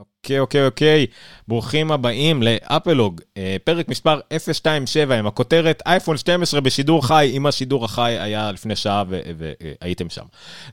אוקיי, 0.00 0.38
אוקיי, 0.38 0.66
אוקיי. 0.66 1.06
ברוכים 1.48 1.92
הבאים 1.92 2.42
לאפלוג, 2.42 3.20
אה, 3.36 3.56
פרק 3.64 3.88
מספר 3.88 4.20
027 4.30 5.18
עם 5.18 5.26
הכותרת 5.26 5.82
אייפון 5.86 6.16
12 6.16 6.60
בשידור 6.60 7.06
חי, 7.06 7.32
אם 7.36 7.46
השידור 7.46 7.84
החי 7.84 8.16
היה 8.20 8.52
לפני 8.52 8.76
שעה 8.76 9.04
והייתם 9.08 10.10
שם. 10.10 10.24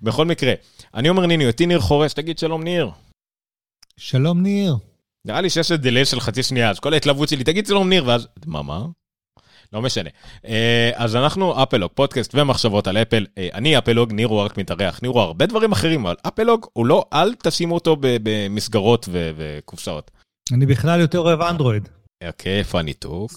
בכל 0.01 0.25
מקרה, 0.25 0.53
אני 0.93 1.09
אומר 1.09 1.25
ניני, 1.25 1.47
אותי 1.47 1.65
ניר 1.65 1.79
חורש, 1.79 2.13
תגיד 2.13 2.39
שלום 2.39 2.63
ניר. 2.63 2.89
שלום 3.97 4.41
ניר. 4.41 4.75
נראה 5.25 5.41
לי 5.41 5.49
שיש 5.49 5.71
דיליי 5.71 6.05
של 6.05 6.19
חצי 6.19 6.43
שנייה, 6.43 6.69
אז 6.69 6.79
כל 6.79 6.93
ההתלהבות 6.93 7.29
שלי, 7.29 7.43
תגיד 7.43 7.65
שלום 7.65 7.89
ניר, 7.89 8.03
ואז, 8.07 8.27
מה, 8.45 8.61
מה? 8.61 8.85
לא 9.73 9.81
משנה. 9.81 10.09
אה, 10.47 10.91
אז 10.95 11.15
אנחנו 11.15 11.63
אפלוג, 11.63 11.91
פודקאסט 11.95 12.35
ומחשבות 12.35 12.87
על 12.87 12.97
אפל. 12.97 13.25
אה, 13.37 13.47
אני 13.53 13.77
אפלוג, 13.77 14.13
ניר 14.13 14.27
הוא 14.27 14.39
רק 14.39 14.57
מתארח, 14.57 14.99
ניר 15.01 15.11
הוא 15.11 15.21
הרבה 15.21 15.45
דברים 15.45 15.71
אחרים, 15.71 16.05
אבל 16.05 16.15
אפלוג 16.27 16.65
הוא 16.73 16.85
לא, 16.85 17.05
אל 17.13 17.33
תשימו 17.43 17.75
אותו 17.75 17.97
במסגרות 17.99 19.09
וקופסאות. 19.11 20.11
אני 20.53 20.65
בכלל 20.65 20.99
יותר 20.99 21.19
אוהב 21.19 21.41
אנדרואיד. 21.41 21.89
אוקיי, 22.27 22.59
איפה 22.59 22.79
הניתוק? 22.79 23.31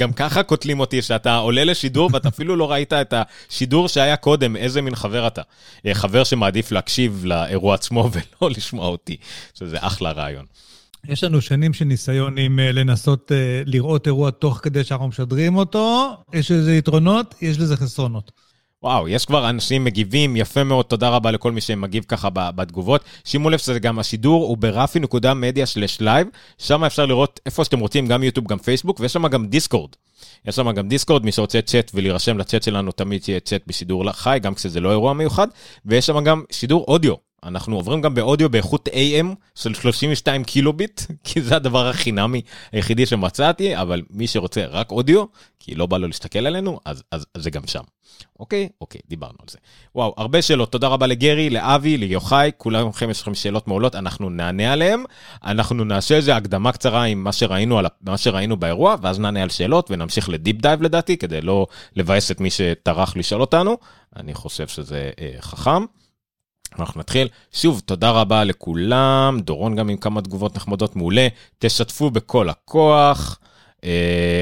גם 0.00 0.12
ככה 0.12 0.42
קוטלים 0.42 0.80
אותי 0.80 1.02
שאתה 1.02 1.36
עולה 1.36 1.64
לשידור 1.64 2.10
ואתה 2.12 2.28
אפילו 2.28 2.56
לא 2.56 2.70
ראית 2.70 2.92
את 2.92 3.14
השידור 3.16 3.88
שהיה 3.88 4.16
קודם, 4.16 4.56
איזה 4.56 4.82
מין 4.82 4.94
חבר 4.94 5.26
אתה. 5.26 5.42
אה, 5.86 5.94
חבר 5.94 6.24
שמעדיף 6.24 6.72
להקשיב 6.72 7.24
לאירוע 7.24 7.74
עצמו 7.74 8.08
ולא 8.12 8.50
לשמוע 8.50 8.86
אותי, 8.86 9.16
שזה 9.54 9.76
אחלה 9.80 10.12
רעיון. 10.12 10.44
יש 11.08 11.24
לנו 11.24 11.40
שנים 11.40 11.72
של 11.72 11.84
ניסיון 11.84 12.38
עם 12.38 12.58
uh, 12.58 12.72
לנסות 12.72 13.30
uh, 13.30 13.34
לראות 13.66 14.06
אירוע 14.06 14.30
תוך 14.30 14.60
כדי 14.62 14.84
שאנחנו 14.84 15.08
משדרים 15.08 15.56
אותו. 15.56 16.16
יש 16.32 16.50
לזה 16.50 16.74
יתרונות, 16.74 17.34
יש 17.42 17.58
לזה 17.58 17.76
חסרונות. 17.76 18.32
וואו, 18.82 19.08
יש 19.08 19.26
כבר 19.26 19.50
אנשים 19.50 19.84
מגיבים, 19.84 20.36
יפה 20.36 20.64
מאוד, 20.64 20.84
תודה 20.84 21.08
רבה 21.08 21.30
לכל 21.30 21.52
מי 21.52 21.60
שמגיב 21.60 22.04
ככה 22.08 22.28
בתגובות. 22.32 23.04
שימו 23.24 23.50
לב 23.50 23.58
שזה 23.58 23.78
גם 23.78 23.98
השידור 23.98 24.44
הוא 24.44 24.56
ברפי 24.56 25.00
נקודה 25.00 25.34
מדיה 25.34 25.66
slash 25.66 26.00
live, 26.00 26.28
שם 26.58 26.84
אפשר 26.84 27.06
לראות 27.06 27.40
איפה 27.46 27.64
שאתם 27.64 27.78
רוצים, 27.80 28.06
גם 28.06 28.22
יוטיוב, 28.22 28.48
גם 28.48 28.58
פייסבוק, 28.58 29.00
ויש 29.00 29.12
שם 29.12 29.28
גם 29.28 29.46
דיסקורד. 29.46 29.90
יש 30.44 30.56
שם 30.56 30.72
גם 30.72 30.88
דיסקורד, 30.88 31.24
מי 31.24 31.32
שרוצה 31.32 31.62
צ'אט 31.62 31.90
ולהירשם 31.94 32.38
לצ'אט 32.38 32.62
שלנו, 32.62 32.92
תמיד 32.92 33.22
יהיה 33.28 33.40
צ'אט 33.40 33.62
בשידור 33.66 34.12
חי, 34.12 34.38
גם 34.42 34.54
כשזה 34.54 34.80
לא 34.80 34.90
אירוע 34.90 35.12
מיוחד, 35.12 35.48
ויש 35.86 36.06
שם 36.06 36.24
גם 36.24 36.42
שידור 36.50 36.84
אודיו. 36.88 37.31
אנחנו 37.44 37.76
עוברים 37.76 38.00
גם 38.00 38.14
באודיו 38.14 38.50
באיכות 38.50 38.88
AM 38.88 39.26
של 39.54 39.74
32 39.74 40.44
קילוביט, 40.44 41.00
כי 41.24 41.42
זה 41.42 41.56
הדבר 41.56 41.88
החינמי 41.88 42.42
היחידי 42.72 43.06
שמצאתי, 43.06 43.76
אבל 43.76 44.02
מי 44.10 44.26
שרוצה 44.26 44.66
רק 44.66 44.90
אודיו, 44.90 45.24
כי 45.58 45.74
לא 45.74 45.86
בא 45.86 45.98
לו 45.98 46.06
להסתכל 46.06 46.46
עלינו, 46.46 46.80
אז, 46.84 47.02
אז, 47.10 47.26
אז 47.34 47.42
זה 47.42 47.50
גם 47.50 47.66
שם. 47.66 47.82
אוקיי? 48.40 48.68
אוקיי, 48.80 49.00
דיברנו 49.08 49.36
על 49.42 49.48
זה. 49.50 49.58
וואו, 49.94 50.14
הרבה 50.16 50.42
שאלות, 50.42 50.72
תודה 50.72 50.88
רבה 50.88 51.06
לגרי, 51.06 51.50
לאבי, 51.50 51.98
ליוחאי, 51.98 52.50
כולכם 52.56 53.10
יש 53.10 53.22
לכם 53.22 53.34
שאלות 53.34 53.68
מעולות, 53.68 53.94
אנחנו 53.94 54.30
נענה 54.30 54.72
עליהן. 54.72 55.04
אנחנו 55.44 55.84
נעשה 55.84 56.16
איזה 56.16 56.36
הקדמה 56.36 56.72
קצרה 56.72 57.04
עם 57.04 57.24
מה 57.24 57.32
שראינו, 57.32 57.78
על, 57.78 57.86
מה 58.02 58.18
שראינו 58.18 58.56
באירוע, 58.56 58.96
ואז 59.02 59.18
נענה 59.18 59.42
על 59.42 59.48
שאלות 59.48 59.90
ונמשיך 59.90 60.28
ל 60.28 60.34
deep 60.34 60.56
dive 60.56 60.82
לדעתי, 60.82 61.16
כדי 61.16 61.40
לא 61.40 61.66
לבאס 61.96 62.30
את 62.30 62.40
מי 62.40 62.50
שטרח 62.50 63.16
לשאול 63.16 63.40
אותנו. 63.40 63.76
אני 64.16 64.34
חושב 64.34 64.68
שזה 64.68 65.10
אה, 65.20 65.32
חכם. 65.40 65.84
אנחנו 66.78 67.00
נתחיל. 67.00 67.28
שוב, 67.52 67.82
תודה 67.84 68.10
רבה 68.10 68.44
לכולם, 68.44 69.40
דורון 69.40 69.76
גם 69.76 69.88
עם 69.88 69.96
כמה 69.96 70.22
תגובות 70.22 70.56
נחמדות, 70.56 70.96
מעולה. 70.96 71.28
תשתפו 71.58 72.10
בכל 72.10 72.48
הכוח. 72.48 73.38
Uh, 73.80 73.84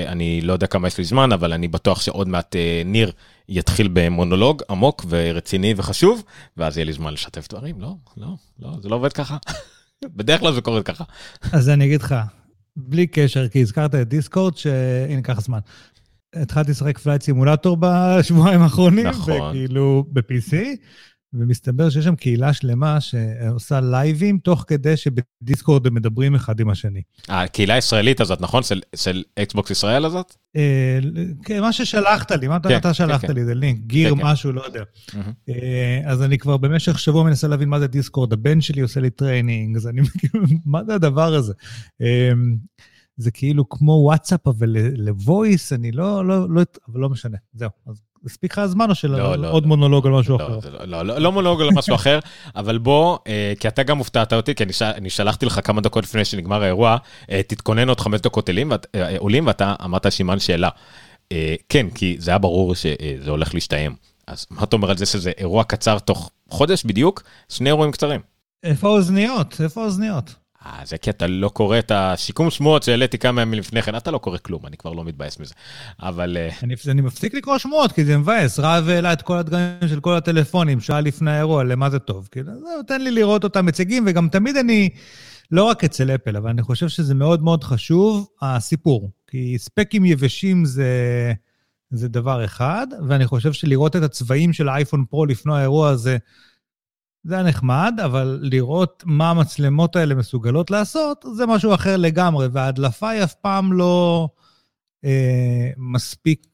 אני 0.09 0.41
לא 0.41 0.53
יודע 0.53 0.67
כמה 0.67 0.89
יש 0.89 0.98
לי 0.98 1.05
זמן, 1.05 1.33
אבל 1.33 1.53
אני 1.53 1.69
בטוח 1.69 2.01
שעוד 2.01 2.28
מעט 2.28 2.55
uh, 2.55 2.89
ניר 2.89 3.12
יתחיל 3.48 3.89
במונולוג 3.92 4.62
עמוק 4.70 5.05
ורציני 5.08 5.75
וחשוב, 5.77 6.23
ואז 6.56 6.77
יהיה 6.77 6.84
לי 6.84 6.92
זמן 6.92 7.12
לשתף 7.12 7.48
דברים. 7.48 7.81
לא, 7.81 7.95
לא, 8.17 8.28
לא, 8.58 8.70
זה 8.83 8.89
לא 8.89 8.97
עובד 8.97 9.12
ככה. 9.12 9.36
בדרך 10.17 10.41
כלל 10.41 10.53
זה 10.53 10.61
קורה 10.61 10.83
ככה. 10.83 11.05
אז 11.53 11.69
אני 11.69 11.84
אגיד 11.84 12.03
לך, 12.03 12.14
בלי 12.77 13.06
קשר, 13.06 13.48
כי 13.48 13.61
הזכרת 13.62 13.95
את 13.95 14.08
דיסקורד, 14.08 14.56
שהנה, 14.56 15.23
קח 15.23 15.41
זמן. 15.41 15.58
התחלתי 16.35 16.70
לשחק 16.70 16.98
Flight 16.98 17.23
Simulator 17.23 17.77
בשבועיים 17.80 18.63
האחרונים, 18.63 19.07
נכון. 19.07 19.40
וכאילו 19.40 20.05
ב-PC. 20.13 20.57
ומסתבר 21.33 21.91
שיש 21.91 22.05
שם 22.05 22.17
קהילה 22.17 22.52
שלמה 22.52 23.01
שעושה 23.01 23.80
לייבים 23.80 24.39
תוך 24.39 24.64
כדי 24.67 24.96
שבדיסקורד 24.96 25.86
הם 25.86 25.95
מדברים 25.95 26.35
אחד 26.35 26.61
עם 26.61 26.70
השני. 26.70 27.02
הקהילה 27.29 27.74
הישראלית 27.74 28.20
הזאת, 28.20 28.41
נכון? 28.41 28.63
של, 28.63 28.80
של 28.96 29.23
אקסבוקס 29.39 29.70
ישראל 29.70 30.05
הזאת? 30.05 30.35
אה, 30.57 30.98
כן, 31.45 31.61
מה 31.61 31.73
ששלחת 31.73 32.33
לי, 32.33 32.48
מה 32.48 32.61
כן, 32.61 32.77
אתה 32.77 32.89
כן, 32.89 32.95
שלחת 32.95 33.27
כן. 33.27 33.35
לי, 33.35 33.45
זה 33.45 33.55
לינק, 33.55 33.80
גיר 33.86 34.14
כן, 34.14 34.20
כן. 34.20 34.27
משהו, 34.27 34.52
לא 34.52 34.63
יודע. 34.63 34.83
Mm-hmm. 35.11 35.51
אז 36.07 36.23
אני 36.23 36.39
כבר 36.39 36.57
במשך 36.57 36.98
שבוע 36.98 37.24
מנסה 37.24 37.48
להבין 37.48 37.69
מה 37.69 37.80
זה 37.80 37.86
דיסקורד, 37.86 38.33
הבן 38.33 38.61
שלי 38.61 38.80
עושה 38.80 39.01
לי 39.01 39.11
training, 39.11 39.77
אז 39.77 39.86
אני 39.86 40.02
כאילו, 40.19 40.45
מה 40.67 40.85
זה 40.85 40.95
הדבר 40.95 41.35
הזה? 41.35 41.52
אה, 42.02 42.33
זה 43.17 43.30
כאילו 43.30 43.69
כמו 43.69 43.92
וואטסאפ, 43.92 44.46
אבל 44.46 44.77
ל 44.96 45.07
voice, 45.07 45.73
אני 45.73 45.92
לא, 45.92 46.27
לא, 46.27 46.51
לא, 46.51 46.63
אבל 46.89 47.01
לא 47.01 47.08
משנה, 47.08 47.36
זהו. 47.55 47.70
אז 47.86 48.01
הספיק 48.25 48.53
לך 48.53 48.58
הזמן 48.58 48.91
או 48.91 48.95
של 48.95 49.11
לא, 49.11 49.36
לא, 49.36 49.51
עוד 49.51 49.63
לא, 49.63 49.69
מונולוג 49.69 50.07
על 50.07 50.13
משהו 50.13 50.39
לא, 50.39 50.47
אחר? 50.47 50.58
לא, 50.70 50.85
לא, 50.85 51.03
לא, 51.03 51.19
לא 51.19 51.33
מונולוג 51.33 51.61
על 51.61 51.69
משהו 51.75 51.95
אחר, 51.95 52.19
אבל 52.57 52.79
בוא, 52.79 53.19
אה, 53.27 53.53
כי 53.61 53.69
אתה 53.69 53.83
גם 53.83 53.98
הופתעת 53.98 54.33
אותי, 54.33 54.55
כי 54.55 54.64
אני, 54.83 55.11
שלחתי 55.11 55.47
לך 55.47 55.61
כמה 55.64 55.81
דקות 55.81 56.05
לפני 56.05 56.25
שנגמר 56.25 56.63
האירוע, 56.63 56.97
אה, 57.31 57.42
תתכונן 57.42 57.89
עוד 57.89 58.01
חמש 58.01 58.20
דקות 58.20 58.48
עולים, 58.48 58.73
אה, 58.73 59.47
ואתה 59.47 59.75
אמרת 59.85 60.08
סימן 60.08 60.39
שאלה. 60.39 60.69
כן, 61.69 61.91
כי 61.91 62.17
זה 62.19 62.31
היה 62.31 62.39
ברור 62.39 62.75
שזה 62.75 63.31
הולך 63.31 63.55
להשתיים. 63.55 63.95
אז 64.27 64.47
מה 64.51 64.63
אתה 64.63 64.77
אומר 64.77 64.91
על 64.91 64.97
זה 64.97 65.07
שזה 65.07 65.33
אירוע 65.39 65.64
קצר 65.64 65.98
תוך 65.98 66.31
חודש 66.48 66.85
בדיוק? 66.85 67.23
שני 67.48 67.70
אירועים 67.70 67.92
קצרים. 67.92 68.20
איפה 68.63 68.89
האוזניות? 68.89 69.61
איפה 69.61 69.83
האוזניות? 69.83 70.35
אה, 70.66 70.80
זה 70.84 70.98
כי 70.98 71.10
אתה 71.10 71.26
לא 71.26 71.48
קורא 71.48 71.78
את 71.78 71.90
השיקום 71.90 72.50
שמועות 72.50 72.82
שהעליתי 72.82 73.18
כמה 73.18 73.42
ימים 73.42 73.58
לפני 73.58 73.82
כן, 73.82 73.96
אתה 73.96 74.10
לא 74.10 74.18
קורא 74.18 74.38
כלום, 74.38 74.66
אני 74.66 74.76
כבר 74.76 74.92
לא 74.92 75.04
מתבאס 75.04 75.40
מזה. 75.40 75.54
אבל... 76.02 76.36
אה, 76.36 76.48
אני, 76.62 76.74
אני 76.88 77.00
מפסיק 77.00 77.34
לקרוא 77.34 77.58
שמועות, 77.58 77.92
כי 77.92 78.04
זה 78.04 78.18
מבאס. 78.18 78.58
רב 78.58 78.88
העלה 78.88 79.12
את 79.12 79.22
כל 79.22 79.36
הדגמים 79.38 79.88
של 79.88 80.00
כל 80.00 80.16
הטלפונים, 80.16 80.80
שעה 80.80 81.00
לפני 81.00 81.30
האירוע, 81.30 81.64
למה 81.64 81.90
זה 81.90 81.98
טוב. 81.98 82.28
כאילו, 82.30 82.52
תן 82.86 83.00
לי 83.00 83.10
לראות 83.10 83.44
אותם 83.44 83.66
מציגים, 83.66 84.04
וגם 84.06 84.28
תמיד 84.28 84.56
אני, 84.56 84.88
לא 85.50 85.64
רק 85.64 85.84
אצל 85.84 86.10
אפל, 86.10 86.36
אבל 86.36 86.50
אני 86.50 86.62
חושב 86.62 86.88
שזה 86.88 87.14
מאוד 87.14 87.42
מאוד 87.42 87.64
חשוב, 87.64 88.28
הסיפור. 88.42 89.10
כי 89.27 89.58
ספקים 89.58 90.04
יבשים 90.04 90.64
זה, 90.64 90.92
זה 91.90 92.08
דבר 92.08 92.44
אחד, 92.44 92.86
ואני 93.08 93.27
חושב 93.27 93.52
שלראות 93.52 93.96
את 93.96 94.02
הצבעים 94.02 94.52
של 94.52 94.68
האייפון 94.68 95.04
פרו 95.10 95.27
לפני 95.27 95.54
האירוע 95.54 95.88
הזה, 95.88 96.18
זה 97.25 97.35
היה 97.35 97.42
נחמד, 97.42 97.95
אבל 98.05 98.39
לראות 98.42 99.03
מה 99.07 99.31
המצלמות 99.31 99.97
האלה 99.97 100.14
מסוגלות 100.14 100.70
לעשות, 100.70 101.25
זה 101.36 101.47
משהו 101.47 101.75
אחר 101.75 101.97
לגמרי, 101.97 102.47
וההדלפה 102.47 103.08
היא 103.08 103.25
אף 103.25 103.35
פעם 103.35 103.73
לא 103.73 104.29
אה, 105.05 105.70
מספיק 105.77 106.47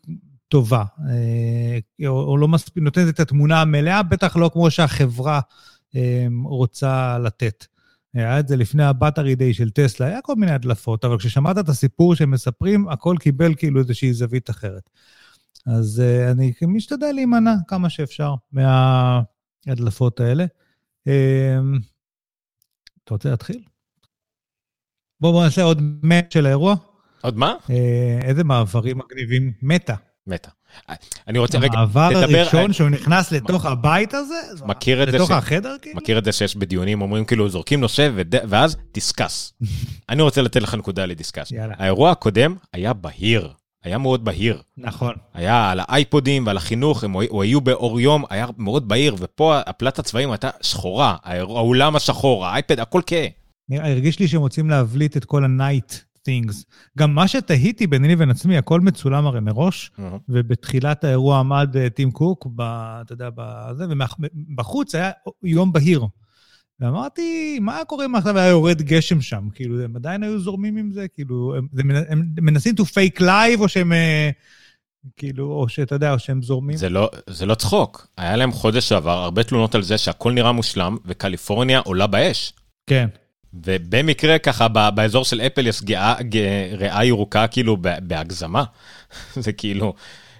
טובה, 0.48 0.84
אה, 1.08 2.06
או, 2.08 2.20
או 2.22 2.36
לא 2.36 2.48
מספיק 2.48 2.82
נותנת 2.82 3.14
את 3.14 3.20
התמונה 3.20 3.60
המלאה, 3.60 4.02
בטח 4.02 4.36
לא 4.36 4.50
כמו 4.52 4.70
שהחברה 4.70 5.40
אה, 5.96 6.26
רוצה 6.44 7.18
לתת. 7.18 7.66
היה 8.14 8.40
את 8.40 8.48
זה 8.48 8.56
לפני 8.56 8.84
הבטרי 8.84 9.34
דיי 9.34 9.54
של 9.54 9.70
טסלה, 9.70 10.06
היה 10.06 10.20
כל 10.22 10.34
מיני 10.34 10.52
הדלפות, 10.52 11.04
אבל 11.04 11.18
כששמעת 11.18 11.58
את 11.58 11.68
הסיפור 11.68 12.14
שהם 12.14 12.30
מספרים, 12.30 12.88
הכל 12.88 13.16
קיבל 13.20 13.54
כאילו 13.54 13.80
איזושהי 13.80 14.12
זווית 14.12 14.50
אחרת. 14.50 14.90
אז 15.66 16.02
uh, 16.04 16.30
אני 16.30 16.52
משתדל 16.62 17.12
להימנע 17.12 17.54
כמה 17.68 17.90
שאפשר 17.90 18.34
מה... 18.52 19.20
ההדלפות 19.66 20.20
האלה. 20.20 20.44
אמ, 21.06 21.12
אתה 23.04 23.14
רוצה 23.14 23.30
להתחיל? 23.30 23.62
בואו 25.20 25.44
נעשה 25.44 25.62
עוד 25.62 25.82
מט 26.02 26.32
של 26.32 26.46
האירוע. 26.46 26.74
עוד 27.20 27.36
מה? 27.36 27.54
אה, 27.70 28.18
איזה 28.22 28.44
מעברים 28.44 28.98
מגניבים? 28.98 29.52
מטה. 29.62 29.94
מטה. 30.26 30.50
אני 31.28 31.38
רוצה 31.38 31.58
רגע, 31.58 31.78
המעבר 31.78 32.08
הראשון 32.12 32.72
שהוא 32.72 32.88
נכנס 32.88 33.32
לתוך 33.32 33.66
הבית 33.66 34.14
הזה, 34.14 34.34
מכיר 34.66 35.02
את 35.02 35.10
זה, 35.10 35.16
לתוך 35.18 35.30
החדר 35.30 35.76
כאילו? 35.82 35.96
מכיר 35.96 36.18
את 36.18 36.24
זה 36.24 36.32
שיש 36.32 36.56
בדיונים, 36.56 37.02
אומרים 37.02 37.24
כאילו 37.24 37.48
זורקים 37.48 37.80
נושא 37.80 38.10
ואז 38.48 38.76
דיסקס. 38.94 39.52
אני 40.08 40.22
רוצה 40.22 40.42
לתת 40.42 40.62
לך 40.62 40.74
נקודה 40.74 41.06
לדיסקס. 41.06 41.52
האירוע 41.58 42.10
הקודם 42.10 42.54
היה 42.72 42.92
בהיר. 42.92 43.52
היה 43.86 43.98
מאוד 43.98 44.24
בהיר. 44.24 44.62
נכון. 44.76 45.14
היה 45.34 45.70
על 45.70 45.80
האייפודים 45.82 46.46
ועל 46.46 46.56
החינוך, 46.56 47.04
הם 47.04 47.16
היו 47.40 47.60
באור 47.60 48.00
יום, 48.00 48.24
היה 48.30 48.46
מאוד 48.58 48.88
בהיר, 48.88 49.16
ופה 49.18 49.58
הפלט 49.58 49.98
הצבעים 49.98 50.30
הייתה 50.30 50.50
שחורה, 50.60 51.16
האולם 51.22 51.96
השחור, 51.96 52.46
האייפד, 52.46 52.80
הכל 52.80 53.00
כהה. 53.06 53.26
הרגיש 53.70 54.18
לי 54.18 54.28
שהם 54.28 54.40
רוצים 54.40 54.70
להבליט 54.70 55.16
את 55.16 55.24
כל 55.24 55.44
ה-night 55.44 55.94
things. 56.28 56.64
גם 56.98 57.14
מה 57.14 57.28
שתהיתי 57.28 57.86
ביני 57.86 58.08
לבין 58.08 58.30
עצמי, 58.30 58.56
הכל 58.56 58.80
מצולם 58.80 59.26
הרי 59.26 59.40
מראש, 59.40 59.90
mm-hmm. 59.96 60.02
ובתחילת 60.28 61.04
האירוע 61.04 61.38
עמד 61.38 61.76
אה, 61.76 61.90
טים 61.90 62.10
קוק, 62.10 62.46
ב, 62.54 62.62
אתה 63.00 63.12
יודע, 63.12 63.28
בזה, 63.34 63.84
ובחוץ 63.88 64.94
היה 64.94 65.10
יום 65.42 65.72
בהיר. 65.72 66.06
ואמרתי, 66.80 67.58
מה 67.60 67.80
קורה 67.86 68.04
אם 68.04 68.14
עכשיו 68.14 68.38
היה 68.38 68.48
יורד 68.48 68.82
גשם 68.82 69.20
שם? 69.20 69.48
כאילו, 69.54 69.84
הם 69.84 69.96
עדיין 69.96 70.22
היו 70.22 70.38
זורמים 70.38 70.76
עם 70.76 70.90
זה? 70.90 71.08
כאילו, 71.08 71.54
הם, 71.56 71.90
הם, 71.90 71.90
הם 72.08 72.44
מנסים 72.44 72.74
to 72.80 72.82
fake 72.82 73.20
live, 73.20 73.60
או 73.60 73.68
שהם... 73.68 73.92
אה, 73.92 74.30
כאילו, 75.16 75.52
או 75.52 75.68
שאתה 75.68 75.94
יודע, 75.94 76.12
או 76.12 76.18
שהם 76.18 76.42
זורמים. 76.42 76.76
זה 76.76 76.88
לא, 76.88 77.10
זה 77.26 77.46
לא 77.46 77.54
צחוק. 77.54 78.06
היה 78.16 78.36
להם 78.36 78.52
חודש 78.52 78.88
שעבר 78.88 79.18
הרבה 79.18 79.42
תלונות 79.42 79.74
על 79.74 79.82
זה 79.82 79.98
שהכל 79.98 80.32
נראה 80.32 80.52
מושלם, 80.52 80.96
וקליפורניה 81.04 81.78
עולה 81.78 82.06
באש. 82.06 82.52
כן. 82.86 83.08
ובמקרה 83.54 84.38
ככה 84.38 84.68
באזור 84.68 85.24
של 85.24 85.40
אפל 85.40 85.66
יש 85.66 85.82
גאה, 85.82 86.14
ריאה 86.72 87.04
ירוקה 87.04 87.46
כאילו 87.46 87.76
בהגזמה. 88.02 88.64
זה 89.44 89.52
כאילו, 89.52 89.94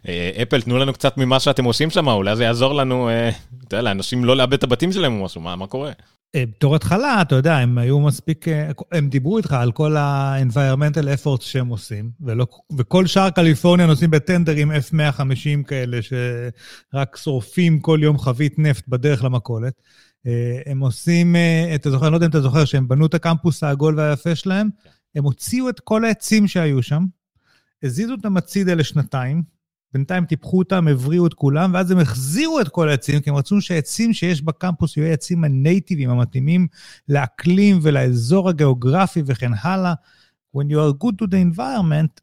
אה, 0.08 0.30
אפל 0.42 0.62
תנו 0.62 0.78
לנו 0.78 0.92
קצת 0.92 1.16
ממה 1.16 1.40
שאתם 1.40 1.64
עושים 1.64 1.90
שם, 1.90 2.08
אולי 2.08 2.36
זה 2.36 2.44
יעזור 2.44 2.74
לנו, 2.74 3.08
אה, 3.08 3.28
אתה 3.28 3.76
יודע, 3.76 3.82
לאנשים 3.82 4.24
לא 4.24 4.36
לאבד 4.36 4.54
את 4.54 4.64
הבתים 4.64 4.92
שלהם 4.92 5.20
או 5.20 5.24
משהו, 5.24 5.40
מה, 5.40 5.56
מה 5.56 5.66
קורה? 5.66 5.92
אה, 6.36 6.46
בתור 6.46 6.76
התחלה, 6.76 7.22
אתה 7.22 7.34
יודע, 7.34 7.56
הם 7.56 7.78
היו 7.78 8.00
מספיק, 8.00 8.46
הם 8.92 9.08
דיברו 9.08 9.38
איתך 9.38 9.52
על 9.52 9.72
כל 9.72 9.96
ה-environmental 9.96 11.04
efforts 11.04 11.42
שהם 11.42 11.68
עושים, 11.68 12.10
ולא, 12.20 12.46
וכל 12.76 13.06
שאר 13.06 13.30
קליפורניה 13.30 13.86
נוסעים 13.86 14.10
בטנדרים 14.10 14.72
F-150 14.72 15.66
כאלה, 15.66 15.98
שרק 16.02 17.16
שורפים 17.16 17.80
כל 17.80 17.98
יום 18.02 18.18
חבית 18.18 18.58
נפט 18.58 18.88
בדרך 18.88 19.24
למכולת. 19.24 19.82
הם 20.66 20.80
עושים, 20.80 21.36
אתה 21.74 21.90
זוכר, 21.90 22.06
אני 22.06 22.12
לא 22.12 22.16
יודע 22.16 22.26
אם 22.26 22.30
אתה 22.30 22.40
זוכר, 22.40 22.64
שהם 22.64 22.88
בנו 22.88 23.06
את 23.06 23.14
הקמפוס 23.14 23.62
העגול 23.62 23.98
והיפה 23.98 24.34
שלהם, 24.34 24.68
הם 25.14 25.24
הוציאו 25.24 25.68
את 25.68 25.80
כל 25.80 26.04
העצים 26.04 26.48
שהיו 26.48 26.82
שם, 26.82 27.04
הזיזו 27.82 28.12
אותם 28.12 28.36
הצידה 28.36 28.74
לשנתיים, 28.74 29.42
בינתיים 29.92 30.24
טיפחו 30.24 30.58
אותם, 30.58 30.88
הבריאו 30.88 31.26
את 31.26 31.34
כולם, 31.34 31.74
ואז 31.74 31.90
הם 31.90 31.98
החזירו 31.98 32.60
את 32.60 32.68
כל 32.68 32.88
העצים, 32.88 33.20
כי 33.20 33.30
הם 33.30 33.36
רצו 33.36 33.60
שהעצים 33.60 34.12
שיש 34.12 34.42
בקמפוס 34.42 34.96
יהיו 34.96 35.06
העצים 35.06 35.44
הנייטיביים, 35.44 36.10
המתאימים 36.10 36.66
לאקלים 37.08 37.78
ולאזור 37.82 38.48
הגיאוגרפי 38.48 39.22
וכן 39.26 39.50
הלאה. 39.60 39.94
When 40.56 40.64
you 40.70 40.76
are 40.76 41.04
good 41.04 41.14
to 41.22 41.26
the 41.26 41.56
environment, 41.56 42.20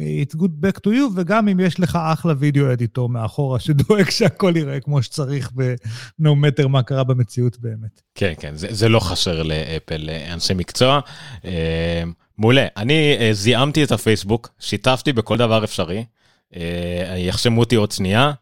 it's 0.00 0.34
good 0.34 0.64
back 0.64 0.80
to 0.86 0.90
you, 0.90 1.04
וגם 1.14 1.48
אם 1.48 1.60
יש 1.60 1.80
לך 1.80 1.98
אחלה 2.12 2.34
וידאו 2.38 2.72
אדיטור 2.72 3.08
מאחורה, 3.08 3.60
שדואג 3.60 4.10
שהכל 4.10 4.52
יראה 4.56 4.80
כמו 4.80 5.02
שצריך, 5.02 5.50
ב-no 5.54 6.28
matter 6.28 6.68
מה 6.68 6.82
קרה 6.82 7.04
במציאות 7.04 7.58
באמת. 7.58 8.02
כן, 8.14 8.32
כן, 8.38 8.56
זה, 8.56 8.66
זה 8.70 8.88
לא 8.88 9.00
חסר 9.00 9.42
לאפל, 9.42 10.10
אנשי 10.32 10.54
מקצוע. 10.54 11.00
אה, 11.44 12.02
מעולה, 12.38 12.66
אני 12.76 13.16
אה, 13.20 13.30
זיהמתי 13.32 13.84
את 13.84 13.92
הפייסבוק, 13.92 14.48
שיתפתי 14.58 15.12
בכל 15.12 15.36
דבר 15.36 15.64
אפשרי. 15.64 16.04
אה, 16.56 17.14
יחשמו 17.18 17.60
אותי 17.60 17.76
עוד 17.76 17.92
שנייה, 17.92 18.32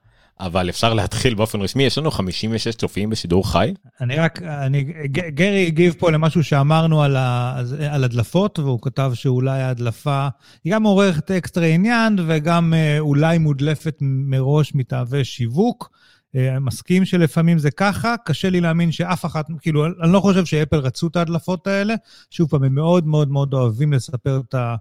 אבל 0.41 0.69
אפשר 0.69 0.95
להתחיל 0.95 1.35
באופן 1.35 1.61
רשמי, 1.61 1.83
יש 1.83 1.99
לנו 1.99 2.11
56 2.11 2.75
צופים 2.75 3.11
בשידור 3.11 3.53
חי. 3.53 3.75
אני 4.01 4.17
רק, 4.17 4.43
אני, 4.43 4.85
גרי 5.09 5.67
הגיב 5.67 5.95
פה 5.99 6.11
למשהו 6.11 6.45
שאמרנו 6.45 7.03
על, 7.03 7.17
ה, 7.17 7.57
על 7.91 8.05
הדלפות, 8.05 8.59
והוא 8.59 8.79
כתב 8.83 9.11
שאולי 9.15 9.63
ההדלפה 9.63 10.29
היא 10.65 10.73
גם 10.73 10.83
מעוררת 10.83 11.31
אקסטרה 11.31 11.67
עניין, 11.67 12.19
וגם 12.27 12.75
אה, 12.75 12.99
אולי 12.99 13.39
מודלפת 13.39 13.97
מראש 14.01 14.75
מתאווה 14.75 15.25
שיווק. 15.25 15.91
אה, 16.37 16.59
מסכים 16.61 17.05
שלפעמים 17.05 17.59
זה 17.59 17.71
ככה, 17.71 18.15
קשה 18.25 18.51
לי 18.51 18.61
להאמין 18.61 18.93
שאף 18.93 19.25
אחת, 19.25 19.47
כאילו, 19.61 19.87
אני 19.87 20.13
לא 20.13 20.21
חושב 20.21 20.45
שאפל 20.45 20.77
רצו 20.77 21.07
את 21.07 21.17
ההדלפות 21.17 21.67
האלה. 21.67 21.95
שוב 22.31 22.49
פעם, 22.51 22.65
הם 22.65 22.75
מאוד 22.75 23.07
מאוד 23.07 23.31
מאוד 23.31 23.55
אוהבים 23.55 23.93
לספר 23.93 24.41
את 24.49 24.55
ה... 24.55 24.77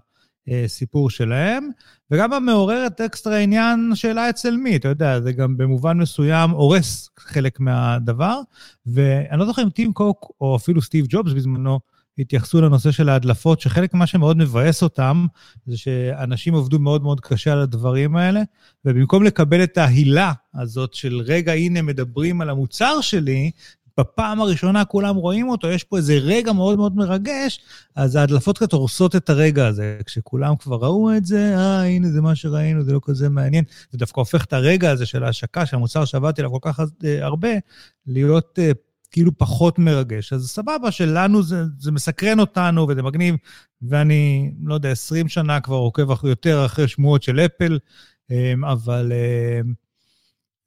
סיפור 0.66 1.10
שלהם, 1.10 1.68
וגם 2.10 2.32
המעוררת 2.32 3.00
אקסטרה 3.00 3.38
עניין 3.38 3.90
שאלה 3.94 4.30
אצל 4.30 4.56
מי, 4.56 4.76
אתה 4.76 4.88
יודע, 4.88 5.20
זה 5.20 5.32
גם 5.32 5.56
במובן 5.56 5.98
מסוים 5.98 6.50
הורס 6.50 7.10
חלק 7.18 7.60
מהדבר, 7.60 8.40
ואני 8.86 9.38
לא 9.38 9.46
זוכר 9.46 9.62
אם 9.62 9.70
טים 9.70 9.92
קוק 9.92 10.32
או 10.40 10.56
אפילו 10.56 10.82
סטיב 10.82 11.06
ג'ובס 11.08 11.32
בזמנו, 11.32 11.80
התייחסו 12.18 12.60
לנושא 12.60 12.90
של 12.90 13.08
ההדלפות, 13.08 13.60
שחלק 13.60 13.94
ממה 13.94 14.06
שמאוד 14.06 14.36
מבאס 14.36 14.82
אותם, 14.82 15.26
זה 15.66 15.76
שאנשים 15.76 16.54
עבדו 16.54 16.78
מאוד 16.78 17.02
מאוד 17.02 17.20
קשה 17.20 17.52
על 17.52 17.60
הדברים 17.60 18.16
האלה, 18.16 18.42
ובמקום 18.84 19.22
לקבל 19.22 19.62
את 19.62 19.78
ההילה 19.78 20.32
הזאת 20.54 20.94
של 20.94 21.20
רגע, 21.24 21.52
הנה 21.52 21.82
מדברים 21.82 22.40
על 22.40 22.50
המוצר 22.50 23.00
שלי, 23.00 23.50
בפעם 23.98 24.40
הראשונה 24.40 24.84
כולם 24.84 25.16
רואים 25.16 25.48
אותו, 25.48 25.68
יש 25.68 25.84
פה 25.84 25.96
איזה 25.96 26.14
רגע 26.14 26.52
מאוד 26.52 26.78
מאוד 26.78 26.96
מרגש, 26.96 27.60
אז 27.96 28.16
ההדלפות 28.16 28.58
קצת 28.58 28.72
הורסות 28.72 29.16
את 29.16 29.30
הרגע 29.30 29.66
הזה. 29.66 29.98
כשכולם 30.04 30.56
כבר 30.56 30.76
ראו 30.76 31.16
את 31.16 31.24
זה, 31.24 31.56
אה, 31.56 31.82
הנה 31.82 32.08
זה 32.10 32.20
מה 32.20 32.34
שראינו, 32.34 32.82
זה 32.84 32.92
לא 32.92 33.00
כזה 33.02 33.28
מעניין. 33.28 33.64
זה 33.90 33.98
דווקא 33.98 34.20
הופך 34.20 34.44
את 34.44 34.52
הרגע 34.52 34.90
הזה 34.90 35.06
של 35.06 35.24
ההשקה, 35.24 35.66
של 35.66 35.76
המוצר 35.76 36.04
שעבדתי 36.04 36.40
עליו 36.40 36.52
כל 36.52 36.72
כך 36.72 36.80
אה, 37.04 37.24
הרבה, 37.24 37.48
להיות 38.06 38.58
אה, 38.58 38.70
כאילו 39.10 39.38
פחות 39.38 39.78
מרגש. 39.78 40.32
אז 40.32 40.48
סבבה 40.50 40.90
שלנו 40.90 41.42
זה, 41.42 41.62
זה 41.78 41.92
מסקרן 41.92 42.40
אותנו 42.40 42.88
וזה 42.88 43.02
מגניב, 43.02 43.34
ואני, 43.82 44.52
לא 44.64 44.74
יודע, 44.74 44.90
20 44.90 45.28
שנה 45.28 45.60
כבר 45.60 45.76
עוקב 45.76 46.24
יותר 46.24 46.66
אחרי 46.66 46.88
שמועות 46.88 47.22
של 47.22 47.40
אפל, 47.40 47.78
אה, 48.30 48.52
אבל... 48.72 49.12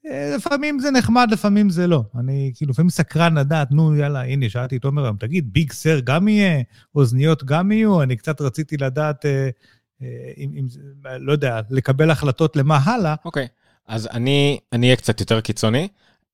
אה, 0.05 0.35
לפעמים 0.35 0.79
זה 0.79 0.91
נחמד, 0.91 1.27
לפעמים 1.31 1.69
זה 1.69 1.87
לא. 1.87 2.03
אני 2.19 2.51
כאילו 2.55 2.71
לפעמים 2.71 2.89
סקרן 2.89 3.37
לדעת, 3.37 3.71
נו 3.71 3.95
יאללה, 3.95 4.23
הנה, 4.23 4.49
שאלתי 4.49 4.77
את 4.77 4.85
עומר 4.85 5.03
היום, 5.03 5.17
תגיד, 5.17 5.53
ביג 5.53 5.71
סר 5.71 5.99
גם 5.99 6.27
יהיה? 6.27 6.61
אוזניות 6.95 7.43
גם 7.43 7.71
יהיו? 7.71 8.01
אני 8.01 8.15
קצת 8.15 8.41
רציתי 8.41 8.77
לדעת, 8.77 9.25
אה, 9.25 9.49
אה, 10.01 10.07
אם, 10.37 10.51
אם, 10.59 10.67
לא 11.19 11.31
יודע, 11.31 11.61
לקבל 11.69 12.11
החלטות 12.11 12.55
למה 12.55 12.77
הלאה. 12.77 13.15
אוקיי, 13.25 13.45
okay. 13.45 13.61
אז 13.87 14.09
אני 14.13 14.59
אהיה 14.73 14.95
קצת 14.95 15.19
יותר 15.19 15.41
קיצוני. 15.41 15.87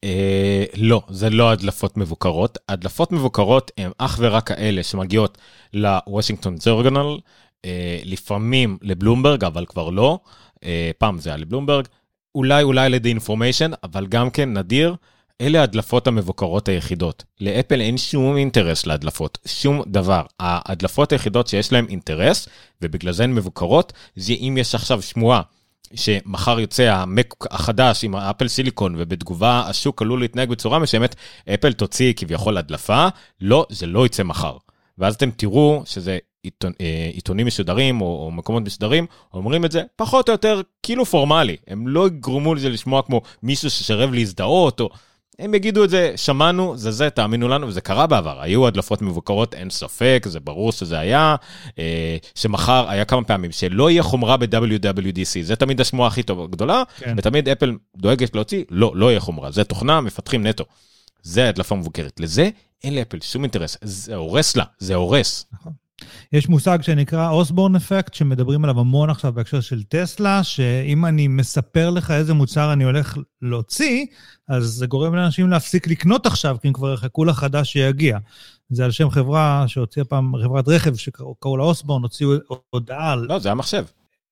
אה, 0.04 0.66
לא, 0.78 1.02
זה 1.10 1.30
לא 1.30 1.52
הדלפות 1.52 1.98
מבוקרות. 1.98 2.58
הדלפות 2.70 3.12
מבוקרות 3.12 3.72
הן 3.78 3.92
אך 3.98 4.18
ורק 4.22 4.48
כאלה 4.48 4.84
שמגיעות 4.84 5.38
לוושינגטון 5.74 6.56
ג'ורגנל, 6.66 7.18
אה, 7.66 8.00
לפעמים 8.04 8.78
לבלומברג, 8.82 9.44
אבל 9.44 9.66
כבר 9.66 9.90
לא. 9.90 10.20
אה, 10.64 10.92
פעם 10.98 11.20
זה 11.20 11.30
היה 11.30 11.38
לבלומברג. 11.38 11.88
אולי 12.36 12.64
אולי 12.64 12.90
לדי 12.90 13.10
אינפורמיישן, 13.10 13.72
אבל 13.84 14.08
גם 14.08 14.30
כן 14.30 14.58
נדיר, 14.58 14.96
אלה 15.42 15.60
ההדלפות 15.60 16.08
המבוקרות 16.08 16.68
היחידות. 16.68 17.24
לאפל 17.42 17.82
אין 17.82 17.98
שום 17.98 18.38
אינטרס 18.38 18.86
להדלפות, 18.86 19.38
שום 19.46 19.84
דבר. 19.88 20.22
ההדלפות 20.40 21.12
היחידות 21.12 21.48
שיש 21.48 21.72
להן 21.72 21.86
אינטרס, 21.90 22.48
ובגלל 22.82 23.14
זה 23.14 23.24
הן 23.24 23.34
מבוקרות, 23.34 23.94
זה 24.16 24.34
אם 24.34 24.58
יש 24.60 24.76
עכשיו 24.76 25.02
שמועה 25.02 25.42
שמחר 25.94 26.60
יוצא 26.60 26.84
המק 26.84 27.46
החדש 27.52 28.04
עם 28.04 28.16
האפל 28.16 28.48
סיליקון, 28.48 28.96
ובתגובה 28.98 29.64
השוק 29.68 30.02
עלול 30.02 30.20
להתנהג 30.20 30.50
בצורה 30.50 30.80
מסוימת, 30.80 31.16
אפל 31.54 31.74
תוציא 31.74 32.14
כביכול 32.16 32.58
הדלפה, 32.58 33.08
לא, 33.42 33.66
זה 33.70 33.86
לא 33.86 34.06
יצא 34.06 34.24
מחר. 34.24 34.58
ואז 34.98 35.16
אתם 35.16 35.32
תראו 35.32 35.84
שזה 35.86 36.18
עיתונ, 36.44 36.72
אה, 36.82 37.10
עיתונים 37.14 37.48
משודרים 37.48 38.02
או, 38.02 38.06
או 38.06 38.32
מקומות 38.32 38.64
משודרים 38.64 39.06
אומרים 39.34 39.66
את 39.66 39.72
זה 39.72 39.84
פחות 39.96 40.30
או 40.30 40.32
יותר 40.32 40.62
כאילו 40.84 41.06
פורמלי. 41.06 41.56
הם 41.68 41.88
לא 41.88 42.08
יגרמו 42.08 42.56
לזה 42.56 42.70
לשמוע 42.70 43.02
כמו 43.02 43.22
מישהו 43.44 43.70
ששרב 43.70 44.14
להזדהות, 44.14 44.80
או... 44.80 44.90
הם 45.40 45.54
יגידו 45.54 45.84
את 45.84 45.90
זה, 45.90 46.14
שמענו, 46.16 46.78
זה 46.78 46.92
זה, 46.92 47.10
תאמינו 47.10 47.48
לנו, 47.48 47.68
וזה 47.68 47.82
קרה 47.82 48.08
בעבר. 48.08 48.42
היו 48.42 48.68
הדלפות 48.68 49.02
מבוקרות, 49.02 49.54
אין 49.54 49.70
ספק, 49.70 50.26
זה 50.28 50.40
ברור 50.40 50.72
שזה 50.72 51.00
היה. 51.00 51.36
אה, 51.80 52.18
שמחר 52.36 52.90
היה 52.90 53.06
כמה 53.06 53.24
פעמים 53.24 53.52
שלא 53.52 53.90
יהיה 53.90 54.04
חומרה 54.04 54.38
ב-WWDC, 54.38 55.42
זה 55.42 55.56
תמיד 55.56 55.82
השמועה 55.82 56.08
הכי 56.08 56.24
טובה, 56.24 56.48
גדולה, 56.48 56.84
כן. 56.98 57.16
ותמיד 57.18 57.50
אפל 57.50 57.78
דואגת 57.98 58.36
להוציא, 58.36 58.64
לא, 58.70 58.92
לא 58.96 59.10
יהיה 59.12 59.20
חומרה, 59.20 59.52
זה 59.52 59.64
תוכנה, 59.64 60.02
מפתחים 60.02 60.48
נטו. 60.48 60.66
זה 61.22 61.50
הדלפה 61.50 61.76
מבוקרת. 61.76 62.20
לזה 62.20 62.50
אין 62.84 62.96
לאפל 62.96 63.18
שום 63.22 63.44
אינטרס, 63.44 63.78
זה 63.82 64.16
הורס 64.16 64.56
לה, 64.56 64.64
זה 64.80 64.96
הורס. 64.96 65.46
נכון. 65.54 65.74
יש 66.34 66.50
מושג 66.50 66.82
שנקרא 66.82 67.30
אוסבורן 67.30 67.76
אפקט, 67.76 68.14
שמדברים 68.14 68.64
עליו 68.64 68.80
המון 68.80 69.10
עכשיו 69.10 69.34
בהקשר 69.34 69.62
של 69.62 69.84
טסלה, 69.84 70.44
שאם 70.44 71.06
אני 71.06 71.28
מספר 71.28 71.90
לך 71.90 72.12
איזה 72.12 72.34
מוצר 72.34 72.74
אני 72.74 72.84
הולך 72.84 73.18
להוציא, 73.42 74.06
אז 74.50 74.64
זה 74.64 74.88
גורם 74.88 75.16
לאנשים 75.16 75.50
להפסיק 75.50 75.88
לקנות 75.88 76.26
עכשיו, 76.26 76.58
כי 76.62 76.68
הם 76.68 76.74
כבר 76.74 76.94
יחכו 76.94 77.26
לחדש 77.26 77.74
שיגיע. 77.74 78.18
זה 78.70 78.86
על 78.86 78.92
שם 78.92 79.10
חברה 79.10 79.64
שהוציאה 79.68 80.06
פעם, 80.06 80.34
חברת 80.44 80.68
רכב 80.68 80.96
שקראו 80.96 81.58
לה 81.58 81.64
אוסבורן, 81.64 82.02
הוציאו 82.02 82.32
הודעה 82.70 83.12
על... 83.12 83.26
לא, 83.30 83.40
זה 83.40 83.52
המחשב. 83.52 83.86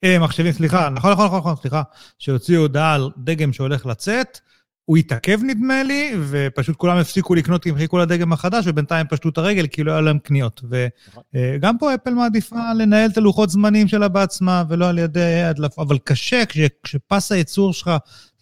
אה, 0.03 0.19
מחשבים, 0.19 0.51
סליחה, 0.51 0.89
נכון, 0.89 1.11
נכון, 1.11 1.25
נכון, 1.25 1.39
נכון, 1.39 1.55
סליחה, 1.55 1.81
שהוציאו 2.19 2.61
הודעה 2.61 2.93
על 2.93 3.09
דגם 3.17 3.53
שהולך 3.53 3.85
לצאת, 3.85 4.39
הוא 4.85 4.97
התעכב 4.97 5.39
נדמה 5.43 5.83
לי, 5.83 6.11
ופשוט 6.29 6.75
כולם 6.75 6.97
הפסיקו 6.97 7.35
לקנות 7.35 7.63
כי 7.63 7.69
הם 7.69 7.75
חיכו 7.75 7.97
לדגם 7.97 8.33
החדש, 8.33 8.63
ובינתיים 8.67 9.07
פשטו 9.09 9.29
את 9.29 9.37
הרגל 9.37 9.67
כי 9.67 9.83
לא 9.83 9.91
היה 9.91 10.01
להם 10.01 10.19
קניות. 10.19 10.61
וגם 11.33 11.77
פה 11.77 11.93
אפל 11.95 12.13
מעדיפה 12.13 12.73
לנהל 12.73 13.09
את 13.11 13.17
הלוחות 13.17 13.49
זמנים 13.49 13.87
שלה 13.87 14.07
בעצמה, 14.07 14.63
ולא 14.69 14.89
על 14.89 14.99
ידי 14.99 15.41
הדלפה, 15.41 15.81
אבל 15.81 15.97
קשה 15.97 16.45
כש, 16.45 16.57
כשפס 16.83 17.31
הייצור 17.31 17.73
שלך, 17.73 17.91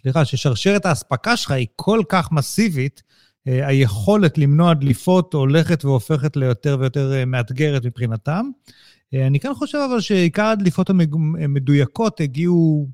סליחה, 0.02 0.26
ששרשרת 0.26 0.86
האספקה 0.86 1.38
שלך 1.38 1.52
היא 1.52 1.68
כל 1.76 2.02
כך 2.10 2.32
מסיבית, 2.32 3.02
אה, 3.48 3.68
היכולת 3.68 4.38
למנוע 4.38 4.74
דליפות 4.74 5.34
הולכת 5.34 5.86
והופכת 5.86 6.36
ליותר 6.38 6.78
ויותר 6.80 7.14
אה, 7.14 7.26
מאתגרת 7.26 7.86
מבחינתם. 7.86 8.46
אה, 9.14 9.28
אני 9.28 9.40
כן 9.40 9.54
חושב 9.54 9.78
אבל 9.92 10.02
שעיקר 10.02 10.46
הדליפות 10.46 10.90
המדויקות 10.90 12.22
הגיעו 12.22 12.88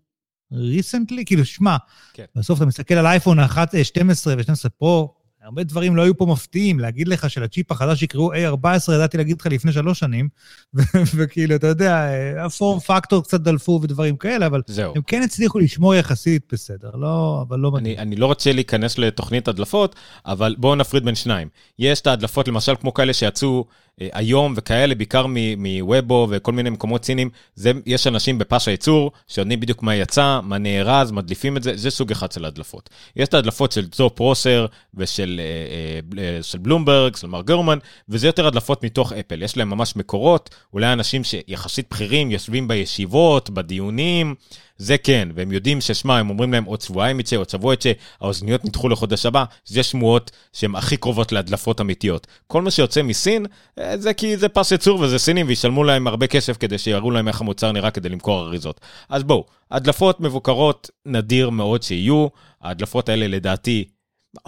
ריסנטלי, 0.52 1.26
כאילו, 1.26 1.46
שמע, 1.46 1.78
כן. 2.14 2.26
בסוף 2.36 2.58
אתה 2.58 2.66
מסתכל 2.66 2.94
על 2.94 3.06
אייפון 3.06 3.40
11, 3.40 3.84
12 3.84 4.34
ו-12 4.38 4.70
פרו, 4.70 5.14
הרבה 5.42 5.64
דברים 5.64 5.96
לא 5.96 6.02
היו 6.02 6.18
פה 6.18 6.26
מפתיעים. 6.26 6.80
להגיד 6.80 7.08
לך 7.08 7.30
שלצ'יפ 7.30 7.72
החדש 7.72 8.04
יקראו 8.04 8.34
A14, 8.34 8.94
ידעתי 8.94 9.18
להגיד 9.18 9.42
לך 9.42 9.48
לפני 9.48 9.72
שלוש 9.72 10.00
שנים, 10.00 10.30
וכאילו, 11.16 11.56
אתה 11.56 11.68
יודע, 11.68 12.08
הפורם 12.46 12.80
פקטור 12.80 13.24
קצת 13.24 13.42
דלפו 13.42 13.80
ודברים 13.84 14.18
כאלה, 14.18 14.46
אבל 14.46 14.62
זהו. 14.68 14.94
הם 14.96 15.02
כן 15.02 15.22
הצליחו 15.22 15.60
לשמור 15.60 15.96
יחסית 15.96 16.44
בסדר, 16.52 16.90
לא, 16.96 17.46
אבל 17.48 17.60
לא 17.60 17.72
מדהים. 17.72 17.98
אני, 17.98 18.02
אני 18.02 18.16
לא 18.16 18.26
רוצה 18.26 18.52
להיכנס 18.52 18.98
לתוכנית 18.98 19.48
הדלפות, 19.48 19.96
אבל 20.26 20.56
בואו 20.58 20.76
נפריד 20.76 21.06
בין 21.06 21.16
שניים. 21.16 21.48
יש 21.80 22.02
את 22.02 22.08
ההדלפות, 22.08 22.48
למשל, 22.48 22.76
כמו 22.76 22.94
כאלה 22.94 23.14
שיצאו 23.14 23.66
אה, 23.70 23.89
היום 24.14 24.54
וכאלה, 24.56 24.96
בעיקר 24.96 25.26
מוובו 25.58 26.28
וכל 26.30 26.52
מיני 26.52 26.70
מקומות 26.70 27.02
ציניים, 27.02 27.30
זה, 27.56 27.72
יש 27.86 28.08
אנשים 28.08 28.38
בפס 28.38 28.68
הייצור 28.68 29.12
שיודעים 29.28 29.60
בדיוק 29.60 29.84
מה 29.84 29.96
יצא, 29.96 30.40
מה 30.44 30.58
נארז, 30.58 31.12
מדליפים 31.12 31.58
את 31.58 31.64
זה, 31.64 31.78
זה 31.78 31.90
סוג 31.90 32.12
אחד 32.12 32.32
של 32.32 32.46
הדלפות. 32.46 32.90
יש 33.16 33.28
את 33.28 33.34
ההדלפות 33.34 33.72
של 33.72 33.88
זו 33.96 34.10
פרוסר 34.10 34.66
ושל 34.94 35.42
אה, 35.44 36.22
אה, 36.24 36.44
של 36.44 36.58
בלומברג, 36.58 37.16
של 37.16 37.28
מר 37.28 37.42
גרמן, 37.42 37.78
וזה 38.10 38.28
יותר 38.28 38.48
הדלפות 38.48 38.86
מתוך 38.86 39.14
אפל. 39.14 39.44
יש 39.44 39.58
להם 39.58 39.70
ממש 39.70 39.96
מקורות, 39.96 40.56
אולי 40.74 40.94
אנשים 40.94 41.24
שיחסית 41.24 41.88
בכירים 41.92 42.32
יושבים 42.32 42.68
בישיבות, 42.68 43.50
בדיונים. 43.50 44.36
זה 44.80 44.98
כן, 44.98 45.30
והם 45.36 45.52
יודעים 45.52 45.82
ששמע, 45.82 46.18
הם 46.18 46.30
אומרים 46.30 46.54
להם 46.54 46.64
עוד 46.64 46.82
שבועיים 46.82 47.20
יצא, 47.20 47.36
עוד 47.36 47.50
שבוע 47.50 47.74
יצא, 47.74 47.92
האוזניות 48.22 48.66
נדחו 48.66 48.90
לחודש 48.90 49.26
הבא, 49.26 49.44
זה 49.66 49.84
שמועות 49.84 50.32
שהן 50.54 50.76
הכי 50.76 50.98
קרובות 50.98 51.32
להדלפות 51.32 51.82
אמיתיות. 51.82 52.28
כל 52.48 52.62
מה 52.62 52.72
שיוצא 52.72 53.02
מסין, 53.02 53.46
אה, 53.80 53.98
זה 53.98 54.14
כי 54.14 54.38
זה 54.38 54.50
פס 54.50 54.72
ייצור 54.72 55.00
וזה 55.00 55.20
סינים, 55.20 55.48
וישלמו 55.48 55.84
להם 55.84 56.08
הרבה 56.08 56.28
כסף 56.28 56.58
כדי 56.58 56.78
שיראו 56.78 57.12
להם 57.12 57.28
איך 57.28 57.42
המוצר 57.42 57.72
נראה 57.72 57.92
כדי 57.92 58.10
למכור 58.10 58.42
אריזות. 58.42 58.80
אז 59.10 59.24
בואו, 59.24 59.46
הדלפות 59.72 60.20
מבוקרות 60.20 60.90
נדיר 61.06 61.50
מאוד 61.50 61.84
שיהיו, 61.84 62.28
ההדלפות 62.62 63.10
האלה 63.10 63.28
לדעתי 63.28 63.86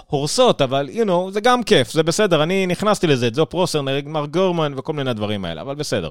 הורסות, 0.08 0.62
אבל, 0.62 0.90
you 0.94 1.06
know, 1.08 1.32
זה 1.32 1.42
גם 1.42 1.64
כיף, 1.64 1.92
זה 1.92 2.04
בסדר, 2.04 2.44
אני 2.44 2.68
נכנסתי 2.68 3.08
לזה, 3.08 3.28
את 3.28 3.36
זו 3.36 3.46
פרוסר, 3.46 3.82
מר 4.06 4.26
גורמן 4.26 4.74
וכל 4.78 4.94
מיני 4.94 5.14
דברים 5.14 5.46
האלה, 5.46 5.62
אבל 5.62 5.76
בסדר. 5.76 6.10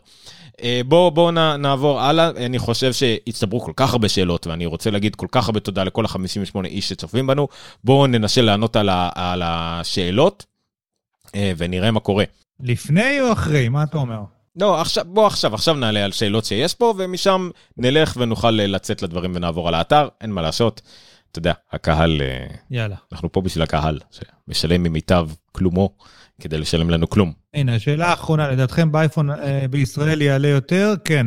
אה, 0.63 0.81
בואו 0.87 1.11
בוא 1.11 1.31
נעבור 1.33 2.01
הלאה, 2.01 2.29
אני 2.37 2.59
חושב 2.59 2.93
שהצטברו 2.93 3.61
כל 3.61 3.73
כך 3.77 3.93
הרבה 3.93 4.09
שאלות, 4.09 4.47
ואני 4.47 4.67
רוצה 4.67 4.91
להגיד 4.91 5.17
כל 5.17 5.27
כך 5.33 5.47
הרבה 5.49 5.61
תודה 5.61 5.85
לכל 5.85 6.05
ה-58 6.05 6.65
איש 6.65 6.89
שצופים 6.89 7.27
בנו. 7.27 7.49
בואו 7.85 8.07
ננסה 8.07 8.43
לענות 8.43 8.77
על, 8.77 8.89
ה- 8.89 9.11
על 9.15 9.43
השאלות, 9.45 10.47
אה, 11.35 11.53
ונראה 11.57 11.91
מה 11.91 12.01
קורה. 12.01 12.25
לפני 12.61 13.21
או 13.21 13.33
אחרי? 13.33 13.69
מה 13.69 13.83
אתה 13.83 13.99
אומר? 13.99 14.21
לא, 14.57 14.81
עכשיו, 14.81 15.05
בוא 15.07 15.27
עכשיו, 15.27 15.55
עכשיו 15.55 15.75
נעלה 15.75 16.05
על 16.05 16.13
שאלות 16.13 16.45
שיש 16.45 16.75
פה, 16.75 16.95
ומשם 16.99 17.51
נלך 17.77 18.15
ונוכל 18.17 18.51
לצאת 18.51 19.03
לדברים 19.03 19.33
ונעבור 19.35 19.69
על 19.69 19.75
האתר, 19.75 20.09
אין 20.21 20.33
מה 20.33 20.43
לעשות. 20.43 20.81
אתה 21.31 21.39
יודע, 21.39 21.53
הקהל, 21.73 22.23
אה, 22.23 22.47
יאללה. 22.71 22.97
אנחנו 23.13 23.33
פה 23.33 23.41
בשביל 23.41 23.63
הקהל, 23.63 23.99
שמשלם 24.11 24.83
ממיטב 24.83 25.29
כלומו 25.53 25.91
כדי 26.41 26.59
לשלם 26.59 26.91
לנו 26.91 27.09
כלום. 27.09 27.33
הנה, 27.55 27.75
השאלה 27.75 28.07
האחרונה, 28.07 28.49
לדעתכם 28.51 28.93
באייפון 28.93 29.31
אה, 29.31 29.67
בישראל 29.71 30.23
יעלה 30.23 30.49
יותר? 30.49 30.95
כן. 31.05 31.27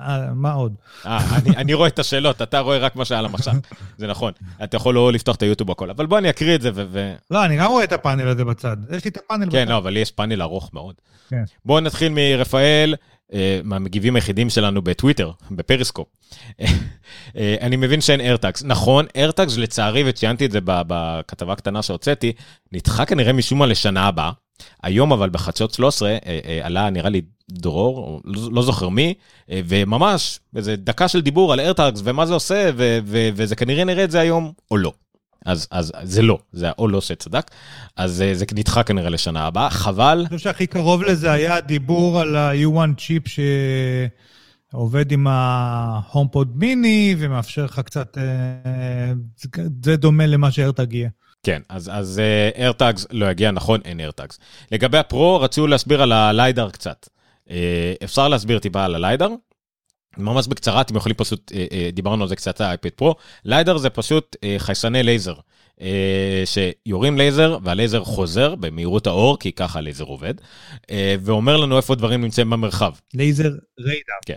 אה, 0.00 0.34
מה 0.34 0.52
עוד? 0.52 0.74
אה, 1.06 1.36
אני, 1.36 1.56
אני 1.56 1.74
רואה 1.74 1.88
את 1.88 1.98
השאלות, 1.98 2.42
אתה 2.42 2.60
רואה 2.60 2.78
רק 2.78 2.96
מה 2.96 3.04
שעל 3.04 3.24
המחשב, 3.24 3.52
זה 3.98 4.06
נכון. 4.06 4.32
אתה 4.64 4.76
יכול 4.76 4.94
לא 4.94 5.12
לפתוח 5.12 5.36
את 5.36 5.42
היוטיוב 5.42 5.70
הכל, 5.70 5.90
אבל 5.90 6.06
בוא 6.06 6.18
אני 6.18 6.30
אקריא 6.30 6.54
את 6.54 6.62
זה 6.62 6.70
ו... 6.74 6.84
ו... 6.90 7.14
לא, 7.30 7.44
אני 7.44 7.56
גם 7.56 7.70
רואה 7.70 7.84
את 7.84 7.92
הפאנל 7.92 8.28
הזה 8.28 8.44
בצד. 8.44 8.76
יש 8.90 9.04
לי 9.04 9.10
את 9.10 9.16
הפאנל 9.16 9.50
כן, 9.50 9.62
בצד. 9.62 9.70
לא, 9.70 9.76
אבל 9.76 9.92
לי 9.92 10.00
יש 10.00 10.10
פאנל 10.10 10.42
ארוך 10.42 10.70
מאוד. 10.72 10.94
כן. 11.28 11.44
בואו 11.64 11.80
נתחיל 11.80 12.12
מרפאל, 12.14 12.94
אה, 13.32 13.60
מהמגיבים 13.64 14.16
היחידים 14.16 14.50
שלנו 14.50 14.82
בטוויטר, 14.82 15.30
בפריסקופ. 15.50 16.08
אה, 17.36 17.56
אני 17.60 17.76
מבין 17.76 18.00
שאין 18.00 18.20
איירטאגס. 18.20 18.62
נכון, 18.64 19.06
איירטאגס 19.16 19.56
לצערי, 19.56 20.02
וציינתי 20.06 20.46
את 20.46 20.50
זה 20.52 20.58
בכתבה 20.64 21.52
הקטנה 21.52 21.82
שהוצאתי, 21.82 22.32
נדחה 22.72 23.04
כנראה 23.04 23.32
משום 23.32 23.58
מה 23.58 23.66
לשנה 23.66 24.06
הבאה. 24.06 24.30
היום 24.82 25.12
אבל 25.12 25.30
בחדשות 25.30 25.74
13 25.74 26.08
אה, 26.08 26.18
אה, 26.26 26.60
עלה 26.62 26.90
נראה 26.90 27.10
לי 27.10 27.20
דרור, 27.50 28.20
לא, 28.24 28.48
לא 28.52 28.62
זוכר 28.62 28.88
מי, 28.88 29.14
וממש 29.48 30.40
איזה 30.56 30.76
דקה 30.76 31.08
של 31.08 31.20
דיבור 31.20 31.52
על 31.52 31.60
איירטאגס 31.60 32.00
ומה 32.04 32.26
זה 32.26 32.34
עושה, 32.34 32.70
ו- 32.76 32.98
ו- 33.06 33.28
וזה 33.34 33.56
כנראה 33.56 33.84
נראה 33.84 34.04
את 34.04 34.10
זה 34.10 34.20
היום 34.20 34.52
או 34.70 34.76
לא. 34.76 34.92
אז, 35.44 35.68
אז 35.70 35.92
זה 36.02 36.22
לא, 36.22 36.38
זה 36.52 36.70
או 36.78 36.88
לא 36.88 37.00
שצדק, 37.00 37.50
אז 37.96 38.24
זה 38.32 38.44
נדחה 38.54 38.82
כנראה 38.82 39.10
לשנה 39.10 39.46
הבאה, 39.46 39.70
חבל. 39.70 40.18
אני 40.18 40.36
חושב 40.36 40.38
שהכי 40.38 40.66
קרוב 40.66 41.02
לזה 41.02 41.32
היה 41.32 41.54
הדיבור 41.56 42.20
על 42.20 42.36
ה-U1 42.36 43.00
צ'יפ 43.00 43.28
שעובד 44.74 45.12
עם 45.12 45.26
ה-HomePod 45.26 46.46
מיני 46.54 47.16
ומאפשר 47.18 47.64
לך 47.64 47.80
קצת... 47.80 48.18
אה, 48.18 49.12
זה- 49.82 49.96
דומה 49.96 50.26
למה 50.26 50.50
שהארטאג 50.50 50.92
יהיה. 50.92 51.08
כן, 51.42 51.62
אז, 51.68 51.90
אז 51.94 52.20
uh, 52.54 52.58
AirTags 52.58 53.06
לא 53.10 53.30
יגיע, 53.30 53.50
נכון, 53.50 53.80
אין 53.84 54.00
AirTags. 54.00 54.38
לגבי 54.72 54.98
הפרו, 54.98 55.40
רצו 55.40 55.66
להסביר 55.66 56.02
על 56.02 56.12
הליידר 56.12 56.70
קצת. 56.70 57.08
Uh, 57.48 57.50
אפשר 58.04 58.28
להסביר 58.28 58.58
טיפה 58.58 58.84
על 58.84 58.94
הליידר? 58.94 59.28
ממש 60.18 60.46
בקצרה, 60.46 60.80
אתם 60.80 60.96
יכולים 60.96 61.16
פשוט, 61.16 61.52
דיברנו 61.92 62.22
על 62.22 62.28
זה 62.28 62.36
קצת 62.36 62.60
האייפד 62.60 62.88
פרו. 62.90 63.14
ליידר 63.44 63.76
זה 63.78 63.90
פשוט 63.90 64.36
חיישני 64.58 65.02
לייזר, 65.02 65.34
שיורים 66.44 67.18
לייזר 67.18 67.58
והלייזר 67.62 68.04
חוזר 68.04 68.54
במהירות 68.54 69.06
האור, 69.06 69.38
כי 69.38 69.52
ככה 69.52 69.78
הלייזר 69.78 70.04
עובד, 70.04 70.34
ואומר 71.20 71.56
לנו 71.56 71.76
איפה 71.76 71.94
דברים 71.94 72.20
נמצאים 72.20 72.50
במרחב. 72.50 72.92
laser 73.14 73.50
radar. 73.80 74.12
אה, 74.30 74.34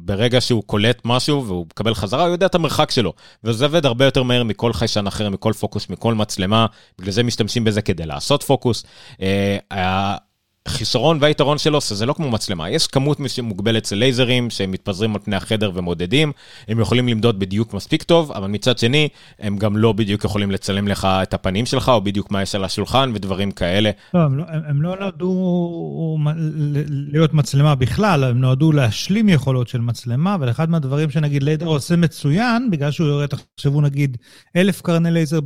ברגע 0.00 0.40
שהוא 0.40 0.62
קולט 0.66 1.02
משהו 1.04 1.46
והוא 1.46 1.66
מקבל 1.66 1.94
חזרה, 1.94 2.22
הוא 2.24 2.32
יודע 2.32 2.46
את 2.46 2.54
המרחק 2.54 2.90
שלו. 2.90 3.12
וזה 3.44 3.64
עובד 3.64 3.86
הרבה 3.86 4.04
יותר 4.04 4.22
מהר 4.22 4.42
מכל 4.42 4.72
חיישן 4.72 5.06
אחר, 5.06 5.30
מכל 5.30 5.52
פוקוס, 5.52 5.90
מכל 5.90 6.14
מצלמה, 6.14 6.66
בגלל 6.98 7.12
זה 7.12 7.22
משתמשים 7.22 7.64
בזה 7.64 7.82
כדי 7.82 8.06
לעשות 8.06 8.42
פוקוס. 8.42 8.84
החיסרון 10.68 11.18
והיתרון 11.20 11.58
שלו, 11.58 11.80
שזה 11.80 12.06
לא 12.06 12.12
כמו 12.12 12.30
מצלמה, 12.30 12.70
יש 12.70 12.86
כמות 12.86 13.18
מוגבלת 13.42 13.84
של 13.84 13.96
לייזרים 13.96 14.50
שמתפזרים 14.50 15.14
על 15.14 15.20
פני 15.24 15.36
החדר 15.36 15.70
ומודדים, 15.74 16.32
הם 16.68 16.80
יכולים 16.80 17.08
למדוד 17.08 17.38
בדיוק 17.38 17.74
מספיק 17.74 18.02
טוב, 18.02 18.32
אבל 18.32 18.46
מצד 18.46 18.78
שני, 18.78 19.08
הם 19.38 19.56
גם 19.56 19.76
לא 19.76 19.92
בדיוק 19.92 20.24
יכולים 20.24 20.50
לצלם 20.50 20.88
לך 20.88 21.08
את 21.22 21.34
הפנים 21.34 21.66
שלך, 21.66 21.88
או 21.88 22.00
בדיוק 22.00 22.30
מה 22.30 22.42
יש 22.42 22.54
על 22.54 22.64
השולחן 22.64 23.12
ודברים 23.14 23.50
כאלה. 23.50 23.90
לא, 24.14 24.20
הם 24.20 24.38
לא, 24.38 24.44
הם, 24.48 24.82
לא 24.82 24.96
נועדו 25.00 26.18
להיות 26.88 27.34
מצלמה 27.34 27.74
בכלל, 27.74 28.24
הם 28.24 28.40
נועדו 28.40 28.72
להשלים 28.72 29.28
יכולות 29.28 29.68
של 29.68 29.80
מצלמה, 29.80 30.36
ואחד 30.40 30.70
מהדברים 30.70 31.10
שנגיד 31.10 31.42
ליידר 31.42 31.66
עושה 31.66 31.96
מצוין, 31.96 32.70
בגלל 32.70 32.90
שהוא 32.90 33.06
יורה, 33.06 33.26
תחשבו 33.26 33.80
נגיד, 33.80 34.16
אלף 34.56 34.80
קרני 34.80 35.10
לייזר 35.10 35.38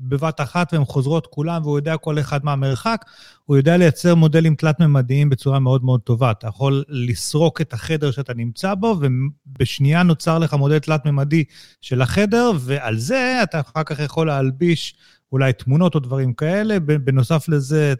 בבת 0.00 0.40
אחת 0.40 0.72
והן 0.72 0.84
חוזרות 0.84 1.26
כולן, 1.26 1.62
והוא 1.62 1.78
יודע 1.78 1.96
כל 1.96 2.18
אחד 2.18 2.44
מהמרחק, 2.44 3.04
הוא 3.44 3.56
יודע 3.56 3.76
לייצר 3.76 4.14
מודלים 4.14 4.54
תלת-ממדיים 4.54 5.30
בצורה 5.30 5.58
מאוד 5.58 5.84
מאוד 5.84 6.00
טובה. 6.00 6.30
אתה 6.30 6.46
יכול 6.46 6.84
לסרוק 6.88 7.60
את 7.60 7.72
החדר 7.72 8.10
שאתה 8.10 8.34
נמצא 8.34 8.74
בו, 8.74 8.96
ובשנייה 9.00 10.02
נוצר 10.02 10.38
לך 10.38 10.54
מודל 10.54 10.78
תלת-ממדי 10.78 11.44
של 11.80 12.02
החדר, 12.02 12.50
ועל 12.58 12.98
זה 12.98 13.40
אתה 13.42 13.60
אחר 13.60 13.82
כך 13.82 13.98
יכול 13.98 14.26
להלביש 14.26 14.94
אולי 15.32 15.52
תמונות 15.52 15.94
או 15.94 16.00
דברים 16.00 16.32
כאלה. 16.32 16.80
בנוסף 16.80 17.48
לזה, 17.48 17.94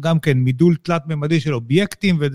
גם 0.00 0.18
כן 0.18 0.38
מידול 0.38 0.76
תלת-ממדי 0.82 1.40
של 1.40 1.54
אובייקטים, 1.54 2.18
ו, 2.20 2.26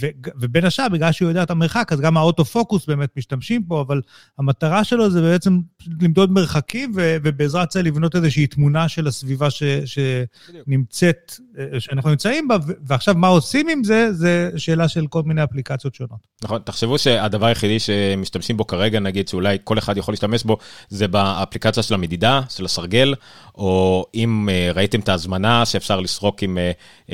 ו, 0.00 0.06
ובין 0.40 0.64
השאר, 0.64 0.88
בגלל 0.88 1.12
שהוא 1.12 1.28
יודע 1.28 1.42
את 1.42 1.50
המרחק, 1.50 1.92
אז 1.92 2.00
גם 2.00 2.16
האוטו-פוקוס 2.16 2.86
באמת 2.86 3.08
משתמשים 3.16 3.62
פה, 3.62 3.80
אבל 3.80 4.00
המטרה 4.38 4.84
שלו 4.84 5.10
זה 5.10 5.22
בעצם 5.22 5.58
למדוד 6.00 6.32
מרחקים, 6.32 6.92
ו, 6.96 7.16
ובעזרת 7.22 7.70
זה 7.70 7.82
לבנות 7.82 8.16
איזושהי 8.16 8.46
תמונה 8.46 8.88
של 8.88 9.06
הסביבה 9.06 9.50
ש, 9.50 9.62
שנמצאת, 9.84 11.34
שאנחנו 11.78 12.10
נמצאים 12.10 12.48
בה, 12.48 12.56
ועכשיו 12.86 13.14
מה 13.14 13.26
עושים 13.26 13.68
עם 13.68 13.84
זה, 13.84 14.12
זה 14.12 14.50
שאלה 14.56 14.88
של 14.88 15.06
כל 15.06 15.22
מיני 15.22 15.44
אפליקציות 15.44 15.94
שונות. 15.94 16.26
נכון, 16.44 16.60
תחשבו 16.64 16.98
שהדבר 16.98 17.46
היחידי 17.46 17.78
שמשתמשים 17.78 18.56
בו 18.56 18.66
כרגע, 18.66 19.00
נגיד 19.00 19.28
שאולי 19.28 19.58
כל 19.64 19.78
אחד 19.78 19.96
יכול 19.96 20.12
להשתמש 20.12 20.44
בו, 20.44 20.58
זה 20.88 21.08
באפליקציה 21.08 21.82
של 21.82 21.94
המדידה, 21.94 22.40
של 22.48 22.64
הסרגל, 22.64 23.14
או 23.54 23.77
אם 24.14 24.48
uh, 24.48 24.76
ראיתם 24.76 25.00
את 25.00 25.08
ההזמנה 25.08 25.66
שאפשר 25.66 26.00
לסרוק 26.00 26.42
עם 26.42 26.58
uh, 26.58 27.10
uh, 27.10 27.12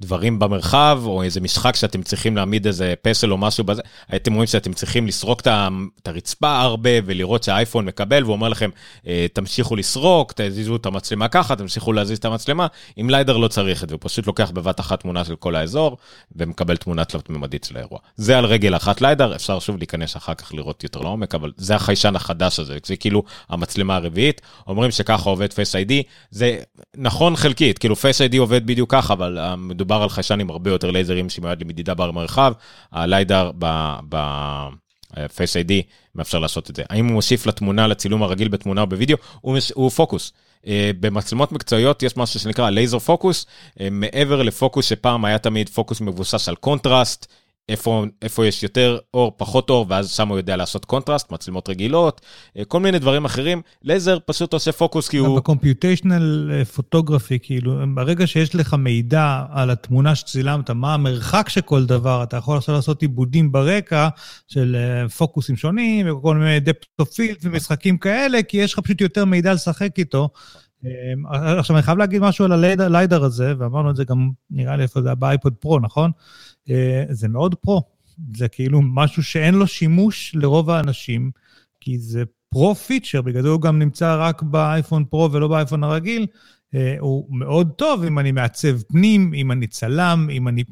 דברים 0.00 0.38
במרחב, 0.38 1.00
או 1.04 1.22
איזה 1.22 1.40
משחק 1.40 1.76
שאתם 1.76 2.02
צריכים 2.02 2.36
להעמיד 2.36 2.66
איזה 2.66 2.94
פסל 3.02 3.32
או 3.32 3.38
משהו 3.38 3.64
בזה, 3.64 3.82
הייתם 4.08 4.34
רואים 4.34 4.46
שאתם 4.46 4.72
צריכים 4.72 5.06
לסרוק 5.06 5.40
את 5.40 6.08
הרצפה 6.08 6.60
הרבה 6.60 6.90
ולראות 7.04 7.42
שהאייפון 7.42 7.84
מקבל, 7.84 8.24
והוא 8.24 8.32
אומר 8.32 8.48
לכם, 8.48 8.70
תמשיכו 9.32 9.76
לסרוק, 9.76 10.32
תזיזו 10.36 10.76
את 10.76 10.86
המצלמה 10.86 11.28
ככה, 11.28 11.56
תמשיכו 11.56 11.92
להזיז 11.92 12.18
את 12.18 12.24
המצלמה, 12.24 12.66
עם 12.96 13.10
ליידר 13.10 13.36
לא 13.36 13.48
צריך 13.48 13.84
את 13.84 13.88
זה, 13.88 13.94
הוא 13.94 14.00
פשוט 14.02 14.26
לוקח 14.26 14.50
בבת 14.50 14.80
אחת 14.80 15.00
תמונה 15.00 15.24
של 15.24 15.36
כל 15.36 15.56
האזור, 15.56 15.96
ומקבל 16.36 16.76
תמונה 16.76 17.04
תלת-ממדית 17.04 17.64
של 17.64 17.76
האירוע. 17.76 17.98
זה 18.16 18.38
על 18.38 18.44
רגל 18.44 18.76
אחת 18.76 19.00
ליידר, 19.00 19.36
אפשר 19.36 19.58
שוב 19.58 19.76
להיכנס 19.78 20.16
אחר 20.16 20.34
כך 20.34 20.54
לראות 20.54 20.84
יותר 20.84 21.00
לעומק, 21.00 21.34
אבל 21.34 21.52
זה 21.56 21.74
החיישן 21.76 22.16
החדש 22.16 22.60
הזה, 22.60 22.78
זה 22.84 22.96
כאילו 22.96 23.22
המצלמה 23.48 23.96
הרביעית, 23.96 24.40
אומרים 24.66 24.90
שככה 24.90 25.30
עובד 25.30 25.48
Face 25.52 25.88
ID, 25.88 25.92
זה 26.30 26.58
נכון 26.96 27.36
חלקית, 27.36 27.78
כאילו 27.78 27.94
Face 27.94 28.32
ID 28.32 28.38
עובד 28.38 28.66
בדיוק 28.66 28.90
ככה, 28.90 29.12
אבל 29.12 29.38
מדובר 29.90 30.02
על 30.02 30.08
חיישן 30.08 30.40
עם 30.40 30.50
הרבה 30.50 30.70
יותר 30.70 30.90
לייזרים 30.90 31.30
שמיועד 31.30 31.62
למדידה 31.62 31.94
במרחב, 31.94 32.52
הליידר 32.92 33.50
ב-Face 34.08 35.66
ID 35.66 35.72
מאפשר 36.14 36.38
לעשות 36.38 36.70
את 36.70 36.76
זה. 36.76 36.82
האם 36.90 37.06
הוא 37.06 37.14
מוסיף 37.14 37.46
לתמונה, 37.46 37.86
לצילום 37.86 38.22
הרגיל 38.22 38.48
בתמונה 38.48 38.80
או 38.80 38.86
בווידאו? 38.86 39.16
הוא, 39.40 39.58
הוא 39.74 39.90
פוקוס. 39.90 40.32
במצלמות 41.00 41.52
מקצועיות 41.52 42.02
יש 42.02 42.16
משהו 42.16 42.40
שנקרא 42.40 42.70
laser 42.70 42.98
focus, 42.98 43.46
מעבר 43.90 44.42
לפוקוס 44.42 44.86
שפעם 44.86 45.24
היה 45.24 45.38
תמיד 45.38 45.68
פוקוס 45.68 46.00
מבוסס 46.00 46.48
על 46.48 46.56
קונטרסט, 46.56 47.26
איפה, 47.68 48.04
איפה 48.22 48.46
יש 48.46 48.62
יותר 48.62 48.98
אור, 49.14 49.32
פחות 49.36 49.70
אור, 49.70 49.86
ואז 49.88 50.10
שם 50.10 50.28
הוא 50.28 50.36
יודע 50.36 50.56
לעשות 50.56 50.84
קונטרסט, 50.84 51.32
מצלמות 51.32 51.68
רגילות, 51.68 52.20
אה, 52.58 52.64
כל 52.64 52.80
מיני 52.80 52.98
דברים 52.98 53.24
אחרים. 53.24 53.62
לייזר 53.82 54.18
פשוט 54.26 54.52
עושה 54.52 54.72
פוקוס 54.72 55.08
כי 55.08 55.16
הוא... 55.16 55.36
ב 55.36 55.45
computational 55.45 56.64
photography, 56.64 57.38
כאילו, 57.42 57.80
ברגע 57.94 58.26
שיש 58.26 58.54
לך 58.54 58.74
מידע 58.74 59.42
על 59.50 59.70
התמונה 59.70 60.14
שצילמת, 60.14 60.70
מה 60.70 60.94
המרחק 60.94 61.48
של 61.48 61.60
כל 61.60 61.86
דבר, 61.86 62.22
אתה 62.22 62.36
יכול 62.36 62.56
עכשיו 62.56 62.74
לעשות 62.74 63.02
עיבודים 63.02 63.52
ברקע 63.52 64.08
של 64.48 64.76
אה, 64.76 65.08
פוקוסים 65.08 65.56
שונים, 65.56 66.16
וכל 66.16 66.36
מיני 66.36 66.60
depth 66.60 66.92
of 66.92 67.04
field 67.04 67.36
ומשחקים 67.42 67.98
כאלה, 67.98 68.42
כי 68.42 68.56
יש 68.56 68.72
לך 68.72 68.80
פשוט 68.80 69.00
יותר 69.00 69.24
מידע 69.24 69.54
לשחק 69.54 69.98
איתו. 69.98 70.28
אה, 70.86 71.58
עכשיו, 71.58 71.76
אני 71.76 71.82
חייב 71.82 71.98
להגיד 71.98 72.22
משהו 72.22 72.44
על 72.44 72.52
הליידר 72.80 73.24
הזה, 73.24 73.54
ואמרנו 73.58 73.90
את 73.90 73.96
זה 73.96 74.04
גם, 74.04 74.30
נראה 74.50 74.76
לי 74.76 74.82
איפה 74.82 75.02
זה 75.02 75.08
היה 75.08 75.14
באייפד 75.14 75.54
פרו, 75.54 75.78
נכון? 75.78 76.10
אה, 76.70 77.04
זה 77.10 77.28
מאוד 77.28 77.54
פרו. 77.54 77.82
זה 78.36 78.48
כאילו 78.48 78.80
משהו 78.82 79.22
שאין 79.22 79.54
לו 79.54 79.66
שימוש 79.66 80.34
לרוב 80.34 80.70
האנשים, 80.70 81.30
כי 81.80 81.98
זה 81.98 82.24
פרו 82.48 82.74
פיצ'ר, 82.74 83.22
בגלל 83.22 83.42
זה 83.42 83.48
הוא 83.48 83.60
גם 83.60 83.78
נמצא 83.78 84.16
רק 84.18 84.42
באייפון 84.42 85.04
פרו 85.04 85.32
ולא 85.32 85.48
באייפון 85.48 85.84
הרגיל. 85.84 86.26
אה, 86.74 86.96
הוא 87.00 87.36
מאוד 87.38 87.70
טוב 87.76 88.04
אם 88.04 88.18
אני 88.18 88.32
מעצב 88.32 88.82
פנים, 88.82 89.34
אם 89.34 89.52
אני 89.52 89.66
צלם, 89.66 90.28
אם 90.32 90.48
אני 90.48 90.64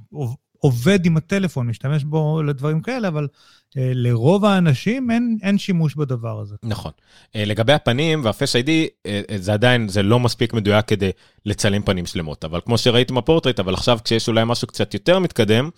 עובד 0.59 1.07
עם 1.07 1.17
הטלפון, 1.17 1.67
משתמש 1.67 2.05
בו 2.05 2.43
לדברים 2.43 2.81
כאלה, 2.81 3.09
אבל 3.09 3.29
לרוב 3.77 4.45
האנשים 4.45 5.11
אין, 5.11 5.39
אין 5.43 5.59
שימוש 5.59 5.95
בדבר 5.95 6.41
הזה. 6.41 6.57
נכון. 6.63 6.93
אה, 7.37 7.45
לגבי 7.45 7.73
הפנים 7.73 8.25
והפס 8.25 8.57
איי-די, 8.57 8.89
אה, 9.07 9.21
זה 9.37 9.53
עדיין, 9.53 9.89
זה 9.89 10.03
לא 10.03 10.21
מספיק 10.21 10.55
מדויק 10.55 10.87
כדי 10.87 11.11
לצלם 11.47 11.83
פנים 11.83 12.07
שלמות, 12.07 12.45
אבל 12.45 12.61
כמו 12.65 12.79
שראיתם 12.79 13.15
בפורטרט, 13.15 13.61
אבל 13.61 13.75
עכשיו 13.75 13.99
כשיש 14.05 14.29
אולי 14.29 14.43
משהו 14.47 14.69
קצת 14.69 14.95
יותר 14.95 15.19
מתקדם, 15.19 15.71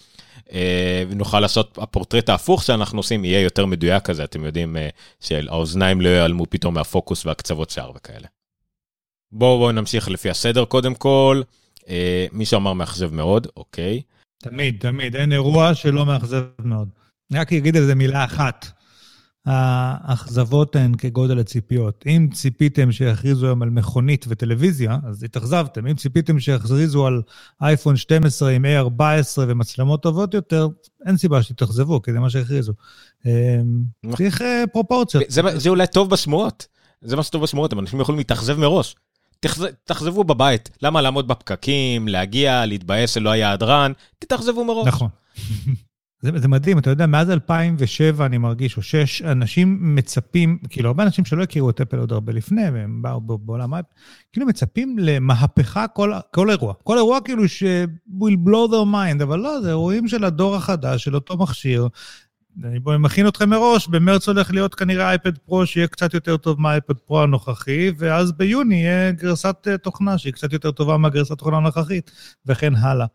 נוכל 1.16 1.40
לעשות, 1.40 1.78
הפורטרט 1.78 2.28
ההפוך 2.28 2.62
שאנחנו 2.62 2.98
עושים 2.98 3.24
יהיה 3.24 3.40
יותר 3.40 3.66
מדויק 3.66 4.02
כזה, 4.02 4.24
אתם 4.24 4.44
יודעים 4.44 4.76
שהאוזניים 5.20 6.00
לא 6.00 6.08
ייעלמו 6.08 6.46
פתאום 6.50 6.74
מהפוקוס 6.74 7.26
והקצוות 7.26 7.70
שער 7.70 7.90
וכאלה. 7.96 8.26
בואו 9.32 9.58
בוא 9.58 9.72
נמשיך 9.72 10.08
לפי 10.08 10.30
הסדר 10.30 10.64
קודם 10.64 10.94
כל. 10.94 11.42
מישהו 12.32 12.56
אמר 12.56 12.72
מאכזב 12.72 13.14
מאוד, 13.14 13.46
אוקיי. 13.56 14.02
תמיד, 14.38 14.76
תמיד, 14.80 15.16
אין 15.16 15.32
אירוע 15.32 15.74
שלא 15.74 16.06
מאכזב 16.06 16.42
מאוד. 16.64 16.88
אני 17.30 17.38
רק 17.38 17.52
אגיד 17.52 17.76
על 17.76 17.84
זה 17.86 17.94
מילה 17.94 18.24
אחת. 18.24 18.66
האכזבות 19.46 20.76
הן 20.76 20.94
כגודל 20.94 21.38
הציפיות. 21.38 22.04
אם 22.06 22.28
ציפיתם 22.32 22.92
שיכריזו 22.92 23.46
היום 23.46 23.62
על 23.62 23.70
מכונית 23.70 24.24
וטלוויזיה, 24.28 24.98
אז 25.06 25.22
התאכזבתם. 25.22 25.86
אם 25.86 25.94
ציפיתם 25.94 26.40
שיכריזו 26.40 27.06
על 27.06 27.22
אייפון 27.62 27.96
12 27.96 28.50
עם 28.50 28.64
A14 28.64 29.00
ומצלמות 29.38 30.02
טובות 30.02 30.34
יותר, 30.34 30.68
אין 31.06 31.16
סיבה 31.16 31.42
שתתאכזבו, 31.42 32.02
כי 32.02 32.12
זה 32.12 32.20
מה 32.20 32.30
שהכריזו. 32.30 32.72
אמ, 33.26 33.30
צריך 34.16 34.42
אה, 34.42 34.64
פרופורציות. 34.72 35.24
זה, 35.28 35.42
זה 35.54 35.68
אולי 35.68 35.86
טוב 35.86 36.10
בשמועות. 36.10 36.66
זה 37.02 37.16
מה 37.16 37.22
שטוב 37.22 37.42
בשמועות, 37.42 37.72
אנשים 37.72 38.00
יכולים 38.00 38.18
להתאכזב 38.18 38.58
מראש. 38.58 38.96
תאכזבו 39.84 40.24
בבית. 40.24 40.70
למה 40.82 41.00
לעמוד 41.00 41.28
בפקקים, 41.28 42.08
להגיע, 42.08 42.66
להתבאס 42.66 43.14
שלא 43.14 43.30
היה 43.30 43.52
הדרן? 43.52 43.92
תתאכזבו 44.18 44.64
מראש. 44.64 44.86
נכון. 44.86 45.08
זה, 46.22 46.30
זה 46.36 46.48
מדהים, 46.48 46.78
אתה 46.78 46.90
יודע, 46.90 47.06
מאז 47.06 47.30
2007 47.30 48.26
אני 48.26 48.38
מרגיש, 48.38 48.76
או 48.76 48.82
6, 48.82 49.22
אנשים 49.22 49.94
מצפים, 49.94 50.58
כאילו, 50.68 50.88
הרבה 50.88 51.02
אנשים 51.02 51.24
שלא 51.24 51.42
הכירו 51.42 51.70
את 51.70 51.80
אפל 51.80 51.98
עוד 51.98 52.12
הרבה 52.12 52.32
לפני, 52.32 52.70
והם 52.70 53.02
באו 53.02 53.20
בעולם 53.20 53.72
כאילו 54.32 54.46
מצפים 54.46 54.96
למהפכה 54.98 55.88
כל, 55.88 56.12
כל 56.34 56.50
אירוע. 56.50 56.74
כל 56.84 56.96
אירוע 56.96 57.20
כאילו 57.24 57.48
ש- 57.48 57.62
will 58.20 58.48
blow 58.48 58.70
their 58.70 58.92
mind, 58.92 59.22
אבל 59.22 59.38
לא, 59.38 59.60
זה 59.60 59.68
אירועים 59.68 60.08
של 60.08 60.24
הדור 60.24 60.56
החדש, 60.56 61.04
של 61.04 61.14
אותו 61.14 61.36
מכשיר. 61.36 61.88
אני 62.64 62.78
מכין 62.98 63.28
אתכם 63.28 63.50
מראש, 63.50 63.88
במרץ 63.88 64.28
הולך 64.28 64.50
להיות 64.50 64.74
כנראה 64.74 65.08
אייפד 65.08 65.38
פרו 65.38 65.66
שיהיה 65.66 65.86
קצת 65.86 66.14
יותר 66.14 66.36
טוב 66.36 66.60
מהאייפד 66.60 66.98
פרו 66.98 67.22
הנוכחי, 67.22 67.90
ואז 67.98 68.32
ביוני 68.32 68.74
יהיה 68.74 69.12
גרסת 69.12 69.56
אה, 69.66 69.78
תוכנה 69.78 70.18
שהיא 70.18 70.32
קצת 70.32 70.52
יותר 70.52 70.70
טובה 70.70 70.96
מהגרסת 70.96 71.38
תוכנה 71.38 71.56
הנוכחית, 71.56 72.10
וכן 72.46 72.76
הלאה. 72.76 73.06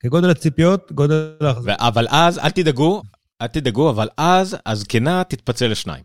כגודל 0.00 0.30
הציפיות, 0.30 0.92
גודל 0.92 1.36
ההחזר. 1.40 1.74
אבל 1.78 2.06
אז, 2.10 2.38
אל 2.38 2.50
תדאגו, 2.50 3.02
אל 3.42 3.46
תדאגו, 3.46 3.90
אבל 3.90 4.08
אז 4.16 4.56
הזקנה 4.66 5.24
תתפצל 5.24 5.66
לשניים. 5.66 6.04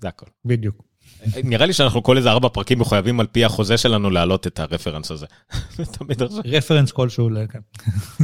זה 0.00 0.08
הכל. 0.08 0.26
בדיוק. 0.44 0.82
נראה 1.44 1.66
לי 1.66 1.72
שאנחנו 1.72 2.02
כל 2.02 2.16
איזה 2.16 2.30
ארבע 2.30 2.48
פרקים 2.48 2.78
מחויבים 2.78 3.20
על 3.20 3.26
פי 3.26 3.44
החוזה 3.44 3.76
שלנו 3.76 4.10
להעלות 4.10 4.46
את 4.46 4.60
הרפרנס 4.60 5.10
הזה. 5.10 5.26
רפרנס 6.44 6.92
כלשהו, 6.92 7.30
כן. 7.52 7.58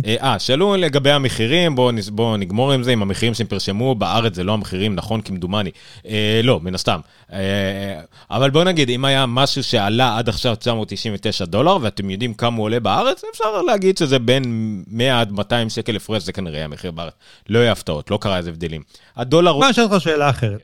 אה, 0.07 0.17
אה, 0.23 0.39
שאלו 0.39 0.77
לגבי 0.77 1.11
המחירים, 1.11 1.75
בואו 2.13 2.37
נגמור 2.37 2.73
עם 2.73 2.83
זה, 2.83 2.93
עם 2.93 3.03
המחירים 3.03 3.35
שהם 3.35 3.47
פרשמו, 3.47 3.95
בארץ 3.95 4.35
זה 4.35 4.45
לא 4.45 4.53
המחירים, 4.53 4.95
נכון, 4.95 5.21
כמדומני. 5.21 5.71
אה, 6.07 6.41
לא, 6.45 6.61
מן 6.61 6.75
הסתם. 6.75 7.01
אה, 7.33 8.01
אבל 8.31 8.51
בואו 8.51 8.65
נגיד, 8.65 8.91
אם 8.91 9.05
היה 9.05 9.27
משהו 9.27 9.63
שעלה 9.63 10.19
עד 10.19 10.29
עכשיו 10.29 10.55
999 10.55 11.45
דולר, 11.45 11.79
ואתם 11.81 12.11
יודעים 12.11 12.35
כמה 12.35 12.57
הוא 12.57 12.65
עולה 12.65 12.81
בארץ, 12.81 13.23
אפשר 13.33 13.63
להגיד 13.63 13.99
שזה 13.99 14.19
בין 14.19 14.45
100 14.87 15.21
עד 15.21 15.33
200 15.33 15.71
שקל 15.71 15.97
הפרש, 15.97 16.23
זה 16.23 16.33
כנראה 16.33 16.65
המחיר 16.65 16.91
בארץ. 16.91 17.13
לא 17.49 17.59
יהיה 17.59 17.73
הפתעות, 17.73 18.11
לא 18.11 18.19
קרה 18.21 18.39
איזה 18.39 18.51
הבדלים. 18.51 18.83
הדולר... 19.17 19.53
בוא 19.53 19.69
נשאל 19.69 19.85
אותך 19.85 20.01
שאלה 20.01 20.31
אחרת, 20.31 20.63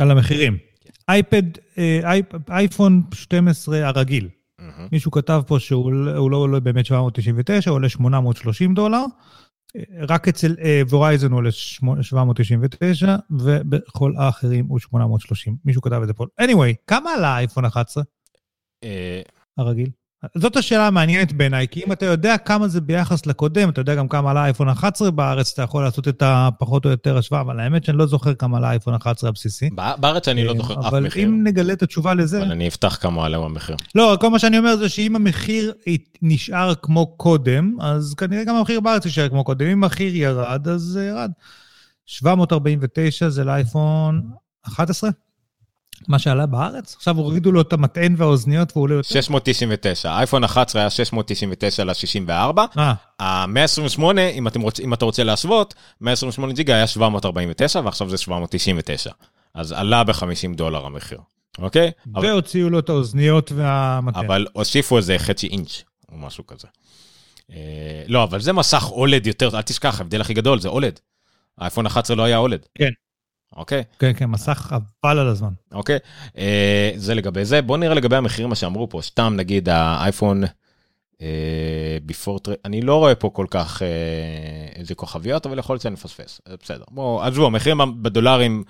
על 0.00 0.10
המחירים. 0.10 0.67
אייפד, 1.08 1.42
אה, 1.78 2.12
אייפון 2.50 3.02
12 3.14 3.86
הרגיל. 3.86 4.28
מישהו 4.92 5.10
כתב 5.10 5.42
פה 5.46 5.60
שהוא 5.60 6.30
לא 6.30 6.36
עולה 6.36 6.60
באמת 6.60 6.86
799, 6.86 7.70
הוא 7.70 7.74
עולה 7.74 7.88
830 7.88 8.74
דולר. 8.74 9.04
רק 10.08 10.28
אצל 10.28 10.56
וורייזן 10.90 11.30
הוא 11.30 11.38
עולה 11.38 11.52
799, 12.02 13.16
ובכל 13.30 14.12
האחרים 14.18 14.66
הוא 14.66 14.78
830. 14.78 15.56
מישהו 15.64 15.82
כתב 15.82 16.00
את 16.02 16.06
זה 16.06 16.14
פה. 16.14 16.24
anyway, 16.40 16.74
כמה 16.86 17.10
עלה 17.10 17.28
האייפון 17.28 17.64
11? 17.64 18.02
אה, 18.84 19.22
הרגיל. 19.58 19.90
זאת 20.34 20.56
השאלה 20.56 20.86
המעניינת 20.86 21.32
בעיניי, 21.32 21.68
כי 21.68 21.84
אם 21.86 21.92
אתה 21.92 22.06
יודע 22.06 22.38
כמה 22.38 22.68
זה 22.68 22.80
ביחס 22.80 23.26
לקודם, 23.26 23.68
אתה 23.68 23.80
יודע 23.80 23.94
גם 23.94 24.08
כמה 24.08 24.30
עלה 24.30 24.44
אייפון 24.44 24.68
11 24.68 25.10
בארץ, 25.10 25.52
אתה 25.52 25.62
יכול 25.62 25.84
לעשות 25.84 26.08
את 26.08 26.22
הפחות 26.26 26.84
או 26.84 26.90
יותר 26.90 27.18
השוואה, 27.18 27.40
אבל 27.40 27.60
האמת 27.60 27.84
שאני 27.84 27.98
לא 27.98 28.06
זוכר 28.06 28.34
כמה 28.34 28.56
עלה 28.56 28.70
אייפון 28.70 28.94
11 28.94 29.30
הבסיסי. 29.30 29.70
בארץ 29.98 30.28
אני 30.28 30.44
לא 30.44 30.54
זוכר 30.56 30.74
אף 30.74 30.78
מחיר. 30.78 30.88
אבל 30.88 31.08
אם 31.16 31.44
נגלה 31.44 31.72
את 31.72 31.82
התשובה 31.82 32.14
לזה... 32.14 32.42
אבל 32.42 32.50
אני 32.50 32.68
אפתח 32.68 32.98
כמה 33.00 33.26
עלה 33.26 33.36
המחיר. 33.36 33.76
לא, 33.94 34.16
כל 34.20 34.30
מה 34.30 34.38
שאני 34.38 34.58
אומר 34.58 34.76
זה 34.76 34.88
שאם 34.88 35.16
המחיר 35.16 35.72
נשאר 36.22 36.74
כמו 36.82 37.16
קודם, 37.16 37.76
אז 37.80 38.14
כנראה 38.14 38.44
גם 38.44 38.56
המחיר 38.56 38.80
בארץ 38.80 39.04
יישאר 39.04 39.28
כמו 39.28 39.44
קודם. 39.44 39.66
אם 39.66 39.84
המחיר 39.84 40.16
ירד, 40.16 40.68
אז 40.68 40.80
זה 40.80 41.06
ירד. 41.06 41.30
749 42.06 43.28
זה 43.28 43.44
לאייפון 43.44 44.22
11? 44.66 45.10
מה 46.08 46.18
שעלה 46.18 46.46
בארץ? 46.46 46.94
עכשיו 46.96 47.16
הורידו 47.16 47.52
לו 47.52 47.60
את 47.60 47.72
המטען 47.72 48.14
והאוזניות 48.18 48.72
והוא 48.72 48.82
עולה 48.82 48.94
יותר? 48.94 49.08
699, 49.08 50.10
אייפון 50.10 50.44
11 50.44 50.82
היה 50.82 50.90
699 50.90 51.84
ל-64. 51.84 52.80
ה-128, 53.20 54.02
אם, 54.38 54.46
רוצ, 54.62 54.80
אם 54.80 54.94
אתה 54.94 55.04
רוצה 55.04 55.24
להשוות, 55.24 55.74
128 56.00 56.52
ג'יגה 56.52 56.74
היה 56.74 56.86
749 56.86 57.80
ועכשיו 57.84 58.10
זה 58.10 58.18
799. 58.18 59.10
אז 59.54 59.72
עלה 59.72 60.04
ב-50 60.04 60.54
דולר 60.54 60.86
המחיר, 60.86 61.18
אוקיי? 61.58 61.90
והוציאו 62.22 62.70
לו 62.70 62.78
את 62.78 62.88
האוזניות 62.88 63.52
והמטען. 63.52 64.24
אבל 64.24 64.46
הוסיפו 64.52 64.96
איזה 64.96 65.18
חצי 65.18 65.46
אינץ' 65.46 65.82
או 66.12 66.16
משהו 66.16 66.46
כזה. 66.46 66.68
אה, 67.52 68.02
לא, 68.08 68.24
אבל 68.24 68.40
זה 68.40 68.52
מסך 68.52 68.90
אולד 68.90 69.26
יותר, 69.26 69.56
אל 69.56 69.62
תשכח, 69.62 69.98
ההבדל 69.98 70.20
הכי 70.20 70.34
גדול 70.34 70.60
זה 70.60 70.68
אולד. 70.68 71.00
האייפון 71.58 71.86
11 71.86 72.16
לא 72.16 72.22
היה 72.22 72.36
אולד. 72.36 72.66
כן. 72.74 72.90
אוקיי? 73.58 73.82
כן, 73.98 74.12
כן, 74.16 74.26
מסך 74.26 74.52
חבל 74.52 75.18
על 75.18 75.28
הזמן. 75.28 75.52
אוקיי, 75.72 75.98
אה, 76.38 76.90
זה 76.96 77.14
לגבי 77.14 77.44
זה. 77.44 77.62
בוא 77.62 77.76
נראה 77.76 77.94
לגבי 77.94 78.16
המחירים, 78.16 78.48
מה 78.48 78.54
שאמרו 78.54 78.88
פה. 78.88 79.00
סתם 79.02 79.34
נגיד 79.36 79.68
האייפון 79.68 80.44
אה, 81.22 81.98
אני 82.64 82.80
לא 82.80 82.96
רואה 82.96 83.14
פה 83.14 83.30
כל 83.32 83.46
כך 83.50 83.82
אה, 83.82 83.88
איזה 84.76 84.94
כוכביות, 84.94 85.46
אבל 85.46 85.58
יכול 85.58 85.74
להיות 85.74 85.82
שאני 85.82 85.92
מפספס. 85.92 86.40
בסדר. 86.62 86.84
בואו, 86.90 87.22
עזבו, 87.22 87.46
המחירים 87.46 88.02
בדולרים 88.02 88.64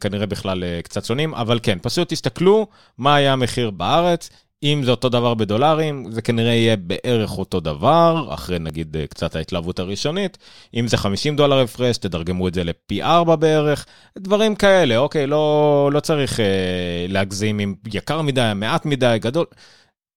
כנראה 0.00 0.26
בכלל 0.26 0.64
קצת 0.82 1.04
שונים, 1.04 1.34
אבל 1.34 1.60
כן, 1.62 1.78
פשוט 1.82 2.08
תסתכלו 2.08 2.66
מה 2.98 3.14
היה 3.14 3.32
המחיר 3.32 3.70
בארץ. 3.70 4.30
אם 4.72 4.82
זה 4.84 4.90
אותו 4.90 5.08
דבר 5.08 5.34
בדולרים, 5.34 6.10
זה 6.10 6.22
כנראה 6.22 6.52
יהיה 6.52 6.76
בערך 6.76 7.38
אותו 7.38 7.60
דבר, 7.60 8.28
אחרי 8.34 8.58
נגיד 8.58 8.96
אה, 8.96 9.06
קצת 9.06 9.36
ההתלהבות 9.36 9.78
הראשונית. 9.78 10.38
אם 10.74 10.88
זה 10.88 10.96
50 10.96 11.36
דולר 11.36 11.60
הפרש, 11.60 11.98
תדרגמו 11.98 12.48
את 12.48 12.54
זה 12.54 12.64
לפי 12.64 13.02
4 13.02 13.36
בערך, 13.36 13.86
דברים 14.18 14.54
כאלה, 14.54 14.96
אוקיי, 14.96 15.26
לא, 15.26 15.90
לא 15.92 16.00
צריך 16.00 16.40
אה, 16.40 17.06
להגזים 17.08 17.60
אם 17.60 17.74
יקר 17.94 18.22
מדי, 18.22 18.52
מעט 18.54 18.86
מדי, 18.86 19.16
גדול. 19.20 19.46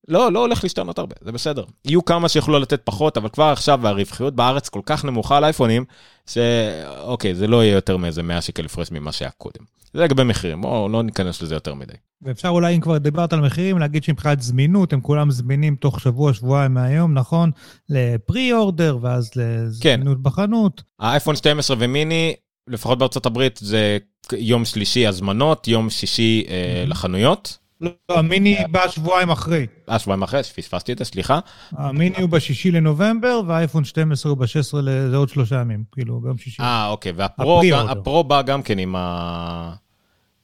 לא, 0.09 0.31
לא 0.31 0.39
הולך 0.39 0.63
להשתנות 0.63 0.99
הרבה, 0.99 1.15
זה 1.21 1.31
בסדר. 1.31 1.63
יהיו 1.85 2.05
כמה 2.05 2.29
שיוכלו 2.29 2.59
לתת 2.59 2.81
פחות, 2.83 3.17
אבל 3.17 3.29
כבר 3.29 3.43
עכשיו 3.43 3.87
הרווחיות 3.87 4.35
בארץ 4.35 4.69
כל 4.69 4.81
כך 4.85 5.05
נמוכה 5.05 5.37
על 5.37 5.43
אייפונים, 5.43 5.85
שאוקיי, 6.29 7.35
זה 7.35 7.47
לא 7.47 7.63
יהיה 7.63 7.73
יותר 7.73 7.97
מאיזה 7.97 8.23
100 8.23 8.41
שקל 8.41 8.65
הפרש 8.65 8.91
ממה 8.91 9.11
שהיה 9.11 9.31
קודם. 9.31 9.63
זה 9.93 10.03
לגבי 10.03 10.23
מחירים, 10.23 10.61
בואו 10.61 10.89
לא 10.89 11.03
ניכנס 11.03 11.41
לזה 11.41 11.55
יותר 11.55 11.73
מדי. 11.73 11.93
ואפשר 12.21 12.49
אולי, 12.49 12.75
אם 12.75 12.81
כבר 12.81 12.97
דיברת 12.97 13.33
על 13.33 13.41
מחירים, 13.41 13.77
להגיד 13.77 14.03
שמבחינת 14.03 14.41
זמינות, 14.41 14.93
הם 14.93 15.01
כולם 15.01 15.31
זמינים 15.31 15.75
תוך 15.75 15.99
שבוע, 15.99 16.33
שבועיים 16.33 16.73
מהיום, 16.73 17.13
נכון? 17.13 17.51
לפרי 17.89 18.53
אורדר, 18.53 18.97
ואז 19.01 19.31
לזמינות 19.35 20.17
כן. 20.17 20.23
בחנות. 20.23 20.83
האייפון 20.99 21.35
12 21.35 21.77
ומיני, 21.79 22.33
לפחות 22.67 22.99
בארצות 22.99 23.25
הברית, 23.25 23.59
זה 23.63 23.97
יום 24.33 24.65
שלישי 24.65 25.07
הזמנות, 25.07 25.67
יום 25.67 25.89
שישי 25.89 26.45
אה, 26.49 26.83
לחנויות. 26.87 27.57
לא, 27.81 27.91
המיני 28.09 28.57
בא 28.71 28.87
שבועיים 28.87 29.29
אחרי. 29.29 29.67
אה, 29.89 29.99
שבועיים 29.99 30.23
אחרי, 30.23 30.43
פספסתי 30.43 30.93
את 30.93 30.97
זה, 30.97 31.05
סליחה. 31.05 31.39
המיני 31.71 32.21
הוא 32.21 32.29
בשישי 32.29 32.71
לנובמבר, 32.71 33.41
והאייפון 33.47 33.83
12 33.83 34.29
הוא 34.31 34.39
ב-16 34.39 34.81
זה 35.09 35.15
עוד 35.15 35.29
שלושה 35.29 35.55
ימים, 35.61 35.83
כאילו, 35.91 36.19
ביום 36.21 36.37
שישי. 36.37 36.61
אה, 36.61 36.87
אוקיי, 36.87 37.11
והפרו 37.11 38.23
בא 38.23 38.41
גם 38.41 38.61
כן 38.61 38.79
עם 38.79 38.95
ה... 38.95 39.75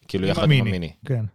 כאילו, 0.08 0.28
יחד 0.28 0.52
עם 0.52 0.68
המיני. 0.68 0.92
כן. 1.06 1.26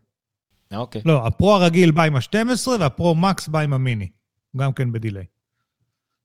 אה, 0.73 0.79
אוקיי. 0.79 1.03
לא, 1.05 1.27
הפרו 1.27 1.55
הרגיל 1.55 1.91
בא 1.91 2.03
עם 2.03 2.17
ה-12, 2.17 2.69
והפרו 2.81 3.15
מקס 3.15 3.49
בא 3.49 3.61
עם 3.61 3.73
המיני. 3.73 4.09
גם 4.57 4.73
כן 4.73 4.93
ב 4.93 4.97
delay. 4.97 5.25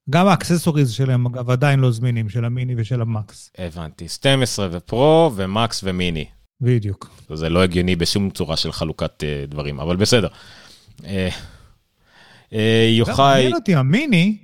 גם 0.09 0.27
ה 0.27 0.32
accessories 0.32 0.91
שלהם, 0.91 1.25
אגב, 1.25 1.49
עדיין 1.49 1.79
לא 1.79 1.91
זמינים, 1.91 2.29
של 2.29 2.45
המיני 2.45 2.73
ושל 2.77 3.01
המקס. 3.01 3.51
הבנתי. 3.57 4.07
12 4.07 4.67
ופרו, 4.71 5.31
ומקס 5.35 5.81
ומיני. 5.83 6.25
בדיוק. 6.61 7.09
זה 7.33 7.49
לא 7.49 7.63
הגיוני 7.63 7.95
בשום 7.95 8.29
צורה 8.29 8.57
של 8.57 8.71
חלוקת 8.71 9.23
uh, 9.23 9.51
דברים, 9.51 9.79
אבל 9.79 9.95
בסדר. 9.95 10.27
Uh, 10.97 11.03
uh, 12.49 12.55
יוחאי... 12.97 13.33
מעניין 13.33 13.53
אותי, 13.53 13.75
המיני, 13.75 14.37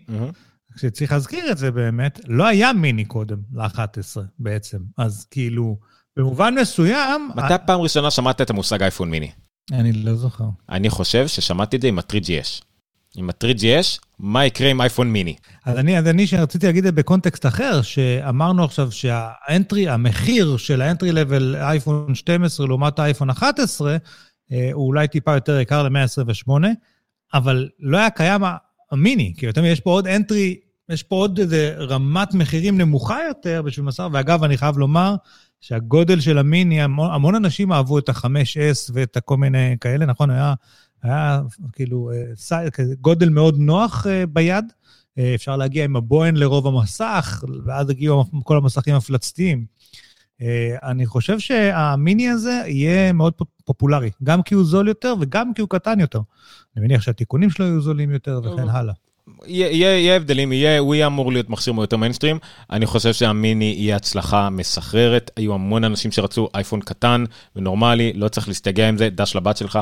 כשצריך 0.76 1.12
להזכיר 1.12 1.52
את 1.52 1.58
זה 1.58 1.72
באמת, 1.72 2.20
לא 2.28 2.48
היה 2.48 2.74
מיני 2.74 3.06
קודם, 3.06 3.38
ל-11 3.54 4.22
בעצם. 4.40 4.78
אז 4.98 5.26
כאילו, 5.32 5.78
במובן 6.18 6.56
מסוים... 6.62 7.30
מתי 7.36 7.54
פעם 7.66 7.82
ראשונה 7.82 8.12
שמעת 8.12 8.42
את 8.42 8.50
המושג 8.50 8.82
אייפון 8.82 9.10
מיני? 9.10 9.32
אני 9.72 9.94
לא 9.94 10.16
זוכר. 10.16 10.46
אני 10.70 10.90
חושב 10.90 11.28
ששמעתי 11.28 11.76
את 11.76 11.82
זה 11.82 11.88
עם 11.88 12.00
ה-3GS. 12.00 12.71
עם 13.16 13.30
ה-3GS, 13.30 14.00
מה 14.20 14.46
יקרה 14.46 14.70
עם 14.70 14.82
אייפון 14.82 15.12
מיני? 15.12 15.36
אז 15.66 15.78
אני, 15.78 15.98
אז 15.98 16.08
אני 16.08 16.26
רציתי 16.40 16.66
להגיד 16.66 16.86
את 16.86 16.96
זה 16.96 17.02
בקונטקסט 17.02 17.46
אחר, 17.46 17.82
שאמרנו 17.82 18.64
עכשיו 18.64 18.92
שהאנטרי, 18.92 19.90
המחיר 19.90 20.58
של 20.58 20.82
האנטרי 20.82 21.12
לבל 21.12 21.56
אייפון 21.56 22.16
12 22.16 22.68
לעומת 22.68 23.00
האייפון 23.00 23.30
11, 23.30 23.98
אה, 24.52 24.70
הוא 24.74 24.88
אולי 24.88 25.08
טיפה 25.08 25.34
יותר 25.34 25.60
יקר 25.60 25.84
ל-128, 25.84 26.52
אבל 27.34 27.70
לא 27.80 27.98
היה 27.98 28.10
קיים 28.10 28.42
המיני, 28.92 29.34
כי 29.38 29.46
יותר 29.46 29.66
יש 29.66 29.80
פה 29.80 29.90
עוד 29.90 30.08
אנטרי, 30.08 30.60
יש 30.90 31.04
פה 31.04 31.16
עוד 31.16 31.40
איזה 31.40 31.76
רמת 31.78 32.34
מחירים 32.34 32.78
נמוכה 32.78 33.18
יותר 33.28 33.62
בשביל 33.62 33.86
מסר, 33.86 34.08
ואגב, 34.12 34.44
אני 34.44 34.58
חייב 34.58 34.78
לומר 34.78 35.16
שהגודל 35.62 36.20
של 36.20 36.38
המיני, 36.38 36.82
המון, 36.82 37.12
המון 37.12 37.36
אנשים 37.36 37.72
אהבו 37.72 38.00
את 38.00 38.10
ה-5S 38.10 38.92
ואת 38.94 39.18
כל 39.26 39.38
מיני 39.38 39.76
כאלה, 39.82 40.06
נכון? 40.06 40.30
היה 40.30 40.54
היה 41.04 41.42
כאילו 41.74 42.12
אה, 42.12 42.68
גודל 43.02 43.30
מאוד 43.30 43.60
נוח 43.60 44.08
אה, 44.08 44.26
ביד. 44.26 44.66
אה, 45.18 45.36
אפשר 45.36 45.58
להגיע 45.58 45.86
עם 45.86 45.96
הבוהן 45.96 46.36
לרוב 46.36 46.68
המסך, 46.68 47.44
ואז 47.66 47.90
הגיעו 47.90 48.26
כל 48.44 48.58
המסכים 48.58 48.94
המפלצתיים. 48.94 49.66
אני 50.84 51.06
חושב 51.06 51.40
שהמיני 51.40 52.30
הזה 52.30 52.62
יהיה 52.66 53.14
מאוד 53.14 53.34
פופולרי, 53.66 54.12
גם 54.24 54.44
כי 54.44 54.56
הוא 54.56 54.64
זול 54.64 54.88
יותר 54.88 55.16
וגם 55.20 55.54
כי 55.54 55.62
הוא 55.62 55.70
קטן 55.70 56.00
יותר. 56.00 56.22
אני 56.76 56.86
מניח 56.86 57.02
שהתיקונים 57.02 57.50
שלו 57.50 57.66
יהיו 57.66 57.82
זולים 57.82 58.12
יותר 58.12 58.42
וכן 58.44 58.70
הלאה. 58.70 58.94
יהיה 59.46 60.16
הבדלים, 60.16 60.54
יהיה, 60.54 60.80
הוא 60.80 60.96
יהיה 60.96 61.08
אמור 61.08 61.32
להיות 61.32 61.50
מכשיר 61.50 61.74
יותר 61.78 61.98
מיינסטרים. 61.98 62.40
אני 62.72 62.86
חושב 62.86 63.14
שהמיני 63.14 63.76
יהיה 63.78 63.96
הצלחה 63.96 64.50
מסחררת. 64.50 65.32
היו 65.36 65.54
המון 65.54 65.84
אנשים 65.84 66.12
שרצו 66.12 66.50
אייפון 66.56 66.80
קטן 66.80 67.24
ונורמלי, 67.56 68.14
לא 68.16 68.28
צריך 68.28 68.48
להסתגע 68.48 68.90
עם 68.90 68.98
זה, 68.98 69.10
דש 69.10 69.36
לבת 69.36 69.58
שלך. 69.58 69.80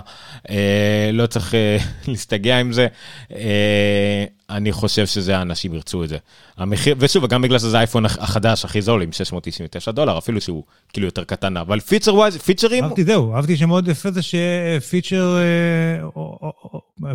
אה, 0.50 1.10
לא 1.14 1.26
צריך 1.26 1.56
אה, 1.56 1.78
להסתגע 2.08 2.60
עם 2.60 2.74
זה. 2.74 2.88
אה, 3.36 4.26
אני 4.50 4.72
חושב 4.72 5.06
שזה 5.06 5.38
האנשים 5.38 5.74
ירצו 5.74 6.04
את 6.04 6.10
זה. 6.10 6.18
המחיר, 6.58 6.96
ושוב, 7.00 7.26
גם 7.26 7.42
בגלל 7.42 7.60
שזה 7.60 7.78
האייפון 7.78 8.06
החדש 8.06 8.66
הכי 8.66 8.82
זול 8.82 9.02
עם 9.02 9.12
699 9.12 9.92
דולר, 9.92 10.18
אפילו 10.18 10.42
שהוא 10.42 10.64
כאילו 10.94 11.08
יותר 11.08 11.24
קטן, 11.24 11.58
אבל 11.58 11.80
feature 11.80 12.16
wise, 12.16 12.38
פיצ'רים... 12.38 12.84
אהבתי, 12.84 13.04
זהו, 13.04 13.36
אהבתי 13.36 13.58
שמאוד 13.58 13.88
יפה 13.88 14.12
זה 14.12 14.22
שפיצ'ר 14.22 15.38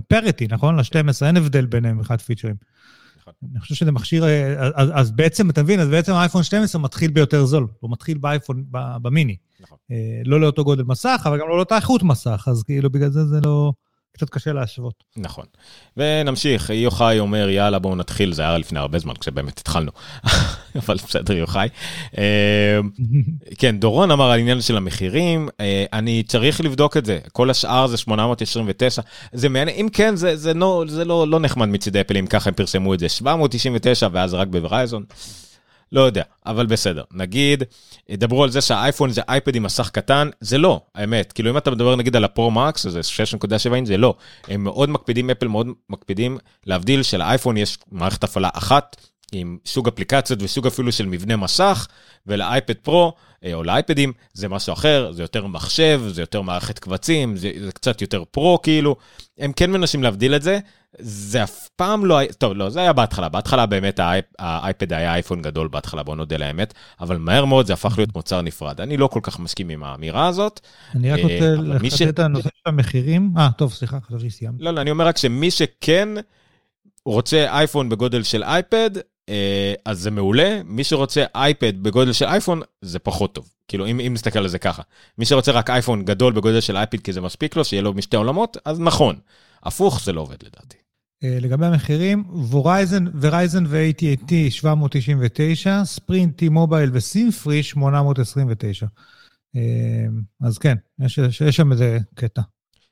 פריטי, 0.08 0.46
נכון? 0.50 0.76
ל-12, 0.76 1.26
אין 1.26 1.36
הבדל 1.36 1.66
ביניהם 1.66 1.98
מבחינת 1.98 2.20
פיצ'רים. 2.20 2.54
נכון. 3.20 3.32
אני 3.52 3.60
חושב 3.60 3.74
שזה 3.74 3.92
מכשיר, 3.92 4.24
אה, 4.24 4.70
אז, 4.74 4.88
אז 4.94 5.10
בעצם, 5.10 5.50
אתה 5.50 5.62
מבין, 5.62 5.80
אז 5.80 5.88
בעצם 5.88 6.12
האייפון 6.12 6.42
12 6.42 6.82
מתחיל 6.82 7.10
ביותר 7.10 7.44
זול, 7.44 7.66
הוא 7.80 7.90
מתחיל 7.90 8.18
באייפון, 8.18 8.64
במיני. 9.02 9.36
נכון. 9.60 9.78
אה, 9.90 10.22
לא 10.24 10.40
לאותו 10.40 10.64
גודל 10.64 10.82
מסך, 10.82 11.22
אבל 11.26 11.40
גם 11.40 11.48
לא 11.48 11.56
לאותה 11.56 11.76
איכות 11.76 12.02
מסך, 12.02 12.48
אז 12.50 12.62
כאילו 12.62 12.90
בגלל 12.90 13.10
זה 13.10 13.26
זה 13.26 13.40
לא... 13.44 13.72
קצת 14.16 14.30
קשה 14.30 14.52
להשוות. 14.52 15.04
נכון. 15.16 15.44
ונמשיך, 15.96 16.70
יוחאי 16.70 17.18
אומר, 17.18 17.48
יאללה, 17.48 17.78
בואו 17.78 17.96
נתחיל, 17.96 18.32
זה 18.32 18.42
היה 18.42 18.58
לפני 18.58 18.78
הרבה 18.78 18.98
זמן, 18.98 19.14
כשבאמת 19.20 19.58
התחלנו. 19.58 19.90
אבל 20.80 20.94
בסדר, 20.94 21.34
יוחאי. 21.36 21.68
אה, 22.18 22.78
כן, 23.58 23.78
דורון 23.78 24.10
אמר 24.10 24.30
על 24.30 24.40
עניין 24.40 24.60
של 24.60 24.76
המחירים, 24.76 25.48
אה, 25.60 25.84
אני 25.92 26.22
צריך 26.22 26.60
לבדוק 26.60 26.96
את 26.96 27.04
זה, 27.04 27.18
כל 27.32 27.50
השאר 27.50 27.86
זה 27.86 27.96
829. 27.96 29.02
זה 29.32 29.48
מעניין, 29.48 29.76
אם 29.76 29.88
כן, 29.92 30.16
זה, 30.16 30.36
זה, 30.36 30.54
לא, 30.54 30.84
זה 30.88 31.04
לא, 31.04 31.28
לא 31.28 31.40
נחמד 31.40 31.68
מצידי 31.68 32.00
אפל, 32.00 32.16
אם 32.16 32.26
ככה 32.26 32.50
הם 32.50 32.54
פרסמו 32.54 32.94
את 32.94 33.00
זה, 33.00 33.08
799 33.08 34.08
ואז 34.12 34.34
רק 34.34 34.48
בוורייזון. 34.48 35.04
לא 35.92 36.00
יודע, 36.00 36.22
אבל 36.46 36.66
בסדר. 36.66 37.02
נגיד, 37.12 37.62
דברו 38.10 38.44
על 38.44 38.50
זה 38.50 38.60
שהאייפון 38.60 39.10
זה 39.10 39.20
אייפד 39.28 39.56
עם 39.56 39.62
מסך 39.62 39.90
קטן, 39.90 40.28
זה 40.40 40.58
לא, 40.58 40.80
האמת. 40.94 41.32
כאילו 41.32 41.50
אם 41.50 41.56
אתה 41.56 41.70
מדבר 41.70 41.96
נגיד 41.96 42.16
על 42.16 42.24
הפרו-מקס, 42.24 42.82
שזה 42.82 43.00
6.7 43.70 43.74
אינץ', 43.74 43.86
זה 43.86 43.96
לא. 43.96 44.14
הם 44.48 44.64
מאוד 44.64 44.88
מקפידים, 44.88 45.30
אפל 45.30 45.48
מאוד 45.48 45.66
מקפידים 45.90 46.38
להבדיל 46.66 47.02
שלאייפון 47.02 47.56
יש 47.56 47.78
מערכת 47.92 48.24
הפעלה 48.24 48.48
אחת, 48.52 48.96
עם 49.32 49.58
סוג 49.66 49.88
אפליקציות 49.88 50.42
וסוג 50.42 50.66
אפילו 50.66 50.92
של 50.92 51.06
מבנה 51.06 51.36
מסך, 51.36 51.86
ולאייפד 52.26 52.74
פרו, 52.74 53.12
אה, 53.44 53.54
או 53.54 53.62
לאייפדים, 53.62 54.12
זה 54.32 54.48
משהו 54.48 54.72
אחר, 54.72 55.12
זה 55.12 55.22
יותר 55.22 55.46
מחשב, 55.46 56.02
זה 56.08 56.22
יותר 56.22 56.42
מערכת 56.42 56.78
קבצים, 56.78 57.36
זה, 57.36 57.50
זה 57.64 57.72
קצת 57.72 58.02
יותר 58.02 58.24
פרו 58.30 58.62
כאילו. 58.62 58.96
הם 59.38 59.52
כן 59.52 59.70
מנסים 59.70 60.02
להבדיל 60.02 60.34
את 60.34 60.42
זה, 60.42 60.58
זה 60.98 61.42
אף 61.42 61.68
פעם 61.76 62.04
לא 62.04 62.18
היה, 62.18 62.32
טוב, 62.32 62.52
לא, 62.52 62.70
זה 62.70 62.80
היה 62.80 62.92
בהתחלה, 62.92 63.28
בהתחלה 63.28 63.66
באמת 63.66 63.98
האייפ, 63.98 64.24
האייפד 64.38 64.92
היה 64.92 65.14
אייפון 65.14 65.42
גדול 65.42 65.68
בהתחלה, 65.68 66.02
בוא 66.02 66.16
נודה 66.16 66.36
לאמת, 66.36 66.74
אבל 67.00 67.16
מהר 67.16 67.44
מאוד 67.44 67.66
זה 67.66 67.72
הפך 67.72 67.94
להיות 67.96 68.14
מוצר 68.16 68.40
נפרד. 68.40 68.80
אני 68.80 68.96
לא 68.96 69.06
כל 69.06 69.20
כך 69.22 69.38
מסכים 69.38 69.68
עם 69.68 69.84
האמירה 69.84 70.26
הזאת. 70.26 70.60
אני 70.94 71.12
רק 71.12 71.20
רוצה 71.22 71.44
אה, 71.44 71.54
לחדד 71.54 71.90
ש... 71.90 72.02
את 72.02 72.18
הנושא 72.18 72.48
של 72.54 72.62
המחירים. 72.66 73.32
אה, 73.36 73.48
טוב, 73.56 73.72
סליחה, 73.72 73.98
חשבתי 74.00 74.30
שסיימת. 74.30 74.54
לא, 74.58 74.70
לא, 74.70 74.80
אני 74.80 74.90
אומר 74.90 75.06
רק 75.06 75.16
שמי 75.16 75.50
שכן 75.50 76.08
רוצה 77.06 77.46
אייפון 77.48 77.88
בגודל 77.88 78.22
של 78.22 78.42
אייפד, 78.42 78.90
אה, 79.28 79.74
אז 79.84 80.00
זה 80.00 80.10
מעולה, 80.10 80.60
מי 80.64 80.84
שרוצה 80.84 81.24
אייפד 81.34 81.82
בגודל 81.82 82.12
של 82.12 82.26
אייפון, 82.26 82.60
זה 82.82 82.98
פחות 82.98 83.34
טוב. 83.34 83.48
כאילו, 83.68 83.86
אם, 83.86 84.00
אם 84.00 84.14
נסתכל 84.14 84.38
על 84.38 84.48
זה 84.48 84.58
ככה. 84.58 84.82
מי 85.18 85.24
שרוצה 85.24 85.52
רק 85.52 85.70
אייפון 85.70 86.04
גדול 86.04 86.32
בגודל 86.32 86.60
של 86.60 86.76
אייפד 86.76 87.00
כי 87.00 87.12
זה 87.12 87.20
מספיק 87.20 87.56
לו, 87.56 87.64
שיהיה 87.64 87.82
לו 87.82 87.92
משתי 87.92 88.16
עולמות, 88.16 88.56
אז 88.64 88.80
נכון. 88.80 89.16
הפוך 89.62 90.00
זה 90.04 90.12
לא 90.12 90.20
עובד 90.20 90.42
לדעתי. 90.42 90.83
אה, 91.22 91.38
לגבי 91.40 91.66
המחירים, 91.66 92.24
Verizon, 92.50 93.04
Verizon 93.20 93.64
ו-AT&T 93.68 94.32
799, 94.50 95.84
Sprint, 95.84 96.42
T-Mobile 96.42 96.90
ו 96.92 97.00
SIM-free 97.00 97.62
829. 97.62 98.86
אז 100.42 100.58
כן, 100.58 100.76
יש, 101.00 101.18
יש 101.18 101.56
שם 101.56 101.72
איזה 101.72 101.98
קטע. 102.14 102.42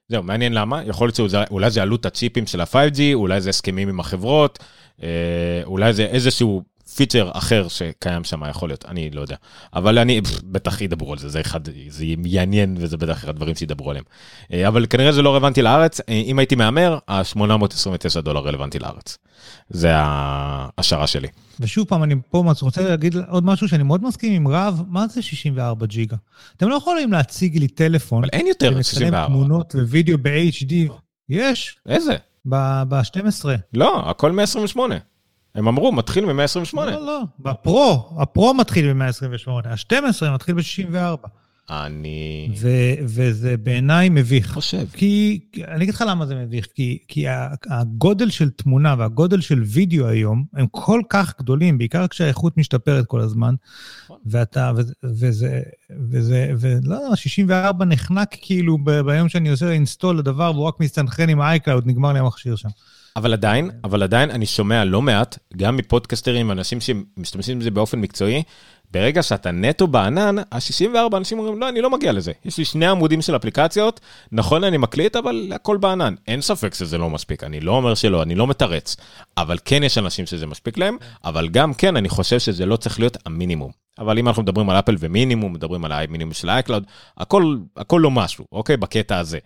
זהו, 0.09 0.23
מעניין 0.23 0.53
למה, 0.53 0.85
יכול 0.85 1.07
להיות 1.07 1.33
שאולי 1.33 1.71
זה 1.71 1.83
עלות 1.83 2.07
הצ'יפים 2.07 2.47
של 2.47 2.61
ה-5G, 2.61 3.01
אולי 3.15 3.41
זה 3.41 3.51
הסכמים 3.51 3.89
עם 3.89 4.01
החברות, 4.01 4.59
אה, 5.03 5.61
אולי 5.65 5.93
זה 5.93 6.05
איזשהו 6.05 6.63
פיצ'ר 6.97 7.31
אחר 7.35 7.69
שקיים 7.69 8.25
שם 8.25 8.43
יכול 8.51 8.69
להיות, 8.69 8.85
אני 8.89 9.11
לא 9.11 9.21
יודע. 9.21 9.37
אבל 9.75 9.99
אני, 9.99 10.21
בטח 10.45 10.81
ידברו 10.81 11.13
על 11.13 11.19
זה, 11.19 11.29
זה 11.29 11.41
אחד, 11.41 11.61
זה 11.89 12.05
יעניין 12.25 12.77
וזה 12.79 12.97
בטח 12.97 13.19
אחד 13.19 13.29
הדברים 13.29 13.55
שידברו 13.55 13.91
עליהם. 13.91 14.05
אה, 14.53 14.69
אבל 14.69 14.87
כנראה 14.91 15.13
זה 15.13 15.23
לא 15.23 15.35
רלוונטי 15.35 15.63
לארץ, 15.63 16.01
אה, 16.01 16.05
אם 16.15 16.39
הייתי 16.39 16.55
מהמר, 16.55 16.99
ה-829 17.09 18.21
דולר 18.21 18.41
רלוונטי 18.41 18.79
לארץ. 18.79 19.19
זה 19.71 19.91
ההשערה 19.95 21.07
שלי. 21.07 21.29
ושוב 21.61 21.89
פעם, 21.89 22.03
אני 22.03 22.15
פה 22.31 22.45
רוצה 22.63 22.83
להגיד 22.83 23.17
עוד 23.29 23.45
משהו 23.45 23.69
שאני 23.69 23.83
מאוד 23.83 24.05
מסכים 24.05 24.33
עם 24.33 24.49
רב, 24.49 24.83
מה 24.89 25.09
זה 25.09 25.23
64 25.23 25.87
ג'יגה? 25.87 26.17
אתם 26.57 26.69
לא 26.69 26.75
יכולים 26.75 27.13
להציג 27.13 27.59
לי 27.59 27.69
טלפון, 27.69 28.25
אבל 28.25 28.31
אין 28.33 28.47
יותר 28.47 28.83
64. 28.83 29.27
תמונות 29.27 29.75
ווידאו 29.75 30.19
ב-HD. 30.23 30.75
יש. 31.29 31.77
איזה? 31.89 32.17
ב-12. 32.45 33.45
לא, 33.75 34.11
הכל 34.11 34.33
128. 34.33 34.97
הם 35.55 35.69
אמרו, 35.69 35.93
מתחיל 35.93 36.33
מ-128. 36.33 36.77
לא, 36.77 37.07
לא, 37.07 37.23
בפרו, 37.41 38.17
הפרו 38.19 38.55
מתחיל 38.55 38.93
מ-128, 38.93 39.51
ה-12 39.69 40.31
מתחיל 40.35 40.55
ב-64. 40.55 41.29
אני 41.71 42.51
ו- 42.59 42.95
וזה 43.05 43.57
בעיניי 43.57 44.09
מביך. 44.09 44.53
חושב. 44.53 44.87
כי, 44.93 45.41
אני 45.69 45.85
אגיד 45.85 45.95
לך 45.95 46.05
למה 46.09 46.27
זה 46.27 46.35
מביך, 46.35 46.67
כי, 46.75 46.99
כי 47.09 47.25
הגודל 47.71 48.31
של 48.31 48.51
תמונה 48.51 48.95
והגודל 48.99 49.41
של 49.41 49.63
וידאו 49.63 50.07
היום 50.09 50.45
הם 50.55 50.67
כל 50.71 51.01
כך 51.09 51.35
גדולים, 51.39 51.79
בעיקר 51.79 52.07
כשהאיכות 52.09 52.57
משתפרת 52.57 53.07
כל 53.07 53.21
הזמן, 53.21 53.55
נכון. 54.05 54.19
ואתה, 54.27 54.73
וזה, 54.77 54.93
וזה, 55.05 55.63
וזה, 56.11 56.51
ולא 56.59 56.95
יודע, 56.95 57.17
64 57.17 57.85
נחנק 57.85 58.37
כאילו 58.41 58.79
ב- 58.85 59.01
ביום 59.01 59.29
שאני 59.29 59.49
עושה 59.49 59.71
אינסטול 59.71 60.19
לדבר 60.19 60.53
והוא 60.55 60.67
רק 60.67 60.81
מסתנכרן 60.81 61.29
עם 61.29 61.41
iCloud, 61.41 61.83
נגמר 61.85 62.13
לי 62.13 62.19
המכשיר 62.19 62.57
שם. 62.57 62.69
אבל 63.17 63.33
עדיין, 63.33 63.71
אבל 63.85 64.03
עדיין 64.03 64.31
אני 64.31 64.47
שומע 64.47 64.85
לא 64.85 65.03
מעט, 65.03 65.39
גם 65.57 65.77
מפודקסטרים 65.77 66.49
ואנשים 66.49 66.79
שמשתמשים 66.81 67.59
בזה 67.59 67.71
באופן 67.71 68.01
מקצועי, 68.01 68.43
ברגע 68.91 69.23
שאתה 69.23 69.51
נטו 69.51 69.87
בענן, 69.87 70.39
ה-64 70.39 71.17
אנשים 71.17 71.39
אומרים, 71.39 71.61
לא, 71.61 71.69
אני 71.69 71.81
לא 71.81 71.91
מגיע 71.91 72.13
לזה. 72.13 72.33
יש 72.45 72.59
לי 72.59 72.65
שני 72.65 72.87
עמודים 72.87 73.23
של 73.23 73.37
אפליקציות, 73.37 74.01
נכון, 74.33 74.65
אני 74.65 74.79
מקליט, 74.79 75.17
אבל 75.17 75.53
הכל 75.55 75.77
בענן. 75.77 76.15
אין 76.29 76.41
ספק 76.41 76.75
שזה 76.75 76.99
לא 76.99 77.11
מספיק, 77.11 77.45
אני 77.45 77.61
לא 77.61 77.73
אומר 77.73 77.95
שלא, 77.95 78.23
אני 78.23 78.35
לא 78.35 78.47
מתרץ. 78.47 78.97
אבל 79.37 79.59
כן 79.65 79.83
יש 79.83 79.99
אנשים 79.99 80.27
שזה 80.27 80.47
מספיק 80.47 80.79
להם, 80.79 80.97
אבל 81.25 81.49
גם 81.49 81.75
כן, 81.75 81.97
אני 81.97 82.09
חושב 82.09 82.39
שזה 82.39 82.67
לא 82.67 82.77
צריך 82.77 82.99
להיות 82.99 83.17
המינימום. 83.27 83.71
אבל 83.99 84.19
אם 84.19 84.29
אנחנו 84.29 84.43
מדברים 84.43 84.71
על 84.71 84.79
אפל 84.79 84.97
ומינימום, 84.99 85.53
מדברים 85.53 85.85
על 85.85 85.93
המינימום 85.93 86.35
של 86.35 86.51
iCloud, 86.51 86.83
הכל, 87.17 87.57
הכל 87.77 88.01
לא 88.03 88.11
משהו, 88.11 88.45
אוקיי? 88.53 88.77
בקטע 88.77 89.19
הזה. 89.19 89.39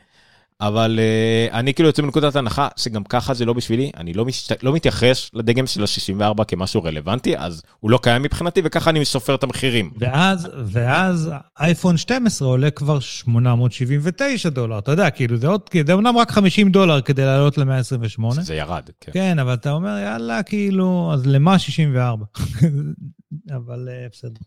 אבל 0.61 0.99
uh, 0.99 1.55
אני 1.55 1.75
כאילו 1.75 1.89
יוצא 1.89 2.03
מנקודת 2.03 2.37
הנחה 2.37 2.69
שגם 2.77 3.05
ככה 3.05 3.35
זה 3.35 3.45
לא 3.45 3.53
בשבילי, 3.53 3.91
אני 3.97 4.13
לא, 4.13 4.25
מש... 4.25 4.49
לא 4.63 4.73
מתייחס 4.73 5.31
לדגם 5.35 5.67
של 5.67 5.83
ה-64 5.83 6.45
כמשהו 6.45 6.83
רלוונטי, 6.83 7.39
אז 7.39 7.63
הוא 7.81 7.91
לא 7.91 7.99
קיים 8.03 8.23
מבחינתי, 8.23 8.61
וככה 8.65 8.91
אני 8.91 9.05
סופר 9.05 9.35
את 9.35 9.43
המחירים. 9.43 9.91
ואז, 9.99 10.49
ואז 10.65 11.31
אייפון 11.61 11.97
12 11.97 12.49
עולה 12.49 12.71
כבר 12.71 13.01
879 13.01 14.49
דולר, 14.49 14.79
אתה 14.79 14.91
יודע, 14.91 15.11
כאילו 15.11 15.37
זה 15.37 15.49
עוד, 15.49 15.61
זה 15.87 15.93
אומנם 15.93 16.17
רק 16.17 16.31
50 16.31 16.71
דולר 16.71 17.01
כדי 17.01 17.25
לעלות 17.25 17.59
ל-128. 17.59 18.41
זה 18.41 18.55
ירד, 18.55 18.91
כן. 19.01 19.13
כן, 19.13 19.39
אבל 19.39 19.55
אתה 19.55 19.73
אומר, 19.73 19.99
יאללה, 19.99 20.43
כאילו, 20.43 21.11
אז 21.15 21.27
למה 21.27 21.59
64? 21.59 22.25
אבל 23.57 23.89
uh, 23.89 24.13
בסדר. 24.13 24.41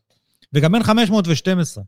וגם 0.54 0.76
אין 0.76 0.84
512, 0.84 1.84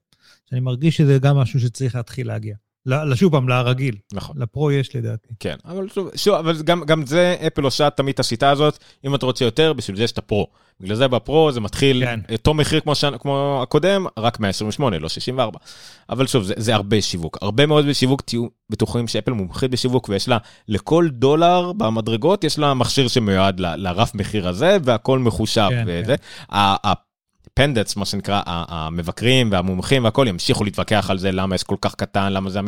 שאני 0.50 0.62
מרגיש 0.62 0.98
שזה 0.98 1.18
גם 1.20 1.38
משהו 1.38 1.60
שצריך 1.60 1.96
להתחיל 1.96 2.28
להגיע. 2.28 2.56
לשוב 2.86 3.32
פעם, 3.32 3.50
לרגיל. 3.50 3.96
נכון. 4.14 4.36
לפרו 4.40 4.72
יש 4.72 4.96
לדעתי. 4.96 5.28
כן, 5.40 5.56
אבל 5.66 5.88
שוב, 5.90 6.10
שוב 6.16 6.36
אבל 6.36 6.62
גם, 6.62 6.84
גם 6.84 7.06
זה, 7.06 7.36
אפל 7.48 7.64
עושה 7.64 7.90
תמיד 7.90 8.14
את 8.14 8.20
השיטה 8.20 8.50
הזאת, 8.50 8.78
אם 9.06 9.16
אתה 9.16 9.26
רוצה 9.26 9.46
יותר, 9.46 9.74
בשביל 9.74 9.98
זה 9.98 10.04
יש 10.04 10.12
את 10.12 10.18
הפרו. 10.18 10.48
בגלל 10.80 10.96
זה 10.96 11.08
בפרו 11.08 11.52
זה 11.52 11.60
מתחיל 11.60 12.06
כן. 12.06 12.20
אותו 12.32 12.54
מחיר 12.54 12.80
כמו, 12.80 12.96
ש... 12.96 13.06
כמו 13.06 13.60
הקודם, 13.64 14.06
רק 14.18 14.40
128, 14.40 15.00
לא 15.00 15.10
64. 15.10 15.60
אבל 16.10 16.28
שוב, 16.28 16.44
זה, 16.44 16.54
זה 16.58 16.76
הרבה 16.76 17.02
שיווק. 17.02 17.38
הרבה 17.42 17.66
מאוד 17.66 17.86
בשיווק, 17.86 18.22
תהיו 18.22 18.48
בטוחים 18.70 19.08
שאפל 19.08 19.32
מומחית 19.32 19.72
בשיווק, 19.72 20.10
ויש 20.10 20.28
לה, 20.28 20.38
לכל 20.68 21.08
דולר 21.12 21.72
במדרגות, 21.72 22.44
יש 22.44 22.60
לה 22.60 22.74
מכשיר 22.74 23.08
שמיועד 23.08 23.60
ל, 23.60 23.76
לרף 23.76 24.16
מחיר 24.16 24.48
הזה, 24.48 24.78
והכל 24.84 25.20
מחושב. 25.20 25.68
כן, 25.70 25.84
וזה. 25.88 26.16
כן. 26.18 26.92
ה- 27.52 27.62
הפנדטס, 27.62 27.96
מה 27.96 28.06
שנקרא, 28.06 28.42
המבקרים 28.46 29.52
והמומחים 29.52 30.04
והכל 30.04 30.26
ימשיכו 30.30 30.64
להתווכח 30.64 31.10
על 31.10 31.18
זה, 31.18 31.32
למה 31.32 31.56
יש 31.56 31.64
כל 31.64 31.76
כך 31.82 31.96
קטן, 31.96 32.34
למה 32.34 32.50
זה... 32.50 32.60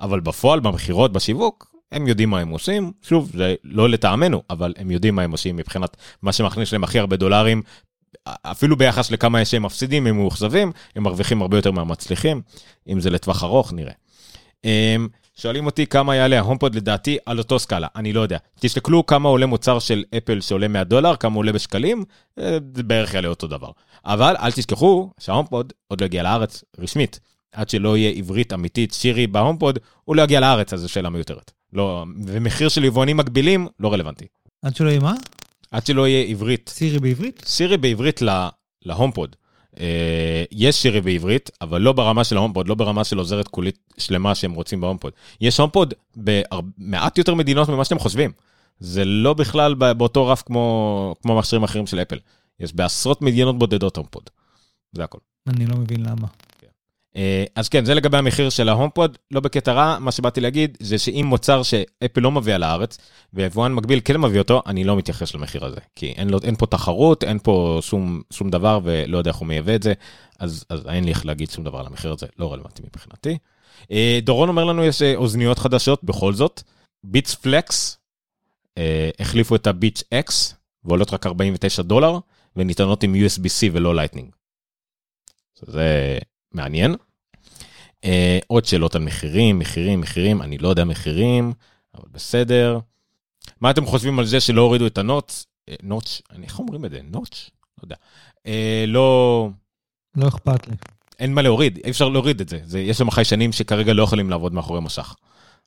אבל 0.00 0.20
בפועל, 0.20 0.60
במכירות, 0.60 1.12
בשיווק, 1.12 1.74
הם 1.92 2.06
יודעים 2.06 2.30
מה 2.30 2.40
הם 2.40 2.48
עושים. 2.48 2.92
שוב, 3.02 3.30
זה 3.34 3.54
לא 3.64 3.88
לטעמנו, 3.88 4.42
אבל 4.50 4.74
הם 4.78 4.90
יודעים 4.90 5.14
מה 5.14 5.22
הם 5.22 5.30
עושים 5.32 5.56
מבחינת 5.56 5.96
מה 6.22 6.32
שמכניס 6.32 6.72
להם 6.72 6.84
הכי 6.84 6.98
הרבה 6.98 7.16
דולרים. 7.16 7.62
אפילו 8.42 8.76
ביחס 8.76 9.10
לכמה 9.10 9.44
שהם 9.44 9.62
מפסידים, 9.62 10.06
הם 10.06 10.16
מאוכזבים, 10.16 10.72
הם 10.96 11.02
מרוויחים 11.02 11.42
הרבה 11.42 11.58
יותר 11.58 11.70
מהמצליחים. 11.70 12.42
אם 12.88 13.00
זה 13.00 13.10
לטווח 13.10 13.44
ארוך, 13.44 13.72
נראה. 13.72 13.92
שואלים 15.36 15.66
אותי 15.66 15.86
כמה 15.86 16.16
יעלה 16.16 16.38
ההומפוד 16.38 16.74
לדעתי 16.74 17.18
על 17.26 17.38
אותו 17.38 17.58
סקאלה, 17.58 17.86
אני 17.96 18.12
לא 18.12 18.20
יודע. 18.20 18.38
תסתכלו 18.60 19.06
כמה 19.06 19.28
עולה 19.28 19.46
מוצר 19.46 19.78
של 19.78 20.04
אפל 20.16 20.40
שעולה 20.40 20.68
100 20.68 20.84
דולר, 20.84 21.16
כמה 21.16 21.36
עולה 21.36 21.52
בשקלים, 21.52 22.04
אה, 22.38 22.58
זה 22.74 22.82
בערך 22.82 23.14
יעלה 23.14 23.28
אותו 23.28 23.46
דבר. 23.46 23.70
אבל 24.04 24.34
אל 24.40 24.52
תשכחו 24.52 25.10
שההומפוד 25.20 25.72
עוד 25.88 26.00
לא 26.00 26.04
הגיע 26.06 26.22
לארץ 26.22 26.64
רשמית. 26.78 27.20
עד 27.52 27.68
שלא 27.68 27.96
יהיה 27.96 28.10
עברית 28.10 28.52
אמיתית 28.52 28.92
סירי 28.92 29.26
בהומפוד, 29.26 29.78
הוא 30.04 30.16
לא 30.16 30.22
יגיע 30.22 30.40
לארץ, 30.40 30.72
אז 30.72 30.80
זו 30.80 30.88
שאלה 30.88 31.10
מיותרת. 31.10 31.50
לא, 31.72 32.04
ומחיר 32.26 32.68
של 32.68 32.84
יבואנים 32.84 33.16
מקבילים 33.16 33.66
לא 33.80 33.92
רלוונטי. 33.92 34.26
עד 34.62 34.76
שלא 34.76 34.88
יהיה 34.88 35.00
מה? 35.00 35.14
עד 35.70 35.86
שלא 35.86 36.08
יהיה 36.08 36.24
עברית, 36.24 36.68
סירי 36.68 36.98
בעברית? 36.98 37.42
סירי 37.46 37.76
בעברית 37.76 38.22
ל- 38.22 38.48
להומפוד. 38.84 39.36
אה, 39.80 40.44
יש 40.50 40.82
סירי 40.82 41.00
בעברית, 41.00 41.50
אבל 41.60 41.80
לא 41.80 41.92
ברמה 41.92 42.24
של 42.24 42.36
ההומפוד, 42.36 42.68
לא 42.68 42.74
ברמה 42.74 43.04
של 43.04 43.18
עוזרת 43.18 43.48
קולית 43.48 43.78
שלמה 43.98 44.34
שהם 44.34 44.52
רוצים 44.52 44.80
בהומפוד. 44.80 45.12
יש 45.40 45.60
הומפוד 45.60 45.94
במעט 46.16 47.18
יותר 47.18 47.34
מדינות 47.34 47.68
ממה 47.68 47.84
שאתם 47.84 47.98
חושבים. 47.98 48.32
זה 48.80 49.04
לא 49.04 49.34
בכלל 49.34 49.74
באותו 49.74 50.26
רף 50.26 50.42
כמו, 50.42 51.14
כמו 51.22 51.38
מכשירים 51.38 51.64
אחרים 51.64 51.86
של 51.86 51.98
אפל. 51.98 52.18
יש 52.60 52.74
בעשרות 52.74 53.22
מדינות 53.22 53.58
בודדות 53.58 53.96
הומפוד. 53.96 54.22
זה 54.92 55.04
הכל. 55.04 55.18
אני 55.46 55.66
לא 55.66 55.76
מבין 55.76 56.02
למה. 56.02 56.26
אה, 57.16 57.44
אז 57.54 57.68
כן, 57.68 57.84
זה 57.84 57.94
לגבי 57.94 58.16
המחיר 58.16 58.50
של 58.50 58.68
ההומפוד, 58.68 59.18
לא 59.30 59.40
בקטע 59.40 59.72
רע, 59.72 59.98
מה 59.98 60.12
שבאתי 60.12 60.40
להגיד 60.40 60.78
זה 60.80 60.98
שאם 60.98 61.26
מוצר 61.28 61.62
שאפל 61.62 62.20
לא 62.20 62.30
מביאה 62.30 62.58
לארץ, 62.58 62.98
ויבואן 63.32 63.72
מקביל 63.72 64.00
כן 64.04 64.16
מביא 64.16 64.38
אותו, 64.38 64.62
אני 64.66 64.84
לא 64.84 64.96
מתייחס 64.96 65.34
למחיר 65.34 65.64
הזה. 65.64 65.80
כי 65.94 66.06
אין, 66.06 66.30
לו, 66.30 66.38
אין 66.42 66.56
פה 66.56 66.66
תחרות, 66.66 67.24
אין 67.24 67.38
פה 67.42 67.78
שום, 67.82 68.22
שום 68.30 68.50
דבר, 68.50 68.80
ולא 68.84 69.18
יודע 69.18 69.30
איך 69.30 69.36
הוא 69.36 69.48
מייבא 69.48 69.74
את 69.74 69.82
זה, 69.82 69.92
אז, 70.38 70.64
אז 70.68 70.86
אין 70.86 71.04
לי 71.04 71.10
איך 71.10 71.26
להגיד 71.26 71.50
שום 71.50 71.64
דבר 71.64 71.78
על 71.78 71.86
המחיר 71.86 72.12
הזה, 72.12 72.26
לא 72.38 72.52
רלוונטי 72.52 72.82
מבחינתי. 72.82 73.38
אה, 73.92 74.18
דורון 74.22 74.48
אומר 74.48 74.64
לנו, 74.64 74.84
יש 74.84 75.02
אה, 75.02 75.16
אוזניות 75.16 75.58
חדשות, 75.58 76.04
בכל 76.04 76.32
זאת. 76.32 76.62
Beats 77.04 77.34
Flex, 77.34 77.96
החליפו 79.20 79.56
את 79.56 79.66
ה 79.66 80.04
BeatsX, 80.14 80.54
ועולות 80.84 81.12
רק 81.12 81.26
49 81.26 81.82
דולר, 81.82 82.18
וניתנות 82.56 83.02
עם 83.02 83.14
USB-C 83.14 83.68
ולא 83.72 83.94
Lightning. 83.94 84.30
זה 85.66 86.18
מעניין. 86.52 86.94
Uh, 88.06 88.08
עוד 88.46 88.64
שאלות 88.64 88.94
על 88.94 89.02
מחירים, 89.02 89.58
מחירים, 89.58 90.00
מחירים, 90.00 90.42
אני 90.42 90.58
לא 90.58 90.68
יודע 90.68 90.84
מחירים, 90.84 91.52
אבל 91.94 92.08
בסדר. 92.12 92.78
מה 93.60 93.70
אתם 93.70 93.86
חושבים 93.86 94.18
על 94.18 94.24
זה 94.24 94.40
שלא 94.40 94.60
הורידו 94.60 94.86
את 94.86 94.98
הנוטש? 94.98 95.46
Uh, 95.70 95.74
notch? 95.82 96.22
איך 96.42 96.58
אומרים 96.58 96.84
את 96.84 96.90
זה? 96.90 97.00
notch? 97.04 97.50
לא 97.78 97.84
יודע. 97.84 97.96
Uh, 98.38 98.86
לא... 98.86 99.48
לא 100.16 100.28
אכפת 100.28 100.68
לי. 100.68 100.74
אין 101.18 101.34
מה 101.34 101.42
להוריד, 101.42 101.78
אי 101.84 101.90
אפשר 101.90 102.08
להוריד 102.08 102.40
את 102.40 102.48
זה. 102.48 102.60
זה 102.64 102.80
יש 102.80 102.98
שם 102.98 103.10
חיישנים 103.10 103.52
שכרגע 103.52 103.92
לא 103.92 104.02
יכולים 104.02 104.30
לעבוד 104.30 104.54
מאחורי 104.54 104.80
מסך. 104.80 105.14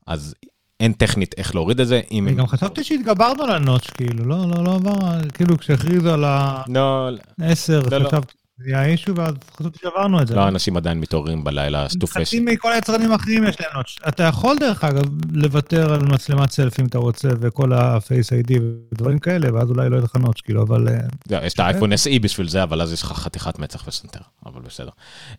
אז 0.08 0.36
אין 0.80 0.94
טכנית 0.94 1.36
איך 1.38 1.56
להוריד 1.56 1.80
את 1.80 1.88
זה. 1.88 2.02
אם... 2.12 2.28
אני 2.28 2.36
גם 2.36 2.48
חשבתי 2.48 2.84
שהתגברנו 2.84 3.44
על 3.44 3.52
ה 3.52 3.57
notch, 3.57 3.90
כאילו, 3.90 4.26
לא, 4.26 4.38
לא, 4.50 4.64
לא 4.64 4.76
עבר, 4.76 5.30
כאילו, 5.34 5.58
כשהכריזו 5.58 6.14
על 6.14 6.20
לא, 6.20 6.28
ה-10, 6.28 7.92
לא, 7.92 7.98
לא. 7.98 8.08
חשבתי, 8.08 8.34
זה 8.66 8.80
היה 8.80 8.86
issue, 8.86 9.16
ואז 9.16 9.34
חשבתי 9.58 9.80
שעברנו 9.82 10.22
את 10.22 10.28
זה. 10.28 10.36
לא, 10.36 10.48
אנשים 10.48 10.78
עדיין 10.78 11.00
מתעוררים 11.00 11.44
בלילה 11.44 11.90
שטופי 11.90 12.20
זיעה 12.20 12.40
מכל 12.40 12.74
היצרנים 12.74 13.12
האחרים 13.12 13.44
יש 13.44 13.62
להם 13.62 13.70
notch. 13.76 14.00
אתה 14.08 14.24
יכול, 14.24 14.58
דרך 14.60 14.84
אגב, 14.84 15.04
לוותר 15.32 15.94
על 15.94 16.06
מצלמת 16.06 16.52
סלפי 16.52 16.82
אם 16.82 16.88
אתה 16.88 16.98
רוצה, 16.98 17.30
וכל 17.42 17.74
ה-Face 17.74 18.48
ID 18.48 18.60
ודברים 18.92 19.20
כאלה, 19.20 19.54
ואז 19.54 19.70
אולי 19.70 19.90
לא 19.90 19.96
יהיה 19.96 20.04
לך 20.04 20.16
notch, 20.16 20.42
כאילו, 20.42 20.64
אבל... 20.64 20.88
אה, 20.88 20.98
זה, 21.28 21.40
יש 21.44 21.54
את 21.54 21.60
האייפון 21.60 21.94
SE 21.94 22.20
בשביל 22.22 22.48
זה, 22.50 22.64
אבל 22.64 22.82
אז 22.82 22.94
יש 22.94 23.02
לך 23.02 23.12
חתיכת 23.12 23.60
מצח 23.60 23.88
וסנטר, 23.88 24.22
אבל 24.46 24.62
בסדר. 24.62 24.92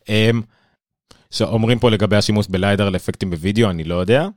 אמ, 0.08 0.42
שאומרים 1.30 1.78
פה 1.78 1.90
לגבי 1.90 2.16
השימוש 2.16 2.46
ב 2.48 2.56
LiDAR 2.56 2.90
לאפקטים 2.90 3.30
בווידאו, 3.30 3.70
אני 3.70 3.84
לא 3.84 3.94
יודע. 3.94 4.28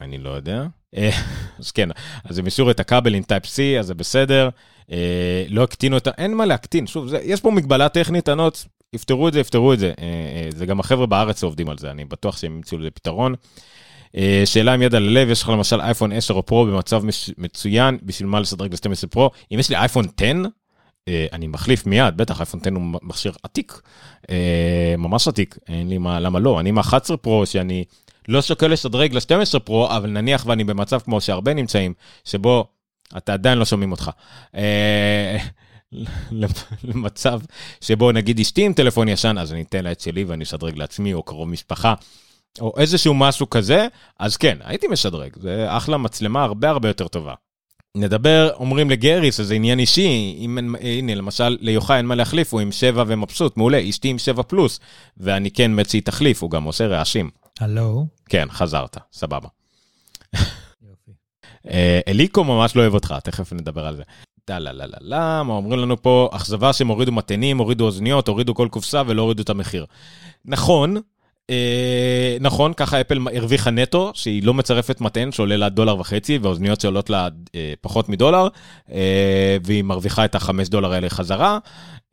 אני 0.00 0.18
לא 0.18 0.30
יודע. 0.30 0.66
אה, 0.96 1.10
אז 1.58 1.70
כן, 1.70 1.88
אז 2.24 2.38
הם 2.38 2.46
השאירו 2.46 2.70
את 2.70 2.80
הכבל 2.80 3.14
עם 3.14 3.22
Type-C, 3.22 3.48
אז 3.80 3.86
זה 3.86 3.94
בסדר. 3.94 4.48
אה, 4.92 5.44
לא 5.48 5.62
הקטינו 5.62 5.96
את 5.96 6.06
ה... 6.06 6.10
אין 6.18 6.34
מה 6.36 6.46
להקטין, 6.46 6.86
שוב, 6.86 7.08
זה, 7.08 7.18
יש 7.22 7.40
פה 7.40 7.50
מגבלה 7.50 7.88
טכנית, 7.88 8.28
ה 8.28 8.33
notch, 8.33 8.66
יפתרו 8.92 9.28
את 9.28 9.32
זה, 9.32 9.40
יפתרו 9.40 9.72
את 9.72 9.78
זה. 9.78 9.92
אה, 10.00 10.48
זה 10.56 10.66
גם 10.66 10.80
החבר'ה 10.80 11.06
בארץ 11.06 11.42
עובדים 11.44 11.68
על 11.68 11.78
זה, 11.78 11.90
אני 11.90 12.04
בטוח 12.04 12.36
שהם 12.36 12.56
ימצאו 12.56 12.78
לזה 12.78 12.90
פתרון. 12.90 13.34
שאלה 14.44 14.74
עם 14.74 14.82
יד 14.82 14.94
על 14.94 15.08
הלב, 15.08 15.30
יש 15.30 15.42
לך 15.42 15.48
למשל 15.48 15.80
אייפון 15.80 16.12
10 16.12 16.34
או 16.34 16.46
Pro 16.46 16.66
במצב 16.66 17.04
מש- 17.04 17.30
מצוין, 17.38 17.98
בשביל 18.02 18.28
מה 18.28 18.40
לשדרג 18.40 18.72
ל-12 18.72 19.06
Pro? 19.10 19.30
אם 19.54 19.58
יש 19.58 19.70
לי 19.70 19.76
אייפון 19.76 20.04
10, 20.16 20.26
אה, 21.08 21.26
אני 21.32 21.46
מחליף 21.46 21.86
מיד, 21.86 22.16
בטח 22.16 22.40
אייפון 22.40 22.60
10 22.60 22.70
הוא 22.74 22.82
מכשיר 23.02 23.32
עתיק, 23.42 23.80
ממש 24.98 25.28
עתיק, 25.28 25.58
אין 25.68 25.88
לי 25.88 25.98
מה, 25.98 26.20
למה 26.20 26.38
לא? 26.38 26.60
אני 26.60 26.68
עם 26.68 26.78
ה-11 26.78 27.16
Pro 27.16 27.46
שאני 27.46 27.84
לא 28.28 28.42
שוקל 28.42 28.68
לשדרג 28.68 29.14
ל-12 29.14 29.58
Pro, 29.58 29.90
אבל 29.96 30.10
נניח 30.10 30.46
ואני 30.46 30.64
במצב 30.64 30.98
כמו 30.98 31.20
שהרבה 31.20 31.54
נמצאים, 31.54 31.94
שבו 32.24 32.66
אתה 33.16 33.32
עדיין 33.32 33.58
לא 33.58 33.64
שומעים 33.64 33.92
אותך. 33.92 34.10
אה, 34.56 35.38
למצב 36.84 37.40
שבו 37.80 38.12
נגיד 38.12 38.40
אשתי 38.40 38.66
עם 38.66 38.72
טלפון 38.72 39.08
ישן, 39.08 39.38
אז 39.38 39.52
אני 39.52 39.62
אתן 39.62 39.84
לה 39.84 39.92
את 39.92 40.00
שלי 40.00 40.24
ואני 40.24 40.44
אשדרג 40.44 40.78
לעצמי, 40.78 41.14
או 41.14 41.22
קרוב 41.22 41.48
משפחה, 41.48 41.94
או 42.60 42.72
איזשהו 42.78 43.14
משהו 43.14 43.50
כזה, 43.50 43.86
אז 44.18 44.36
כן, 44.36 44.58
הייתי 44.64 44.86
משדרג, 44.88 45.30
זה 45.40 45.66
אחלה 45.68 45.96
מצלמה 45.96 46.42
הרבה 46.42 46.70
הרבה 46.70 46.88
יותר 46.88 47.08
טובה. 47.08 47.34
נדבר, 47.96 48.50
אומרים 48.54 48.90
לגרי 48.90 49.32
שזה 49.32 49.54
עניין 49.54 49.78
אישי, 49.78 50.36
אם 50.38 50.58
אין, 50.58 50.74
הנה 50.80 51.14
למשל 51.14 51.56
ליוחאי 51.60 51.96
אין 51.96 52.06
מה 52.06 52.14
להחליף, 52.14 52.52
הוא 52.52 52.60
עם 52.60 52.72
7 52.72 53.04
ומבסוט, 53.06 53.56
מעולה, 53.56 53.88
אשתי 53.88 54.08
עם 54.08 54.18
7 54.18 54.42
פלוס, 54.42 54.80
ואני 55.16 55.50
כן 55.50 55.74
מת 55.74 55.90
שהיא 55.90 56.02
תחליף, 56.02 56.42
הוא 56.42 56.50
גם 56.50 56.64
עושה 56.64 56.86
רעשים. 56.86 57.30
הלו? 57.62 58.06
כן, 58.28 58.46
חזרת, 58.50 58.96
סבבה. 59.12 59.48
אה, 61.70 62.00
אליקו 62.08 62.44
ממש 62.44 62.76
לא 62.76 62.80
אוהב 62.80 62.94
אותך, 62.94 63.14
תכף 63.24 63.52
נדבר 63.52 63.86
על 63.86 63.96
זה. 63.96 64.02
טה 64.44 64.58
לה 64.58 64.72
לה 64.72 64.86
לה 64.86 64.98
לה, 65.00 65.42
מה 65.42 65.52
אומרים 65.52 65.78
לנו 65.78 66.02
פה? 66.02 66.28
אכזבה 66.32 66.72
שהם 66.72 66.88
הורידו 66.88 67.12
מתנים, 67.12 67.58
הורידו 67.58 67.84
אוזניות, 67.84 68.28
הורידו 68.28 68.54
כל 68.54 68.68
קופסה 68.70 69.02
ולא 69.06 69.22
הורידו 69.22 69.42
את 69.42 69.50
המחיר. 69.50 69.86
נכון, 70.44 70.96
אה, 71.50 72.36
נכון, 72.40 72.72
ככה 72.72 73.00
אפל 73.00 73.18
הרוויחה 73.34 73.70
נטו, 73.70 74.10
שהיא 74.14 74.42
לא 74.42 74.54
מצרפת 74.54 75.00
מטען 75.00 75.32
שעולה 75.32 75.56
לה 75.56 75.68
דולר 75.68 76.00
וחצי, 76.00 76.38
ואוזניות 76.38 76.80
שעולות 76.80 77.10
לה 77.10 77.28
אה, 77.54 77.72
פחות 77.80 78.08
מדולר, 78.08 78.48
אה, 78.92 79.56
והיא 79.64 79.84
מרוויחה 79.84 80.24
את 80.24 80.34
החמש 80.34 80.68
דולר 80.68 80.92
האלה 80.92 81.10
חזרה. 81.10 81.58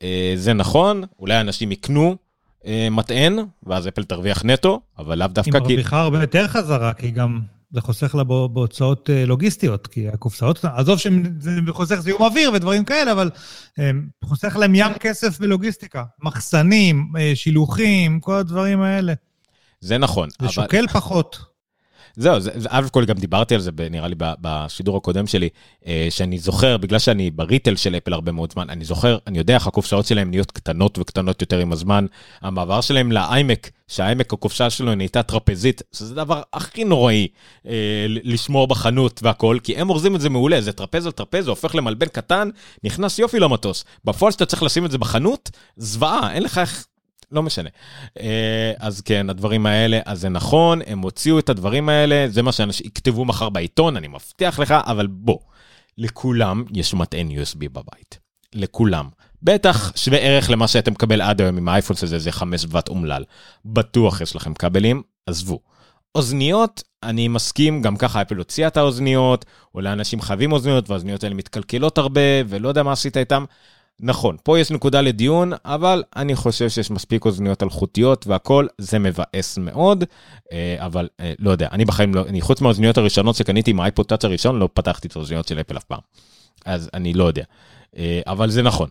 אה, 0.04 0.34
זה 0.36 0.54
נכון, 0.54 1.04
אולי 1.20 1.42
אנשים 1.42 1.72
יקנו 1.72 2.16
מטען, 2.92 3.40
ואז 3.64 3.88
אפל 3.88 4.04
תרוויח 4.04 4.46
נטו, 4.46 4.82
אבל 4.98 5.20
לאו 5.20 5.28
דווקא 5.28 5.58
היא 5.58 5.62
מרוויחה 5.62 6.02
הרבה 6.02 6.22
יותר 6.22 6.48
חזרה, 6.48 6.94
כי 6.94 7.12
גם 7.12 7.42
זה 7.72 7.82
חוסך 7.82 8.16
לה 8.16 8.24
בהוצאות 8.24 9.10
אה, 9.10 9.26
לוגיסטיות, 9.26 9.88
כי 9.88 10.08
הקופסאות, 10.08 10.66
עזוב 10.66 11.00
שזה 11.00 11.60
חוסך 11.70 11.96
זיהום 11.96 12.22
אוויר 12.22 12.52
ודברים 12.54 12.86
כאלה, 12.86 13.12
אבל 13.12 13.30
אה, 13.80 13.92
חוסך 14.24 14.56
להם 14.56 14.76
ים 14.76 14.94
כסף 15.00 15.40
בלוגיסטיקה. 15.40 16.04
מחסנים, 16.22 17.12
אה, 17.20 17.32
שילוחים, 17.36 18.20
כל 18.20 18.34
הדברים 18.36 18.82
האלה. 18.82 19.14
זה 19.80 19.98
נכון. 19.98 20.30
זה 20.30 20.36
אבל... 20.40 20.50
שוקל 20.50 20.88
פחות. 20.88 21.49
זהו, 22.16 22.40
זה, 22.40 22.52
א' 22.70 22.88
כל 22.92 23.06
גם 23.06 23.18
דיברתי 23.18 23.56
על 23.56 23.62
זה, 23.62 23.72
נראה 23.92 24.08
לי, 24.08 24.16
בשידור 24.18 24.98
הקודם 24.98 25.28
שלי, 25.28 25.50
אה, 25.88 26.08
שאני 26.10 26.40
זוכר, 26.40 26.78
בגלל 26.78 27.00
שאני 27.00 27.32
בריטל 27.32 27.76
של 27.76 27.96
אפל 27.96 28.14
הרבה 28.14 28.32
מאוד 28.32 28.52
זמן, 28.54 28.70
אני 28.70 28.86
זוכר, 28.86 29.18
אני 29.28 29.38
יודע 29.38 29.54
איך 29.54 29.68
הקופסאות 29.68 30.06
שלהם 30.06 30.30
נהיות 30.30 30.52
קטנות 30.52 30.98
וקטנות 30.98 31.42
יותר 31.42 31.60
עם 31.60 31.72
הזמן. 31.72 32.06
המעבר 32.42 32.82
שלהם 32.82 33.12
לאיימק, 33.12 33.70
שהאיימק, 33.88 34.34
הקופסה 34.34 34.70
שלו 34.70 34.96
נהייתה 34.96 35.24
טרפזית, 35.24 35.82
שזה 35.94 36.14
הדבר 36.14 36.42
הכי 36.54 36.84
נוראי 36.84 37.28
אה, 37.68 38.06
לשמור 38.08 38.68
בחנות 38.68 39.20
והכל, 39.24 39.58
כי 39.64 39.78
הם 39.78 39.90
אורזים 39.90 40.16
את 40.16 40.22
זה 40.22 40.30
מעולה, 40.30 40.62
זה 40.62 40.72
טרפז 40.72 41.06
על 41.06 41.12
טרפז, 41.12 41.44
זה 41.44 41.50
הופך 41.50 41.76
למלבן 41.76 42.08
קטן, 42.08 42.50
נכנס 42.84 43.20
יופי 43.20 43.40
למטוס. 43.40 43.86
בפועל 44.06 44.32
שאתה 44.32 44.46
צריך 44.46 44.64
לשים 44.64 44.86
את 44.86 44.92
זה 44.92 44.98
בחנות, 44.98 45.52
זוועה, 45.78 46.34
אין 46.34 46.44
לך 46.44 46.58
איך 46.58 46.86
לא 47.32 47.44
משנה. 47.44 47.70
אה, 48.20 48.74
אז 48.80 49.02
כן, 49.02 49.30
הדברים 49.30 49.66
האלה, 49.66 50.00
אז 50.06 50.22
זה 50.22 50.30
נכון, 50.30 50.82
הם 50.88 51.00
הוציאו 51.00 51.40
את 51.40 51.50
הדברים 51.50 51.90
האלה, 51.90 52.26
זה 52.30 52.42
מה 52.42 52.52
שאנשים 52.52 52.86
יכתבו 52.86 53.26
מחר 53.26 53.50
בעיתון, 53.50 53.98
אני 53.98 54.08
מבטיח 54.08 54.60
לך, 54.60 54.72
אבל 54.72 55.08
בוא, 55.08 55.40
לכולם 55.98 56.64
יש 56.74 56.94
מטען 56.94 57.30
USB 57.30 57.58
בבית. 57.60 58.20
לכולם. 58.54 59.10
בטח 59.44 59.98
שווה 59.98 60.18
ערך 60.18 60.50
למה 60.50 60.68
שאתם 60.68 60.92
מקבל 60.92 61.22
עד 61.22 61.42
היום 61.42 61.58
עם 61.58 61.70
האייפון 61.70 61.96
הזה, 62.04 62.20
זה 62.20 62.32
5 62.32 62.66
ואט 62.70 62.90
אומלל. 62.90 63.24
בטוח 63.66 64.22
יש 64.22 64.36
לכם 64.36 64.54
כבלים, 64.54 65.02
עזבו. 65.26 65.60
אוזניות, 66.16 66.84
אני 67.04 67.28
מסכים, 67.28 67.82
גם 67.82 67.98
ככה 67.98 68.22
אפל 68.22 68.36
הוציאה 68.36 68.68
את 68.68 68.78
האוזניות, 68.78 69.46
אולי 69.76 69.92
אנשים 69.92 70.22
חייבים 70.22 70.52
אוזניות, 70.52 70.90
והאוזניות 70.90 71.24
האלה 71.24 71.36
מתקלקלות 71.36 71.98
הרבה, 71.98 72.22
ולא 72.48 72.68
יודע 72.68 72.84
מה 72.84 72.92
עשית 72.92 73.18
איתם. 73.18 73.46
נכון, 74.02 74.38
פה 74.44 74.60
יש 74.60 74.72
נקודה 74.72 75.02
לדיון, 75.02 75.52
אבל 75.66 76.04
אני 76.16 76.36
חושב 76.36 76.70
שיש 76.70 76.92
מספיק 76.92 77.26
אוזניות 77.26 77.64
אלחוטיות 77.64 78.28
והכל, 78.28 78.68
זה 78.78 79.00
מבאס 79.00 79.58
מאוד, 79.58 80.04
אה, 80.52 80.76
אבל 80.80 81.08
אה, 81.20 81.34
לא 81.40 81.52
יודע, 81.52 81.68
אני 81.72 81.86
בחיים 81.86 82.16
לא, 82.16 82.26
אני 82.28 82.42
חוץ 82.42 82.62
מהאוזניות 82.62 82.98
הראשונות 82.98 83.36
שקניתי 83.36 83.72
עם 83.72 83.80
האייפוד 83.80 84.06
טאץ' 84.06 84.26
הראשון, 84.26 84.60
לא 84.60 84.70
פתחתי 84.74 85.08
את 85.08 85.16
האוזניות 85.16 85.48
של 85.48 85.60
אפל 85.60 85.78
אף 85.78 85.84
פעם. 85.84 86.00
אז 86.66 86.90
אני 86.94 87.14
לא 87.14 87.24
יודע, 87.24 87.44
אה, 87.98 88.22
אבל 88.28 88.50
זה 88.50 88.62
נכון. 88.62 88.90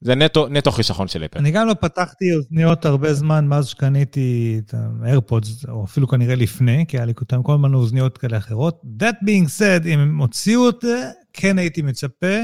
זה 0.00 0.14
נטו, 0.14 0.48
נטו 0.48 0.70
חיסכון 0.72 1.08
של 1.08 1.24
אפל. 1.24 1.38
אני 1.38 1.50
גם 1.50 1.66
לא 1.66 1.74
פתחתי 1.74 2.34
אוזניות 2.34 2.84
הרבה 2.84 3.14
זמן 3.14 3.46
מאז 3.46 3.66
שקניתי 3.66 4.60
את 4.64 4.74
האיירפודס, 4.74 5.64
או 5.68 5.84
אפילו 5.84 6.08
כנראה 6.08 6.34
לפני, 6.34 6.84
כי 6.88 6.96
היה 6.96 7.06
לי 7.06 7.12
כל 7.42 7.52
הזמן 7.54 7.74
אוזניות 7.74 8.18
כאלה 8.18 8.36
אחרות. 8.36 8.82
That 9.02 9.24
being 9.24 9.48
said, 9.58 9.86
אם 9.86 9.98
הם 9.98 10.18
הוציאו 10.18 10.68
את 10.68 10.74
זה, 10.82 11.10
כן 11.32 11.58
הייתי 11.58 11.82
מצפה. 11.82 12.36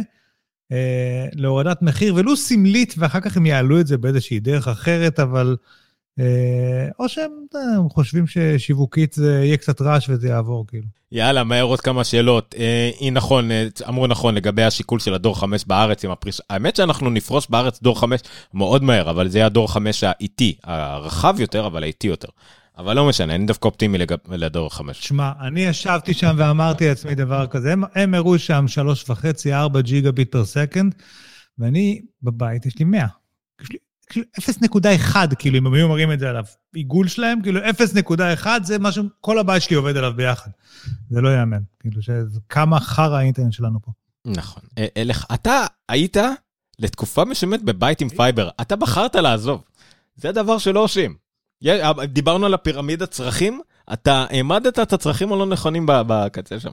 אה, 0.74 1.26
להורדת 1.32 1.82
מחיר, 1.82 2.14
ולו 2.14 2.36
סמלית, 2.36 2.94
ואחר 2.98 3.20
כך 3.20 3.36
הם 3.36 3.46
יעלו 3.46 3.80
את 3.80 3.86
זה 3.86 3.98
באיזושהי 3.98 4.40
דרך 4.40 4.68
אחרת, 4.68 5.20
אבל... 5.20 5.56
אה, 6.20 6.88
או 6.98 7.08
שהם 7.08 7.30
הם 7.76 7.88
חושבים 7.88 8.26
ששיווקית 8.26 9.12
זה 9.12 9.40
יהיה 9.44 9.56
קצת 9.56 9.82
רעש 9.82 10.08
וזה 10.08 10.28
יעבור, 10.28 10.66
כאילו. 10.68 10.86
יאללה, 11.12 11.44
מהר 11.44 11.62
עוד 11.62 11.80
כמה 11.80 12.04
שאלות. 12.04 12.54
אה, 12.58 13.10
נכון, 13.12 13.50
אה, 13.50 13.66
אמרו 13.88 14.06
נכון 14.06 14.34
לגבי 14.34 14.62
השיקול 14.62 14.98
של 14.98 15.14
הדור 15.14 15.40
5 15.40 15.64
בארץ 15.64 16.04
עם 16.04 16.10
הפריש... 16.10 16.40
האמת 16.50 16.76
שאנחנו 16.76 17.10
נפרוש 17.10 17.46
בארץ 17.50 17.82
דור 17.82 18.00
5 18.00 18.20
מאוד 18.54 18.82
מהר, 18.82 19.10
אבל 19.10 19.28
זה 19.28 19.38
יהיה 19.38 19.46
הדור 19.46 19.72
5 19.72 20.04
האיטי, 20.04 20.56
הרחב 20.64 21.36
יותר, 21.38 21.66
אבל 21.66 21.82
האיטי 21.82 22.06
יותר. 22.06 22.28
אבל 22.78 22.96
לא 22.96 23.08
משנה, 23.08 23.34
אני 23.34 23.46
דווקא 23.46 23.68
אופטימי 23.68 23.98
לג... 23.98 24.14
לדור 24.28 24.66
החמש. 24.66 25.06
שמע, 25.06 25.32
אני 25.40 25.60
ישבתי 25.60 26.14
שם 26.14 26.34
ואמרתי 26.38 26.88
לעצמי 26.88 27.14
דבר 27.14 27.46
כזה, 27.46 27.72
הם, 27.72 27.82
הם 27.94 28.14
הראו 28.14 28.38
שם 28.38 28.68
שלוש 28.68 29.10
וחצי, 29.10 29.54
ארבע 29.54 29.80
ג'יגה 29.80 30.12
ביט 30.12 30.32
פר 30.32 30.44
סקנד, 30.44 30.94
ואני 31.58 32.02
בבית, 32.22 32.66
יש 32.66 32.78
לי 32.78 32.84
100. 32.84 33.06
יש 33.60 33.68
לי 33.70 33.78
כאילו 34.10 34.26
0.1, 34.80 35.34
כאילו, 35.38 35.58
אם 35.58 35.66
הם 35.66 35.74
היו 35.74 35.88
מראים 35.88 36.12
את 36.12 36.18
זה 36.18 36.28
עליו, 36.28 36.44
עיגול 36.74 37.08
שלהם, 37.08 37.42
כאילו 37.42 37.60
0.1 37.60 38.46
זה 38.62 38.78
מה 38.78 38.92
שכל 38.92 39.38
הבית 39.38 39.62
שלי 39.62 39.76
עובד 39.76 39.96
עליו 39.96 40.12
ביחד. 40.16 40.50
זה 41.10 41.20
לא 41.20 41.28
ייאמן, 41.28 41.60
כאילו, 41.80 42.00
כמה 42.48 42.80
חרא 42.80 43.16
האינטרנט 43.16 43.52
שלנו 43.52 43.78
פה. 43.82 43.92
נכון. 44.24 44.62
אלך, 44.96 45.26
אתה 45.34 45.66
היית 45.88 46.16
לתקופה 46.78 47.24
משמת 47.24 47.62
בבית 47.62 48.00
עם 48.00 48.08
fiber, 48.08 48.48
אתה 48.60 48.76
בחרת 48.76 49.14
לעזוב. 49.14 49.64
זה 50.16 50.32
דבר 50.32 50.58
שלא 50.58 50.80
עושים. 50.80 51.23
דיברנו 52.06 52.46
על 52.46 52.54
הפירמידת 52.54 53.10
צרכים, 53.10 53.60
אתה 53.92 54.26
העמדת 54.30 54.78
את 54.78 54.92
הצרכים 54.92 55.32
הלא 55.32 55.46
נכונים 55.46 55.86
בקצה 55.86 56.60
שם. 56.60 56.72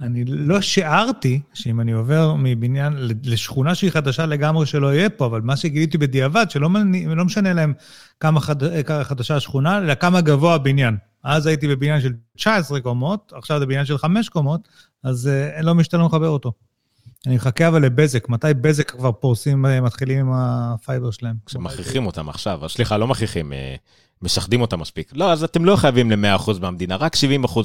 אני 0.00 0.24
לא 0.24 0.60
שיערתי 0.60 1.40
שאם 1.54 1.80
אני 1.80 1.92
עובר 1.92 2.34
מבניין 2.38 2.92
לשכונה 3.24 3.74
שהיא 3.74 3.90
חדשה 3.90 4.26
לגמרי 4.26 4.66
שלא 4.66 4.94
יהיה 4.94 5.10
פה, 5.10 5.26
אבל 5.26 5.40
מה 5.40 5.56
שגיליתי 5.56 5.98
בדיעבד, 5.98 6.46
שלא 6.50 6.68
לא 7.16 7.24
משנה 7.24 7.52
להם 7.52 7.72
כמה 8.20 8.40
חד, 8.40 8.56
חדשה 9.02 9.36
השכונה, 9.36 9.78
אלא 9.78 9.94
כמה 9.94 10.20
גבוה 10.20 10.54
הבניין. 10.54 10.96
אז 11.24 11.46
הייתי 11.46 11.68
בבניין 11.68 12.00
של 12.00 12.12
19 12.36 12.80
קומות, 12.80 13.32
עכשיו 13.36 13.58
זה 13.58 13.66
בניין 13.66 13.84
של 13.84 13.98
5 13.98 14.28
קומות, 14.28 14.68
אז 15.04 15.30
uh, 15.58 15.62
לא 15.62 15.74
משתלם 15.74 16.06
לחבר 16.06 16.28
אותו. 16.28 16.52
אני 17.26 17.36
מחכה 17.36 17.68
אבל 17.68 17.84
לבזק, 17.84 18.28
מתי 18.28 18.54
בזק 18.60 18.90
כבר 18.90 19.12
פורסים, 19.12 19.66
אה, 19.66 19.80
מתחילים 19.80 20.18
עם 20.18 20.32
ה 20.32 20.45
fiber 20.45 21.10
שלהם? 21.10 21.36
כשמכריחים 21.46 22.06
אותם 22.06 22.28
עכשיו, 22.28 22.68
סליחה, 22.68 22.96
לא 22.96 23.06
מכריחים, 23.06 23.52
אה, 23.52 23.74
משחדים 24.22 24.60
אותם 24.60 24.80
מספיק. 24.80 25.10
לא, 25.14 25.32
אז 25.32 25.44
אתם 25.44 25.64
לא 25.64 25.76
חייבים 25.76 26.10
ל-100% 26.10 26.50
מהמדינה, 26.60 26.96
רק 26.96 27.16
70%. 27.16 27.18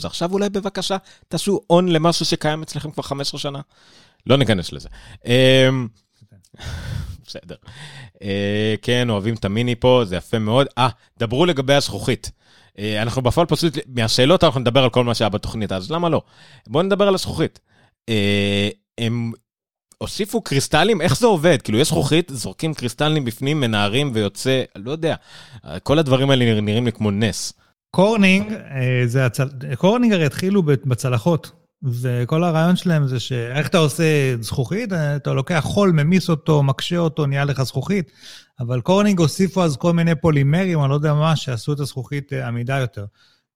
עכשיו 0.03 0.31
אולי 0.31 0.49
בבקשה 0.49 0.97
תעשו 1.27 1.59
on 1.69 1.87
למשהו 1.87 2.25
שקיים 2.25 2.61
אצלכם 2.61 2.91
כבר 2.91 3.03
15 3.03 3.39
שנה. 3.39 3.61
לא 4.27 4.37
ניכנס 4.37 4.71
לזה. 4.71 4.89
אמ, 5.25 5.87
בסדר. 7.27 7.55
אה, 8.21 8.75
כן, 8.81 9.09
אוהבים 9.09 9.35
את 9.35 9.45
המיני 9.45 9.75
פה, 9.75 10.01
זה 10.05 10.15
יפה 10.15 10.39
מאוד. 10.39 10.67
אה, 10.77 10.89
דברו 11.19 11.45
לגבי 11.45 11.73
הזכוכית. 11.73 12.31
אנחנו 13.01 13.21
בפועל 13.21 13.47
פשוט, 13.47 13.77
מהשאלות 13.87 14.43
אנחנו 14.43 14.59
נדבר 14.59 14.83
על 14.83 14.89
כל 14.89 15.03
מה 15.03 15.15
שהיה 15.15 15.29
בתוכנית, 15.29 15.71
אז 15.71 15.91
למה 15.91 16.09
לא? 16.09 16.21
בואו 16.67 16.83
נדבר 16.83 17.07
על 17.07 17.13
הזכוכית. 17.13 17.59
הם 18.97 19.31
הוסיפו 19.97 20.41
קריסטלים, 20.41 21.01
איך 21.01 21.17
זה 21.17 21.27
עובד? 21.27 21.61
כאילו, 21.61 21.79
יש 21.79 21.87
זכוכית, 21.87 22.31
זורקים 22.33 22.73
קריסטלים 22.73 23.25
בפנים, 23.25 23.59
מנערים 23.59 24.11
ויוצא, 24.13 24.63
לא 24.75 24.91
יודע. 24.91 25.15
כל 25.83 25.99
הדברים 25.99 26.29
האלה 26.29 26.61
נראים 26.61 26.85
לי 26.85 26.91
כמו 26.91 27.11
נס. 27.11 27.53
Corning, 27.91 28.53
אה, 28.53 29.01
זה 29.05 29.25
הצל... 29.25 29.47
Corning 29.75 30.13
הרי 30.13 30.25
התחילו 30.25 30.63
בצלחות, 30.63 31.51
וכל 31.83 32.43
הרעיון 32.43 32.75
שלהם 32.75 33.07
זה 33.07 33.19
שאיך 33.19 33.67
אתה 33.67 33.77
עושה 33.77 34.03
זכוכית, 34.41 34.93
אתה 34.93 35.33
לוקח 35.33 35.59
חול, 35.63 35.91
ממיס 35.91 36.29
אותו, 36.29 36.63
מקשה 36.63 36.97
אותו, 36.97 37.25
נהיה 37.25 37.45
לך 37.45 37.63
זכוכית, 37.63 38.11
אבל 38.59 38.81
Corning 38.81 39.19
הוסיפו 39.19 39.63
אז 39.63 39.77
כל 39.77 39.93
מיני 39.93 40.15
פולימרים, 40.15 40.81
אני 40.81 40.89
לא 40.89 40.95
יודע 40.95 41.13
מה, 41.13 41.35
שעשו 41.35 41.73
את 41.73 41.79
הזכוכית 41.79 42.33
אה, 42.33 42.47
עמידה 42.47 42.77
יותר. 42.77 43.05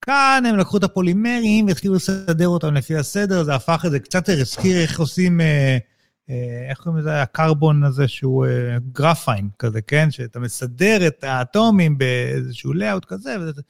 כאן 0.01 0.43
הם 0.49 0.57
לקחו 0.57 0.77
את 0.77 0.83
הפולימרים 0.83 1.67
והתחילו 1.67 1.95
לסדר 1.95 2.47
אותם 2.47 2.73
לפי 2.73 2.95
הסדר, 2.95 3.43
זה 3.43 3.55
הפך 3.55 3.83
את 3.85 3.91
זה 3.91 3.99
קצת 3.99 4.29
הזכיר 4.29 4.81
איך 4.81 4.99
עושים... 4.99 5.41
אה, 5.41 5.45
אה, 5.45 5.77
איך 6.69 6.77
קוראים 6.77 7.01
לזה, 7.01 7.21
הקרבון 7.21 7.83
הזה 7.83 8.07
שהוא 8.07 8.45
אה, 8.45 8.77
graphene 8.91 9.49
כזה, 9.59 9.81
כן? 9.81 10.11
שאתה 10.11 10.39
מסדר 10.39 11.07
את 11.07 11.23
האטומים 11.23 11.97
באיזשהו 11.97 12.73
layout 12.73 13.05
כזה, 13.05 13.35
וזה, 13.41 13.61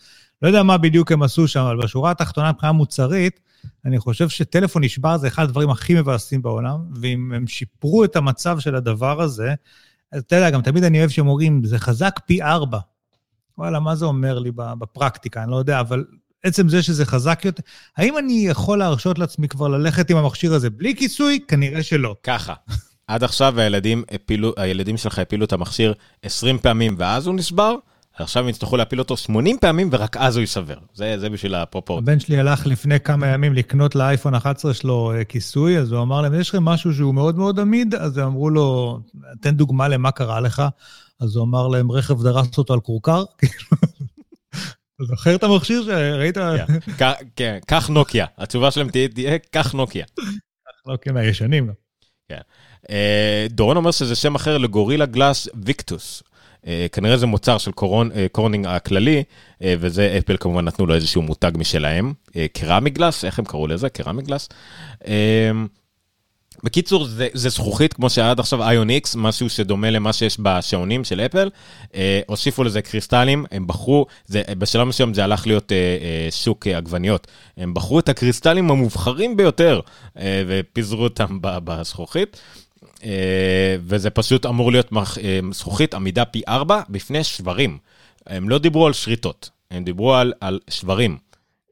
לא 0.41 0.47
יודע 0.47 0.63
מה 0.63 0.77
בדיוק 0.77 1.11
הם 1.11 1.23
עשו 1.23 1.47
שם, 1.47 1.59
אבל 1.59 1.77
בשורה 1.77 2.11
התחתונה 2.11 2.51
מבחינה 2.51 2.71
מוצרית, 2.71 3.39
אני 3.85 3.99
חושב 3.99 4.29
שטלפון 4.29 4.83
נשבר 4.83 5.17
זה 5.17 5.27
אחד 5.27 5.43
הדברים 5.43 5.69
הכי 5.69 5.93
מבאסים 5.93 6.41
בעולם, 6.41 6.79
ואם 7.01 7.31
הם 7.35 7.47
שיפרו 7.47 8.03
את 8.03 8.15
המצב 8.15 8.59
של 8.59 8.75
הדבר 8.75 9.21
הזה, 9.21 9.53
אז 10.11 10.21
אתה 10.21 10.35
יודע, 10.35 10.49
גם 10.49 10.61
תמיד 10.61 10.83
אני 10.83 10.99
אוהב 10.99 11.09
שהם 11.09 11.27
אומרים, 11.27 11.63
זה 11.63 11.79
חזק 11.79 12.19
פי 12.25 12.41
ארבע. 12.41 12.79
וואלה, 13.57 13.79
מה 13.79 13.95
זה 13.95 14.05
אומר 14.05 14.39
לי 14.39 14.51
בפרקטיקה? 14.55 15.43
אני 15.43 15.51
לא 15.51 15.55
יודע, 15.55 15.79
אבל 15.79 16.05
עצם 16.43 16.69
זה 16.69 16.83
שזה 16.83 17.05
חזק 17.05 17.41
יותר, 17.45 17.63
האם 17.97 18.17
אני 18.17 18.47
יכול 18.47 18.79
להרשות 18.79 19.19
לעצמי 19.19 19.47
כבר 19.47 19.67
ללכת 19.67 20.09
עם 20.09 20.17
המכשיר 20.17 20.53
הזה 20.53 20.69
בלי 20.69 20.95
כיסוי? 20.95 21.39
כנראה 21.47 21.83
שלא. 21.83 22.15
ככה, 22.23 22.53
עד 23.07 23.23
עכשיו 23.23 23.59
הילדים, 23.59 24.03
הפילו, 24.11 24.53
הילדים 24.57 24.97
שלך 24.97 25.19
הפילו 25.19 25.45
את 25.45 25.53
המכשיר 25.53 25.93
20 26.23 26.57
פעמים 26.57 26.95
ואז 26.97 27.27
הוא 27.27 27.35
נשבר, 27.35 27.75
עכשיו 28.13 28.43
הם 28.43 28.49
יצטרכו 28.49 28.77
להפיל 28.77 28.99
אותו 28.99 29.17
80 29.17 29.57
פעמים 29.61 29.89
ורק 29.91 30.17
אז 30.17 30.35
הוא 30.35 30.41
ייסבר. 30.41 30.77
זה, 30.93 31.15
זה 31.19 31.29
בשביל 31.29 31.55
הפרופורט. 31.55 32.03
הבן 32.03 32.19
שלי 32.19 32.39
הלך 32.39 32.67
לפני 32.67 32.99
כמה 32.99 33.27
ימים 33.27 33.53
לקנות 33.53 33.95
לאייפון 33.95 34.35
11 34.35 34.73
שלו 34.73 35.11
אה, 35.15 35.23
כיסוי, 35.23 35.77
אז 35.77 35.91
הוא 35.91 36.01
אמר 36.01 36.21
להם, 36.21 36.39
יש 36.39 36.49
לכם 36.49 36.63
משהו 36.63 36.93
שהוא 36.93 37.13
מאוד 37.13 37.37
מאוד 37.37 37.59
עמיד? 37.59 37.95
אז 37.95 38.17
הם 38.17 38.25
אמרו 38.25 38.49
לו, 38.49 38.99
תן 39.41 39.55
דוגמה 39.55 39.87
למה 39.87 40.11
קרה 40.11 40.39
לך. 40.39 40.63
אז 41.19 41.35
הוא 41.35 41.45
אמר 41.45 41.67
להם, 41.67 41.91
רכב 41.91 42.23
דרס 42.23 42.57
אותו 42.57 42.73
על 42.73 42.79
כורכר. 42.79 43.23
זוכר 45.05 45.35
את 45.35 45.43
המכשיר 45.43 45.83
שראית? 45.83 46.37
כן, 46.97 47.11
כן, 47.35 47.57
קח 47.67 47.87
נוקיה. 47.87 48.25
התשובה 48.37 48.71
שלהם 48.71 48.89
תהיה, 48.89 49.37
קח 49.51 49.71
נוקיה. 49.73 50.05
קח 50.05 50.91
נוקיה 50.91 51.13
מהישנים. 51.13 51.69
כן. 52.29 52.39
אה, 52.89 53.47
דורון 53.49 53.77
אומר 53.77 53.91
שזה 53.91 54.15
שם 54.15 54.35
אחר 54.35 54.57
לגורילה 54.57 55.05
גלאס 55.05 55.47
ויקטוס. 55.63 56.23
כנראה 56.91 57.17
זה 57.17 57.25
מוצר 57.25 57.57
של 57.57 57.71
קורנינג 58.31 58.65
הכללי, 58.67 59.23
אה, 59.61 59.73
וזה 59.79 60.15
אפל 60.17 60.37
כמובן 60.39 60.65
נתנו 60.65 60.85
לו 60.85 60.95
איזשהו 60.95 61.21
מותג 61.21 61.51
משלהם. 61.55 62.13
קרמי 62.53 62.89
גלאס, 62.89 63.25
איך 63.25 63.39
הם 63.39 63.45
קראו 63.45 63.67
לזה? 63.67 63.89
קרמי 63.89 64.21
גלאס. 64.21 64.49
בקיצור, 66.63 67.05
זה, 67.05 67.27
זה 67.33 67.49
זכוכית 67.49 67.93
כמו 67.93 68.09
שהיה 68.09 68.31
עד 68.31 68.39
עכשיו 68.39 68.69
איון 68.69 68.89
איקס, 68.89 69.15
משהו 69.15 69.49
שדומה 69.49 69.89
למה 69.89 70.13
שיש 70.13 70.37
בשעונים 70.39 71.03
של 71.03 71.21
אפל. 71.21 71.49
אה, 71.95 72.21
הוסיפו 72.27 72.63
לזה 72.63 72.81
קריסטלים, 72.81 73.45
הם 73.51 73.67
בחרו, 73.67 74.05
זה, 74.25 74.41
בשלב 74.57 74.87
מסוים 74.87 75.13
זה 75.13 75.23
הלך 75.23 75.47
להיות 75.47 75.71
אה, 75.71 75.77
אה, 75.77 76.31
שוק 76.31 76.67
אה, 76.67 76.77
עגבניות. 76.77 77.27
הם 77.57 77.73
בחרו 77.73 77.99
את 77.99 78.09
הקריסטלים 78.09 78.71
המובחרים 78.71 79.37
ביותר 79.37 79.79
אה, 80.17 80.43
ופיזרו 80.47 81.03
אותם 81.03 81.37
בזכוכית. 81.41 82.41
אה, 83.03 83.75
וזה 83.81 84.09
פשוט 84.09 84.45
אמור 84.45 84.71
להיות 84.71 84.91
מח, 84.91 85.17
אה, 85.17 85.39
זכוכית 85.51 85.93
עמידה 85.93 86.25
פי 86.25 86.41
4 86.47 86.81
בפני 86.89 87.23
שברים. 87.23 87.77
הם 88.27 88.49
לא 88.49 88.57
דיברו 88.57 88.87
על 88.87 88.93
שריטות, 88.93 89.49
הם 89.71 89.83
דיברו 89.83 90.15
על, 90.15 90.33
על 90.41 90.59
שברים. 90.69 91.17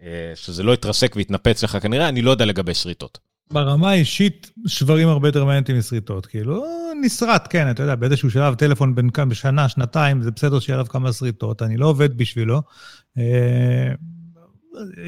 אה, 0.01 0.31
שזה 0.35 0.63
לא 0.63 0.73
יתרסק 0.73 1.13
ויתנפץ 1.15 1.63
לך 1.63 1.77
כנראה, 1.81 2.09
אני 2.09 2.21
לא 2.21 2.31
יודע 2.31 2.45
לגבי 2.45 2.73
שריטות. 2.73 3.26
ברמה 3.51 3.89
האישית, 3.89 4.51
שברים 4.67 5.07
הרבה 5.07 5.27
יותר 5.27 5.45
מעניינים 5.45 5.77
משריטות. 5.77 6.25
כאילו, 6.25 6.65
נסרט, 7.01 7.47
כן, 7.49 7.71
אתה 7.71 7.83
יודע, 7.83 7.95
באיזשהו 7.95 8.31
שלב 8.31 8.55
טלפון 8.55 8.95
בין 8.95 9.09
כאן 9.09 9.29
בשנה, 9.29 9.69
שנתיים, 9.69 10.21
זה 10.21 10.31
בסדר 10.31 10.59
שיהיה 10.59 10.75
עליו 10.79 10.89
כמה 10.89 11.13
שריטות, 11.13 11.61
אני 11.61 11.77
לא 11.77 11.85
עובד 11.85 12.17
בשבילו. 12.17 12.61
אה, 13.17 13.91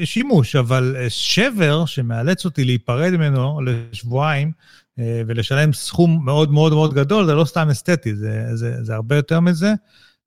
שימוש, 0.04 0.56
אבל 0.56 0.96
שבר 1.08 1.86
שמאלץ 1.86 2.44
אותי 2.44 2.64
להיפרד 2.64 3.10
ממנו 3.10 3.60
לשבועיים 3.60 4.52
אה, 4.98 5.22
ולשלם 5.26 5.72
סכום 5.72 6.24
מאוד 6.24 6.52
מאוד 6.52 6.72
מאוד 6.72 6.94
גדול, 6.94 7.26
זה 7.26 7.34
לא 7.34 7.44
סתם 7.44 7.68
אסתטי, 7.70 8.14
זה, 8.14 8.46
זה, 8.54 8.84
זה 8.84 8.94
הרבה 8.94 9.16
יותר 9.16 9.40
מזה. 9.40 9.74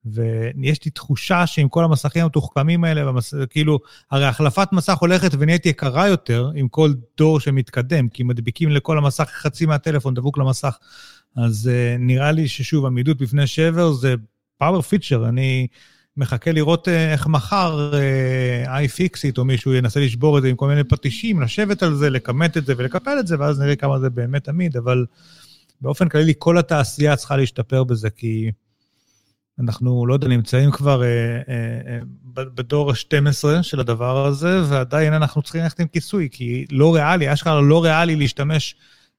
ויש 0.06 0.86
לי 0.86 0.92
תחושה 0.92 1.48
שעם 1.48 1.70
כל 1.70 1.84
המסכים 1.84 2.24
המתוחכמים 2.24 2.84
האלה, 2.84 3.06
במס... 3.06 3.34
כאילו, 3.50 3.80
הרי 4.12 4.26
החלפת 4.26 4.68
מסך 4.72 4.98
הולכת 4.98 5.32
ונהיית 5.40 5.66
יקרה 5.66 6.08
יותר 6.08 6.52
עם 6.56 6.68
כל 6.68 6.94
דור 7.18 7.40
שמתקדם, 7.40 8.10
כי 8.10 8.24
מדביקים 8.24 8.70
לכל 8.70 8.98
המסך 8.98 9.30
חצי 9.30 9.66
מהטלפון 9.66 10.14
דבוק 10.14 10.38
למסך. 10.38 10.78
אז 11.36 11.70
uh, 11.72 12.00
נראה 12.00 12.32
לי 12.32 12.48
ששוב, 12.48 12.86
עמידות 12.86 13.18
בפני 13.18 13.48
שבר 13.48 13.92
זה 13.92 14.16
פאוור 14.58 14.82
פיצ'ר, 14.82 15.30
אני 15.30 15.68
מחכה 16.18 16.52
לראות 16.52 16.88
uh, 16.88 16.92
איך 16.92 17.28
מחר 17.28 17.92
iFixit 18.66 19.36
uh, 19.36 19.38
או 19.38 19.46
מישהו 19.46 19.74
ינסה 19.74 20.00
לשבור 20.00 20.38
את 20.38 20.44
זה 20.44 20.50
עם 20.50 20.56
כל 20.56 20.68
מיני 20.68 20.84
פטישים, 20.84 21.42
לשבת 21.42 21.84
על 21.84 21.96
זה, 21.96 22.10
לכמת 22.10 22.58
את 22.58 22.66
זה 22.66 22.74
ולקפל 22.78 23.18
את 23.20 23.28
זה, 23.28 23.40
ואז 23.40 23.60
נראה 23.60 23.76
כמה 23.76 24.00
זה 24.00 24.10
באמת 24.10 24.50
עמיד, 24.50 24.78
אבל 24.78 25.06
באופן 25.82 26.10
כללי 26.10 26.34
כל 26.38 26.58
התעשייה 26.58 27.16
צריכה 27.16 27.38
להשתפר 27.38 27.84
בזה, 27.84 28.10
כי... 28.10 28.52
אנחנו, 29.60 30.06
לא 30.06 30.14
יודע, 30.14 30.28
נמצאים 30.28 30.72
כבר 30.72 31.04
אה, 31.04 31.08
אה, 31.08 31.82
אה, 31.88 32.00
בדור 32.34 32.92
ה-12 32.92 33.64
של 33.64 33.80
הדבר 33.80 34.26
הזה, 34.26 34.62
ועדיין 34.70 35.14
אנחנו 35.14 35.42
צריכים 35.42 35.62
ללכת 35.62 35.80
עם 35.80 35.88
כיסוי, 35.88 36.30
כי 36.32 36.66
לא 36.72 36.96
ריאלי, 36.96 37.34
אשכרה 37.34 37.62
לא 37.62 37.84
ריאלי 37.84 38.16
להשתמש 38.16 38.76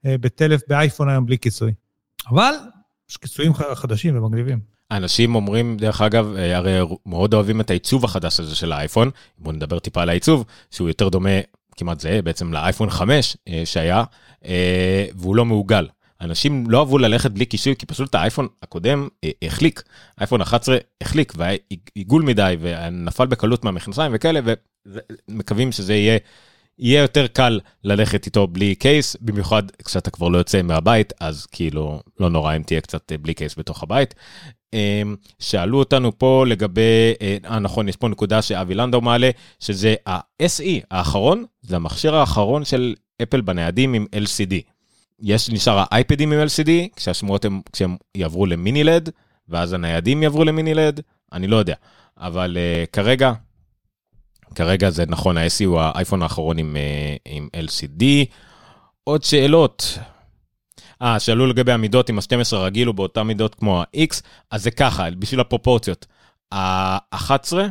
אה, 0.07 0.19
בטלף, 0.19 0.61
באייפון 0.69 1.09
היום 1.09 1.27
בלי 1.27 1.39
כיסוי. 1.39 1.73
אבל 2.31 2.53
יש 3.11 3.17
כיסויים 3.17 3.53
חדשים 3.55 4.19
ומגניבים. 4.19 4.75
אנשים 4.91 5.35
אומרים, 5.35 5.77
דרך 5.77 6.01
אגב, 6.01 6.35
אה, 6.37 6.57
הרי 6.57 6.81
מאוד 7.07 7.35
אוהבים 7.35 7.61
את 7.61 7.71
העיצוב 7.71 8.05
החדש 8.05 8.41
הזה 8.41 8.57
של 8.57 8.73
האייפון, 8.73 9.11
בואו 9.39 9.55
נדבר 9.55 9.79
טיפה 9.79 10.03
על 10.03 10.09
העיצוב, 10.09 10.45
שהוא 10.71 10.89
יותר 10.89 11.09
דומה, 11.09 11.31
כמעט 11.77 12.01
זהה 12.01 12.23
בעצם 12.23 12.53
לאייפון 12.53 12.91
5 12.91 13.37
אה, 13.49 13.63
שהיה, 13.65 14.05
אה, 14.45 15.07
והוא 15.15 15.37
לא 15.37 15.45
מעוגל. 15.45 15.87
אנשים 16.21 16.71
לא 16.71 16.79
אהבו 16.79 16.99
ללכת 16.99 17.31
בלי 17.31 17.47
כיסוי, 17.47 17.77
כי 17.77 17.87
פשוט 17.87 18.15
האייפון 18.15 18.49
הקודם 18.63 19.09
אה, 19.25 19.31
החליק. 19.43 19.83
האייפון 20.19 20.41
11 20.41 20.77
החליק 21.01 21.33
והיה 21.37 21.59
עיגול 21.95 22.23
מדי 22.23 22.57
ונפל 22.61 23.27
בקלות 23.27 23.65
מהמכנסיים 23.65 24.13
וכאלה, 24.15 24.41
ומקווים 24.87 25.73
שזה 25.73 25.95
יהיה, 25.95 26.19
יהיה 26.79 27.03
יותר 27.03 27.27
קל 27.27 27.61
ללכת 27.85 28.27
איתו 28.27 28.47
בלי 28.47 28.75
קייס, 28.75 29.17
במיוחד 29.21 29.63
כשאתה 29.85 30.11
כבר 30.11 30.29
לא 30.29 30.39
יוצא 30.39 30.63
מהבית, 30.63 31.13
אז 31.21 31.47
כאילו 31.47 32.01
לא 32.21 32.31
נורא 32.31 32.57
אם 32.57 32.63
תהיה 32.63 32.81
קצת 32.81 33.13
אה, 33.13 33.19
בלי 33.19 33.35
קייס 33.35 33.59
בתוך 33.59 33.83
הבית. 33.83 34.15
אמ, 34.75 35.17
שאלו 35.39 35.79
אותנו 35.79 36.19
פה 36.19 36.45
לגבי, 36.49 37.15
אה, 37.23 37.37
אה, 37.45 37.59
נכון, 37.59 37.89
יש 37.89 37.97
פה 37.97 38.09
נקודה 38.09 38.43
שאבי 38.43 38.75
לנדאו 38.75 39.01
מעלה, 39.01 39.31
שזה 39.61 39.95
ה-SE 40.07 40.87
האחרון, 40.91 41.45
זה 41.63 41.77
המכשיר 41.77 42.15
האחרון 42.15 42.65
של 42.65 42.95
אפל 43.23 43.41
בניידים 43.41 43.95
עם 43.95 44.07
LCD. 44.15 44.74
יש, 45.21 45.51
נשאר 45.51 45.85
האייפדים 45.91 46.33
עם 46.33 46.39
LCD, 46.41 46.71
כשהשמועות 46.97 47.45
הם, 47.45 47.61
כשהם 47.73 47.97
יעברו 48.15 48.47
למיני 48.47 48.85
לד, 48.85 49.11
ואז 49.49 49.73
הניידים 49.73 50.23
יעברו 50.23 50.45
למיני 50.45 50.75
לד, 50.75 51.01
אני 51.33 51.47
לא 51.47 51.57
יודע. 51.57 51.75
אבל 52.19 52.57
uh, 52.57 52.91
כרגע, 52.91 53.33
כרגע 54.55 54.91
זה 54.91 55.05
נכון, 55.07 55.37
ה-SE 55.37 55.65
הוא 55.65 55.81
האייפון 55.81 56.23
האחרון 56.23 56.59
עם, 56.59 56.77
uh, 56.77 57.21
עם 57.25 57.49
LCD. 57.57 58.05
עוד 59.05 59.25
שאלות. 59.25 59.99
אה, 61.03 61.21
שאלו 61.21 61.47
לגבי 61.47 61.73
המידות, 61.73 62.11
אם 62.11 62.19
ה-12 62.19 62.57
רגיל 62.57 62.87
הוא 62.87 62.95
באותה 62.95 63.23
מידות 63.23 63.55
כמו 63.55 63.81
ה-X, 63.81 64.21
אז 64.51 64.63
זה 64.63 64.71
ככה, 64.71 65.11
בשביל 65.11 65.41
הפרופורציות. 65.41 66.07
ה-11, 66.53 67.57
אה, 67.59 67.67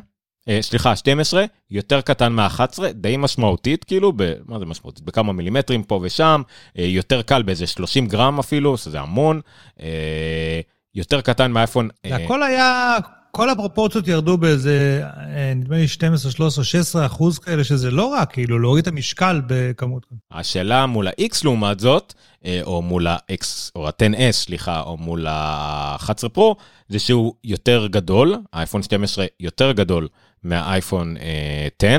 סליחה, 0.62 0.96
12, 0.96 1.46
יותר 1.72 2.02
קטן 2.02 2.32
מה-11, 2.32 2.80
די 2.94 3.18
משמעותית, 3.18 3.84
כאילו, 3.84 4.14
ב, 4.16 4.34
מה 4.48 4.60
זה 4.60 4.66
משמעותית? 4.66 5.04
בכמה 5.04 5.34
מילימטרים 5.34 5.84
פה 5.84 6.00
ושם, 6.04 6.42
אה, 6.80 6.84
יותר 6.84 7.22
קל 7.22 7.44
באיזה 7.44 7.68
30 7.68 8.08
גרם 8.08 8.40
אפילו, 8.40 8.78
שזה 8.78 9.00
המון, 9.00 9.42
אה, 9.82 10.62
יותר 10.96 11.22
קטן 11.22 11.52
מהאייפון. 11.52 11.90
הכל 12.12 12.44
היה, 12.44 12.98
כל 13.32 13.50
הפרופורציות 13.50 14.08
ירדו 14.08 14.38
באיזה, 14.38 15.04
נדמה 15.56 15.78
לי 15.78 15.88
12, 15.88 16.32
13, 16.32 16.64
16 16.64 17.06
אחוז 17.06 17.40
כאלה, 17.40 17.64
שזה 17.64 17.92
לא 17.92 18.14
רע, 18.14 18.26
כאילו, 18.26 18.60
להוריד 18.60 18.82
את 18.82 18.88
המשקל 18.88 19.42
בכמות. 19.48 20.06
השאלה 20.32 20.86
מול 20.86 21.08
ה-X 21.08 21.40
לעומת 21.44 21.80
זאת, 21.80 22.14
או 22.64 22.82
מול 22.82 23.08
ה-X, 23.08 23.46
או 23.76 23.88
ה-10S, 23.88 24.32
סליחה, 24.32 24.82
או 24.82 24.98
מול 24.98 25.28
ה-11 25.28 26.30
פרו, 26.30 26.56
זה 26.90 27.00
שהוא 27.00 27.34
יותר 27.44 27.88
גדול, 27.88 28.36
האייפון 28.54 28.84
12 28.84 29.26
יותר 29.40 29.72
גדול 29.72 30.08
מהאייפון 30.44 31.16
10, 31.18 31.88
אה, 31.88 31.98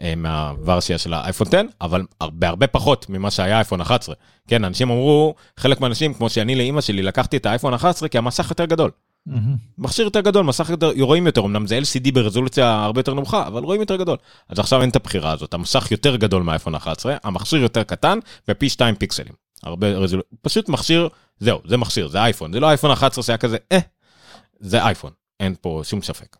אה, 0.00 0.14
מהוורסיה 0.16 0.98
של 0.98 1.14
האייפון 1.14 1.46
10, 1.46 1.60
אבל 1.80 2.02
בהרבה 2.20 2.66
פחות 2.66 3.06
ממה 3.08 3.30
שהיה 3.30 3.56
אייפון 3.56 3.80
11. 3.80 4.14
כן, 4.48 4.64
אנשים 4.64 4.90
אמרו, 4.90 5.34
חלק 5.56 5.80
מהאנשים, 5.80 6.14
כמו 6.14 6.30
שאני 6.30 6.54
לאימא 6.54 6.80
שלי, 6.80 7.02
לקחתי 7.02 7.36
את 7.36 7.46
האייפון 7.46 7.74
11 7.74 8.08
כי 8.08 8.18
המסך 8.18 8.50
יותר 8.50 8.64
גדול. 8.64 8.90
Mm-hmm. 9.28 9.32
מכשיר 9.78 10.04
יותר 10.04 10.20
גדול, 10.20 10.44
מסך 10.44 10.70
יותר, 10.70 10.92
רואים 11.00 11.26
יותר, 11.26 11.40
אמנם 11.40 11.66
זה 11.66 11.78
LCD 11.78 12.12
ברזולוציה 12.12 12.84
הרבה 12.84 13.00
יותר 13.00 13.14
נמוכה, 13.14 13.46
אבל 13.46 13.62
רואים 13.62 13.80
יותר 13.80 13.96
גדול. 13.96 14.16
אז 14.48 14.58
עכשיו 14.58 14.80
אין 14.80 14.90
את 14.90 14.96
הבחירה 14.96 15.32
הזאת, 15.32 15.54
המסך 15.54 15.90
יותר 15.90 16.16
גדול 16.16 16.42
מהאייפון 16.42 16.74
11, 16.74 17.16
המכשיר 17.24 17.62
יותר 17.62 17.82
קטן 17.82 18.18
ופי 18.48 18.68
2 18.68 18.94
פיקסלים. 18.94 19.32
הרבה 19.62 19.88
רזולוציה, 19.88 20.38
פשוט 20.42 20.68
מכשיר, 20.68 21.08
זהו, 21.38 21.60
זה 21.64 21.76
מכשיר, 21.76 22.08
זה 22.08 22.18
אייפון, 22.18 22.52
זה 22.52 22.60
לא 22.60 22.68
אייפון 22.68 22.90
11 22.90 23.24
שהיה 23.24 23.38
כזה, 23.38 23.56
אה, 23.72 23.78
זה 24.60 24.84
אייפון, 24.84 25.10
אין 25.40 25.54
פה 25.60 25.80
שום 25.84 26.02
ספק. 26.02 26.36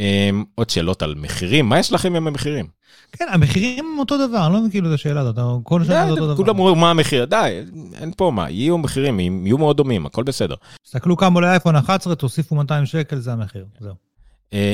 Um, 0.00 0.44
עוד 0.54 0.70
שאלות 0.70 1.02
על 1.02 1.14
מחירים, 1.14 1.68
מה 1.68 1.78
יש 1.78 1.92
לכם 1.92 2.14
עם 2.14 2.26
המחירים? 2.26 2.66
כן, 3.12 3.26
המחירים 3.30 3.84
הם 3.92 3.98
אותו 3.98 4.28
דבר, 4.28 4.46
אני 4.46 4.52
לא 4.52 4.58
מבין 4.58 4.70
כאילו 4.70 4.88
את 4.88 4.94
השאלה 4.94 5.20
הזאת, 5.20 5.36
כל 5.62 5.84
שנה 5.84 6.04
זה 6.04 6.10
אותו 6.10 6.26
דבר. 6.26 6.36
כולם 6.36 6.58
אומרים 6.58 6.78
מה 6.78 6.90
המחיר, 6.90 7.24
די, 7.24 7.62
אין 7.94 8.12
פה 8.16 8.30
מה, 8.34 8.50
יהיו 8.50 8.78
מחירים, 8.78 9.46
יהיו 9.46 9.58
מאוד 9.58 9.76
דומים, 9.76 10.06
הכל 10.06 10.22
בסדר. 10.22 10.54
תסתכלו 10.84 11.16
כמה 11.16 11.34
עולה 11.34 11.50
אייפון 11.50 11.76
11, 11.76 12.14
תוסיפו 12.14 12.54
200 12.54 12.86
שקל, 12.86 13.18
זה 13.18 13.32
המחיר, 13.32 13.64
זהו. 13.80 13.94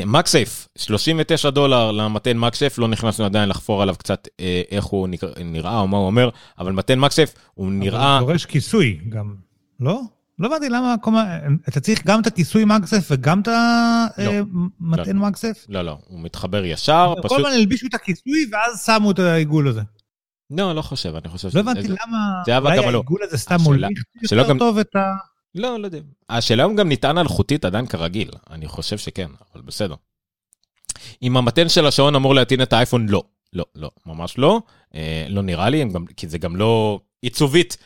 מקסייף, 0.06 0.68
uh, 0.78 0.82
39 0.82 1.50
דולר 1.50 1.92
למתן 1.92 2.38
מקסייף, 2.38 2.78
לא 2.78 2.88
נכנסנו 2.88 3.24
עדיין 3.24 3.48
לחפור 3.48 3.82
עליו 3.82 3.94
קצת 3.98 4.26
uh, 4.26 4.40
איך 4.70 4.84
הוא 4.84 5.08
נראה 5.44 5.80
או 5.80 5.88
מה 5.88 5.96
הוא 5.96 6.06
אומר, 6.06 6.28
אבל 6.58 6.72
מתן 6.72 6.98
מקסייף 6.98 7.34
הוא 7.54 7.72
נראה... 7.72 8.16
אבל 8.16 8.22
הוא 8.22 8.28
דורש 8.28 8.44
כיסוי 8.44 8.98
גם, 9.08 9.34
לא? 9.80 10.00
לא 10.38 10.46
הבנתי 10.46 10.68
למה, 10.68 10.94
אתה 11.68 11.80
צריך 11.80 12.06
גם 12.06 12.20
את 12.20 12.26
הכיסוי 12.26 12.64
מגסף 12.64 13.08
וגם 13.10 13.40
את 13.40 13.48
המתן 13.48 15.16
לא, 15.16 15.26
מגסף? 15.26 15.66
לא, 15.68 15.82
לא, 15.82 15.98
הוא 16.06 16.20
מתחבר 16.20 16.64
ישר, 16.64 17.14
פשוט... 17.18 17.28
כל 17.28 17.36
הזמן 17.36 17.50
הלבישו 17.50 17.86
את 17.86 17.94
הכיסוי 17.94 18.46
ואז 18.52 18.84
שמו 18.86 19.10
את 19.10 19.18
העיגול 19.18 19.68
הזה. 19.68 19.80
לא, 20.50 20.74
לא 20.74 20.82
חושב, 20.82 21.14
אני 21.14 21.28
חושב 21.28 21.48
לא 21.54 21.60
הבנתי 21.60 21.88
למה, 21.88 22.58
אולי 22.58 22.76
לא. 22.76 22.82
העיגול 22.82 23.20
הזה 23.22 23.38
סתם 23.38 23.56
מוליך 23.60 23.90
יותר 24.22 24.58
טוב 24.58 24.78
את 24.78 24.96
ה... 24.96 25.14
לא, 25.54 25.78
לא 25.80 25.86
יודע. 25.86 25.98
השאלה 26.28 26.64
אם 26.64 26.76
גם 26.76 26.92
נטען 26.92 27.18
אלחוטית 27.18 27.64
עדיין 27.64 27.86
כרגיל, 27.86 28.30
אני 28.50 28.68
חושב 28.68 28.98
שכן, 28.98 29.30
אבל 29.54 29.62
בסדר. 29.62 29.94
אם 31.22 31.36
המטען 31.36 31.68
של 31.68 31.86
השעון 31.86 32.14
אמור 32.14 32.34
להטעין 32.34 32.62
את 32.62 32.72
האייפון, 32.72 33.08
לא. 33.08 33.22
לא, 33.52 33.64
לא, 33.74 33.90
ממש 34.06 34.38
לא. 34.38 34.60
אה, 34.94 35.26
לא 35.28 35.42
נראה 35.42 35.70
לי, 35.70 35.84
גם, 35.84 36.06
כי 36.06 36.28
זה 36.28 36.38
גם 36.38 36.56
לא 36.56 37.00
עיצובית, 37.22 37.76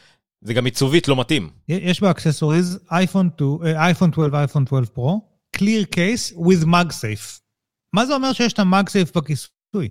זה 0.42 0.54
גם 0.54 0.64
עיצובית 0.64 1.08
לא 1.08 1.20
מתאים. 1.20 1.50
יש 1.68 2.00
ב 2.00 2.07
accessories 2.07 2.78
אייפון 2.90 3.30
12, 3.36 3.86
אייפון 3.86 4.10
12 4.12 4.86
Pro, 4.94 5.20
clear 5.56 5.94
case 5.94 6.36
with 6.36 6.64
MagSafe. 6.64 7.40
מה 7.92 8.06
זה 8.06 8.14
אומר 8.14 8.32
שיש 8.32 8.52
את 8.52 8.58
ה 8.58 8.66
MagSafe 8.66 9.16
בכיסוי? 9.16 9.88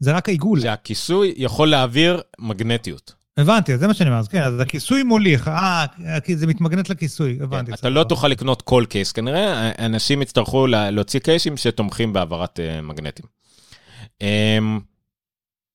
זה 0.00 0.12
רק 0.12 0.28
העיגול. 0.28 0.60
שהכיסוי 0.60 1.34
יכול 1.36 1.70
להעביר 1.70 2.20
מגנטיות. 2.38 3.14
הבנתי, 3.36 3.78
זה 3.78 3.86
מה 3.86 3.94
שאני 3.94 4.10
אומר, 4.10 4.20
אז 4.20 4.28
כן, 4.28 4.42
אז 4.42 4.60
הכיסוי 4.60 5.02
מוליך, 5.02 5.48
אה, 5.48 5.86
זה 6.34 6.46
מתמגנט 6.46 6.88
לכיסוי, 6.88 7.38
הבנתי. 7.42 7.70
כן, 7.70 7.74
אתה 7.74 7.88
לא 7.88 8.04
תוכל 8.04 8.28
לקנות 8.28 8.62
כל 8.62 8.84
קייס 8.88 9.12
כנראה, 9.12 9.70
אנשים 9.86 10.22
יצטרכו 10.22 10.66
להוציא 10.66 11.20
קייסים 11.20 11.56
שתומכים 11.56 12.12
בהעברת 12.12 12.58
uh, 12.58 12.82
מגנטים. 12.82 13.26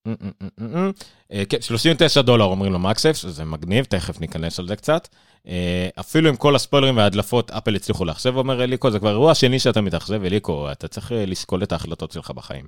Um, 0.07 0.11
39 1.61 2.21
דולר 2.21 2.45
אומרים 2.45 2.73
לו 2.73 2.79
מקסף, 2.79 3.17
שזה 3.17 3.45
מגניב, 3.45 3.85
תכף 3.85 4.21
ניכנס 4.21 4.59
על 4.59 4.67
זה 4.67 4.75
קצת. 4.75 5.07
אפילו 5.99 6.29
עם 6.29 6.35
כל 6.35 6.55
הספוילרים 6.55 6.97
וההדלפות, 6.97 7.51
אפל 7.51 7.75
הצליחו 7.75 8.05
לאכזב, 8.05 8.35
אומר 8.35 8.63
אליקו, 8.63 8.91
זה 8.91 8.99
כבר 8.99 9.09
אירוע 9.09 9.35
שני 9.35 9.59
שאתה 9.59 9.81
מתאכזב, 9.81 10.23
אליקו, 10.23 10.71
אתה 10.71 10.87
צריך 10.87 11.11
לשקול 11.15 11.63
את 11.63 11.71
ההחלטות 11.71 12.11
שלך 12.11 12.31
בחיים. 12.31 12.65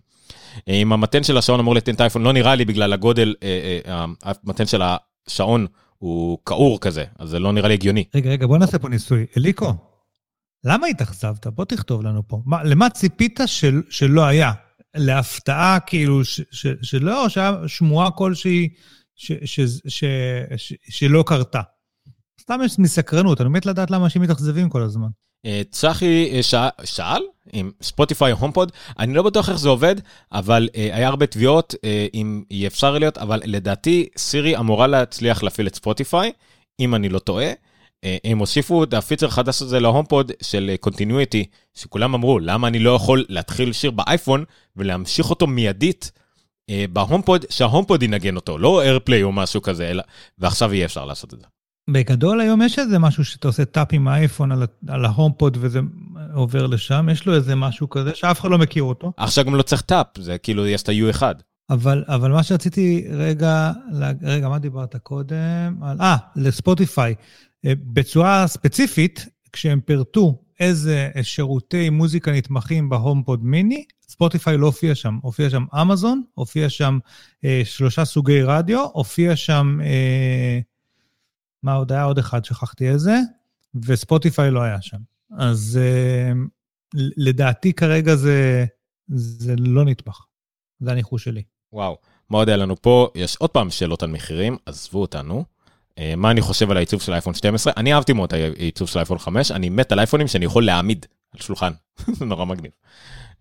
אם 0.67 0.93
המתן 0.93 1.23
של 1.23 1.37
השעון 1.37 1.59
אמור 1.59 1.75
לטעין 1.75 1.95
את 1.95 2.01
האייפון, 2.01 2.23
לא 2.23 2.33
נראה 2.33 2.55
לי 2.55 2.65
בגלל 2.65 2.93
הגודל, 2.93 3.35
המתן 3.85 4.65
של 4.65 4.81
השעון 4.81 5.67
הוא 5.97 6.37
כעור 6.45 6.79
כזה, 6.79 7.03
אז 7.19 7.29
זה 7.29 7.39
לא 7.39 7.51
נראה 7.51 7.67
לי 7.67 7.73
הגיוני. 7.73 8.03
רגע, 8.15 8.29
רגע, 8.29 8.47
בוא 8.47 8.57
נעשה 8.57 8.79
פה 8.79 8.89
ניסוי. 8.89 9.25
אליקו, 9.37 9.73
למה 10.63 10.87
התאכזבת? 10.87 11.47
בוא 11.47 11.65
תכתוב 11.65 12.01
לנו 12.01 12.21
פה. 12.27 12.41
מה, 12.45 12.63
למה 12.63 12.89
ציפית 12.89 13.39
של, 13.45 13.81
שלא 13.89 14.25
היה? 14.25 14.51
להפתעה, 14.95 15.79
כאילו, 15.79 16.25
ש, 16.25 16.41
ש, 16.51 16.67
שלא, 16.81 17.29
שהיה 17.29 17.57
שמועה 17.67 18.11
כלשהי 18.11 18.69
שלא 20.89 21.23
קרתה. 21.27 21.61
סתם 22.41 22.59
יש 22.65 22.79
מסקרנות, 22.79 23.41
אני 23.41 23.49
מת 23.49 23.65
לדעת 23.65 23.91
למה 23.91 24.05
אנשים 24.05 24.21
מתאכזבים 24.21 24.69
כל 24.69 24.81
הזמן. 24.81 25.07
אה, 25.45 25.61
צחי 25.71 26.31
אה, 26.31 26.69
שאל, 26.83 27.21
עם 27.53 27.71
ספוטיפיי 27.81 28.31
הומפוד, 28.31 28.71
אני 28.99 29.13
לא 29.13 29.23
בטוח 29.23 29.49
איך 29.49 29.57
זה 29.57 29.69
עובד, 29.69 29.95
אבל 30.31 30.69
uh, 30.71 30.77
היה 30.77 31.07
הרבה 31.07 31.25
תביעות 31.25 31.75
אם 32.13 32.43
יהיה 32.51 32.67
אפשר 32.67 32.97
להיות, 32.97 33.17
אבל 33.17 33.41
לדעתי 33.45 34.07
סירי 34.17 34.57
אמורה 34.57 34.87
להצליח 34.87 35.43
להפעיל 35.43 35.67
את 35.67 35.75
ספוטיפיי, 35.75 36.31
אם 36.79 36.95
אני 36.95 37.09
לא 37.09 37.19
טועה. 37.19 37.51
Uh, 38.05 38.07
הם 38.23 38.37
הוסיפו 38.37 38.83
את 38.83 38.93
הפיצ'ר 38.93 39.25
החדש 39.27 39.61
הזה 39.61 39.79
ל 39.79 39.86
HomePod 39.86 40.31
של 40.41 40.71
continuity, 40.79 41.45
שכולם 41.73 42.13
אמרו, 42.13 42.39
למה 42.39 42.67
אני 42.67 42.79
לא 42.79 42.91
יכול 42.91 43.25
להתחיל 43.29 43.73
שיר 43.73 43.91
באייפון 43.91 44.43
ולהמשיך 44.75 45.29
אותו 45.29 45.47
מיידית 45.47 46.11
uh, 46.71 46.73
ב 46.93 46.99
HomePod, 46.99 47.45
שה 47.49 47.66
HomePod 47.66 48.03
ינגן 48.03 48.35
אותו, 48.35 48.57
לא 48.57 48.81
AirPlay 48.81 49.23
או 49.23 49.31
משהו 49.31 49.61
כזה, 49.61 49.89
אלא... 49.89 50.03
ועכשיו 50.37 50.73
יהיה 50.73 50.85
אפשר 50.85 51.05
לעשות 51.05 51.33
את 51.33 51.39
זה. 51.39 51.45
בגדול 51.89 52.41
היום 52.41 52.61
יש 52.61 52.79
איזה 52.79 52.99
משהו 52.99 53.25
שאתה 53.25 53.47
עושה 53.47 53.65
tap 53.65 53.87
עם 53.91 54.07
האייפון 54.07 54.51
על, 54.51 54.63
על 54.87 55.05
ה 55.05 55.12
HomePod 55.12 55.57
וזה 55.61 55.79
עובר 56.33 56.67
לשם, 56.67 57.07
יש 57.11 57.25
לו 57.25 57.35
איזה 57.35 57.55
משהו 57.55 57.89
כזה 57.89 58.15
שאף 58.15 58.39
אחד 58.39 58.49
לא 58.51 58.57
מכיר 58.57 58.83
אותו. 58.83 59.13
עכשיו 59.17 59.45
גם 59.45 59.55
לא 59.55 59.61
צריך 59.61 59.81
tap, 59.81 60.07
זה 60.17 60.37
כאילו 60.37 60.67
יש 60.67 60.83
את 60.83 60.89
ה-U1. 60.89 61.21
אבל, 61.69 62.03
אבל 62.07 62.31
מה 62.31 62.43
שרציתי 62.43 63.05
רגע, 63.11 63.71
רגע, 64.21 64.49
מה 64.49 64.59
דיברת 64.59 64.95
קודם? 64.95 65.77
אה, 66.01 66.17
לספוטיפיי. 66.35 67.15
אה, 67.65 67.73
בצורה 67.75 68.47
ספציפית, 68.47 69.25
כשהם 69.51 69.81
פירטו 69.81 70.41
איזה 70.59 71.09
שירותי 71.21 71.89
מוזיקה 71.89 72.31
נתמכים 72.31 72.89
ב 72.89 72.96
HomePod 72.96 73.45
mini, 73.45 73.85
ספוטיפיי 74.07 74.57
לא 74.57 74.65
הופיע 74.65 74.95
שם. 74.95 75.19
הופיע 75.21 75.49
שם 75.49 75.65
אמזון, 75.81 76.23
הופיע 76.33 76.69
שם 76.69 76.99
אה, 77.45 77.61
שלושה 77.65 78.05
סוגי 78.05 78.41
רדיו, 78.41 78.85
הופיע 78.93 79.35
שם... 79.35 79.79
אה, 79.83 80.59
מה 81.63 81.73
עוד 81.73 81.91
היה? 81.91 82.03
עוד 82.03 82.17
אחד, 82.17 82.45
שכחתי 82.45 82.89
איזה, 82.89 83.19
וספוטיפיי 83.75 84.51
לא 84.51 84.61
היה 84.61 84.81
שם. 84.81 84.97
אז 85.37 85.79
uh, 85.79 86.37
לדעתי 87.17 87.73
כרגע 87.73 88.15
זה, 88.15 88.65
זה 89.07 89.55
לא 89.57 89.85
נטבח. 89.85 90.25
זה 90.79 90.91
הניחוש 90.91 91.23
שלי. 91.23 91.43
וואו, 91.73 91.97
מה 92.29 92.37
עוד 92.37 92.49
היה 92.49 92.57
לנו 92.57 92.81
פה? 92.81 93.09
יש 93.15 93.35
עוד 93.35 93.49
פעם 93.49 93.69
שאלות 93.69 94.03
על 94.03 94.09
מחירים, 94.09 94.57
עזבו 94.65 95.01
אותנו. 95.01 95.45
Uh, 95.91 96.01
מה 96.17 96.31
אני 96.31 96.41
חושב 96.41 96.71
על 96.71 96.77
העיצוב 96.77 97.01
של 97.01 97.13
אייפון 97.13 97.33
12? 97.33 97.73
אני 97.77 97.93
אהבתי 97.93 98.13
מאוד 98.13 98.33
את 98.33 98.33
העיצוב 98.33 98.87
של 98.87 98.99
אייפון 98.99 99.19
5, 99.19 99.51
אני 99.51 99.69
מת 99.69 99.91
על 99.91 99.99
אייפונים 99.99 100.27
שאני 100.27 100.45
יכול 100.45 100.65
להעמיד 100.65 101.05
על 101.35 101.41
שולחן. 101.41 101.71
זה 102.17 102.25
נורא 102.25 102.45
מגניב. 102.45 102.71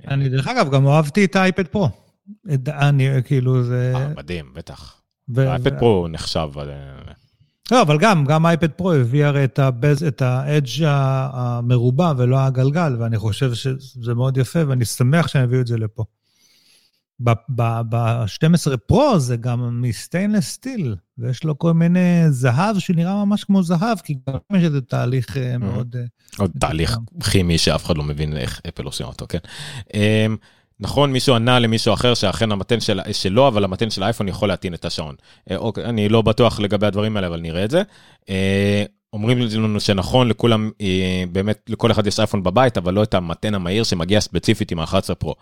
אני 0.08 0.28
דרך 0.28 0.48
אגב 0.48 0.70
גם 0.70 0.88
אהבתי 0.88 1.24
את 1.24 1.36
האייפד 1.36 1.68
פרו. 1.68 1.88
אני 2.68 3.08
כאילו 3.24 3.62
זה... 3.62 3.92
אה, 3.96 4.08
מדהים, 4.16 4.52
בטח. 4.54 5.00
האייפד 5.36 5.78
פרו 5.78 6.08
נחשב... 6.08 6.48
לא, 7.70 7.82
אבל 7.82 7.98
גם, 7.98 8.24
גם 8.24 8.46
אייפד 8.46 8.70
פרו 8.70 8.92
הביא 8.92 9.24
הרי 9.24 9.44
את, 9.44 10.22
האדג' 10.22 10.84
המרובע 11.32 12.12
ולא 12.16 12.38
הגלגל, 12.38 12.96
ואני 12.98 13.18
חושב 13.18 13.54
שזה 13.54 14.14
מאוד 14.14 14.36
יפה, 14.36 14.58
ואני 14.68 14.84
שמח 14.84 15.28
שהם 15.28 15.44
הביאו 15.44 15.60
את 15.60 15.66
זה 15.66 15.78
לפה. 15.78 16.04
ב-12 17.20 18.76
פרו 18.86 19.18
זה 19.18 19.36
גם 19.36 19.82
מסטיינלס 19.82 20.44
סטיל, 20.44 20.96
ויש 21.18 21.44
לו 21.44 21.58
כל 21.58 21.72
מיני 21.72 22.30
זהב 22.30 22.78
שנראה 22.78 23.24
ממש 23.24 23.44
כמו 23.44 23.62
זהב, 23.62 23.98
כי 23.98 24.14
גם 24.28 24.56
יש 24.56 24.64
איזה 24.64 24.80
תהליך 24.80 25.36
אה, 25.36 25.58
מאוד... 25.58 25.96
אה, 25.98 26.04
עוד 26.38 26.50
תהליך 26.60 26.98
כימי 27.30 27.58
שאף 27.58 27.86
אחד 27.86 27.96
לא 27.96 28.02
מבין 28.02 28.36
איך 28.36 28.60
אפל 28.68 28.84
עושים 28.84 29.06
אותו, 29.06 29.26
כן. 29.28 29.38
אמ, 29.94 30.36
נכון, 30.80 31.12
מישהו 31.12 31.34
ענה 31.34 31.58
למישהו 31.58 31.94
אחר 31.94 32.14
שאכן 32.14 32.52
המתן 32.52 32.80
של, 32.80 33.00
שלו, 33.12 33.48
אבל 33.48 33.64
המתן 33.64 33.90
של 33.90 34.02
האייפון 34.02 34.28
יכול 34.28 34.48
להטעין 34.48 34.74
את 34.74 34.84
השעון. 34.84 35.14
אה, 35.50 35.56
אוקיי, 35.56 35.84
אני 35.84 36.08
לא 36.08 36.22
בטוח 36.22 36.60
לגבי 36.60 36.86
הדברים 36.86 37.16
האלה, 37.16 37.26
אבל 37.26 37.40
נראה 37.40 37.64
את 37.64 37.70
זה. 37.70 37.82
אומרים 39.12 39.38
לנו 39.38 39.80
שנכון, 39.80 40.28
לכולם, 40.28 40.70
אה, 40.80 41.24
באמת, 41.32 41.60
לכל 41.68 41.90
אחד 41.90 42.06
יש 42.06 42.20
אייפון 42.20 42.42
בבית, 42.42 42.78
אבל 42.78 42.94
לא 42.94 43.02
את 43.02 43.14
המתן 43.14 43.54
המהיר 43.54 43.84
שמגיע 43.84 44.20
ספציפית 44.20 44.72
עם 44.72 44.78
ה-11 44.80 45.14
פרו. 45.14 45.34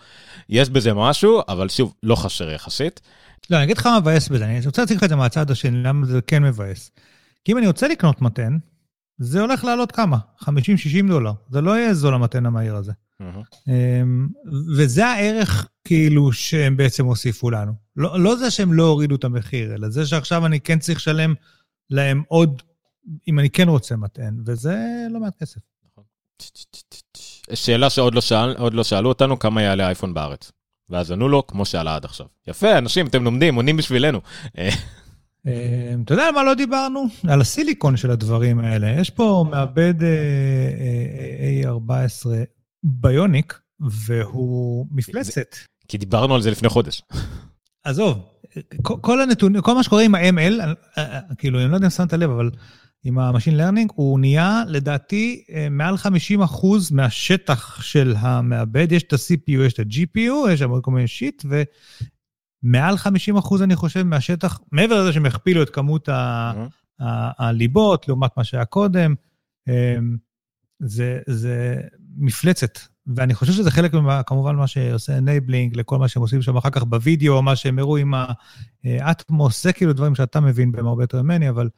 יש 0.48 0.70
בזה 0.70 0.94
משהו, 0.94 1.40
אבל 1.48 1.68
שוב, 1.68 1.94
לא 2.02 2.14
חסר 2.16 2.50
יחסית. 2.50 3.00
לא, 3.50 3.56
אני 3.56 3.64
אגיד 3.64 3.78
לך 3.78 3.86
מה 3.86 4.00
מבאס 4.00 4.28
בזה, 4.28 4.44
אני 4.44 4.66
רוצה 4.66 4.82
להציג 4.82 4.96
לך 4.96 5.04
את 5.04 5.08
זה 5.08 5.16
מהצד 5.16 5.50
השני, 5.50 5.82
למה 5.82 6.06
זה 6.06 6.20
כן 6.26 6.42
מבאס. 6.42 6.90
כי 7.44 7.52
אם 7.52 7.58
אני 7.58 7.66
רוצה 7.66 7.88
לקנות 7.88 8.22
מתן, 8.22 8.58
זה 9.18 9.40
הולך 9.40 9.64
לעלות 9.64 9.92
כמה? 9.92 10.18
50-60 10.42 10.48
דולר. 11.08 11.32
זה 11.50 11.60
לא 11.60 11.78
יהיה 11.78 11.94
זול 11.94 12.14
המתן 12.14 12.46
המהיר 12.46 12.76
הזה. 12.76 12.92
אמ, 13.68 14.28
וזה 14.76 15.06
הערך 15.06 15.68
כאילו 15.84 16.32
שהם 16.32 16.76
בעצם 16.76 17.04
הוסיפו 17.04 17.50
לנו. 17.50 17.72
לא, 17.96 18.20
לא 18.20 18.36
זה 18.36 18.50
שהם 18.50 18.72
לא 18.72 18.82
הורידו 18.82 19.14
את 19.14 19.24
המחיר, 19.24 19.74
אלא 19.74 19.88
זה 19.88 20.06
שעכשיו 20.06 20.46
אני 20.46 20.60
כן 20.60 20.78
צריך 20.78 20.98
לשלם 20.98 21.34
להם 21.90 22.22
עוד, 22.28 22.62
אם 23.28 23.38
אני 23.38 23.50
כן 23.50 23.68
רוצה 23.68 23.96
מטען, 23.96 24.42
וזה 24.46 25.06
לא 25.10 25.20
מעט 25.20 25.36
כסף. 25.38 25.60
נכון. 25.90 26.04
שאלה 27.54 27.90
שעוד 27.90 28.14
לא, 28.14 28.20
שאל, 28.20 28.54
לא 28.72 28.84
שאלו 28.84 29.08
אותנו, 29.08 29.38
כמה 29.38 29.62
יעלה 29.62 29.86
אייפון 29.86 30.14
בארץ? 30.14 30.52
ואז 30.90 31.12
ענו 31.12 31.28
לו, 31.28 31.46
כמו 31.46 31.64
שעלה 31.64 31.96
עד 31.96 32.04
עכשיו. 32.04 32.26
יפה, 32.48 32.78
אנשים, 32.78 33.06
אתם 33.06 33.24
לומדים, 33.24 33.54
עונים 33.54 33.76
בשבילנו. 33.76 34.20
אמ, 35.46 36.02
אתה 36.04 36.14
יודע 36.14 36.26
על 36.26 36.34
מה 36.34 36.44
לא 36.44 36.54
דיברנו? 36.54 37.06
על 37.28 37.40
הסיליקון 37.40 37.96
של 37.96 38.10
הדברים 38.10 38.58
האלה. 38.58 39.00
יש 39.00 39.10
פה 39.10 39.44
מעבד 39.50 40.02
אה, 40.02 40.08
אה, 41.64 41.70
A14 41.72 42.26
ביוניק, 42.82 43.58
והוא 43.80 44.86
מפלצת. 44.90 45.56
כי 45.88 45.98
דיברנו 45.98 46.34
על 46.34 46.42
זה 46.42 46.50
לפני 46.50 46.68
חודש. 46.68 47.02
עזוב, 47.84 48.18
כל 48.82 49.20
הנתונים, 49.20 49.62
כל 49.62 49.74
מה 49.74 49.82
שקורה 49.82 50.02
עם 50.02 50.14
ה-ML, 50.14 50.60
אה, 50.60 50.72
אה, 50.98 51.20
כאילו, 51.38 51.60
אני 51.60 51.70
לא 51.70 51.74
יודע 51.74 51.86
אם 51.86 51.90
שמת 51.90 52.12
לב, 52.12 52.30
אבל 52.30 52.50
עם 53.04 53.18
ה-Machine 53.18 53.60
Learning, 53.60 53.92
הוא 53.94 54.20
נהיה, 54.20 54.62
לדעתי, 54.68 55.44
אה, 55.52 55.68
מעל 55.70 55.96
50 55.96 56.42
אחוז 56.42 56.90
מהשטח 56.90 57.82
של 57.82 58.14
המעבד. 58.18 58.92
יש 58.92 59.02
את 59.02 59.12
ה-CPU, 59.12 59.60
יש 59.66 59.72
את 59.72 59.78
ה-GPU, 59.78 60.50
יש 60.50 60.60
שם 60.60 60.70
עוד 60.70 60.82
כל 60.82 60.90
מיני 60.90 61.06
שיט, 61.08 61.44
ומעל 62.64 62.96
50 62.96 63.36
אחוז, 63.36 63.62
אני 63.62 63.76
חושב, 63.76 64.02
מהשטח, 64.02 64.60
מעבר 64.72 65.02
לזה 65.02 65.12
שהם 65.12 65.26
הכפילו 65.26 65.62
את 65.62 65.70
כמות 65.70 66.08
הליבות 67.38 68.08
לעומת 68.08 68.36
מה 68.36 68.44
שהיה 68.44 68.64
קודם, 68.64 69.14
זה, 70.80 71.18
זה 71.26 71.80
מפלצת. 72.16 72.78
ואני 73.16 73.34
חושב 73.34 73.52
שזה 73.52 73.70
חלק, 73.70 73.94
ממה, 73.94 74.22
כמובן, 74.22 74.56
מה 74.56 74.66
שעושה 74.66 75.18
enabling 75.18 75.76
לכל 75.76 75.98
מה 75.98 76.08
שהם 76.08 76.22
עושים 76.22 76.42
שם 76.42 76.56
אחר 76.56 76.70
כך 76.70 76.82
בווידאו, 76.82 77.42
מה 77.42 77.56
שהם 77.56 77.78
הראו 77.78 77.96
עם 77.96 78.14
ה 78.84 78.95
Atmos, 78.95 79.62
זה 79.62 79.72
כאילו 79.72 79.92
דברים 79.92 80.14
שאתה 80.14 80.40
מבין 80.40 80.72
בהם 80.72 80.86
הרבה 80.86 81.02
יותר 81.02 81.22
ממני, 81.22 81.48
אבל 81.48 81.68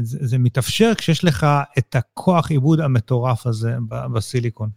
זה, 0.00 0.18
זה 0.20 0.38
מתאפשר 0.38 0.92
כשיש 0.98 1.24
לך 1.24 1.46
את 1.78 1.96
הכוח 1.96 2.50
עיבוד 2.50 2.80
המטורף 2.80 3.46
הזה 3.46 3.76
בסיליקון. 3.88 4.70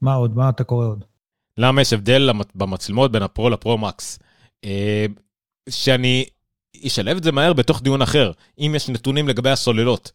מה 0.00 0.14
עוד? 0.14 0.36
מה 0.36 0.48
אתה 0.48 0.64
קורא 0.64 0.86
עוד? 0.86 1.04
למה 1.58 1.80
יש 1.80 1.92
הבדל 1.92 2.30
במצלמות 2.54 3.12
בין 3.12 3.22
הפרו 3.22 3.50
ל 3.50 3.57
Pro 3.57 3.78
Max? 3.78 4.18
שאני 5.68 6.24
אשלב 6.86 7.16
את 7.16 7.22
זה 7.22 7.32
מהר 7.32 7.52
בתוך 7.52 7.82
דיון 7.82 8.02
אחר, 8.02 8.32
אם 8.58 8.72
יש 8.76 8.88
נתונים 8.88 9.28
לגבי 9.28 9.50
הסוללות. 9.50 10.12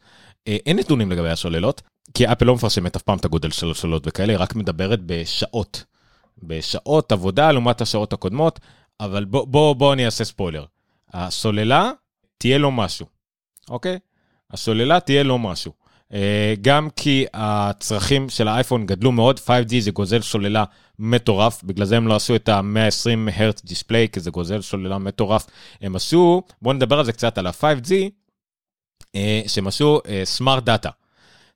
אין 0.47 0.79
נתונים 0.79 1.11
לגבי 1.11 1.29
הסוללות, 1.29 1.81
כי 2.13 2.31
אפל 2.31 2.45
לא 2.45 2.55
מפרשמת 2.55 2.95
אף 2.95 3.01
פעם 3.01 3.17
את 3.17 3.25
הגודל 3.25 3.51
של 3.51 3.71
הסוללות 3.71 4.03
וכאלה, 4.07 4.33
היא 4.33 4.39
רק 4.39 4.55
מדברת 4.55 4.99
בשעות. 5.05 5.83
בשעות 6.43 7.11
עבודה 7.11 7.51
לעומת 7.51 7.81
השעות 7.81 8.13
הקודמות, 8.13 8.59
אבל 8.99 9.25
בוא, 9.25 9.47
בוא, 9.47 9.73
בוא 9.75 9.93
אני 9.93 10.05
אעשה 10.05 10.23
ספוילר. 10.23 10.65
הסוללה 11.13 11.91
תהיה 12.37 12.57
לו 12.57 12.71
משהו, 12.71 13.05
אוקיי? 13.69 13.99
הסוללה 14.51 14.99
תהיה 14.99 15.23
לו 15.23 15.37
משהו. 15.37 15.71
אה, 16.13 16.53
גם 16.61 16.89
כי 16.95 17.25
הצרכים 17.33 18.29
של 18.29 18.47
האייפון 18.47 18.85
גדלו 18.85 19.11
מאוד, 19.11 19.39
5G 19.39 19.79
זה 19.79 19.91
גוזל 19.91 20.21
סוללה 20.21 20.63
מטורף, 20.99 21.63
בגלל 21.63 21.85
זה 21.85 21.97
הם 21.97 22.07
לא 22.07 22.15
עשו 22.15 22.35
את 22.35 22.49
ה-120 22.49 23.31
הרץ 23.33 23.65
display, 23.65 24.07
כי 24.09 24.19
זה 24.19 24.31
גוזל 24.31 24.61
סוללה 24.61 24.97
מטורף. 24.97 25.47
הם 25.81 25.95
עשו, 25.95 26.43
בואו 26.61 26.73
נדבר 26.73 26.99
על 26.99 27.05
זה 27.05 27.11
קצת, 27.11 27.37
על 27.37 27.47
ה-5G, 27.47 27.93
עשו 29.67 30.01
smart 30.23 30.63
data. 30.63 30.89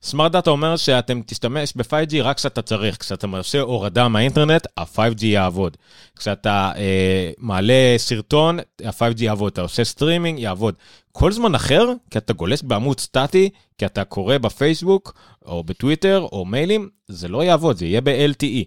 smart 0.06 0.32
data 0.32 0.50
אומר 0.50 0.78
שאתם 0.78 1.22
תשתמש 1.26 1.74
ב-5G 1.76 2.16
רק 2.22 2.38
כשאתה 2.38 2.62
צריך, 2.62 2.98
כשאתה 2.98 3.28
עושה 3.38 3.62
הורדה 3.62 4.08
מהאינטרנט, 4.08 4.68
ה-5G 4.78 5.26
יעבוד. 5.26 5.78
כשאתה 6.20 6.72
אה, 6.76 7.32
מעלה 7.38 7.94
סרטון, 7.98 8.60
ה-5G 8.60 9.24
יעבוד. 9.24 9.52
אתה 9.52 9.62
עושה 9.62 9.84
סטרימינג, 9.84 10.40
יעבוד. 10.40 10.76
כל 11.12 11.32
זמן 11.32 11.56
אחר, 11.56 11.94
כי 12.12 12.18
אתה 12.18 12.34
גולש 12.34 12.64
בעמוד 12.64 13.00
סטטי, 13.00 13.50
כי 13.78 13.86
אתה 13.86 14.04
קורא 14.04 14.38
בפייסבוק, 14.38 15.14
או 15.46 15.64
בטוויטר, 15.64 16.28
או 16.32 16.46
מיילים, 16.46 16.90
זה 17.08 17.28
לא 17.28 17.44
יעבוד, 17.44 17.78
זה 17.78 17.86
יהיה 17.86 18.02
ב-LTE. 18.02 18.64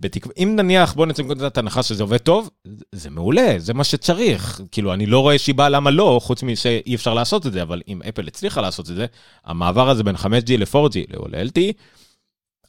בתקווה, 0.00 0.34
אם 0.38 0.52
נניח, 0.56 0.94
בוא 0.94 1.06
נצא 1.06 1.22
מנקודת 1.22 1.58
הנחה 1.58 1.82
שזה 1.82 2.02
עובד 2.02 2.16
טוב, 2.16 2.50
זה 2.92 3.10
מעולה, 3.10 3.54
זה 3.58 3.74
מה 3.74 3.84
שצריך. 3.84 4.60
כאילו, 4.72 4.94
אני 4.94 5.06
לא 5.06 5.20
רואה 5.20 5.38
שיבה 5.38 5.68
למה 5.68 5.90
לא, 5.90 6.20
חוץ 6.22 6.42
משאי 6.42 6.94
אפשר 6.94 7.14
לעשות 7.14 7.46
את 7.46 7.52
זה, 7.52 7.62
אבל 7.62 7.82
אם 7.88 8.00
אפל 8.08 8.26
הצליחה 8.26 8.60
לעשות 8.60 8.90
את 8.90 8.94
זה, 8.94 9.06
המעבר 9.44 9.88
הזה 9.90 10.04
בין 10.04 10.16
5G 10.16 10.56
ל-4G 10.58 11.16
או 11.16 11.28
ל-LTE, 11.28 11.72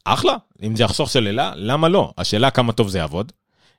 אחלה, 0.04 0.36
אם 0.62 0.76
זה 0.76 0.82
יחסוך 0.82 1.08
סוללה, 1.08 1.52
למה 1.56 1.88
לא? 1.88 2.12
השאלה 2.18 2.50
כמה 2.50 2.72
טוב 2.72 2.88
זה 2.88 2.98
יעבוד. 2.98 3.32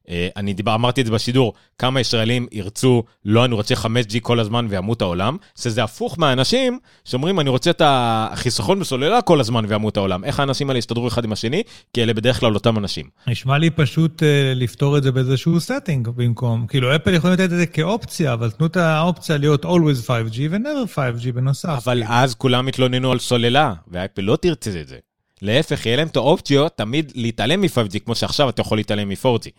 אה, 0.10 0.28
אני 0.36 0.54
דיבר, 0.54 0.76
אמרתי 0.76 1.02
את 1.02 1.06
זה 1.06 1.12
בשידור, 1.12 1.54
כמה 1.78 2.00
ישראלים 2.00 2.48
ירצו, 2.52 3.04
לא, 3.26 3.46
אני 3.46 3.54
רוצה 3.54 3.76
5G 3.76 4.20
כל 4.22 4.40
הזמן 4.40 4.68
וימות 4.70 5.02
העולם, 5.02 5.38
שזה 5.60 5.84
הפוך 5.84 6.20
מהאנשים 6.20 6.80
שאומרים, 7.06 7.40
אני 7.40 7.50
רוצה 7.50 7.70
את 7.70 7.82
החיסכון 7.86 8.80
בסוללה 8.80 9.22
כל 9.22 9.40
הזמן 9.40 9.66
וימות 9.68 9.98
העולם. 9.98 10.24
איך 10.24 10.40
האנשים 10.40 10.70
האלה 10.70 10.80
יסתדרו 10.80 11.08
אחד 11.08 11.24
עם 11.24 11.32
השני? 11.32 11.64
כי 11.94 12.04
אלה 12.04 12.14
בדרך 12.14 12.40
כלל 12.40 12.54
אותם 12.54 12.78
אנשים. 12.78 13.06
נשמע 13.28 13.58
לי 13.58 13.70
פשוט 13.70 14.24
uh, 14.24 14.26
לפתור 14.56 14.98
את 14.98 15.04
זה 15.04 15.12
באיזשהו 15.12 15.58
setting 15.58 16.10
במקום. 16.16 16.68
כאילו, 16.68 16.96
אפל 16.96 17.14
יכולים 17.14 17.34
לתת 17.34 17.46
את 17.46 17.58
זה 17.58 17.66
כאופציה, 17.66 18.34
אבל 18.34 18.52
תנו 18.52 18.66
את 18.66 18.78
האופציה 18.78 19.38
להיות 19.38 19.66
always 19.66 20.08
5G 20.08 20.40
ו-never 20.52 20.96
5G 20.96 21.32
בנוסף. 21.32 21.70
אבל 21.86 22.04
אז 22.08 22.36
כולם 22.36 22.68
התלוננו 22.68 23.12
על 23.12 23.20
סוללה, 23.20 23.74
ואפל 23.88 24.22
לא 24.22 24.36
תרצה 24.36 24.82
את 24.82 24.88
זה. 24.88 24.98
להפך, 25.44 25.86
יהיה 25.86 25.98
להם 25.98 26.08
את 26.08 26.16
האופציות 26.16 26.78
תמיד 26.78 27.12
להתעלם 27.16 27.62
מ-5G, 27.62 28.00
כמו 28.06 28.16
שעכשיו 28.16 28.50
אתה 28.50 28.62
יכול 28.62 28.78
להתעלם 28.78 29.10
מ-4G. 29.10 29.50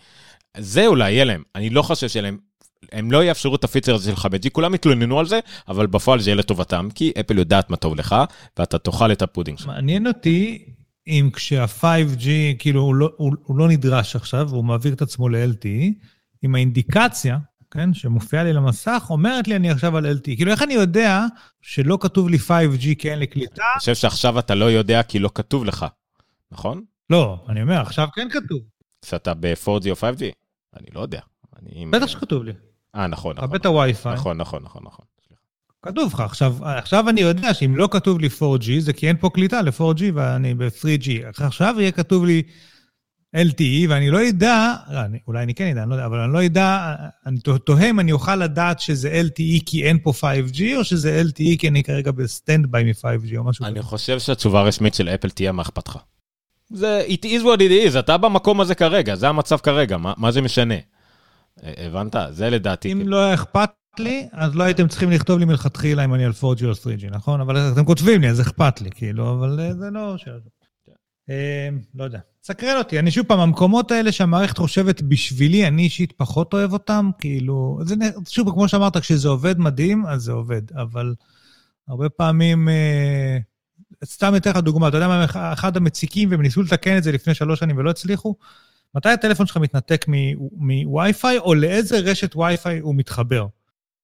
זה 0.57 0.87
אולי 0.87 1.13
יהיה 1.13 1.25
להם, 1.25 1.43
אני 1.55 1.71
לא 1.71 1.83
חושב 1.83 2.09
שיהיה 2.09 2.23
להם, 2.23 2.39
הם 2.93 3.13
לא 3.13 3.25
יאפשרו 3.25 3.55
את 3.55 3.65
ה 3.65 3.69
feature 3.69 3.95
הזה 3.95 4.11
של 4.11 4.17
5G, 4.17 4.51
כולם 4.53 4.75
יתלוננו 4.75 5.19
על 5.19 5.27
זה, 5.27 5.41
אבל 5.69 5.87
בפועל 5.87 6.21
זה 6.21 6.31
יהיה 6.31 6.37
לטובתם, 6.37 6.89
כי 6.95 7.13
אפל 7.21 7.39
יודעת 7.39 7.71
מה 7.71 7.77
טוב 7.77 7.95
לך, 7.97 8.17
ואתה 8.59 8.79
תאכל 8.79 9.13
את 9.13 9.23
הפודינג 9.23 9.59
שלך. 9.59 9.67
מעניין 9.69 10.07
אותי 10.07 10.65
אם 11.07 11.31
כשה-5G, 11.33 12.27
כאילו, 12.59 12.81
הוא 12.81 12.95
לא, 12.95 13.11
הוא, 13.17 13.33
הוא 13.43 13.59
לא 13.59 13.69
נדרש 13.69 14.17
עכשיו, 14.17 14.47
והוא 14.51 14.65
מעביר 14.65 14.93
את 14.93 15.03
עצמו 15.03 15.29
ל-LTE, 15.29 15.93
עם 16.43 16.55
האינדיקציה, 16.55 17.39
כן, 17.71 17.95
שמופיעה 17.95 18.45
לי 18.45 18.53
למסך, 18.53 19.07
אומרת 19.11 19.49
לי 19.49 19.57
אני 19.57 19.71
עכשיו 19.71 19.97
על 19.97 20.07
LTE. 20.07 20.37
כאילו, 20.37 20.51
איך 20.51 20.63
אני 20.63 20.75
יודע 20.75 21.27
שלא 21.63 21.99
כתוב 22.01 22.29
לי 22.29 22.37
5G 22.37 22.95
כי 22.99 23.11
אין 23.11 23.19
לי 23.19 23.27
קליטה? 23.27 23.63
אני 23.73 23.79
חושב 23.79 23.95
שעכשיו 23.95 24.39
אתה 24.39 24.55
לא 24.55 24.65
יודע 24.65 25.03
כי 25.03 25.19
לא 25.19 25.31
כתוב 25.35 25.65
לך, 25.65 25.87
נכון? 26.53 26.85
לא, 27.11 27.45
אני 27.49 27.63
אומר, 27.63 27.81
עכשיו 27.81 28.09
כן 28.15 28.29
כתוב. 28.31 28.61
שאתה 29.05 29.35
ב-4G 29.35 29.91
או 29.91 29.95
5G? 29.95 30.44
אני 30.77 30.87
לא 30.95 31.01
יודע. 31.01 31.21
אני... 31.63 31.87
בטח 31.87 32.07
שכתוב 32.07 32.45
לי. 32.45 32.53
אה, 32.95 33.07
נכון, 33.07 33.37
נכון. 33.37 33.49
הבאת 33.49 33.67
וי-פיי. 33.67 34.15
נכון, 34.15 34.37
נכון, 34.37 34.63
נכון, 34.63 34.83
נכון. 34.85 35.05
כתוב 35.85 36.13
לך. 36.15 36.21
עכשיו, 36.21 36.57
עכשיו 36.61 37.09
אני 37.09 37.21
יודע 37.21 37.55
שאם 37.55 37.77
לא 37.77 37.89
כתוב 37.91 38.21
לי 38.21 38.29
4G, 38.29 38.81
זה 38.81 38.93
כי 38.93 39.09
אין 39.09 39.17
פה 39.17 39.31
קליטה 39.35 39.63
ל-4G 39.63 40.03
ואני 40.15 40.55
ב-3G. 40.55 41.11
עכשיו 41.45 41.75
יהיה 41.79 41.93
כתוב 41.93 42.25
לי 42.25 42.43
LTE, 43.37 43.89
ואני 43.89 44.11
לא 44.11 44.29
אדע, 44.29 44.75
לא, 44.91 45.01
אני, 45.01 45.19
אולי 45.29 45.43
אני 45.43 45.55
כן 45.55 45.71
אדע, 45.71 45.83
אני 45.83 45.91
לא 45.91 45.95
יודע, 45.95 46.07
אבל 46.07 46.21
אני 46.21 46.33
לא 46.33 46.47
אדע, 46.47 46.95
אני 47.27 47.39
תוהה 47.65 47.91
אם 47.91 48.01
אני 48.01 48.13
אוכל 48.13 48.37
לדעת 48.37 48.81
שזה 48.81 49.23
LTE 49.27 49.63
כי 49.67 49.85
אין 49.85 49.99
פה 50.03 50.13
5G, 50.21 50.61
או 50.77 50.85
שזה 50.85 51.23
LTE 51.29 51.59
כי 51.59 51.69
אני 51.69 51.83
כרגע 51.83 52.11
בסטנד 52.11 52.67
ביי 52.67 52.85
מ-5G 52.85 53.37
או 53.37 53.45
משהו 53.45 53.65
כזה. 53.65 53.75
אני 53.75 53.83
חושב 53.83 54.19
שהתשובה 54.19 54.61
הרשמית 54.61 54.95
של 54.95 55.09
אפל 55.09 55.31
תהיה 55.31 55.53
מה 55.53 55.63
אכפת 55.63 55.89
לך. 55.89 55.99
זה 56.71 57.07
it 57.09 57.25
is 57.25 57.43
what 57.43 57.59
it 57.59 57.95
is, 57.95 57.99
אתה 57.99 58.17
במקום 58.17 58.61
הזה 58.61 58.75
כרגע, 58.75 59.15
זה 59.15 59.29
המצב 59.29 59.57
כרגע, 59.57 59.97
מה, 59.97 60.13
מה 60.17 60.31
זה 60.31 60.43
משנה? 60.43 60.75
הבנת? 61.63 62.17
זה 62.31 62.51
לדעתי. 62.51 62.93
אם 62.93 63.09
לא 63.09 63.25
היה 63.25 63.35
אכפת 63.35 63.71
לי, 63.99 64.29
אז 64.33 64.57
לא 64.57 64.63
הייתם 64.63 64.89
צריכים 64.89 65.11
לכתוב 65.11 65.39
לי 65.39 65.45
מלכתחילה 65.45 66.05
אם 66.05 66.15
אני 66.15 66.25
על 66.25 66.33
4G 66.33 66.65
או 66.65 66.73
3G, 66.73 67.11
נכון? 67.11 67.41
אבל 67.41 67.73
אתם 67.73 67.85
כותבים 67.85 68.21
לי, 68.21 68.29
אז 68.29 68.41
אכפת 68.41 68.81
לי, 68.81 68.91
כאילו, 68.91 69.31
אבל 69.31 69.61
אה, 69.61 69.75
זה 69.75 69.91
לא. 69.91 70.17
אה, 71.31 71.69
לא 71.95 72.05
יודע. 72.05 72.19
סקרן 72.43 72.79
אותי, 72.79 72.99
אני 72.99 73.11
שוב 73.11 73.27
פעם, 73.27 73.41
המקומות 73.41 73.91
האלה 73.91 74.13
שהמערכת 74.13 74.59
חושבת 74.59 75.03
בשבילי, 75.03 75.69
אני 75.69 75.83
אישית 75.83 76.13
פחות 76.13 76.53
אוהב 76.53 76.73
אותם, 76.73 77.11
כאילו, 77.19 77.79
זה, 77.83 77.95
שוב, 78.29 78.51
כמו 78.51 78.69
שאמרת, 78.69 78.97
כשזה 78.97 79.29
עובד 79.29 79.59
מדהים, 79.59 80.07
אז 80.07 80.23
זה 80.23 80.33
עובד, 80.33 80.63
אבל 80.73 81.15
הרבה 81.89 82.09
פעמים... 82.09 82.69
אה, 84.03 84.07
סתם 84.07 84.37
אתן 84.37 84.51
לך 84.51 84.57
דוגמה, 84.57 84.89
אתה 84.89 84.97
יודע 84.97 85.09
מה 85.09 85.27
אחד 85.53 85.77
המציקים, 85.77 86.31
והם 86.31 86.43
ניסו 86.43 86.63
לתקן 86.63 86.97
את 86.99 87.03
זה 87.03 87.13
לפני 87.13 87.35
שלוש 87.35 87.61
שנים 87.61 87.77
ולא 87.77 87.91
הצליחו? 87.91 88.35
מתי 88.95 89.09
הטלפון 89.09 89.47
שלך 89.47 89.57
מתנתק 89.57 90.07
מווי-פיי, 90.57 91.39
או 91.39 91.55
לאיזה 91.55 91.99
רשת 91.99 92.37
וי-פיי 92.37 92.79
הוא 92.79 92.95
מתחבר? 92.95 93.47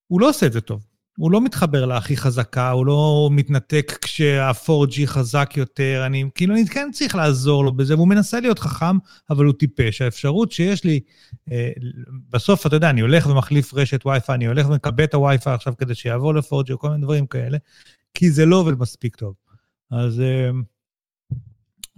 הוא 0.06 0.20
לא 0.20 0.28
עושה 0.28 0.46
את 0.46 0.52
זה 0.52 0.60
טוב. 0.60 0.84
הוא 1.20 1.30
לא 1.30 1.40
מתחבר 1.40 1.86
להכי 1.86 2.16
חזקה, 2.16 2.70
הוא 2.70 2.86
לא 2.86 3.28
מתנתק 3.32 3.98
כשה-4G 4.02 5.06
חזק 5.06 5.52
יותר, 5.56 6.02
אני 6.06 6.24
כאילו, 6.34 6.54
אני 6.54 6.66
כן 6.66 6.88
צריך 6.92 7.14
לעזור 7.14 7.64
לו 7.64 7.72
בזה, 7.72 7.94
והוא 7.94 8.08
מנסה 8.08 8.40
להיות 8.40 8.58
חכם, 8.58 8.96
אבל 9.30 9.44
הוא 9.44 9.54
טיפש. 9.54 10.02
האפשרות 10.02 10.52
שיש 10.52 10.84
לי, 10.84 11.00
אה, 11.52 11.70
בסוף, 12.30 12.66
אתה 12.66 12.76
יודע, 12.76 12.90
אני 12.90 13.00
הולך 13.00 13.26
ומחליף 13.26 13.74
רשת 13.74 14.06
וי-פיי, 14.06 14.34
אני 14.34 14.46
הולך 14.46 14.68
ומקבל 14.68 15.04
את 15.04 15.14
הווי-פיי 15.14 15.54
עכשיו 15.54 15.76
כדי 15.78 15.94
שיעבור 15.94 16.34
ל-4G, 16.34 16.72
או 16.72 16.78
כל 16.78 16.88
מיני 16.88 17.02
דברים 17.02 17.26
כאלה, 17.26 17.58
כי 18.14 18.30
זה 18.30 18.46
לא 18.46 18.56
עובד 18.56 18.78
מספיק 18.78 19.16
טוב. 19.16 19.34
אז 19.90 20.20
אה, 20.20 20.50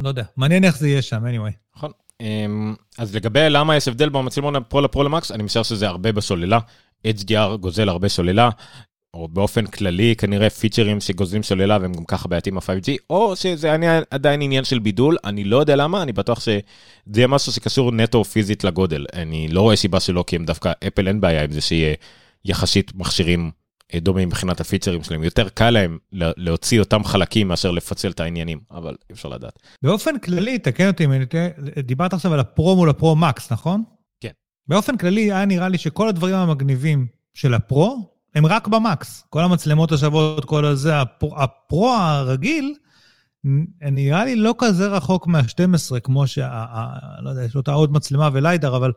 לא 0.03 0.09
יודע, 0.09 0.25
מעניין 0.37 0.65
איך 0.65 0.79
זה 0.79 0.89
יהיה 0.89 1.03
שם, 1.03 1.25
anyway. 1.27 1.53
נכון. 1.77 1.91
אמ, 2.21 2.75
אז 2.99 3.15
לגבי 3.15 3.51
למה 3.51 3.77
יש 3.77 3.89
הבדל 3.89 4.09
במצלמון 4.09 4.57
הפרו 4.57 4.81
לפרו 4.81 5.03
למקס, 5.03 5.33
אני 5.33 5.43
משער 5.43 5.63
שזה 5.63 5.89
הרבה 5.89 6.13
בסוללה. 6.13 6.59
HDR 7.07 7.57
גוזל 7.61 7.89
הרבה 7.89 8.09
סוללה, 8.09 8.51
או 9.15 9.29
באופן 9.29 9.67
כללי 9.67 10.15
כנראה 10.17 10.51
פיצ'רים 10.51 11.01
שגוזלים 11.01 11.43
סוללה 11.43 11.79
והם 11.81 11.93
גם 11.93 12.05
ככה 12.05 12.29
בעייתים 12.29 12.55
ב-5G, 12.55 12.91
או 13.11 13.37
שזה 13.37 13.77
עדיין 14.11 14.43
עניין 14.43 14.65
של 14.65 14.79
בידול, 14.79 15.17
אני 15.25 15.45
לא 15.45 15.57
יודע 15.57 15.77
למה, 15.77 16.03
אני 16.03 16.13
בטוח 16.13 16.41
שזה 16.41 16.61
יהיה 17.17 17.27
משהו 17.27 17.53
שקשור 17.53 17.93
נטו 17.93 18.25
פיזית 18.25 18.65
לגודל. 18.65 19.07
אני 19.13 19.49
לא 19.49 19.61
רואה 19.61 19.77
סיבה 19.77 20.01
שלא, 20.01 20.25
כי 20.27 20.37
הם 20.37 20.45
דווקא, 20.45 20.73
אפל 20.87 21.09
אין 21.09 21.21
בעיה 21.21 21.45
עם 21.45 21.51
זה 21.51 21.61
שיהיה 21.61 21.95
יחסית 22.45 22.93
מכשירים 22.95 23.51
דומים 24.01 24.29
מבחינת 24.29 24.61
הפיצ'רים 24.61 25.03
שלהם, 25.03 25.23
יותר 25.23 25.49
קל 25.49 25.71
להם 25.71 25.99
להוציא 26.13 26.81
אותם 26.81 27.05
חלקים 27.05 27.49
מאשר 27.49 27.71
לפצל 27.71 28.11
את 28.11 28.21
העניינים, 28.21 28.61
אבל 28.71 28.95
אי 29.11 29.15
אפשר 29.15 29.29
לדעת. 29.29 29.59
באופן 29.83 30.19
כללי, 30.19 30.59
תקן 30.59 30.89
אותי 30.89 31.07
דיברת 31.79 32.13
עכשיו 32.13 32.33
על 32.33 32.41
הפרו 32.41 32.77
מול 32.77 32.91
הפרו 32.91 33.17
מקס, 33.17 33.53
נכון? 33.53 33.83
כן. 34.21 34.31
באופן 34.69 34.97
כללי, 34.97 35.33
היה 35.33 35.45
נראה 35.45 35.69
לי 35.69 35.79
שכל 35.79 36.09
הדברים 36.09 36.35
המגניבים 36.35 37.07
של 37.35 37.55
הפרו, 37.55 38.13
הם 38.35 38.47
רק 38.47 38.69
במקס. 38.69 39.25
כל 39.31 39.41
המצלמות 39.41 39.93
השוות, 39.93 40.45
כל 40.45 40.65
הזה, 40.65 41.01
הפרו, 41.01 41.41
הפרו 41.43 41.89
הרגיל, 41.89 42.75
נראה 43.83 44.25
לי 44.25 44.37
לא 44.37 44.55
כזה 44.59 44.89
רחוק 44.89 45.27
מה-12, 45.27 46.01
כמו 46.01 46.27
שה... 46.27 46.65
לא 47.21 47.31
יודע, 47.31 47.45
יש 47.45 47.55
לו 47.55 47.61
את 47.61 47.69
העוד 47.69 47.93
מצלמה 47.93 48.29
וליידר, 48.33 48.77
אבל 48.77 48.93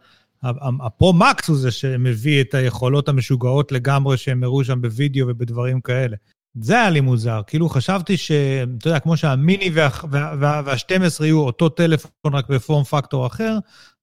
הפרו-מקס 0.81 1.47
הוא 1.47 1.57
זה 1.57 1.71
שמביא 1.71 2.41
את 2.41 2.53
היכולות 2.53 3.09
המשוגעות 3.09 3.71
לגמרי 3.71 4.17
שהם 4.17 4.43
הראו 4.43 4.63
שם 4.63 4.81
בווידאו 4.81 5.27
ובדברים 5.27 5.81
כאלה. 5.81 6.15
זה 6.61 6.73
היה 6.73 6.89
לי 6.89 7.01
מוזר. 7.01 7.41
כאילו 7.47 7.69
חשבתי 7.69 8.17
ש... 8.17 8.31
אתה 8.77 8.87
יודע, 8.87 8.99
כמו 8.99 9.17
שהמיני 9.17 9.69
וה, 9.73 9.89
וה, 10.11 10.33
וה, 10.39 10.61
וה-12 10.65 11.23
יהיו 11.23 11.39
אותו 11.39 11.69
טלפון 11.69 12.33
רק 12.33 12.49
ב 12.49 12.56
form 12.56 12.83
factor 12.83 13.27
אחר, 13.27 13.57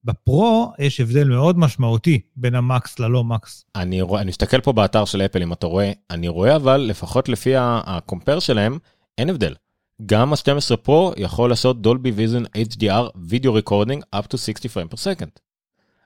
בפרו 0.04 0.72
יש 0.78 1.00
הבדל 1.00 1.28
מאוד 1.28 1.58
משמעותי 1.58 2.20
בין 2.36 2.54
המקס 2.54 2.98
ללא 2.98 3.24
מקס. 3.24 3.64
אני 3.76 4.02
רואה, 4.02 4.20
אני 4.20 4.28
מסתכל 4.28 4.60
פה 4.60 4.72
באתר 4.72 5.04
של 5.04 5.22
אפל 5.22 5.42
אם 5.42 5.52
אתה 5.52 5.66
רואה, 5.66 5.92
אני 6.10 6.28
רואה 6.28 6.56
אבל 6.56 6.76
לפחות 6.76 7.28
לפי 7.28 7.52
הקומפר 7.56 8.38
שלהם, 8.38 8.78
אין 9.18 9.30
הבדל. 9.30 9.54
גם 10.06 10.32
ה-12 10.32 10.76
פרו 10.76 11.12
יכול 11.16 11.50
לעשות 11.50 11.82
Dolby 11.82 12.10
Vision 12.10 12.42
HDR 12.44 13.10
video 13.28 13.54
recording 13.54 14.02
up 14.16 14.24
to 14.34 14.36
60 14.36 14.70
frame 14.74 14.94
per 14.94 14.98
second. 14.98 15.51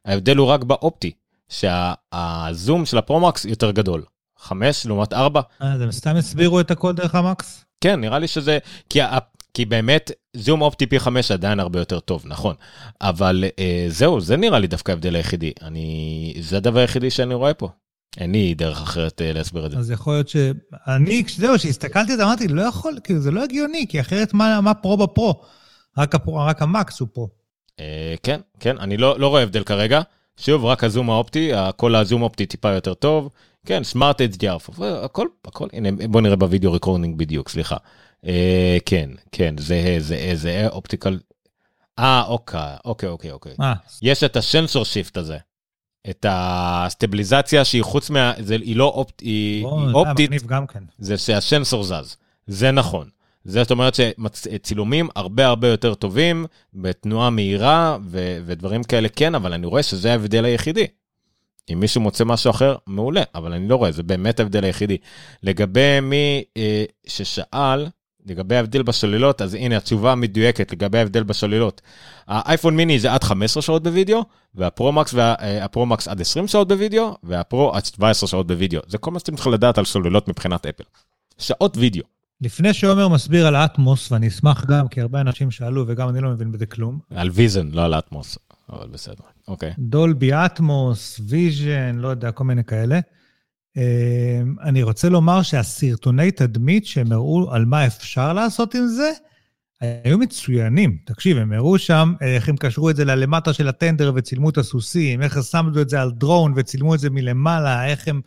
ההבדל 0.07 0.37
הוא 0.37 0.47
רק 0.47 0.65
באופטי, 0.65 1.13
שהזום 1.49 2.87
של 2.87 2.99
הפרו-מקס 2.99 3.45
יותר 3.45 3.71
גדול. 3.71 4.03
5 4.39 4.87
לעומת 4.87 5.13
4. 5.13 5.41
אה, 5.63 5.73
הם 5.73 5.93
סתם 5.93 6.17
הסבירו 6.17 6.61
את 6.61 6.71
הכל 6.71 6.93
דרך 6.93 7.15
המקס? 7.15 7.65
כן, 7.81 8.01
נראה 8.01 8.19
לי 8.19 8.29
שזה, 8.29 8.59
כי, 8.91 9.01
כי 9.55 9.65
באמת 9.65 10.11
זום 10.37 10.63
אופטי 10.63 10.87
פי 10.87 11.01
5 11.01 11.31
עדיין 11.31 11.61
הרבה 11.61 11.79
יותר 11.79 12.01
טוב, 12.01 12.23
נכון. 12.27 12.55
אבל 13.01 13.45
אה, 13.59 13.87
זהו, 13.89 14.21
זה 14.21 14.37
נראה 14.37 14.59
לי 14.59 14.67
דווקא 14.67 14.91
ההבדל 14.91 15.17
היחידי. 15.17 15.53
אני, 15.63 16.35
זה 16.41 16.57
הדבר 16.57 16.81
היחידי 16.81 17.11
שאני 17.11 17.35
רואה 17.35 17.55
פה. 17.55 17.69
אין 18.17 18.33
לי 18.33 18.55
דרך 18.55 18.83
אחרת 18.83 19.23
אה, 19.23 19.33
להסביר 19.33 19.67
את 19.67 19.71
זה. 19.71 19.79
אז 19.79 19.91
יכול 19.91 20.13
להיות 20.13 20.29
שאני, 20.29 21.23
זהו, 21.37 21.55
כשהסתכלתי 21.55 22.13
על 22.13 22.19
זה, 22.19 22.25
אמרתי, 22.25 22.49
לא 22.49 22.63
יכול, 22.63 22.99
כאילו, 23.05 23.21
זה 23.21 23.31
לא 23.31 23.45
הגיוני, 23.45 23.87
כי 23.89 24.01
אחרת 24.01 24.35
מה, 24.35 24.61
מה 24.61 24.75
פרו 24.75 24.97
בפרו? 24.97 25.43
רק, 25.99 26.15
הפרו, 26.15 26.37
רק 26.37 26.63
המקס 26.63 27.01
הוא 27.01 27.09
פרו. 27.13 27.29
אה, 27.81 28.15
כן, 28.23 28.41
כן, 28.61 28.79
אני 28.79 28.97
לא, 28.97 29.21
לא 29.21 29.29
רואה 29.29 29.43
הבדל 29.43 29.65
כרגע. 29.65 30.01
שוב, 30.37 30.65
רק 30.65 30.85
הזום 30.85 31.11
האופטי, 31.11 31.51
כל 31.77 31.95
הזום 31.95 32.23
אופטי 32.23 32.47
טיפה 32.47 32.71
יותר 32.71 32.95
טוב. 32.95 33.31
כן, 33.67 33.85
smart 33.85 34.21
HDR, 34.21 34.83
הכל, 35.03 35.27
הכל, 35.45 35.69
הנה, 35.73 35.89
בוא 36.09 36.21
נראה 36.21 36.37
ב 36.37 36.43
video 36.43 36.73
recording 36.73 37.19
בדיוק, 37.19 37.49
סליחה. 37.49 37.77
אה, 38.27 38.77
כן, 38.87 39.11
כן, 39.33 39.55
זה, 39.59 39.97
זה, 39.99 40.31
זה 40.35 40.69
optical. 40.69 41.19
אה, 41.99 42.25
אוקיי, 42.27 42.61
אוקיי, 42.85 43.09
אוקיי, 43.09 43.31
אוקיי. 43.31 43.55
אה. 43.61 43.75
יש 44.03 44.25
את 44.25 44.37
ה 44.37 44.44
sensor 44.44 44.85
shift 44.85 45.17
הזה. 45.17 45.39
את 46.11 46.27
הסטביליזציה 46.29 47.65
שהיא 47.65 47.83
חוץ 47.83 48.11
מה... 48.11 48.33
זה, 48.39 48.55
היא 48.55 48.77
לא 48.77 48.85
אופט, 48.85 49.21
היא, 49.21 49.67
היא 49.67 49.87
זה 49.87 49.93
אופטית, 49.93 50.47
גם 50.47 50.67
כן. 50.67 50.85
זה 50.99 51.19
שהסנסור 51.19 51.85
זז. 51.85 52.17
זה 52.47 52.71
נכון. 52.71 53.09
זאת 53.47 53.71
אומרת 53.71 53.95
שצילומים 53.95 55.09
הרבה 55.17 55.47
הרבה 55.47 55.69
יותר 55.69 55.95
טובים, 55.95 56.47
בתנועה 56.75 57.31
מהירה 57.31 57.99
ו- 58.07 58.39
ודברים 58.47 58.85
כאלה 58.85 59.09
כן, 59.09 59.35
אבל 59.35 59.53
אני 59.53 59.67
רואה 59.67 59.83
שזה 59.83 60.13
ההבדל 60.13 60.45
היחידי. 60.45 60.87
אם 61.73 61.81
מישהו 61.81 62.01
מוצא 62.01 62.25
משהו 62.25 62.51
אחר, 62.51 62.77
מעולה, 62.87 63.23
אבל 63.35 63.53
אני 63.53 63.69
לא 63.69 63.77
רואה, 63.77 63.93
זה 63.93 64.03
באמת 64.03 64.41
ההבדל 64.41 64.65
היחידי. 64.65 64.97
לגבי 65.43 66.01
מי 66.01 66.45
אה, 66.57 66.85
ששאל, 67.07 67.87
לגבי 68.27 68.57
ההבדל 68.57 68.83
בשוללות, 68.83 69.43
אז 69.43 69.55
הנה 69.55 69.77
התשובה 69.77 70.13
המדויקת 70.13 70.73
לגבי 70.73 70.99
ההבדל 70.99 71.23
בשוללות. 71.23 71.81
האייפון 72.27 72.77
מיני 72.77 72.99
זה 72.99 73.13
עד 73.13 73.25
15 73.25 73.63
שעות 73.63 73.83
בווידאו, 73.83 74.25
והפרו-מקס 74.55 75.15
והפרו-מקס 75.15 76.09
עד 76.09 76.21
20 76.21 76.49
שעות 76.49 76.69
בווידאו, 76.69 77.17
והפרו 77.23 77.75
עד 77.75 77.85
17 77.85 78.29
שעות 78.29 78.47
בווידאו. 78.47 78.81
זה 78.87 78.99
כל 78.99 79.11
מה 79.11 79.19
שאתם 79.19 79.35
צריכים 79.35 79.53
לדעת 79.53 79.79
על 79.79 79.85
שוללות 79.85 80.29
מבחינת 80.29 80.67
אפל. 80.67 80.85
שעות 81.39 81.77
וידאו. 81.77 82.16
לפני 82.41 82.75
שעומר 82.75 83.09
מסביר 83.09 83.47
על 83.47 83.55
ה 83.55 83.63
Atmos, 83.63 84.13
ואני 84.13 84.29
אשמח 84.29 84.65
גם, 84.65 84.89
כי 84.89 85.01
הרבה 85.01 85.21
אנשים 85.21 85.51
שאלו, 85.51 85.85
וגם 85.89 86.09
אני 86.09 86.21
לא 86.21 86.31
מבין 86.31 86.53
בזה 86.53 86.67
כלום. 86.67 86.99
על 87.11 87.31
Vision, 87.33 87.69
לא 87.69 87.85
על 87.85 87.95
Atmos, 87.95 88.39
אבל 88.71 88.87
בסדר, 88.89 89.25
אוקיי. 89.49 89.73
Dolby 89.79 90.33
Atmos, 90.33 91.21
Vision, 91.29 91.97
לא 91.99 92.09
יודע, 92.09 92.33
כל 92.33 92.45
מיני 92.45 92.65
כאלה. 92.65 93.01
אה, 93.77 94.41
אני 94.63 94.83
רוצה 94.83 95.09
לומר 95.09 95.43
שהסרטוני 95.43 96.31
תדמית 96.31 96.87
שהם 96.87 97.13
הראו 97.13 97.55
על 97.55 97.65
מה 97.65 97.87
אפשר 97.87 98.33
לעשות 98.33 98.75
עם 98.75 98.87
זה, 98.87 99.13
היו 99.81 100.19
מצוינים. 100.19 100.99
תקשיב, 101.05 101.39
הם 101.39 101.53
הראו 101.53 101.79
שם 101.79 102.15
איך 102.21 102.49
הם 102.49 102.57
קשרו 102.57 102.91
את 102.91 102.97
זה 102.97 103.05
ללמטה 103.05 103.53
של 103.53 103.69
הטנדר 103.69 104.13
וצילמו 104.15 104.51
את 104.51 104.59
הסוסים, 104.59 105.23
איך 105.23 105.39
שמו 105.51 105.81
את 105.81 105.89
זה 105.89 106.01
על 106.01 106.11
דרון 106.11 106.53
וצילמו 106.57 106.95
את 106.95 107.01
זה 107.01 107.11
מלמעלה, 107.11 107.87
איך 107.87 108.09
הם 108.09 108.21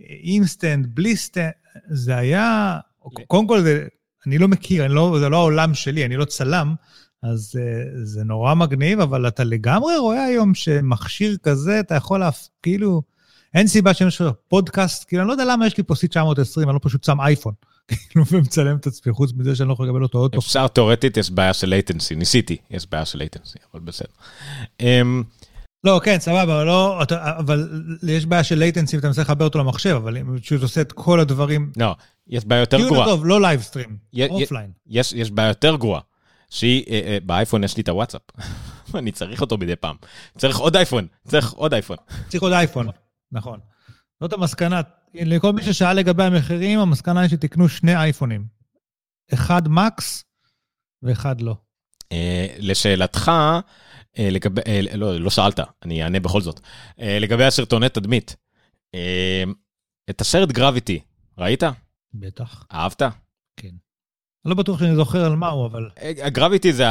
אינסטנט, 0.00 0.86
בלי 0.94 1.16
סטנט, 1.16 1.52
זה 1.88 2.16
היה... 2.16 2.78
קודם 3.26 3.46
כל, 3.46 3.60
זה, 3.60 3.86
אני 4.26 4.38
לא 4.38 4.48
מכיר, 4.48 4.84
אני 4.84 4.94
לא, 4.94 5.16
זה 5.20 5.28
לא 5.28 5.36
העולם 5.36 5.74
שלי, 5.74 6.04
אני 6.04 6.16
לא 6.16 6.24
צלם, 6.24 6.74
אז 7.22 7.58
uh, 7.58 7.98
זה 8.04 8.24
נורא 8.24 8.54
מגניב, 8.54 9.00
אבל 9.00 9.28
אתה 9.28 9.44
לגמרי 9.44 9.98
רואה 9.98 10.24
היום 10.24 10.54
שמכשיר 10.54 11.36
כזה, 11.42 11.80
אתה 11.80 11.94
יכול 11.94 12.20
להפ... 12.20 12.48
כאילו, 12.62 13.02
אין 13.54 13.66
סיבה 13.66 13.94
שיש 13.94 14.20
לך 14.20 14.34
פודקאסט, 14.48 15.04
כאילו, 15.08 15.22
אני 15.22 15.28
לא 15.28 15.32
יודע 15.32 15.44
למה 15.44 15.66
יש 15.66 15.76
לי 15.76 15.84
פה 15.84 15.94
C920, 15.94 16.62
אני 16.62 16.74
לא 16.74 16.80
פשוט 16.82 17.04
שם 17.04 17.20
אייפון. 17.20 17.54
כאילו, 17.88 18.24
ומצלם 18.30 18.76
את 18.76 18.86
עצמי, 18.86 19.12
חוץ 19.12 19.32
מזה 19.36 19.56
שאני 19.56 19.68
לא 19.68 19.72
יכול 19.72 19.86
לקבל 19.88 20.02
אותו 20.02 20.28
פעם. 20.30 20.38
אפשר, 20.38 20.68
תאורטית, 20.68 21.16
יש 21.16 21.30
בעיה 21.30 21.52
של 21.52 21.66
latency, 21.66 22.14
ניסיתי, 22.14 22.56
יש 22.70 22.86
בעיה 22.90 23.04
של 23.04 23.18
latency, 23.18 23.58
אבל 23.74 23.80
בסדר. 23.80 24.12
לא, 25.84 26.00
כן, 26.04 26.20
סבבה, 26.20 26.42
אבל 26.42 26.64
לא, 26.64 27.02
אבל 27.38 27.82
יש 28.08 28.26
בעיה 28.26 28.44
של 28.44 28.58
latency 28.58 28.96
ואתה 28.96 29.06
מנסה 29.06 29.22
לחבר 29.22 29.44
אותו 29.44 29.58
למחשב, 29.58 29.90
אבל 29.90 30.16
אם 30.16 30.38
פשוט 30.38 30.62
עושה 30.62 30.80
את 30.80 30.92
כל 30.92 31.20
הדברים... 31.20 31.72
לא, 31.76 31.94
יש 32.28 32.44
בעיה 32.44 32.60
יותר 32.60 32.78
גרועה. 32.78 33.06
טוב, 33.06 33.26
לא 33.26 33.40
livestream, 33.40 33.96
offline. 34.30 34.70
יש, 34.86 35.12
יש 35.12 35.30
בעיה 35.30 35.48
יותר 35.48 35.76
גרועה, 35.76 36.00
שהיא, 36.50 36.84
אה, 36.90 37.00
אה, 37.06 37.18
באייפון 37.22 37.64
יש 37.64 37.76
לי 37.76 37.82
את 37.82 37.88
הוואטסאפ. 37.88 38.22
אני 38.94 39.12
צריך 39.12 39.40
אותו 39.40 39.58
מדי 39.58 39.76
פעם. 39.76 39.96
צריך 40.38 40.58
עוד 40.58 40.76
אייפון, 40.76 41.06
צריך 41.28 41.52
עוד 41.52 41.74
אייפון. 41.74 41.96
צריך 42.28 42.42
עוד 42.42 42.52
אייפון, 42.52 42.88
נכון. 43.32 43.58
זאת 44.20 44.32
המסקנה. 44.32 44.80
לכל 45.14 45.52
מי 45.52 45.62
ששאל 45.62 45.92
לגבי 45.92 46.24
המחירים, 46.24 46.78
המסקנה 46.78 47.20
היא 47.20 47.30
שתקנו 47.30 47.68
שני 47.68 47.96
אייפונים. 47.96 48.44
אחד 49.34 49.68
מקס 49.68 50.24
ואחד 51.02 51.40
לא. 51.40 51.56
אה, 52.12 52.46
לשאלתך, 52.58 53.32
לגבי, 54.18 54.60
אה, 54.66 54.80
לא, 54.94 55.20
לא 55.20 55.30
שאלת, 55.30 55.60
אני 55.82 56.02
אענה 56.02 56.20
בכל 56.20 56.40
זאת. 56.40 56.60
אה, 57.00 57.18
לגבי 57.18 57.44
הסרטוני 57.44 57.88
תדמית, 57.88 58.36
את 60.10 60.20
הסרט 60.20 60.48
גרביטי, 60.48 61.00
ראית? 61.38 61.62
בטח. 62.14 62.64
אהבת? 62.72 63.02
כן. 63.56 63.68
אני 64.44 64.50
לא 64.50 64.54
בטוח 64.54 64.78
שאני 64.78 64.96
זוכר 64.96 65.24
על 65.24 65.36
מה 65.36 65.48
הוא, 65.48 65.66
אבל... 65.66 65.90
הגרביטי 66.22 66.72
זה 66.72 66.84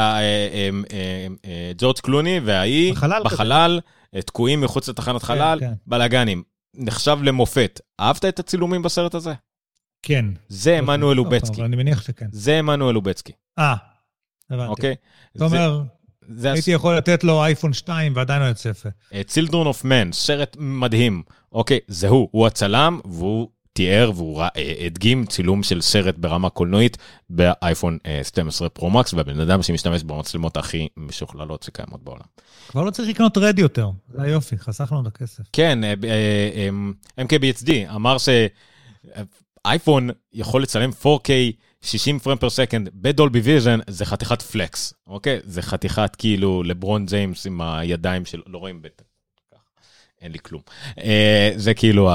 ג'ורג' 1.77 1.99
קלוני 1.99 2.39
והאי 2.39 2.91
בחלל, 2.91 3.23
בחלל 3.23 3.79
תקועים 4.25 4.61
מחוץ 4.61 4.89
לתחנת 4.89 5.23
חלל, 5.23 5.57
כן. 5.59 5.73
בלאגנים. 5.87 6.43
נחשב 6.73 7.17
למופת. 7.23 7.79
אהבת 7.99 8.25
את 8.25 8.39
הצילומים 8.39 8.81
בסרט 8.81 9.15
הזה? 9.15 9.33
כן. 10.01 10.25
זה 10.47 10.77
עמנואל 10.77 11.17
לובצקי. 11.17 11.61
אני 11.63 11.75
מניח 11.75 12.01
שכן. 12.01 12.27
זה 12.31 12.59
עמנואל 12.59 12.93
לובצקי. 12.93 13.33
אה, 13.59 13.75
הבנתי. 14.49 14.69
אוקיי? 14.69 14.95
זאת 15.33 15.51
אומרת... 15.51 16.00
זה 16.35 16.51
הייתי 16.51 16.71
יכול 16.71 16.97
לתת 16.97 17.23
לו 17.23 17.43
אייפון 17.43 17.73
2 17.73 18.15
ועדיין 18.15 18.41
לא 18.41 18.47
יוצא 18.47 18.69
יפה. 18.69 18.89
Children 19.11 19.51
of 19.51 19.83
Men, 19.83 20.13
סרט 20.13 20.57
מדהים. 20.59 21.23
אוקיי, 21.51 21.79
זה 21.87 22.07
הוא, 22.07 22.29
הוא 22.31 22.47
הצלם, 22.47 22.99
והוא 23.05 23.49
תיאר 23.73 24.11
והוא 24.15 24.43
הדגים 24.85 25.25
צילום 25.25 25.63
של 25.63 25.81
סרט 25.81 26.15
ברמה 26.17 26.49
קולנועית 26.49 26.97
באייפון 27.29 27.97
12 28.23 28.69
פרו-מקס, 28.69 29.13
והבן 29.13 29.39
אדם 29.39 29.63
שמשתמש 29.63 30.03
במצלמות 30.03 30.57
הכי 30.57 30.87
משוכללות 30.97 31.63
שקיימות 31.63 32.03
בעולם. 32.03 32.25
כבר 32.67 32.83
לא 32.83 32.91
צריך 32.91 33.09
לקנות 33.09 33.37
רד 33.37 33.59
יותר, 33.59 33.89
זה 34.09 34.21
היופי, 34.21 34.57
חסך 34.57 34.91
לנו 34.91 35.01
את 35.01 35.07
הכסף. 35.07 35.43
כן, 35.53 35.79
MKBHD 37.19 37.95
אמר 37.95 38.17
שאייפון 39.65 40.09
יכול 40.33 40.61
לצלם 40.61 40.89
4K 41.03 41.29
60 41.81 42.19
frame 42.19 42.37
per 42.39 42.49
second 42.49 42.89
ב 42.93 43.01
Dolby 43.01 43.39
Vision 43.39 43.79
זה 43.87 44.05
חתיכת 44.05 44.41
flex, 44.41 44.93
אוקיי? 45.07 45.39
זה 45.43 45.61
חתיכת 45.61 46.15
כאילו 46.17 46.63
לברון 46.63 47.05
ג'יימס 47.05 47.45
עם 47.45 47.61
הידיים 47.61 48.25
של... 48.25 48.41
לא 48.47 48.57
רואים 48.57 48.81
בטן. 48.81 49.03
אין 50.21 50.31
לי 50.31 50.37
כלום. 50.39 50.61
אה, 51.03 51.51
זה 51.55 51.73
כאילו 51.73 52.09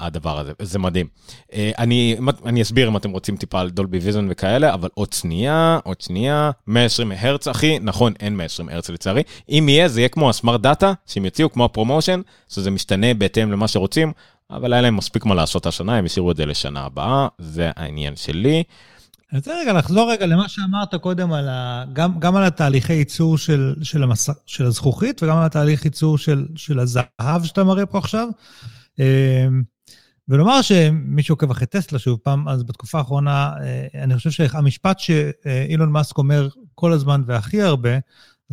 הדבר 0.00 0.38
הזה, 0.38 0.52
זה 0.62 0.78
מדהים. 0.78 1.06
אה, 1.52 1.70
אני, 1.78 2.16
אני 2.46 2.62
אסביר 2.62 2.88
אם 2.88 2.96
אתם 2.96 3.10
רוצים 3.10 3.36
טיפה 3.36 3.60
על 3.60 3.70
Dolby 3.70 3.98
Vision 3.98 4.26
וכאלה, 4.30 4.74
אבל 4.74 4.88
עוד 4.94 5.12
שנייה, 5.12 5.78
עוד 5.84 6.00
שנייה, 6.00 6.50
120 6.66 7.12
הרץ 7.12 7.48
אחי, 7.48 7.78
נכון, 7.78 8.12
אין 8.20 8.36
120 8.36 8.68
הרץ 8.68 8.90
לצערי. 8.90 9.22
אם 9.48 9.66
יהיה, 9.68 9.88
זה 9.88 10.00
יהיה 10.00 10.08
כמו 10.08 10.30
ה 10.30 10.35
smart 10.35 10.60
data, 10.60 10.92
שהם 11.06 11.24
יציעו 11.24 11.52
כמו 11.52 11.64
ה 11.64 11.69
ProMotion, 11.69 12.20
שזה 12.48 12.70
משתנה 12.70 13.14
בהתאם 13.14 13.52
למה 13.52 13.68
שרוצים, 13.68 14.12
אבל 14.54 14.72
היה 14.72 14.82
להם 14.82 14.96
מספיק 14.96 15.24
מה 15.24 15.34
לעשות 15.34 15.66
השנה, 15.66 15.96
הם 15.96 16.04
השאירו 16.04 16.30
את 16.30 16.36
זה 16.36 16.46
לשנה 16.46 16.80
הבאה, 16.80 17.28
זה 17.38 17.70
העניין 17.76 18.16
שלי. 18.16 18.62
אני 19.32 19.38
רוצה 19.38 19.52
רגע 19.60 19.72
לחזור 19.72 20.12
רגע 20.12 20.26
למה 20.26 20.48
שאמרת 20.48 20.94
קודם, 20.94 21.32
על 21.32 21.48
ה... 21.48 21.84
גם, 21.92 22.18
גם 22.18 22.36
על 22.36 22.44
התהליכי 22.44 22.92
ייצור 22.92 23.38
של, 23.38 23.74
של, 23.82 24.02
המס... 24.02 24.30
של 24.46 24.66
הזכוכית 24.66 25.22
וגם 25.22 25.36
על 25.36 25.44
התהליך 25.44 25.84
ייצור 25.84 26.18
של, 26.18 26.46
של 26.56 26.78
הזהב 26.78 27.44
שאתה 27.44 27.64
מראה 27.64 27.86
פה 27.86 27.98
עכשיו. 27.98 28.28
אמ, 28.98 29.62
ולומר 30.28 30.62
שמי 30.62 31.22
שעוקב 31.22 31.50
אחרי 31.50 31.66
טסלה 31.66 31.98
שוב 31.98 32.18
פעם, 32.22 32.48
אז 32.48 32.62
בתקופה 32.62 32.98
האחרונה, 32.98 33.52
אה, 33.60 34.02
אני 34.02 34.16
חושב 34.16 34.30
שהמשפט 34.30 34.98
שאילון 34.98 35.92
מאסק 35.92 36.18
אומר 36.18 36.48
כל 36.74 36.92
הזמן 36.92 37.22
והכי 37.26 37.62
הרבה, 37.62 37.98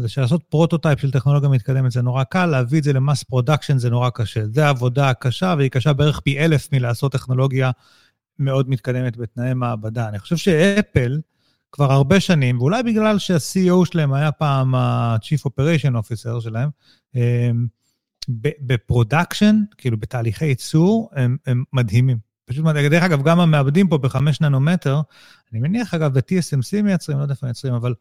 זה 0.02 0.10
שלעשות 0.10 0.44
prototype 0.44 1.00
של 1.00 1.12
טכנולוגיה 1.12 1.50
מתקדמת 1.50 1.92
זה 1.92 2.02
נורא 2.02 2.24
קל, 2.24 2.46
להביא 2.46 2.80
את 2.80 2.84
זה 2.84 2.94
ל 2.94 3.00
mass 3.00 3.24
production 3.24 3.78
זה 3.78 3.90
נורא 3.90 4.10
קשה. 4.10 4.42
זה 4.54 4.70
עבודה 4.70 5.14
קשה, 5.14 5.56
והיא 5.58 5.70
קשה 5.70 5.94
בערך 5.94 6.20
פי 6.20 6.40
אלף 6.40 6.74
מלעשות 6.74 7.12
טכנולוגיה 7.12 7.72
מאוד 8.40 8.70
מתקדמת 8.70 9.18
בתנאי 9.18 9.54
מעבדה. 9.54 10.10
אני 10.10 10.20
חושב 10.20 10.38
שאפל 10.38 11.20
כבר 11.72 11.92
הרבה 11.92 12.20
שנים, 12.20 12.60
ואולי 12.60 12.84
בגלל 12.84 13.20
שה-CEO 13.20 13.86
שלהם 13.86 14.14
היה 14.14 14.32
פעם 14.32 14.76
ה-Chief 14.76 15.48
Operation 15.48 15.94
Officer 15.94 16.42
שלהם, 16.42 16.70
ב 18.60 18.68
production, 18.68 19.62
כאילו 19.78 19.98
בתהליכי 19.98 20.46
ייצור, 20.46 21.10
הם, 21.16 21.38
הם 21.46 21.64
מדהימים. 21.74 22.18
פשוט 22.46 22.66
מדהים. 22.66 22.92
דרך 22.92 23.04
אגב, 23.04 23.24
גם 23.24 23.40
המעבדים 23.40 23.88
פה 23.88 23.98
בחמש 23.98 24.42
ננומטר, 24.42 25.02
אני 25.52 25.60
מניח, 25.60 25.94
אגב, 25.94 26.14
ב-TSMC 26.14 26.82
מייצרים, 26.84 27.18
לא 27.18 27.24
יודע 27.24 27.34
איפה 27.34 27.46
מייצרים, 27.46 27.74
אבל 27.74 27.94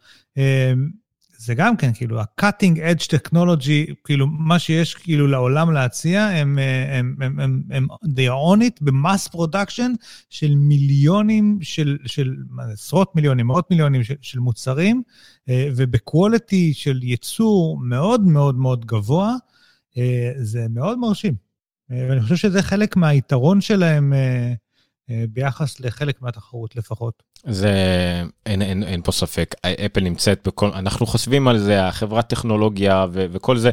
זה 1.42 1.54
גם 1.54 1.76
כן, 1.76 1.92
כאילו, 1.92 2.20
ה-cutting 2.20 2.76
edge 2.76 3.06
technology, 3.06 3.94
כאילו, 4.04 4.26
מה 4.26 4.58
שיש 4.58 4.94
כאילו 4.94 5.26
לעולם 5.26 5.72
להציע, 5.72 6.24
הם, 6.24 6.58
הם, 6.92 7.16
הם, 7.20 7.40
הם, 7.40 7.62
הם 7.70 7.86
they 8.04 8.30
are 8.30 8.56
on 8.56 8.60
it 8.60 8.78
ב-mass 8.80 9.28
production 9.28 9.92
של 10.30 10.54
מיליונים, 10.56 11.58
של, 11.62 11.98
של 12.06 12.36
עשרות 12.72 13.16
מיליונים, 13.16 13.46
מאות 13.46 13.70
מיליונים 13.70 14.04
של, 14.04 14.14
של 14.20 14.38
מוצרים, 14.38 15.02
וב-quality 15.48 16.74
של 16.74 17.02
ייצור 17.02 17.80
מאוד 17.82 18.20
מאוד 18.20 18.54
מאוד 18.54 18.86
גבוה, 18.86 19.34
זה 20.36 20.66
מאוד 20.70 20.98
מרשים. 20.98 21.34
ואני 21.90 22.20
חושב 22.20 22.36
שזה 22.36 22.62
חלק 22.62 22.96
מהיתרון 22.96 23.60
שלהם 23.60 24.12
ביחס 25.30 25.80
לחלק 25.80 26.22
מהתחרות 26.22 26.76
לפחות. 26.76 27.22
זה, 27.46 27.72
אין, 28.46 28.62
אין, 28.62 28.82
אין 28.82 29.02
פה 29.02 29.12
ספק, 29.12 29.54
אפל 29.86 30.00
נמצאת 30.00 30.48
בכל, 30.48 30.66
אנחנו 30.66 31.06
חושבים 31.06 31.48
על 31.48 31.58
זה, 31.58 31.86
החברת 31.86 32.28
טכנולוגיה 32.28 33.06
ו, 33.12 33.26
וכל 33.30 33.58
זה, 33.58 33.70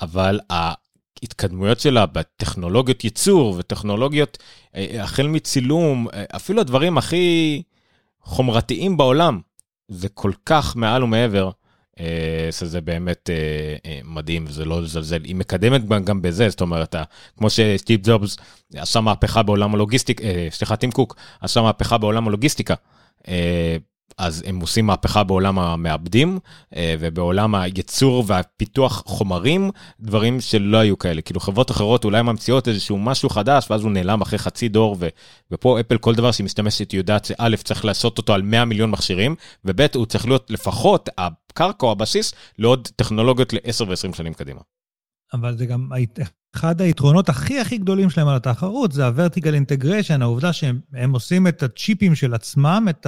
אבל 0.00 0.40
ההתקדמויות 0.50 1.80
שלה 1.80 2.06
בטכנולוגיות 2.06 3.04
ייצור 3.04 3.54
וטכנולוגיות, 3.58 4.38
החל 4.74 5.26
מצילום, 5.26 6.06
אפילו 6.36 6.60
הדברים 6.60 6.98
הכי 6.98 7.62
חומרתיים 8.22 8.96
בעולם, 8.96 9.40
זה 9.88 10.08
כל 10.08 10.32
כך 10.46 10.76
מעל 10.76 11.04
ומעבר. 11.04 11.50
שזה 12.50 12.80
באמת 12.80 13.30
מדהים 14.04 14.44
וזה 14.48 14.64
לא 14.64 14.82
לזלזל, 14.82 15.24
היא 15.24 15.34
מקדמת 15.34 15.84
גם 16.04 16.22
בזה, 16.22 16.48
זאת 16.48 16.60
אומרת, 16.60 16.94
כמו 17.38 17.50
שסטיב 17.50 18.00
ג'ובס 18.04 18.36
עשה 18.74 19.00
מהפכה 19.00 19.42
בעולם 19.42 19.74
הלוגיסטיקה, 19.74 20.24
סליחה, 20.50 20.76
טים 20.76 20.90
קוק 20.90 21.16
עשה 21.40 21.62
מהפכה 21.62 21.98
בעולם 21.98 22.28
הלוגיסטיקה. 22.28 22.74
אז 24.20 24.42
הם 24.46 24.60
עושים 24.60 24.86
מהפכה 24.86 25.24
בעולם 25.24 25.58
המעבדים 25.58 26.38
ובעולם 26.78 27.54
הייצור 27.54 28.24
והפיתוח 28.26 29.02
חומרים, 29.06 29.70
דברים 30.00 30.40
שלא 30.40 30.78
היו 30.78 30.98
כאלה. 30.98 31.22
כאילו 31.22 31.40
חברות 31.40 31.70
אחרות 31.70 32.04
אולי 32.04 32.22
ממציאות 32.22 32.68
איזשהו 32.68 32.98
משהו 32.98 33.28
חדש, 33.28 33.70
ואז 33.70 33.82
הוא 33.82 33.90
נעלם 33.90 34.20
אחרי 34.20 34.38
חצי 34.38 34.68
דור, 34.68 34.96
ו, 35.00 35.08
ופה 35.50 35.80
אפל 35.80 35.98
כל 35.98 36.14
דבר 36.14 36.32
שהיא 36.32 36.44
משתמשת 36.44 36.92
יודעת 36.92 37.24
שא' 37.24 37.56
צריך 37.64 37.84
לעשות 37.84 38.18
אותו 38.18 38.34
על 38.34 38.42
100 38.42 38.64
מיליון 38.64 38.90
מכשירים, 38.90 39.34
וב' 39.64 39.86
הוא 39.94 40.06
צריך 40.06 40.26
להיות 40.26 40.50
לפחות 40.50 41.08
הקרקע 41.18 41.86
או 41.86 41.92
הבסיס 41.92 42.32
לעוד 42.58 42.88
טכנולוגיות 42.96 43.52
ל-10 43.52 43.84
ו-20 43.88 44.16
שנים 44.16 44.34
קדימה. 44.34 44.60
אבל 45.34 45.56
זה 45.56 45.66
גם 45.66 45.88
אחד 46.56 46.80
היתרונות 46.80 47.28
הכי 47.28 47.60
הכי 47.60 47.78
גדולים 47.78 48.10
שלהם 48.10 48.28
על 48.28 48.36
התחרות 48.36 48.92
זה 48.92 49.06
ה-vertical 49.06 49.42
integration, 49.42 50.20
העובדה 50.20 50.52
שהם 50.52 51.12
עושים 51.12 51.46
את 51.46 51.62
הצ'יפים 51.62 52.14
של 52.14 52.34
עצמם, 52.34 52.86
את 52.90 53.06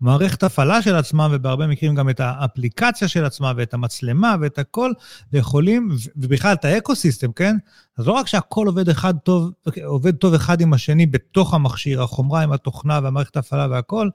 המערכת 0.00 0.42
הפעלה 0.42 0.82
של 0.82 0.96
עצמם, 0.96 1.30
ובהרבה 1.32 1.66
מקרים 1.66 1.94
גם 1.94 2.10
את 2.10 2.20
האפליקציה 2.20 3.08
של 3.08 3.24
עצמם, 3.24 3.52
ואת 3.56 3.74
המצלמה, 3.74 4.34
ואת 4.40 4.58
הכל, 4.58 4.92
ויכולים, 5.32 5.88
ובכלל 6.16 6.52
את 6.52 6.64
האקו-סיסטם, 6.64 7.32
כן? 7.32 7.56
אז 7.98 8.06
לא 8.06 8.12
רק 8.12 8.26
שהכל 8.26 8.66
עובד 8.66 8.88
אחד 8.88 9.14
טוב, 9.18 9.50
עובד 9.84 10.16
טוב 10.16 10.34
אחד 10.34 10.60
עם 10.60 10.72
השני 10.72 11.06
בתוך 11.06 11.54
המכשיר, 11.54 12.02
החומרה 12.02 12.42
עם 12.42 12.52
התוכנה 12.52 13.00
והמערכת 13.02 13.36
ההפעלה 13.36 13.66
והכל, 13.70 14.08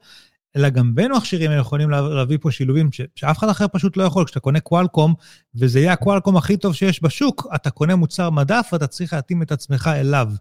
אלא 0.56 0.68
גם 0.68 0.94
בין 0.94 1.12
מכשירים 1.12 1.50
הם 1.50 1.58
יכולים 1.58 1.90
להביא 1.90 2.38
פה 2.40 2.50
שילובים 2.50 2.92
ש, 2.92 3.00
שאף 3.14 3.38
אחד 3.38 3.48
אחר 3.48 3.66
פשוט 3.72 3.96
לא 3.96 4.02
יכול. 4.02 4.24
כשאתה 4.24 4.40
קונה 4.40 4.60
קוואלקום, 4.60 5.14
וזה 5.54 5.80
יהיה 5.80 5.92
הקוואלקום 5.92 6.36
הכי 6.36 6.56
טוב 6.56 6.74
שיש 6.74 7.02
בשוק, 7.02 7.46
אתה 7.54 7.70
קונה 7.70 7.96
מוצר 7.96 8.30
מדף 8.30 8.68
ואתה 8.72 8.86
צריך 8.86 9.12
להתאים 9.12 9.42
את 9.42 9.52
עצמך 9.52 9.90
אליו. 9.94 10.32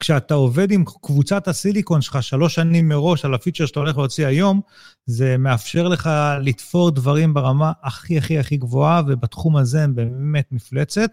כשאתה 0.00 0.34
עובד 0.34 0.70
עם 0.70 0.84
קבוצת 1.02 1.48
הסיליקון 1.48 2.00
שלך 2.00 2.22
שלוש 2.22 2.54
שנים 2.54 2.88
מראש 2.88 3.24
על 3.24 3.34
הפיצ'ר 3.34 3.66
שאתה 3.66 3.80
הולך 3.80 3.96
להוציא 3.96 4.26
היום, 4.26 4.60
זה 5.06 5.36
מאפשר 5.36 5.88
לך 5.88 6.10
לתפור 6.42 6.90
דברים 6.90 7.34
ברמה 7.34 7.72
הכי 7.82 8.18
הכי 8.18 8.38
הכי 8.38 8.56
גבוהה, 8.56 9.02
ובתחום 9.08 9.56
הזה 9.56 9.84
הם 9.84 9.94
באמת 9.94 10.52
מפלצת. 10.52 11.10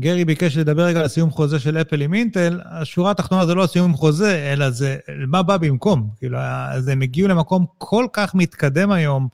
גרי 0.00 0.24
ביקש 0.24 0.56
לדבר 0.56 0.82
רגע 0.82 1.00
על 1.00 1.08
סיום 1.08 1.30
חוזה 1.30 1.60
של 1.60 1.76
אפל 1.76 2.02
עם 2.02 2.14
אינטל, 2.14 2.60
השורה 2.64 3.10
התחתונה 3.10 3.46
זה 3.46 3.54
לא 3.54 3.66
סיום 3.66 3.94
חוזה, 3.94 4.52
אלא 4.52 4.70
זה 4.70 4.98
מה 5.26 5.42
בא 5.42 5.56
במקום. 5.56 6.10
כאילו, 6.16 6.38
אז 6.38 6.88
הם 6.88 7.02
הגיעו 7.02 7.28
למקום 7.28 7.66
כל 7.78 8.06
כך 8.12 8.34
מתקדם 8.34 8.90
היום 8.90 9.28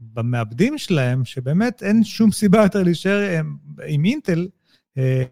במעבדים 0.00 0.78
שלהם, 0.78 1.24
שבאמת 1.24 1.82
אין 1.82 2.04
שום 2.04 2.32
סיבה 2.32 2.62
יותר 2.62 2.82
להישאר 2.82 3.40
עם 3.86 4.04
אינטל, 4.04 4.48
אה, 4.98 5.22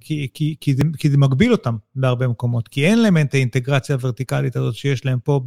כי, 0.00 0.28
כי, 0.34 0.56
כי, 0.60 0.74
זה, 0.74 0.82
כי 0.98 1.10
זה 1.10 1.16
מגביל 1.16 1.52
אותם 1.52 1.76
בהרבה 1.94 2.28
מקומות, 2.28 2.68
כי 2.68 2.86
אין 2.86 3.02
להם 3.02 3.16
את 3.18 3.34
האינטגרציה 3.34 3.94
הוורטיקלית 3.94 4.56
הזאת 4.56 4.74
שיש 4.74 5.04
להם 5.04 5.18
פה 5.20 5.40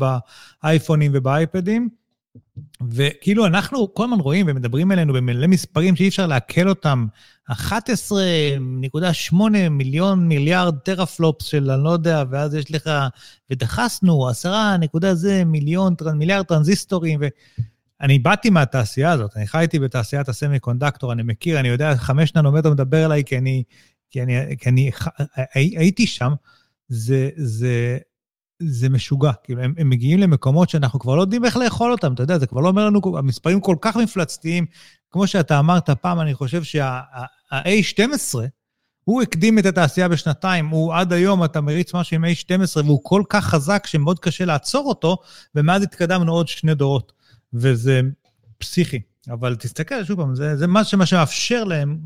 באייפונים 0.63 1.11
ובאייפדים. 1.15 1.89
וכאילו 2.89 3.45
אנחנו 3.45 3.93
כל 3.93 4.03
הזמן 4.03 4.19
רואים 4.19 4.45
ומדברים 4.49 4.91
אלינו 4.91 5.13
במלא 5.13 5.47
מספרים 5.47 5.95
שאי 5.95 6.07
אפשר 6.07 6.27
לעכל 6.27 6.69
אותם. 6.69 7.07
11.8 7.51 9.35
מיליון 9.69 10.27
מיליארד 10.27 10.77
טראפלופס 10.77 11.45
של 11.45 11.71
אני 11.71 11.83
לא 11.83 11.89
יודע, 11.89 12.23
ואז 12.29 12.55
יש 12.55 12.71
לך, 12.71 12.89
ודחסנו 13.49 14.29
10 14.29 14.77
נקודה 14.77 15.15
זה 15.15 15.43
מיליון, 15.45 15.95
מיליארד 16.15 16.45
טרנזיסטורים, 16.45 17.19
ואני 18.01 18.19
באתי 18.19 18.49
מהתעשייה 18.49 19.11
הזאת, 19.11 19.37
אני 19.37 19.47
חייתי 19.47 19.79
בתעשיית 19.79 20.29
ה-semiconductor, 20.29 21.11
אני 21.13 21.23
מכיר, 21.23 21.59
אני 21.59 21.67
יודע, 21.67 21.95
חמש 21.95 22.35
ננומטר 22.35 22.71
מדבר 22.71 23.05
אליי 23.05 23.23
כי 23.23 23.37
אני, 23.37 23.63
כי 24.09 24.21
אני, 24.21 24.57
כי 24.57 24.69
אני 24.69 24.91
הייתי 25.55 26.07
שם. 26.07 26.33
זה, 26.87 27.29
זה, 27.35 27.97
זה 28.65 28.89
משוגע, 28.89 29.31
כאילו, 29.43 29.61
הם, 29.61 29.73
הם 29.77 29.89
מגיעים 29.89 30.19
למקומות 30.19 30.69
שאנחנו 30.69 30.99
כבר 30.99 31.15
לא 31.15 31.21
יודעים 31.21 31.45
איך 31.45 31.57
לאכול 31.57 31.91
אותם, 31.91 32.13
אתה 32.13 32.23
יודע, 32.23 32.37
זה 32.37 32.47
כבר 32.47 32.61
לא 32.61 32.67
אומר 32.67 32.85
לנו, 32.85 33.17
המספרים 33.17 33.61
כל 33.61 33.75
כך 33.81 33.95
מפלצתיים, 33.97 34.65
כמו 35.11 35.27
שאתה 35.27 35.59
אמרת 35.59 35.89
פעם, 35.89 36.19
אני 36.19 36.33
חושב 36.33 36.63
שה-A12, 36.63 38.35
הוא 39.03 39.21
הקדים 39.21 39.59
את 39.59 39.65
התעשייה 39.65 40.07
בשנתיים, 40.07 40.67
הוא 40.67 40.93
עד 40.93 41.13
היום, 41.13 41.43
אתה 41.43 41.61
מריץ 41.61 41.93
משהו 41.93 42.15
עם 42.15 42.25
A12, 42.25 42.85
והוא 42.85 42.99
כל 43.03 43.23
כך 43.29 43.45
חזק 43.45 43.87
שמאוד 43.87 44.19
קשה 44.19 44.45
לעצור 44.45 44.85
אותו, 44.85 45.17
ומאז 45.55 45.83
התקדמנו 45.83 46.31
עוד 46.31 46.47
שני 46.47 46.75
דורות, 46.75 47.11
וזה 47.53 48.01
פסיכי. 48.57 48.99
אבל 49.29 49.55
תסתכל, 49.55 50.03
שוב 50.03 50.19
פעם, 50.19 50.35
זה, 50.35 50.57
זה 50.57 50.67
מה 50.67 50.83
שמאפשר 50.83 51.63
להם 51.63 51.99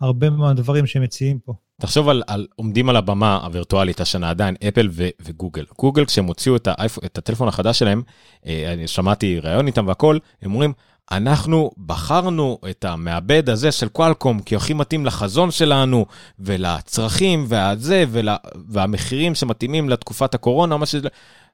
הרבה 0.00 0.30
מהדברים 0.30 0.86
שהם 0.86 1.02
מציעים 1.02 1.38
פה. 1.38 1.54
תחשוב 1.80 2.08
על, 2.08 2.22
על 2.26 2.46
עומדים 2.56 2.88
על 2.88 2.96
הבמה 2.96 3.36
הווירטואלית 3.36 4.00
השנה 4.00 4.30
עדיין 4.30 4.56
אפל 4.68 4.88
ו, 4.92 5.08
וגוגל. 5.20 5.64
גוגל 5.78 6.04
כשהם 6.04 6.24
הוציאו 6.24 6.56
את, 6.56 6.68
האייפ, 6.70 7.04
את 7.04 7.18
הטלפון 7.18 7.48
החדש 7.48 7.78
שלהם, 7.78 8.02
אה, 8.46 8.72
אני 8.72 8.88
שמעתי 8.88 9.40
ראיון 9.40 9.66
איתם 9.66 9.86
והכל, 9.86 10.18
הם 10.42 10.52
אומרים, 10.52 10.72
אנחנו 11.10 11.70
בחרנו 11.86 12.58
את 12.70 12.84
המעבד 12.84 13.50
הזה 13.50 13.72
של 13.72 13.88
קואלקום 13.88 14.40
כי 14.40 14.56
הכי 14.56 14.74
מתאים 14.74 15.06
לחזון 15.06 15.50
שלנו 15.50 16.06
ולצרכים 16.38 17.44
והזה 17.48 18.04
ולה, 18.10 18.36
והמחירים 18.68 19.34
שמתאימים 19.34 19.88
לתקופת 19.88 20.34
הקורונה, 20.34 20.76
מה 20.76 20.86
שזה... 20.86 21.08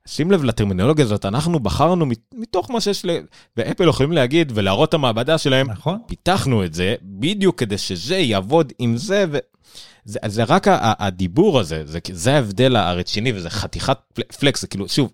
שים 0.07 0.31
לב 0.31 0.45
לטרמינולוגיה 0.45 1.05
הזאת, 1.05 1.25
אנחנו 1.25 1.61
בחרנו 1.61 2.07
מתוך 2.35 2.71
מה 2.71 2.81
שיש 2.81 3.05
ל... 3.05 3.11
ואפל 3.57 3.89
יכולים 3.89 4.13
להגיד 4.13 4.53
ולהראות 4.55 4.89
את 4.89 4.95
המעבדה 4.95 5.39
שלהם, 5.39 5.71
נכון. 5.71 5.99
פיתחנו 6.07 6.65
את 6.65 6.75
זה 6.75 6.95
בדיוק 7.03 7.59
כדי 7.59 7.79
שזה 7.79 8.17
יעבוד 8.17 8.73
עם 8.79 8.97
זה, 8.97 9.25
ו... 9.33 9.39
זה, 10.05 10.19
זה 10.27 10.45
רק 10.45 10.67
הדיבור 10.81 11.61
הזה, 11.61 11.83
זה, 11.87 11.99
זה 12.13 12.35
ההבדל 12.35 12.77
הרציני 12.77 13.33
וזה 13.33 13.51
חתיכת 13.51 13.99
פלקס, 14.39 14.61
זה 14.61 14.67
כאילו, 14.67 14.89
שוב, 14.89 15.13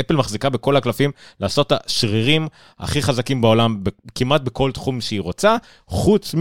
אפל 0.00 0.16
מחזיקה 0.16 0.50
בכל 0.50 0.76
הקלפים 0.76 1.10
לעשות 1.40 1.72
את 1.72 1.86
השרירים 1.86 2.48
הכי 2.78 3.02
חזקים 3.02 3.40
בעולם 3.40 3.82
כמעט 4.14 4.40
בכל 4.40 4.72
תחום 4.72 5.00
שהיא 5.00 5.20
רוצה, 5.20 5.56
חוץ 5.86 6.34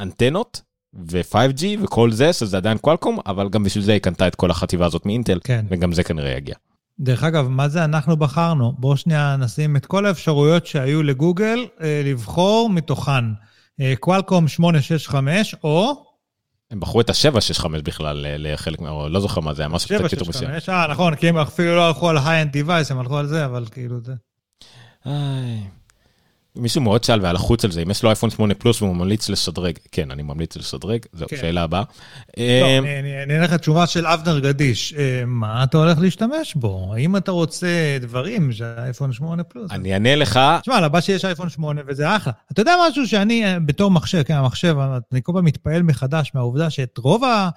מאנטנות 0.00 0.60
ו-5G 0.94 1.64
וכל 1.82 2.10
זה, 2.10 2.32
שזה 2.32 2.56
עדיין 2.56 2.78
קוואלקום, 2.78 3.18
אבל 3.26 3.48
גם 3.48 3.64
בשביל 3.64 3.84
זה 3.84 3.92
היא 3.92 4.00
קנתה 4.00 4.26
את 4.26 4.34
כל 4.34 4.50
החטיבה 4.50 4.86
הזאת 4.86 5.06
מאינטל, 5.06 5.38
כן. 5.44 5.64
וגם 5.68 5.92
זה 5.92 6.02
כנראה 6.02 6.30
יגיע. 6.30 6.54
דרך 7.00 7.24
אגב, 7.24 7.48
מה 7.48 7.68
זה 7.68 7.84
אנחנו 7.84 8.16
בחרנו? 8.16 8.72
בואו 8.78 8.96
שנייה 8.96 9.36
נשים 9.36 9.76
את 9.76 9.86
כל 9.86 10.06
האפשרויות 10.06 10.66
שהיו 10.66 11.02
לגוגל 11.02 11.66
אה, 11.80 12.02
לבחור 12.04 12.70
מתוכן. 12.70 13.24
אה, 13.80 13.94
קוואלקום 14.00 14.48
865 14.48 15.54
או 15.64 16.04
הם 16.74 16.80
בחרו 16.80 17.00
את 17.00 17.10
ה-765 17.10 17.66
בכלל 17.84 18.26
לחלק 18.38 18.80
מה... 18.80 19.08
לא 19.08 19.20
זוכר 19.20 19.40
מה 19.40 19.54
זה 19.54 19.62
היה, 19.62 19.68
משהו 19.68 19.88
קצת 19.98 20.12
יותר 20.12 20.24
מסוים. 20.28 20.50
אה, 20.68 20.86
נכון, 20.86 21.14
כי 21.14 21.28
הם 21.28 21.36
אפילו 21.38 21.76
לא 21.76 21.86
הלכו 21.86 22.08
על 22.08 22.18
high-end 22.18 22.56
device, 22.56 22.90
הם 22.90 22.98
הלכו 22.98 23.18
על 23.18 23.26
זה, 23.26 23.44
אבל 23.44 23.64
כאילו 23.70 23.96
זה. 24.00 24.14
מישהו 26.56 26.80
מאוד 26.80 27.04
שאל 27.04 27.20
והיה 27.20 27.32
לחוץ 27.32 27.64
על 27.64 27.70
זה, 27.70 27.82
אם 27.82 27.90
יש 27.90 28.02
לו 28.02 28.08
אייפון 28.08 28.30
8 28.30 28.54
פלוס 28.54 28.82
והוא 28.82 28.96
ממליץ 28.96 29.28
לשדרג, 29.28 29.74
כן, 29.92 30.10
אני 30.10 30.22
ממליץ 30.22 30.56
לשדרג, 30.56 30.98
זהו, 31.12 31.28
כן. 31.28 31.36
שאלה 31.36 31.62
הבאה. 31.62 31.80
לא, 31.80 32.42
אה, 32.42 32.78
אני- 32.78 33.20
אענה 33.20 33.38
לך 33.44 33.52
תשובה 33.54 33.86
של 33.86 34.06
אבנר 34.06 34.38
גדיש. 34.38 34.94
אה, 34.98 35.22
מה 35.26 35.64
אתה 35.64 35.78
הולך 35.78 35.98
להשתמש 35.98 36.54
בו? 36.54 36.90
האם 36.94 37.16
אתה 37.16 37.30
רוצה 37.30 37.68
דברים 38.00 38.52
שהאייפון 38.52 39.12
8 39.12 39.42
פלוס? 39.44 39.70
אני 39.70 39.92
אענה 39.94 40.16
לך, 40.16 40.40
תשמע, 40.62 40.80
לבא 40.80 41.00
שיש 41.00 41.24
אייפון 41.24 41.48
8 41.48 41.82
וזה 41.86 42.16
אחלה. 42.16 42.32
אתה 42.52 42.60
יודע 42.60 42.74
משהו 42.90 43.06
שאני, 43.06 43.44
אה, 43.44 43.60
בתור 43.60 43.90
מחשב, 43.90 44.22
כן, 44.22 44.34
המחשב, 44.34 44.76
אני 45.12 45.20
כל 45.22 45.32
פעם 45.34 45.44
מתפעל 45.44 45.82
מחדש 45.82 46.30
מהעובדה 46.34 46.70
שאת 46.70 46.98
רוב 46.98 47.24
ה... 47.24 47.48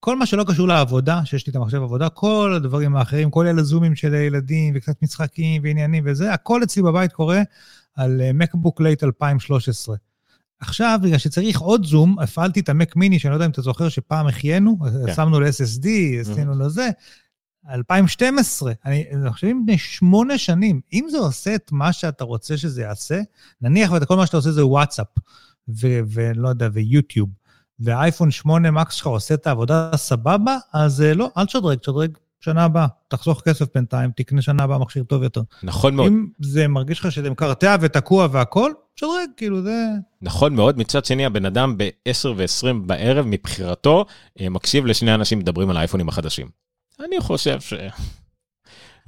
כל 0.00 0.16
מה 0.16 0.26
שלא 0.26 0.44
קשור 0.44 0.68
לעבודה, 0.68 1.20
שיש 1.24 1.46
לי 1.46 1.50
את 1.50 1.56
המחשב 1.56 1.82
עבודה, 1.82 2.08
כל 2.08 2.52
הדברים 2.56 2.96
האחרים, 2.96 3.30
כל 3.30 3.46
אלה 3.46 3.62
זומים 3.62 3.96
של 3.96 4.14
הילדים 4.14 4.72
וקצת 4.76 5.02
משחקים 5.02 5.62
ועניינים 5.64 6.02
וזה, 6.06 6.32
הכל 6.32 6.62
אצלי 6.62 6.82
בבית 6.82 7.12
קורה 7.12 7.42
על 7.94 8.20
מקבוק 8.34 8.80
late 8.80 9.04
2013. 9.04 9.96
עכשיו, 10.60 10.98
בגלל 11.02 11.18
שצריך 11.18 11.60
עוד 11.60 11.84
זום, 11.84 12.18
הפעלתי 12.18 12.60
את 12.60 12.68
המק 12.68 12.96
מיני, 12.96 13.18
שאני 13.18 13.30
לא 13.30 13.36
יודע 13.36 13.46
אם 13.46 13.50
אתה 13.50 13.62
זוכר 13.62 13.88
שפעם 13.88 14.26
החיינו, 14.26 14.78
כן. 15.06 15.14
שמנו 15.14 15.40
ל-SSD, 15.40 15.88
עשינו 16.20 16.58
לזה, 16.58 16.90
2012, 17.70 18.72
אני 18.84 19.04
חושב 19.32 19.46
בן 19.64 19.78
שמונה 19.78 20.38
שנים, 20.38 20.80
אם 20.92 21.06
זה 21.10 21.18
עושה 21.18 21.54
את 21.54 21.72
מה 21.72 21.92
שאתה 21.92 22.24
רוצה 22.24 22.56
שזה 22.56 22.82
יעשה, 22.82 23.20
נניח 23.60 23.90
ואת 23.90 24.04
כל 24.04 24.16
מה 24.16 24.26
שאתה 24.26 24.36
עושה 24.36 24.52
זה 24.52 24.66
וואטסאפ, 24.66 25.06
ו- 25.68 26.00
ולא 26.12 26.48
יודע, 26.48 26.68
ויוטיוב, 26.72 27.30
והאייפון 27.78 28.30
8 28.30 28.70
מקס 28.70 28.94
שלך 28.94 29.06
עושה 29.06 29.34
את 29.34 29.46
העבודה 29.46 29.90
סבבה, 29.96 30.56
אז 30.72 31.02
אה, 31.02 31.14
לא, 31.14 31.30
אל 31.36 31.46
תשדרג, 31.46 31.78
תשדרג 31.78 32.18
שנה 32.44 32.64
הבאה. 32.64 32.86
תחסוך 33.08 33.42
כסף 33.44 33.66
בינתיים, 33.74 34.10
תקנה 34.16 34.42
שנה 34.42 34.62
הבאה 34.62 34.78
מכשיר 34.78 35.02
טוב 35.02 35.22
יותר. 35.22 35.40
נכון 35.62 35.94
מאוד, 35.94 36.06
אם 36.06 36.26
זה 36.40 36.68
מרגיש 36.68 37.00
לך 37.00 37.12
שזה 37.12 37.30
מקרטע 37.30 37.76
ותקוע 37.80 38.28
והכול, 38.32 38.74
תשדרג, 38.94 39.28
כאילו 39.36 39.62
זה... 39.62 39.86
נכון 40.22 40.54
מאוד, 40.54 40.78
מצד 40.78 41.04
שני 41.04 41.26
הבן 41.26 41.46
אדם 41.46 41.78
ב-10 41.78 42.28
ו-20 42.36 42.72
בערב 42.86 43.26
מבחירתו 43.26 44.04
אה, 44.40 44.48
מקשיב 44.48 44.86
לשני 44.86 45.14
אנשים 45.14 45.38
מדברים 45.38 45.70
על 45.70 45.76
האייפונים 45.76 46.08
החדשים. 46.08 46.48
אני 47.00 47.20
חושב 47.20 47.60
ש... 47.60 47.74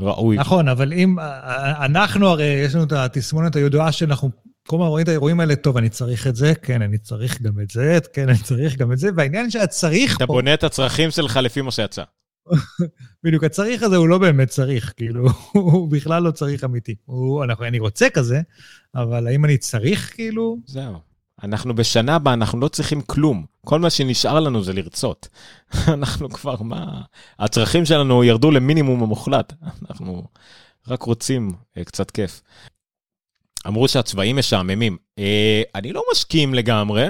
ראוי. 0.00 0.36
נכון, 0.36 0.68
אבל 0.68 0.92
אם... 0.92 1.18
אה, 1.18 1.84
אנחנו 1.84 2.28
הרי, 2.28 2.44
יש 2.44 2.74
לנו 2.74 2.84
את 2.84 2.92
התסמונת 2.92 3.56
הידועה 3.56 3.92
שאנחנו 3.92 4.30
כל 4.68 4.76
הזמן 4.76 4.86
רואים 4.86 5.04
את 5.04 5.08
האירועים 5.08 5.40
האלה, 5.40 5.56
טוב, 5.56 5.76
אני 5.76 5.88
צריך 5.88 6.26
את 6.26 6.36
זה, 6.36 6.52
כן, 6.62 6.82
אני 6.82 6.98
צריך 6.98 7.42
גם 7.42 7.60
את 7.60 7.70
זה, 7.70 7.98
כן, 8.12 8.28
אני 8.28 8.38
צריך 8.38 8.76
גם 8.76 8.92
את 8.92 8.98
זה, 8.98 9.08
והעניין 9.16 9.50
שהצריך 9.50 10.16
אתה 10.16 10.26
פה, 10.26 10.32
בונה 10.32 10.54
את 10.54 10.64
הצרכים 10.64 11.10
שלך 11.10 11.36
לפי 11.36 11.60
מה 11.60 11.70
שיצא. 11.70 12.02
בדיוק, 13.24 13.44
הצריך 13.44 13.82
הזה 13.82 13.96
הוא 13.96 14.08
לא 14.08 14.18
באמת 14.18 14.48
צריך, 14.48 14.92
כאילו, 14.96 15.28
הוא 15.52 15.90
בכלל 15.90 16.22
לא 16.22 16.30
צריך 16.30 16.64
אמיתי. 16.64 16.94
הוא, 17.04 17.44
אנחנו, 17.44 17.64
אני 17.64 17.78
רוצה 17.78 18.10
כזה, 18.10 18.40
אבל 18.94 19.26
האם 19.26 19.44
אני 19.44 19.58
צריך, 19.58 20.14
כאילו... 20.14 20.58
זהו. 20.66 20.94
אנחנו 21.42 21.74
בשנה 21.74 22.14
הבאה, 22.14 22.34
אנחנו 22.34 22.60
לא 22.60 22.68
צריכים 22.68 23.00
כלום. 23.00 23.44
כל 23.64 23.80
מה 23.80 23.90
שנשאר 23.90 24.40
לנו 24.40 24.64
זה 24.64 24.72
לרצות. 24.72 25.28
אנחנו 25.94 26.30
כבר, 26.30 26.62
מה... 26.62 27.02
הצרכים 27.38 27.84
שלנו 27.84 28.24
ירדו 28.24 28.50
למינימום 28.50 29.02
המוחלט. 29.02 29.52
אנחנו 29.88 30.24
רק 30.88 31.02
רוצים 31.02 31.52
אה, 31.76 31.84
קצת 31.84 32.10
כיף. 32.10 32.42
אמרו 33.66 33.88
שהצבעים 33.88 34.36
משעממים. 34.36 34.96
אה, 35.18 35.62
אני 35.74 35.92
לא 35.92 36.02
מסכים 36.12 36.54
לגמרי, 36.54 37.08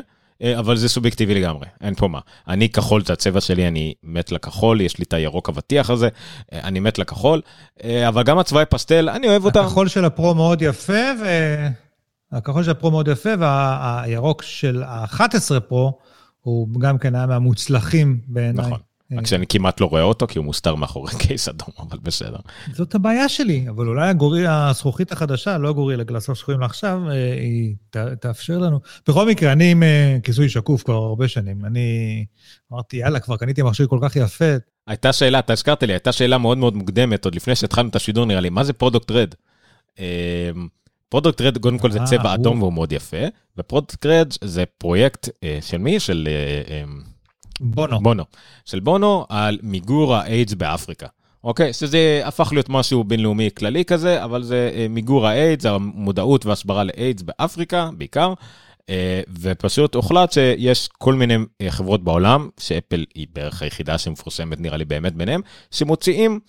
אבל 0.58 0.76
זה 0.76 0.88
סובייקטיבי 0.88 1.34
לגמרי, 1.34 1.66
אין 1.80 1.94
פה 1.94 2.08
מה. 2.08 2.18
אני 2.48 2.68
כחול 2.68 3.04
זה 3.04 3.12
הצבע 3.12 3.40
שלי, 3.40 3.68
אני 3.68 3.94
מת 4.02 4.32
לכחול, 4.32 4.80
יש 4.80 4.98
לי 4.98 5.04
את 5.04 5.12
הירוק 5.12 5.48
אבטיח 5.48 5.90
הזה, 5.90 6.08
אה, 6.52 6.60
אני 6.64 6.80
מת 6.80 6.98
לכחול, 6.98 7.40
אה, 7.84 8.08
אבל 8.08 8.22
גם 8.22 8.38
הצבעי 8.38 8.66
פסטל, 8.66 9.08
אני 9.08 9.28
אוהב 9.28 9.44
אותם. 9.44 9.60
הכחול 9.60 9.88
של 9.88 10.04
הפרו 10.04 10.34
מאוד 10.34 10.62
יפה, 10.62 10.92
ו... 10.92 11.26
הכחול 12.32 12.62
של 12.62 12.70
הפרו 12.70 12.90
מאוד 12.90 13.08
יפה, 13.08 13.30
והירוק 13.38 14.42
של 14.42 14.82
ה-11 14.82 15.60
פרו, 15.68 15.98
הוא 16.40 16.80
גם 16.80 16.98
כן 16.98 17.14
היה 17.14 17.26
מהמוצלחים 17.26 18.20
בעיניי. 18.26 18.66
נכון. 18.66 18.78
רק 19.12 19.26
שאני 19.26 19.46
כמעט 19.46 19.80
לא 19.80 19.86
רואה 19.86 20.02
אותו, 20.02 20.26
כי 20.26 20.38
הוא 20.38 20.44
מוסתר 20.44 20.74
מאחורי 20.74 21.12
קייס 21.26 21.48
אדום, 21.48 21.68
אבל 21.78 21.98
בסדר. 22.02 22.36
זאת 22.72 22.94
הבעיה 22.94 23.28
שלי, 23.28 23.66
אבל 23.68 23.88
אולי 23.88 24.08
הגורי, 24.08 24.46
הזכוכית 24.46 25.12
החדשה, 25.12 25.58
לא 25.58 25.68
הגורי 25.68 25.96
לגלסות 25.96 26.36
שחורים 26.36 26.60
לעכשיו, 26.60 27.00
אה, 27.10 27.32
היא 27.32 27.74
ת, 27.90 27.96
תאפשר 27.96 28.58
לנו. 28.58 28.80
בכל 29.08 29.28
מקרה, 29.28 29.52
אני 29.52 29.70
עם 29.70 29.82
אה, 29.82 30.16
כיסוי 30.22 30.48
שקוף 30.48 30.82
כבר 30.82 30.94
הרבה 30.94 31.28
שנים. 31.28 31.64
אני 31.64 32.24
אמרתי, 32.72 32.96
יאללה, 32.96 33.20
כבר 33.20 33.36
קניתי 33.36 33.62
מכשיר 33.62 33.86
כל 33.86 33.98
כך 34.02 34.16
יפה. 34.16 34.54
הייתה 34.86 35.12
שאלה, 35.12 35.38
אתה 35.38 35.52
הזכרת 35.52 35.82
לי, 35.82 35.92
הייתה 35.92 36.12
שאלה 36.12 36.38
מאוד 36.38 36.58
מאוד 36.58 36.76
מוקדמת, 36.76 37.24
עוד 37.24 37.34
לפני 37.34 37.54
שהתחלנו 37.54 37.88
את 37.88 37.96
השידור 37.96 38.24
נראה 38.24 38.40
לי, 38.40 38.50
מה 38.50 38.64
זה 38.64 38.72
פרודוקט 38.72 39.10
רד? 39.10 39.34
פרודוקט 41.08 41.40
רד, 41.40 41.58
קודם 41.58 41.78
כל 41.78 41.90
זה 41.90 41.98
אה, 41.98 42.04
צבע 42.04 42.34
אדום 42.34 42.62
והוא 42.62 42.72
מאוד 42.72 42.92
יפה, 42.92 43.26
ופרודוקט 43.58 44.06
רד 44.06 44.32
זה 44.44 44.64
פרויקט 44.78 45.28
אה, 45.44 45.58
של 45.62 45.78
מי? 45.78 46.00
של 46.00 46.28
אה, 46.30 46.74
אה, 46.74 46.84
בונו. 47.64 48.00
בונו. 48.00 48.24
של 48.64 48.80
בונו 48.80 49.26
על 49.28 49.58
מיגור 49.62 50.14
האיידס 50.14 50.54
באפריקה. 50.54 51.06
אוקיי? 51.44 51.72
שזה 51.72 52.22
הפך 52.24 52.52
להיות 52.52 52.68
משהו 52.68 53.04
בינלאומי 53.04 53.48
כללי 53.56 53.84
כזה, 53.84 54.24
אבל 54.24 54.42
זה 54.42 54.70
אה, 54.74 54.86
מיגור 54.90 55.26
האיידס, 55.26 55.66
המודעות 55.66 56.46
והסברה 56.46 56.84
לאיידס 56.84 57.22
באפריקה 57.22 57.90
בעיקר. 57.98 58.34
אה, 58.90 59.20
ופשוט 59.40 59.94
הוחלט 59.94 60.32
שיש 60.32 60.88
כל 60.98 61.14
מיני 61.14 61.36
אה, 61.60 61.70
חברות 61.70 62.04
בעולם, 62.04 62.48
שאפל 62.60 63.04
היא 63.14 63.26
בערך 63.32 63.62
היחידה 63.62 63.98
שמפורסמת 63.98 64.60
נראה 64.60 64.76
לי 64.76 64.84
באמת 64.84 65.14
ביניהם, 65.14 65.40
שמוציאים 65.70 66.40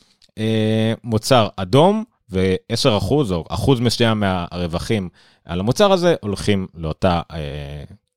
מוצר 1.03 1.47
אדום 1.55 2.03
ו-10% 2.31 3.11
או 3.11 3.45
אחוז 3.49 3.79
מסוים 3.79 4.19
מהרווחים 4.19 5.09
על 5.45 5.59
המוצר 5.59 5.91
הזה 5.91 6.15
הולכים 6.21 6.67
לאותה 6.75 7.21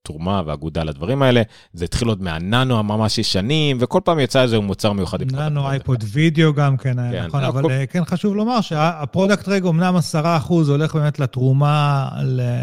תרומה 0.09 0.43
ואגודה 0.47 0.85
לדברים 0.85 1.23
האלה. 1.23 1.43
זה 1.73 1.85
התחיל 1.85 2.09
עוד 2.09 2.23
מהננו 2.23 2.79
הממש 2.79 3.19
ישנים, 3.19 3.77
וכל 3.81 4.01
פעם 4.05 4.19
יצא 4.19 4.43
איזה 4.43 4.59
מוצר 4.59 4.93
מיוחד. 4.93 5.23
ננו 5.23 5.35
פרודקט. 5.61 5.71
אייפוד 5.73 6.05
וידאו 6.13 6.55
גם 6.55 6.77
כן 6.77 6.99
היה 6.99 7.23
כן, 7.23 7.27
נכון, 7.27 7.45
הכל- 7.45 7.59
אבל 7.59 7.71
אה, 7.71 7.87
כן 7.87 8.05
חשוב 8.05 8.37
לומר 8.37 8.61
שהפרודקט 8.61 9.49
רד 9.49 9.67
אמנם 9.67 9.97
10% 10.15 10.19
הולך 10.51 10.95
באמת 10.95 11.19
לתרומה 11.19 12.09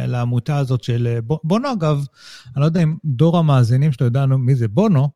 לעמותה 0.07 0.57
הזאת 0.57 0.83
של 0.83 1.07
אה, 1.15 1.21
בו- 1.21 1.39
בונו. 1.43 1.71
אגב, 1.73 2.05
אני 2.55 2.61
לא 2.61 2.65
יודע 2.65 2.83
אם 2.83 2.95
דור 3.05 3.37
המאזינים 3.37 3.91
שלנו 3.91 4.07
יודע 4.07 4.37
מי 4.37 4.55
זה 4.55 4.67
בונו, 4.67 5.09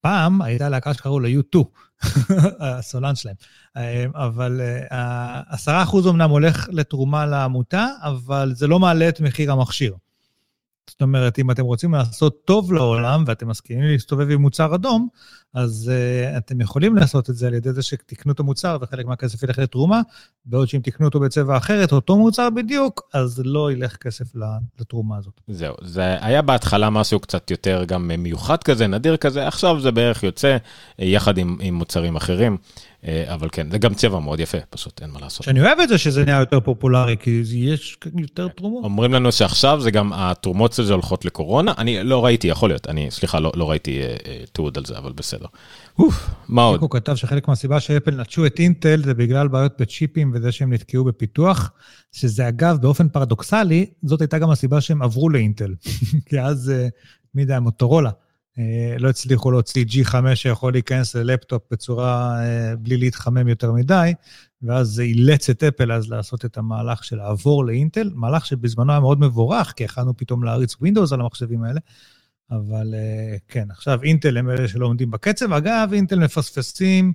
פעם 0.00 0.42
הייתה 0.42 0.68
להקה 0.68 0.94
שקראו 0.94 1.20
לה 1.20 1.28
U2, 1.28 1.58
הסולן 2.60 3.14
שלהם. 3.14 3.34
אה, 3.76 4.04
אבל 4.14 4.60
אה, 4.92 5.40
10% 5.86 6.10
אמנם 6.10 6.30
הולך 6.30 6.68
לתרומה 6.72 7.26
לעמותה, 7.26 7.86
אבל 8.02 8.52
זה 8.54 8.66
לא 8.66 8.78
מעלה 8.78 9.08
את 9.08 9.20
מחיר 9.20 9.52
המכשיר. 9.52 9.94
זאת 10.90 11.02
אומרת, 11.02 11.38
אם 11.38 11.50
אתם 11.50 11.62
רוצים 11.64 11.94
לעשות 11.94 12.44
טוב 12.44 12.72
לעולם 12.72 13.24
ואתם 13.26 13.48
מסכימים 13.48 13.84
להסתובב 13.84 14.30
עם 14.30 14.40
מוצר 14.40 14.74
אדום, 14.74 15.08
אז 15.54 15.90
uh, 15.92 16.38
אתם 16.38 16.60
יכולים 16.60 16.96
לעשות 16.96 17.30
את 17.30 17.36
זה 17.36 17.46
על 17.46 17.54
ידי 17.54 17.72
זה 17.72 17.82
שתקנו 17.82 18.32
את 18.32 18.40
המוצר 18.40 18.78
וחלק 18.80 19.06
מהכסף 19.06 19.42
ילך 19.42 19.58
לתרומה, 19.58 20.00
בעוד 20.44 20.68
שאם 20.68 20.80
תקנו 20.80 21.06
אותו 21.06 21.20
בצבע 21.20 21.56
אחרת, 21.56 21.92
אותו 21.92 22.16
מוצר 22.16 22.50
בדיוק, 22.50 23.02
אז 23.14 23.42
לא 23.44 23.72
ילך 23.72 23.96
כסף 23.96 24.24
לתרומה 24.80 25.16
הזאת. 25.16 25.40
זהו, 25.48 25.74
זה 25.82 26.16
היה 26.20 26.42
בהתחלה 26.42 26.90
משהו 26.90 27.20
קצת 27.20 27.50
יותר 27.50 27.84
גם 27.84 28.08
מיוחד 28.18 28.62
כזה, 28.62 28.86
נדיר 28.86 29.16
כזה, 29.16 29.48
עכשיו 29.48 29.80
זה 29.80 29.90
בערך 29.90 30.22
יוצא 30.22 30.56
אה, 31.00 31.04
יחד 31.04 31.38
עם, 31.38 31.56
עם 31.60 31.74
מוצרים 31.74 32.16
אחרים, 32.16 32.56
אה, 33.06 33.34
אבל 33.34 33.48
כן, 33.52 33.70
זה 33.70 33.78
גם 33.78 33.94
צבע 33.94 34.18
מאוד 34.18 34.40
יפה, 34.40 34.58
פשוט 34.70 35.02
אין 35.02 35.10
מה 35.10 35.20
לעשות. 35.20 35.44
שאני 35.44 35.60
אוהב 35.60 35.80
את 35.80 35.88
זה 35.88 35.98
שזה 35.98 36.24
נהיה 36.24 36.40
יותר 36.40 36.60
פופולרי, 36.60 37.16
כי 37.20 37.42
יש 37.54 37.98
יותר 38.16 38.48
תרומות. 38.48 38.84
אומרים 38.84 39.12
לנו 39.12 39.32
שעכשיו 39.32 39.80
זה 39.80 39.90
גם 39.90 40.12
התרומות 40.12 40.72
של 40.72 40.84
זה 40.84 40.92
הולכות 40.92 41.24
לקורונה, 41.24 41.72
אני 41.78 42.04
לא 42.04 42.24
ראיתי, 42.24 42.48
יכול 42.48 42.70
להיות, 42.70 42.88
אני, 42.88 43.10
סליחה, 43.10 43.40
לא, 43.40 43.52
לא 43.56 43.70
ראיתי 43.70 44.00
אה, 44.00 44.16
אה, 44.26 44.40
תיעוד 44.52 44.78
על 44.78 44.84
זה, 44.84 44.98
אבל 44.98 45.12
בסדר. 45.12 45.35
אוף, 45.98 46.30
מה 46.48 46.62
עוד? 46.62 46.80
הוא 46.80 46.90
כתב 46.90 47.14
שחלק 47.14 47.48
מהסיבה 47.48 47.80
שאפל 47.80 48.20
נטשו 48.20 48.46
את 48.46 48.58
אינטל 48.58 49.02
זה 49.04 49.14
בגלל 49.14 49.48
בעיות 49.48 49.80
בצ'יפים 49.80 50.32
וזה 50.34 50.52
שהם 50.52 50.72
נתקעו 50.72 51.04
בפיתוח, 51.04 51.70
שזה 52.12 52.48
אגב, 52.48 52.78
באופן 52.80 53.08
פרדוקסלי, 53.08 53.86
זאת 54.02 54.20
הייתה 54.20 54.38
גם 54.38 54.50
הסיבה 54.50 54.80
שהם 54.80 55.02
עברו 55.02 55.28
לאינטל. 55.28 55.74
כי 56.28 56.40
אז, 56.40 56.70
אה, 56.70 56.88
מי 57.34 57.42
יודע, 57.42 57.60
מוטורולה, 57.60 58.10
אה, 58.58 58.96
לא 58.98 59.08
הצליחו 59.08 59.50
להוציא 59.50 59.84
G5 59.84 60.34
שיכול 60.34 60.72
להיכנס 60.72 61.16
ללפטופ 61.16 61.62
בצורה, 61.70 62.40
אה, 62.40 62.76
בלי 62.76 62.96
להתחמם 62.96 63.48
יותר 63.48 63.72
מדי, 63.72 64.12
ואז 64.62 64.88
זה 64.88 65.02
אילץ 65.02 65.50
את 65.50 65.64
אפל 65.64 65.92
אז 65.92 66.10
לעשות 66.10 66.44
את 66.44 66.58
המהלך 66.58 67.04
של 67.04 67.16
לעבור 67.16 67.64
לאינטל, 67.64 68.10
מהלך 68.14 68.46
שבזמנו 68.46 68.92
היה 68.92 69.00
מאוד 69.00 69.20
מבורך, 69.20 69.72
כי 69.76 69.84
יכלנו 69.84 70.16
פתאום 70.16 70.44
להריץ 70.44 70.74
Windows 70.74 71.14
על 71.14 71.20
המחשבים 71.20 71.62
האלה. 71.62 71.80
אבל 72.50 72.94
אה, 72.94 73.36
כן, 73.48 73.70
עכשיו 73.70 74.02
אינטל 74.02 74.36
הם 74.36 74.50
אלה 74.50 74.68
שלא 74.68 74.86
עומדים 74.86 75.10
בקצב. 75.10 75.52
אגב, 75.52 75.90
אינטל 75.92 76.18
מפספסים 76.18 77.12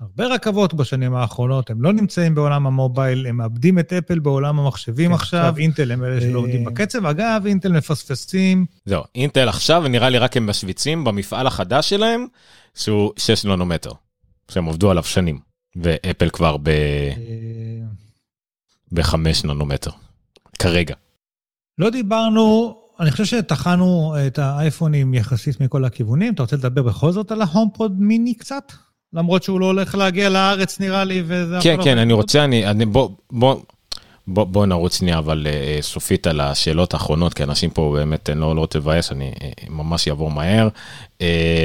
הרבה 0.00 0.26
רכבות 0.26 0.74
בשנים 0.74 1.14
האחרונות, 1.14 1.70
הם 1.70 1.82
לא 1.82 1.92
נמצאים 1.92 2.34
בעולם 2.34 2.66
המובייל, 2.66 3.26
הם 3.26 3.36
מאבדים 3.36 3.78
את 3.78 3.92
אפל 3.92 4.18
בעולם 4.18 4.58
המחשבים 4.58 5.08
כן, 5.08 5.14
עכשיו. 5.14 5.40
עכשיו- 5.40 5.58
אינטל 5.58 5.92
הם 5.92 6.04
אלה 6.04 6.20
שלא 6.20 6.38
עומדים 6.38 6.68
אה, 6.68 6.72
בקצב. 6.72 7.06
אגב, 7.06 7.42
אינטל 7.46 7.72
מפספסים, 7.72 8.66
זהו, 8.84 9.02
אינטל 9.14 9.48
עכשיו, 9.48 9.88
נראה 9.88 10.08
לי 10.08 10.18
רק 10.18 10.36
הם 10.36 10.46
משוויצים 10.46 11.04
במפעל 11.04 11.46
החדש 11.46 11.88
שלהם, 11.90 12.26
שהוא 12.74 13.12
6 13.16 13.44
ננומטר, 13.44 13.92
שהם 14.50 14.68
עבדו 14.68 14.90
עליו 14.90 15.04
שנים, 15.04 15.38
ואפל 15.76 16.30
כבר 16.30 16.56
ב... 16.56 16.68
אה, 16.68 17.12
ב-5 18.92 19.16
ננומטר. 19.44 19.90
כרגע. 20.58 20.94
לא 21.78 21.90
דיברנו, 21.90 22.76
אני 23.00 23.10
חושב 23.10 23.24
שטחנו 23.24 24.14
את 24.26 24.38
האייפונים 24.38 25.14
יחסית 25.14 25.60
מכל 25.60 25.84
הכיוונים. 25.84 26.34
אתה 26.34 26.42
רוצה 26.42 26.56
לדבר 26.56 26.82
בכל 26.82 27.12
זאת 27.12 27.32
על 27.32 27.42
ההומפוד 27.42 28.00
מיני 28.00 28.34
קצת? 28.34 28.72
למרות 29.12 29.42
שהוא 29.42 29.60
לא 29.60 29.66
הולך 29.66 29.94
להגיע 29.94 30.28
לארץ 30.28 30.80
נראה 30.80 31.04
לי, 31.04 31.22
וזה... 31.26 31.58
כן, 31.62 31.76
כן, 31.84 31.98
אני 31.98 32.12
רוצה, 32.12 32.44
אני, 32.44 32.66
אני 32.66 32.86
בוא, 32.86 33.08
בוא, 33.30 33.56
בוא, 34.26 34.44
בוא 34.44 34.66
נרוץ 34.66 34.98
שנייה, 34.98 35.18
אבל 35.18 35.46
uh, 35.46 35.82
סופית 35.82 36.26
על 36.26 36.40
השאלות 36.40 36.94
האחרונות, 36.94 37.34
כי 37.34 37.42
אנשים 37.42 37.70
פה 37.70 37.92
באמת, 37.96 38.30
אני 38.30 38.40
לא, 38.40 38.56
לא 38.56 38.60
רוצה 38.60 38.78
לבאס, 38.78 39.12
אני 39.12 39.32
uh, 39.34 39.70
ממש 39.70 40.08
אעבור 40.08 40.30
מהר, 40.30 40.68
uh, 41.18 41.22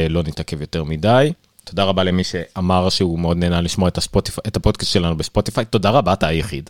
לא 0.09 0.23
נתעכב 0.23 0.61
יותר 0.61 0.83
מדי. 0.83 1.31
תודה 1.69 1.83
רבה 1.83 2.03
למי 2.03 2.23
שאמר 2.23 2.89
שהוא 2.89 3.19
מאוד 3.19 3.37
נהנה 3.37 3.61
לשמוע 3.61 3.89
את, 3.89 3.97
הספוטיפ... 3.97 4.39
את 4.47 4.57
הפודקאסט 4.57 4.91
שלנו 4.91 5.17
בספוטיפיי, 5.17 5.65
תודה 5.65 5.89
רבה, 5.89 6.13
אתה 6.13 6.27
היחיד. 6.27 6.69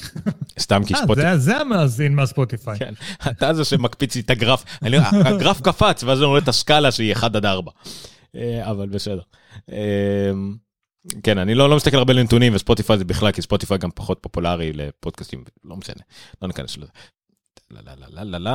סתם 0.58 0.82
כי 0.86 0.94
ספוטיפיי... 0.94 1.38
זה 1.38 1.56
המאזין 1.56 2.14
מהספוטיפיי. 2.14 2.78
כן, 2.78 2.94
אתה 3.30 3.54
זה 3.54 3.64
שמקפיץ 3.64 4.14
לי 4.14 4.20
את 4.20 4.30
הגרף, 4.30 4.64
אני, 4.82 4.96
הגרף 5.24 5.60
קפץ, 5.60 6.02
ואז 6.02 6.18
אני 6.18 6.26
רואה 6.26 6.38
את 6.38 6.48
הסקאלה 6.48 6.90
שהיא 6.90 7.12
1 7.12 7.36
עד 7.36 7.44
4. 7.46 7.70
אבל 8.62 8.88
בסדר. 8.88 9.20
כן, 11.22 11.38
אני 11.38 11.54
לא, 11.54 11.70
לא 11.70 11.76
מסתכל 11.76 11.96
הרבה 11.96 12.12
לנתונים, 12.12 12.54
וספוטיפיי 12.54 12.98
זה 12.98 13.04
בכלל, 13.04 13.32
כי 13.32 13.42
ספוטיפיי 13.42 13.78
גם 13.78 13.90
פחות 13.94 14.18
פופולרי 14.20 14.72
לפודקאסטים, 14.72 15.44
לא 15.64 15.76
משנה, 15.76 16.02
לא 16.42 16.48
ניכנס 16.48 16.76
לזה. 16.76 16.90
לא, 17.70 17.80
לא, 17.86 17.92
לא, 18.08 18.22
לא, 18.22 18.38
לא, 18.38 18.50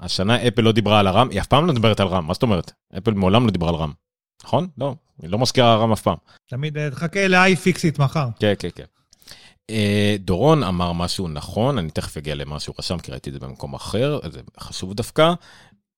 השנה 0.00 0.48
אפל 0.48 0.62
לא 0.62 0.72
דיברה 0.72 1.00
על 1.00 1.06
הרם, 1.06 1.28
היא 1.30 1.40
אף 1.40 1.46
פעם 1.46 1.66
לא 1.66 1.72
מדברת 1.72 2.00
על 2.00 2.06
רם, 2.06 2.26
מה 2.26 2.34
זאת 2.34 2.42
אומרת? 2.42 2.72
אפל 2.98 3.10
מעולם 3.10 3.46
לא 3.46 3.50
דיברה 3.50 3.68
על 3.68 3.74
רם. 3.74 3.92
נכון? 4.44 4.68
לא, 4.78 4.94
היא 5.22 5.30
לא 5.30 5.38
מזכירה 5.38 5.76
רם 5.76 5.92
אף 5.92 6.02
פעם. 6.02 6.16
תמיד 6.48 6.90
תחכה 6.90 7.28
ל-iFixit 7.28 8.02
מחר. 8.02 8.28
כן, 8.40 8.54
כן, 8.58 8.68
כן. 8.74 8.84
דורון 10.18 10.62
אמר 10.62 10.92
משהו 10.92 11.28
נכון, 11.28 11.78
אני 11.78 11.90
תכף 11.90 12.16
אגיע 12.16 12.34
למה 12.34 12.60
שהוא 12.60 12.74
רשם, 12.78 12.98
כי 12.98 13.10
ראיתי 13.10 13.30
את 13.30 13.34
זה 13.34 13.40
במקום 13.40 13.74
אחר, 13.74 14.18
זה 14.32 14.40
חשוב 14.60 14.94
דווקא. 14.94 15.32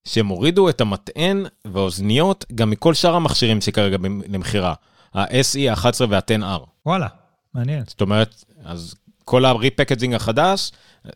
שהם 0.04 0.26
הורידו 0.26 0.68
את 0.68 0.80
המטען 0.80 1.46
והאוזניות 1.64 2.44
גם 2.54 2.70
מכל 2.70 2.94
שאר 2.94 3.14
המכשירים 3.14 3.60
שכרגע 3.60 3.96
למכירה. 4.28 4.74
ה-SE, 5.14 5.70
ה-11 5.70 6.04
וה-10R. 6.08 6.66
וואלה, 6.86 7.06
מעניין. 7.54 7.84
זאת 7.86 8.00
אומרת, 8.00 8.44
אז 8.64 8.94
כל 9.24 9.44
הריפקג'ינג 9.44 10.14
החדש, 10.14 10.70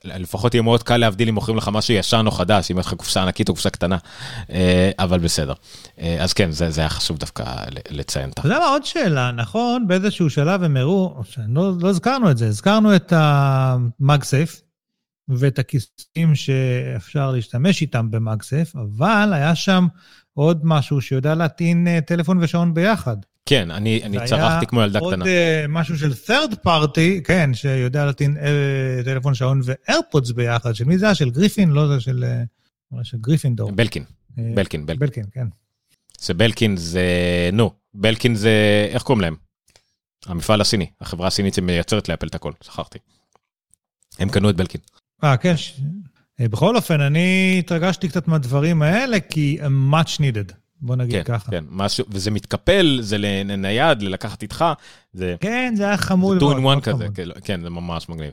לפחות 0.05 0.55
יהיה 0.55 0.63
מאוד 0.63 0.83
קל 0.83 0.97
להבדיל 0.97 1.29
אם 1.29 1.35
מוכרים 1.35 1.57
לך 1.57 1.71
משהו 1.73 1.95
ישן 1.95 2.23
או 2.27 2.31
חדש, 2.31 2.71
אם 2.71 2.79
יש 2.79 2.87
לך 2.87 2.95
קופסה 2.95 3.23
ענקית 3.23 3.49
או 3.49 3.55
קופסה 3.55 3.71
קטנה, 3.71 3.99
אה, 4.51 4.91
אבל 4.99 5.19
בסדר. 5.19 5.53
אה, 6.01 6.17
אז 6.21 6.33
כן, 6.33 6.51
זה, 6.51 6.71
זה 6.71 6.81
היה 6.81 6.91
חשוב 6.91 7.19
דווקא 7.19 7.45
לציין 7.91 8.31
את 8.31 8.39
ה... 8.39 8.41
אתה 8.41 8.49
יודע 8.49 8.59
מה, 8.59 8.69
עוד 8.69 8.85
שאלה, 8.85 9.31
נכון? 9.33 9.89
באיזשהו 9.89 10.31
שלב 10.31 10.63
הם 10.63 10.77
הראו, 10.77 11.23
לא, 11.49 11.73
לא 11.81 11.89
הזכרנו 11.89 12.31
את 12.31 12.39
זה, 12.39 12.47
הזכרנו 12.47 12.97
את 12.97 13.13
המאגסייף 13.17 14.61
ואת 15.29 15.59
הכיסים 15.59 16.35
שאפשר 16.35 17.31
להשתמש 17.31 17.83
איתם 17.83 18.11
במאגסייף, 18.11 18.77
אבל 18.77 19.33
היה 19.33 19.55
שם 19.55 19.87
עוד 20.35 20.61
משהו 20.65 21.01
שיודע 21.01 21.35
להטעין 21.35 21.89
אה, 21.89 22.01
טלפון 22.01 22.39
ושעון 22.43 22.75
ביחד. 22.75 23.17
כן, 23.47 23.71
אני, 23.71 24.03
אני 24.05 24.19
צרחתי 24.27 24.67
כמו 24.67 24.83
ילדה 24.83 25.01
קטנה. 25.01 25.25
היה 25.25 25.61
עוד 25.63 25.71
אה, 25.71 25.73
משהו 25.73 25.99
של 25.99 26.13
third 26.13 26.55
party, 26.67 27.25
כן, 27.25 27.55
שיודע 27.55 28.05
להטעין 28.05 28.37
אה, 28.37 29.05
טלפון 29.05 29.35
שעון 29.35 29.61
ואיירפודס 29.65 30.31
ביחד. 30.31 30.75
של 30.75 30.85
מי 30.85 30.99
זה 30.99 31.07
היה? 31.07 31.15
של 31.15 31.31
גריפין? 31.31 31.69
לא 31.69 31.89
זה 31.89 32.01
של, 32.01 32.25
אה, 32.95 32.99
של 33.03 33.19
גריפינדור. 33.19 33.73
בלקין. 33.73 34.05
בלקין, 34.37 34.87
בלקין. 34.87 35.01
בלקין, 35.01 35.25
כן. 35.33 35.47
זה 36.19 36.35
בלקין 36.35 36.77
זה, 36.77 37.03
נו, 37.53 37.71
בלקין 37.95 38.35
זה, 38.35 38.89
איך 38.91 39.03
קוראים 39.03 39.21
להם? 39.21 39.37
המפעל 40.27 40.61
הסיני, 40.61 40.87
החברה 41.01 41.27
הסינית 41.27 41.55
שמייצרת 41.55 42.09
לאפל 42.09 42.27
את 42.27 42.35
הכל, 42.35 42.53
שכחתי. 42.63 42.99
הם 44.19 44.29
קנו 44.29 44.51
את 44.51 44.57
בלקין. 44.57 44.81
אה, 45.25 45.37
כן. 45.37 45.55
בכל 46.41 46.77
אופן, 46.77 47.01
אני 47.01 47.57
התרגשתי 47.59 48.09
קצת 48.09 48.29
מהדברים 48.29 48.83
האלה, 48.83 49.21
כי 49.21 49.59
הם 49.61 49.95
much 49.95 50.19
needed. 50.19 50.64
בוא 50.85 50.97
נגיד 50.97 51.15
כן, 51.15 51.23
ככה. 51.23 51.51
כן, 51.51 51.65
משהו, 51.71 52.05
וזה 52.09 52.31
מתקפל, 52.31 52.99
זה 53.01 53.19
לנייד, 53.19 54.03
ללקחת 54.03 54.43
איתך, 54.43 54.65
זה... 55.13 55.35
כן, 55.41 55.75
זה 55.77 55.85
היה 55.85 55.97
חמוד 55.97 56.39
מאוד. 56.43 56.57
זה 56.57 56.61
2 56.61 56.67
in 56.67 56.79
1 56.79 56.85
כזה, 56.85 57.07
כן, 57.15 57.29
כן, 57.45 57.61
זה 57.63 57.71
ממש 57.71 58.09
מגניב. 58.09 58.31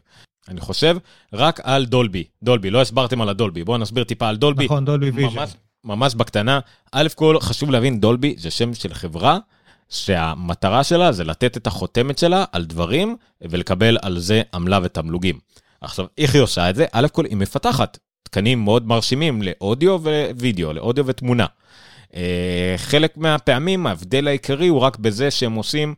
אני 0.50 0.62
חושב 0.62 0.98
רק 1.34 1.60
על 1.64 1.86
דולבי, 1.86 2.24
דולבי, 2.44 2.70
לא 2.70 2.82
הסברתם 2.82 3.22
על 3.22 3.30
הדולבי, 3.30 3.64
בואו 3.64 3.78
נסביר 3.78 4.04
טיפה 4.04 4.28
על 4.28 4.38
דולבי. 4.38 4.66
נכון, 4.66 4.86
דולבי 4.86 5.10
ויז'ן. 5.10 5.36
ממש, 5.36 5.50
ממש 5.84 6.16
בקטנה. 6.16 6.60
קודם 6.92 7.08
כל 7.16 7.40
חשוב 7.40 7.72
להבין, 7.72 8.00
דולבי 8.00 8.36
זה 8.38 8.52
שם 8.52 8.74
של 8.74 8.94
חברה 8.94 9.38
שהמטרה 9.90 10.84
שלה 10.84 11.12
זה 11.12 11.24
לתת 11.24 11.58
את 11.58 11.68
החותמת 11.68 12.18
שלה 12.18 12.46
על 12.52 12.66
דברים 12.66 13.16
ולקבל 13.42 13.98
על 14.02 14.20
זה 14.20 14.42
עמלה 14.54 14.80
ותמלוגים. 14.84 15.40
עכשיו, 15.82 16.06
איך 16.18 16.36
היא 16.36 16.42
עושה 16.42 16.70
את 16.70 16.76
זה? 16.76 16.86
א' 16.92 17.08
כל 17.12 17.26
היא 17.26 17.38
מפתחת 17.38 17.98
תקנים 18.24 18.64
מאוד 18.64 18.88
מרשימים 18.88 19.42
לאודיו 19.42 20.00
ווידאו, 20.36 20.74
לאודיו 20.74 21.06
ותמונה. 21.08 21.46
אה, 22.16 22.74
חלק 22.78 23.18
מהפעמים 23.18 23.88
ההבדל 23.88 24.28
העיקרי 24.28 24.68
הוא 24.68 24.80
רק 24.80 24.98
בזה 24.98 25.32
שהם 25.32 25.54
עושים 25.54 25.96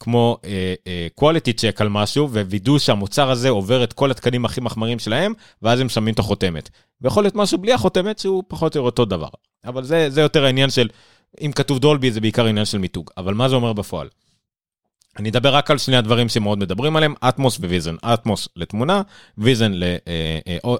כמו 0.00 0.38
uh, 0.42 0.44
uh, 0.44 1.22
quality 1.22 1.52
check 1.60 1.76
על 1.78 1.88
משהו 1.88 2.30
ווידאו 2.30 2.78
שהמוצר 2.78 3.30
הזה 3.30 3.48
עובר 3.48 3.84
את 3.84 3.92
כל 3.92 4.10
התקנים 4.10 4.44
הכי 4.44 4.60
מחמרים 4.60 4.98
שלהם 4.98 5.32
ואז 5.62 5.80
הם 5.80 5.88
שמים 5.88 6.14
את 6.14 6.18
החותמת. 6.18 6.70
ויכול 7.00 7.24
להיות 7.24 7.34
משהו 7.34 7.58
בלי 7.58 7.72
החותמת 7.72 8.18
שהוא 8.18 8.42
פחות 8.48 8.76
או 8.76 8.78
יותר 8.78 8.86
אותו 8.86 9.04
דבר. 9.04 9.28
אבל 9.64 9.84
זה, 9.84 10.10
זה 10.10 10.20
יותר 10.20 10.44
העניין 10.44 10.70
של, 10.70 10.88
אם 11.40 11.52
כתוב 11.54 11.78
דולבי 11.78 12.10
זה 12.10 12.20
בעיקר 12.20 12.46
עניין 12.46 12.64
של 12.64 12.78
מיתוג, 12.78 13.10
אבל 13.16 13.34
מה 13.34 13.48
זה 13.48 13.54
אומר 13.54 13.72
בפועל? 13.72 14.08
אני 15.18 15.30
אדבר 15.30 15.54
רק 15.54 15.70
על 15.70 15.78
שני 15.78 15.96
הדברים 15.96 16.28
שמאוד 16.28 16.58
מדברים 16.58 16.96
עליהם, 16.96 17.14
אטמוס 17.28 17.58
וויז'ן. 17.58 17.96
אטמוס 18.04 18.48
לתמונה, 18.56 19.02
ויז'ן, 19.38 19.72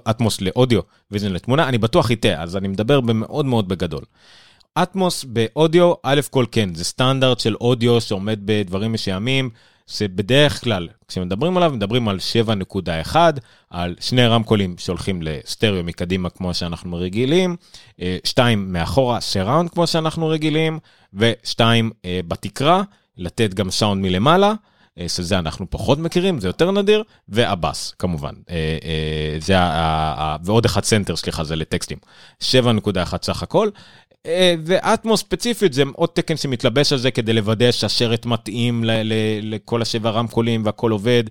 אטמוס 0.09 0.41
לאודיו, 0.41 0.81
ויז'ן 1.11 1.33
לתמונה. 1.33 1.69
אני 1.69 1.77
בטוח 1.77 2.11
טועה, 2.11 2.43
אז 2.43 2.57
אני 2.57 2.67
מדבר 2.67 3.01
במאוד 3.01 3.45
מאוד 3.45 3.67
בגדול. 3.67 4.03
אטמוס 4.83 5.23
באודיו, 5.23 5.93
קודם 6.03 6.19
כל 6.29 6.45
כן, 6.51 6.75
זה 6.75 6.83
סטנדרט 6.83 7.39
של 7.39 7.55
אודיו 7.61 8.01
שעומד 8.01 8.39
בדברים 8.45 8.91
מסוימים, 8.91 9.49
שבדרך 9.87 10.63
כלל, 10.63 10.87
כשמדברים 11.07 11.57
עליו, 11.57 11.71
מדברים 11.71 12.07
על 12.07 12.17
7.1, 13.07 13.15
על 13.69 13.95
שני 13.99 14.27
רמקולים 14.27 14.75
שהולכים 14.77 15.21
לסטריאו 15.21 15.83
מקדימה 15.83 16.29
כמו 16.29 16.53
שאנחנו 16.53 16.97
רגילים, 16.97 17.55
שתיים 18.23 18.73
מאחורה, 18.73 19.21
surround 19.21 19.69
כמו 19.69 19.87
שאנחנו 19.87 20.27
רגילים, 20.27 20.79
ושתיים 21.13 21.91
בתקרה, 22.27 22.81
לתת 23.17 23.53
גם 23.53 23.71
סאונד 23.71 24.01
מלמעלה. 24.01 24.53
שזה 25.07 25.39
אנחנו 25.39 25.65
פחות 25.69 25.99
מכירים, 25.99 26.39
זה 26.39 26.47
יותר 26.47 26.71
נדיר, 26.71 27.03
והבאס 27.29 27.93
כמובן, 27.99 28.33
זה 29.39 29.59
ה... 29.59 30.35
ועוד 30.43 30.65
אחד 30.65 30.83
center, 30.83 31.15
סליחה, 31.15 31.43
זה 31.43 31.55
לטקסטים. 31.55 31.97
7.1 32.41 33.17
סך 33.21 33.43
הכל, 33.43 33.69
אה, 34.25 34.55
ואטמוס 34.65 35.19
ספציפית 35.19 35.73
זה 35.73 35.83
עוד 35.93 36.09
תקן 36.13 36.37
שמתלבש 36.37 36.93
על 36.93 36.99
זה 36.99 37.11
כדי 37.11 37.33
לוודא 37.33 37.71
שהשרת 37.71 38.25
מתאים 38.25 38.83
לכל 39.41 39.81
השבע 39.81 40.09
רמקולים 40.09 40.65
והכל 40.65 40.91
עובד. 40.91 41.23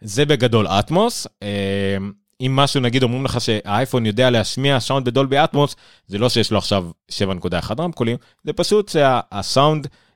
זה 0.00 0.24
בגדול 0.24 0.66
אטמוס. 0.66 1.26
אה, 1.42 1.96
אם 2.40 2.56
משהו 2.56 2.80
נגיד 2.80 3.02
אומרים 3.02 3.24
לך 3.24 3.40
שהאייפון 3.40 4.06
יודע 4.06 4.30
להשמיע 4.30 4.80
סאונד 4.80 5.06
בדולבי 5.06 5.36
אטמוס, 5.44 5.76
זה 6.06 6.18
לא 6.18 6.28
שיש 6.28 6.50
לו 6.50 6.58
עכשיו 6.58 6.90
7.1 7.10 7.72
רמקולים, 7.80 8.16
זה 8.44 8.52
פשוט 8.52 8.88
שהסאונד 8.88 9.84
שה 9.84 10.07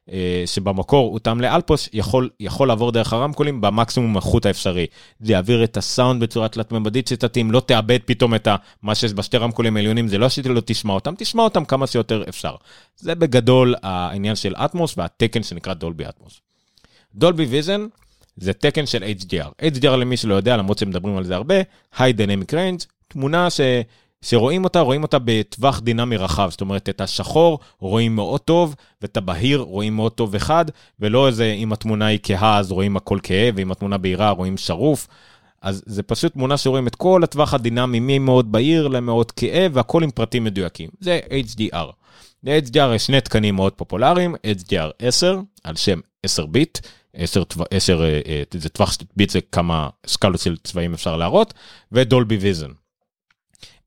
שבמקור 0.46 1.12
הותאם 1.12 1.40
לאלפוס, 1.40 1.88
יכול, 1.92 2.30
יכול 2.40 2.68
לעבור 2.68 2.92
דרך 2.92 3.12
הרמקולים 3.12 3.60
במקסימום 3.60 4.16
החוט 4.16 4.46
האפשרי. 4.46 4.86
זה 5.20 5.32
יעביר 5.32 5.64
את 5.64 5.76
הסאונד 5.76 6.22
בצורה 6.22 6.48
תלת-ממדית 6.48 7.08
שתתאים, 7.08 7.50
לא 7.50 7.60
תאבד 7.60 7.98
פתאום 8.04 8.34
את 8.34 8.48
מה 8.82 8.94
שיש 8.94 9.12
בשתי 9.12 9.36
רמקולים 9.36 9.76
העליונים, 9.76 10.08
זה 10.08 10.18
לא 10.18 10.28
שאתה 10.28 10.48
לא 10.48 10.62
תשמע 10.64 10.92
אותם, 10.92 11.14
תשמע 11.18 11.42
אותם 11.42 11.64
כמה 11.64 11.86
שיותר 11.86 12.24
אפשר. 12.28 12.54
זה 12.96 13.14
בגדול 13.14 13.74
העניין 13.82 14.36
של 14.36 14.54
אטמוס 14.56 14.94
והתקן 14.98 15.42
שנקרא 15.42 15.74
דולבי 15.74 16.04
אטמוס. 16.08 16.40
דולבי 17.14 17.44
ויזן 17.44 17.86
זה 18.36 18.52
תקן 18.52 18.86
של 18.86 19.02
HDR. 19.02 19.64
HDR 19.76 19.96
למי 19.96 20.16
שלא 20.16 20.34
יודע, 20.34 20.56
למרות 20.56 20.78
שמדברים 20.78 21.16
על 21.16 21.24
זה 21.24 21.34
הרבה, 21.34 21.54
High 21.96 22.16
Dynamic 22.16 22.52
Range, 22.52 22.86
תמונה 23.08 23.50
ש... 23.50 23.60
שרואים 24.22 24.64
אותה, 24.64 24.80
רואים 24.80 25.02
אותה 25.02 25.18
בטווח 25.24 25.80
דינמי 25.80 26.16
רחב. 26.16 26.48
זאת 26.50 26.60
אומרת, 26.60 26.88
את 26.88 27.00
השחור 27.00 27.58
רואים 27.78 28.14
מאוד 28.14 28.40
טוב, 28.40 28.74
ואת 29.02 29.16
הבהיר 29.16 29.58
רואים 29.58 29.96
מאוד 29.96 30.12
טוב 30.12 30.34
אחד, 30.34 30.64
ולא 31.00 31.26
איזה, 31.26 31.52
אם 31.52 31.72
התמונה 31.72 32.06
היא 32.06 32.18
כהה 32.22 32.58
אז 32.58 32.72
רואים 32.72 32.96
הכל 32.96 33.18
כהה, 33.22 33.50
ואם 33.54 33.72
התמונה 33.72 33.98
בהירה 33.98 34.30
רואים 34.30 34.56
שרוף. 34.56 35.08
אז 35.62 35.82
זה 35.86 36.02
פשוט 36.02 36.32
תמונה 36.32 36.56
שרואים 36.56 36.86
את 36.86 36.94
כל 36.94 37.24
הטווח 37.24 37.54
הדינמי 37.54 37.98
ממאוד 38.00 38.52
בהיר 38.52 38.88
למאוד 38.88 39.32
כהה, 39.32 39.66
והכל 39.72 40.02
עם 40.02 40.10
פרטים 40.10 40.44
מדויקים. 40.44 40.90
זה 41.00 41.20
HDR. 41.30 41.86
ל-HDR 42.44 42.94
יש 42.94 43.06
שני 43.06 43.20
תקנים 43.20 43.54
מאוד 43.54 43.72
פופולריים, 43.72 44.34
HDR 44.34 44.90
10, 44.98 45.40
על 45.64 45.76
שם 45.76 46.00
10 46.22 46.46
ביט, 46.46 46.78
10, 47.14 47.42
10 47.70 48.04
זה 48.54 48.68
טווח 48.68 48.96
ביט 49.16 49.30
זה 49.30 49.40
כמה 49.52 49.88
סקלות 50.06 50.40
של 50.40 50.56
צבעים 50.64 50.94
אפשר 50.94 51.16
להראות, 51.16 51.54
ודולבי 51.92 52.36
ויזן. 52.36 52.70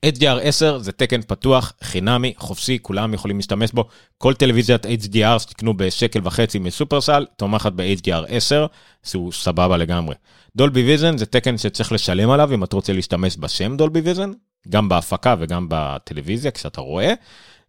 HDR10 0.05 0.77
זה 0.77 0.91
תקן 0.91 1.21
פתוח, 1.21 1.73
חינמי, 1.83 2.33
חופשי, 2.37 2.79
כולם 2.81 3.13
יכולים 3.13 3.37
להשתמש 3.37 3.71
בו. 3.71 3.85
כל 4.17 4.33
טלוויזיית 4.33 4.85
HDR 4.85 5.39
שתקנו 5.39 5.77
בשקל 5.77 6.19
וחצי 6.23 6.59
מסופרסל, 6.59 7.25
תומכת 7.37 7.71
ב-HDR10, 7.75 8.67
שהוא 9.03 9.31
סבבה 9.31 9.77
לגמרי. 9.77 10.15
דולבי 10.55 10.83
ויזן 10.83 11.17
זה 11.17 11.25
תקן 11.25 11.57
שצריך 11.57 11.91
לשלם 11.91 12.29
עליו 12.29 12.53
אם 12.53 12.63
אתה 12.63 12.75
רוצה 12.75 12.93
להשתמש 12.93 13.37
בשם 13.39 13.77
דולבי 13.77 13.99
ויזן, 13.99 14.31
גם 14.69 14.89
בהפקה 14.89 15.35
וגם 15.39 15.67
בטלוויזיה 15.69 16.51
כשאתה 16.51 16.81
רואה. 16.81 17.13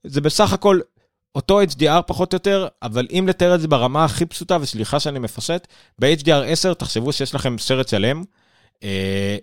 זה 0.05 0.21
בסך 0.21 0.53
הכל 0.53 0.81
אותו 1.35 1.63
HDR 1.63 2.03
פחות 2.07 2.33
או 2.33 2.37
יותר, 2.37 2.69
אבל 2.83 3.07
אם 3.11 3.25
לתאר 3.29 3.55
את 3.55 3.61
זה 3.61 3.69
ברמה 3.69 4.05
הכי 4.05 4.27
פשוטה, 4.27 4.59
וסליחה 4.61 5.01
שאני 5.01 5.19
מפשט, 5.19 5.67
ב-HDR10 5.99 6.75
תחשבו 6.75 7.13
שיש 7.13 7.35
לכם 7.35 7.59
סרט 7.59 7.89
שלם, 7.89 8.23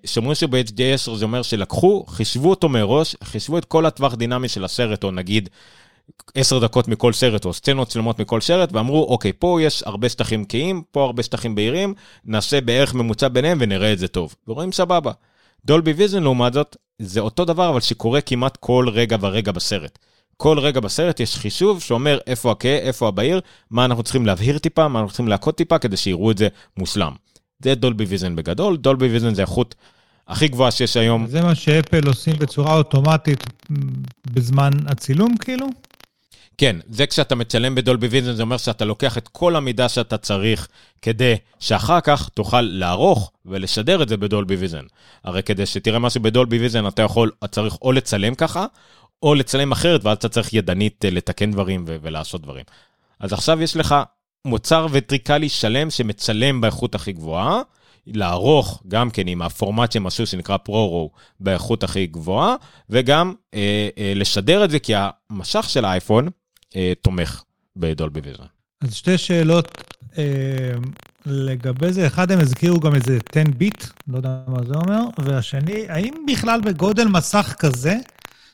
שאומרים 0.06 0.36
שב-HDR10 0.36 1.16
זה 1.16 1.26
אומר 1.26 1.42
שלקחו, 1.42 2.06
חישבו 2.08 2.50
אותו 2.50 2.70
מראש, 2.70 3.16
חישבו 3.24 3.58
את 3.58 3.66
כל 3.66 3.86
הטווח 3.86 4.16
דינמי 4.16 4.50
של 4.50 4.64
הסרט, 4.66 5.04
או 5.04 5.12
נגיד 5.12 5.50
10 6.36 6.60
דקות 6.60 6.88
מכל 6.88 7.14
סרט, 7.14 7.46
או 7.46 7.54
סצנות 7.54 7.92
שלמות 7.92 8.20
מכל 8.20 8.42
סרט, 8.42 8.70
ואמרו, 8.74 9.04
אוקיי, 9.04 9.34
פה 9.40 9.60
יש 9.62 9.84
הרבה 9.86 10.10
שטחים 10.10 10.46
קהים, 10.46 10.82
פה 10.92 11.04
הרבה 11.04 11.24
שטחים 11.24 11.56
בהירים, 11.56 11.94
נעשה 12.26 12.62
בערך 12.62 12.94
ממוצע 12.94 13.28
ביניהם 13.28 13.58
ונראה 13.62 13.94
את 13.94 14.00
זה 14.00 14.08
טוב. 14.08 14.36
ורואים 14.48 14.72
סבבה. 14.72 15.12
דולבי 15.66 15.92
ויזן 15.92 16.24
לעומת 16.24 16.54
זאת, 16.54 16.78
זה 17.00 17.20
אותו 17.20 17.46
דבר, 17.46 17.70
אבל 17.70 17.80
שקורה 17.80 18.22
כמעט 18.22 18.58
כל 18.58 18.86
רגע 18.92 19.18
ורגע 19.22 19.52
בסרט. 19.52 20.00
כל 20.38 20.60
רגע 20.60 20.80
בסרט 20.80 21.20
יש 21.20 21.36
חישוב 21.36 21.82
שאומר 21.82 22.20
איפה 22.28 22.52
הכהה, 22.52 22.78
איפה 22.78 23.08
הבהיר, 23.08 23.42
מה 23.72 23.86
אנחנו 23.86 24.04
צריכים 24.04 24.26
להבהיר 24.26 24.58
טיפה, 24.58 24.88
מה 24.88 25.00
אנחנו 25.00 25.10
צריכים 25.10 25.28
להכהות 25.28 25.58
טיפה, 25.58 25.78
כדי 25.78 25.98
שיראו 25.98 26.32
את 26.32 26.38
זה 26.38 26.48
מושלם. 26.78 27.12
זה 27.60 27.76
דולבי 27.76 28.04
ויז'ן 28.04 28.36
בגדול, 28.36 28.78
דולבי 28.78 29.08
ויז'ן 29.08 29.34
זה 29.34 29.42
איכות 29.42 29.76
הכי 30.28 30.48
גבוהה 30.48 30.72
שיש 30.72 30.98
היום. 30.98 31.28
זה 31.28 31.42
מה 31.42 31.56
שאפל 31.56 32.08
עושים 32.08 32.36
בצורה 32.40 32.78
אוטומטית 32.78 33.44
בזמן 34.34 34.72
הצילום, 34.88 35.38
כאילו? 35.38 35.68
כן, 36.58 36.76
זה 36.90 37.08
כשאתה 37.08 37.36
מצלם 37.36 37.76
בדולבי 37.76 38.08
ויז'ן, 38.08 38.34
זה 38.34 38.42
אומר 38.44 38.58
שאתה 38.58 38.86
לוקח 38.86 39.18
את 39.18 39.28
כל 39.28 39.56
המידע 39.56 39.90
שאתה 39.90 40.18
צריך 40.18 40.68
כדי 41.02 41.36
שאחר 41.60 42.02
כך 42.02 42.30
תוכל 42.30 42.62
לערוך 42.62 43.32
ולשדר 43.46 44.04
את 44.04 44.10
זה 44.10 44.18
בדולבי 44.18 44.56
ויז'ן. 44.56 44.86
הרי 45.24 45.44
כדי 45.44 45.66
שתראה 45.66 46.00
משהו 46.00 46.22
בדולבי 46.22 46.58
ויז'ן, 46.58 46.88
אתה 46.88 47.02
יכול, 47.02 47.32
אתה 47.40 47.48
צריך 47.48 47.78
או 47.82 47.92
לצלם 47.92 48.36
ככה, 48.36 48.66
או 49.24 49.36
לצלם 49.36 49.72
אחרת, 49.72 50.06
ואז 50.06 50.18
אתה 50.18 50.30
צריך 50.30 50.54
ידנית 50.54 51.06
אה, 51.06 51.10
לתקן 51.10 51.52
דברים 51.52 51.86
ולעשות 51.88 52.42
דברים. 52.42 52.64
אז 53.20 53.34
עכשיו 53.34 53.62
יש 53.62 53.76
לך 53.76 53.96
מוצר 54.48 54.88
ורטיקלי 54.92 55.50
שלם 55.50 55.90
שמצלם 55.90 56.62
באיכות 56.62 56.96
הכי 56.96 57.12
גבוהה, 57.14 57.62
לערוך 58.08 58.84
גם 58.88 59.10
כן 59.10 59.28
עם 59.28 59.42
הפורמט 59.42 59.92
שהם 59.92 60.08
עשו 60.08 60.26
שנקרא 60.26 60.58
ProRAW 60.58 61.12
באיכות 61.40 61.84
הכי 61.84 62.08
גבוהה, 62.08 62.56
וגם 62.90 63.34
אה, 63.54 63.90
אה, 63.98 64.14
לשדר 64.16 64.66
את 64.66 64.70
זה 64.70 64.80
כי 64.80 64.94
המסך 65.30 65.70
של 65.70 65.86
האייפון 65.86 66.30
אה, 66.76 66.94
תומך 67.02 67.44
ב 67.76 67.83
Dolby 67.83 68.20
Vision. 68.24 68.44
אז 68.82 68.94
שתי 68.94 69.18
שאלות 69.18 69.94
אה, 70.18 70.24
לגבי 71.26 71.94
זה. 71.94 72.08
אחד, 72.08 72.32
הם 72.32 72.40
הזכירו 72.40 72.80
גם 72.80 72.96
איזה 72.96 73.18
10 73.32 73.44
ביט, 73.58 73.86
לא 74.08 74.18
יודע 74.18 74.30
מה 74.48 74.60
זה 74.68 74.74
אומר, 74.74 75.02
והשני, 75.18 75.86
האם 75.90 76.14
בכלל 76.32 76.62
בגודל 76.62 77.08
מסך 77.08 77.56
כזה, 77.60 77.96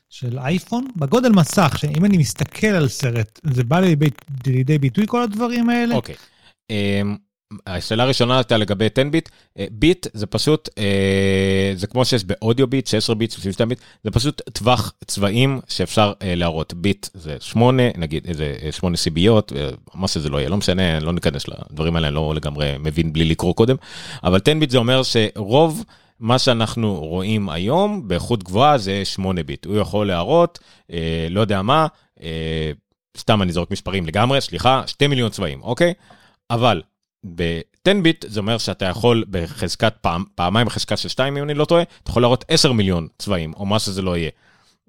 של 0.10 0.40
אייפון, 0.40 0.88
בגודל 0.96 1.30
מסך, 1.30 1.76
שאם 1.78 2.06
אני 2.06 2.18
מסתכל 2.18 2.68
על 2.68 2.88
סרט, 2.88 3.40
זה 3.44 3.64
בא 3.64 3.80
לידי, 3.80 4.10
לידי 4.48 4.78
ביטוי 4.78 5.04
כל 5.08 5.22
הדברים 5.22 5.70
האלה? 5.70 5.96
אוקיי. 5.96 6.16
Okay. 6.16 6.18
אמ, 6.70 7.16
um, 7.54 7.58
השאלה 7.68 8.04
הראשונה 8.04 8.38
הייתה 8.38 8.58
לגבי 8.58 8.88
10 8.96 9.10
ביט. 9.12 9.30
ביט 9.72 10.08
זה 10.14 10.26
פשוט, 10.26 10.70
uh, 10.70 10.82
זה 11.76 11.88
כמו 11.88 12.06
שיש 12.06 12.24
באודיו 12.24 12.68
ביט, 12.68 12.88
16 12.88 13.16
ביט, 13.16 13.32
32 13.32 13.70
ביט, 13.70 13.80
זה 14.04 14.12
פשוט 14.12 14.42
טווח 14.54 14.94
צבעים 15.06 15.60
שאפשר 15.68 16.14
uh, 16.20 16.24
להראות. 16.26 16.74
ביט 16.74 17.08
זה 17.14 17.38
8, 17.40 17.84
נגיד 17.98 18.26
איזה 18.28 18.56
8 18.72 18.98
סיביות, 18.98 19.52
מה 19.94 20.08
שזה 20.08 20.30
לא 20.30 20.38
יהיה, 20.38 20.50
לא 20.50 20.58
משנה, 20.58 21.00
לא 21.00 21.14
ניכנס 21.14 21.48
לדברים 21.48 21.96
האלה, 21.96 22.08
אני 22.08 22.16
לא 22.16 22.34
לגמרי 22.36 22.76
מבין 22.80 23.14
בלי 23.14 23.26
לקרוא 23.26 23.54
קודם, 23.54 23.76
אבל 24.24 24.40
10 24.44 24.60
ביט 24.60 24.70
זה 24.70 24.78
אומר 24.78 25.02
שרוב... 25.04 25.84
מה 26.20 26.40
שאנחנו 26.40 26.96
רואים 26.96 27.50
היום 27.50 28.08
באיכות 28.08 28.44
גבוהה 28.44 28.78
זה 28.78 29.06
8 29.06 29.44
ביט. 29.44 29.66
הוא 29.66 29.78
יכול 29.78 30.08
להראות, 30.08 30.60
אה, 30.92 31.28
לא 31.30 31.42
יודע 31.42 31.62
מה, 31.62 31.88
אה, 32.22 32.72
סתם 33.18 33.42
אני 33.42 33.52
זורק 33.52 33.72
מספרים 33.72 34.06
לגמרי, 34.06 34.42
סליחה, 34.42 34.84
2 34.88 35.10
מיליון 35.10 35.30
צבעים, 35.30 35.62
אוקיי? 35.62 35.94
אבל 36.50 36.82
ב-10 37.36 38.02
ביט 38.04 38.26
זה 38.28 38.40
אומר 38.40 38.58
שאתה 38.58 38.86
יכול 38.86 39.26
בחזקת 39.30 39.94
פעם, 40.02 40.24
פעמיים 40.36 40.68
בחזקה 40.68 40.98
של 40.98 41.10
2, 41.10 41.38
אם 41.38 41.44
אני 41.44 41.54
לא 41.54 41.66
טועה, 41.66 41.84
אתה 42.04 42.12
יכול 42.12 42.22
להראות 42.22 42.46
10 42.48 42.72
מיליון 42.72 43.08
צבעים, 43.18 43.54
או 43.54 43.66
מה 43.66 43.80
שזה 43.80 44.02
לא 44.02 44.18
יהיה, 44.18 44.30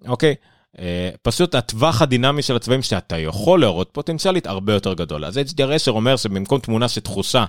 אוקיי? 0.08 0.34
Uh, 0.76 0.80
פשוט 1.22 1.54
הטווח 1.54 2.02
הדינמי 2.02 2.42
של 2.42 2.56
הצבעים 2.56 2.82
שאתה 2.82 3.18
יכול 3.18 3.60
להראות 3.60 3.90
פוטנציאלית 3.92 4.46
הרבה 4.46 4.72
יותר 4.72 4.94
גדול. 4.94 5.24
אז 5.24 5.38
HDR10 5.38 5.88
אומר 5.88 6.16
שבמקום 6.16 6.60
תמונה 6.60 6.88
שתחוסה, 6.88 7.44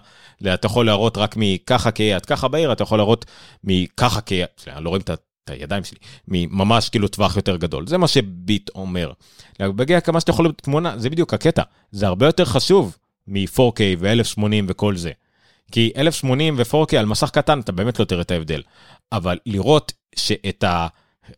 אתה 0.54 0.66
יכול 0.66 0.86
להראות 0.86 1.18
רק 1.18 1.36
מככה 1.38 1.92
כהה 1.92 2.16
עד 2.16 2.26
ככה 2.26 2.48
בהיר, 2.48 2.72
אתה 2.72 2.84
יכול 2.84 2.98
להראות 2.98 3.26
מככה 3.64 4.22
כהה, 4.22 4.80
לא 4.80 4.90
רואים 4.90 5.02
את 5.02 5.10
הידיים 5.50 5.84
שלי, 5.84 5.98
ממש 6.28 6.90
כאילו 6.90 7.08
טווח 7.08 7.36
יותר 7.36 7.58
גדול. 7.58 7.88
זה 7.88 7.98
מה 7.98 8.08
שביט 8.08 8.70
אומר. 8.76 9.12
בגיע 9.60 10.02
כמה 10.02 10.20
שאתה 10.20 10.32
יכול 10.32 10.46
לראות 10.46 10.62
תמונה, 10.62 10.98
זה 10.98 11.10
בדיוק 11.10 11.34
הקטע. 11.34 11.64
זה 11.92 12.08
הרבה 12.08 12.26
יותר 12.26 12.46
חשוב 12.46 12.98
מ-4K 13.28 13.80
ו-1080 14.00 14.44
וכל 14.68 14.96
זה. 14.96 15.12
כי 15.72 15.92
1080 15.98 16.56
ו-4K 16.58 16.96
על 16.98 17.06
מסך 17.06 17.30
קטן 17.30 17.60
אתה 17.60 17.72
באמת 17.72 18.00
לא 18.00 18.06
תראה 18.06 18.22
את 18.22 18.32
ההבדל. 18.32 18.62
אבל 19.12 19.38
לראות 19.46 19.94
שאת 20.16 20.64
ה... 20.64 20.88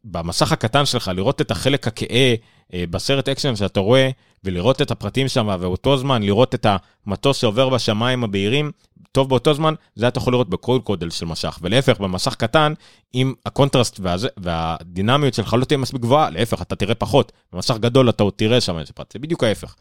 במסך 0.03 0.51
הקטן 0.51 0.85
שלך, 0.85 1.11
לראות 1.15 1.41
את 1.41 1.51
החלק 1.51 1.87
הכהה 1.87 2.35
אה, 2.73 2.83
בסרט 2.89 3.29
אקשן 3.29 3.55
שאתה 3.55 3.79
רואה, 3.79 4.09
ולראות 4.43 4.81
את 4.81 4.91
הפרטים 4.91 5.27
שם, 5.27 5.47
ובאותו 5.47 5.97
זמן 5.97 6.23
לראות 6.23 6.55
את 6.55 6.65
המטוס 7.05 7.37
שעובר 7.37 7.69
בשמיים 7.69 8.23
הבהירים, 8.23 8.71
טוב 9.11 9.29
באותו 9.29 9.53
זמן, 9.53 9.73
זה 9.95 10.07
אתה 10.07 10.17
יכול 10.17 10.33
לראות 10.33 10.49
בכל 10.49 10.79
גודל 10.83 11.09
של 11.09 11.25
מסך. 11.25 11.59
ולהפך, 11.61 11.99
במסך 11.99 12.35
קטן, 12.35 12.73
אם 13.15 13.33
הקונטרסט 13.45 13.99
והזה, 13.99 14.27
והדינמיות 14.37 15.33
שלך 15.33 15.53
לא 15.53 15.65
תהיה 15.65 15.77
מספיק 15.77 16.01
גבוהה, 16.01 16.29
להפך, 16.29 16.61
אתה 16.61 16.75
תראה 16.75 16.95
פחות. 16.95 17.31
במסך 17.53 17.77
גדול 17.77 18.09
אתה 18.09 18.23
עוד 18.23 18.33
תראה 18.35 18.61
שם 18.61 18.79
איזה 18.79 18.93
פרט, 18.93 19.11
זה 19.11 19.19
בדיוק 19.19 19.43
ההפך. 19.43 19.75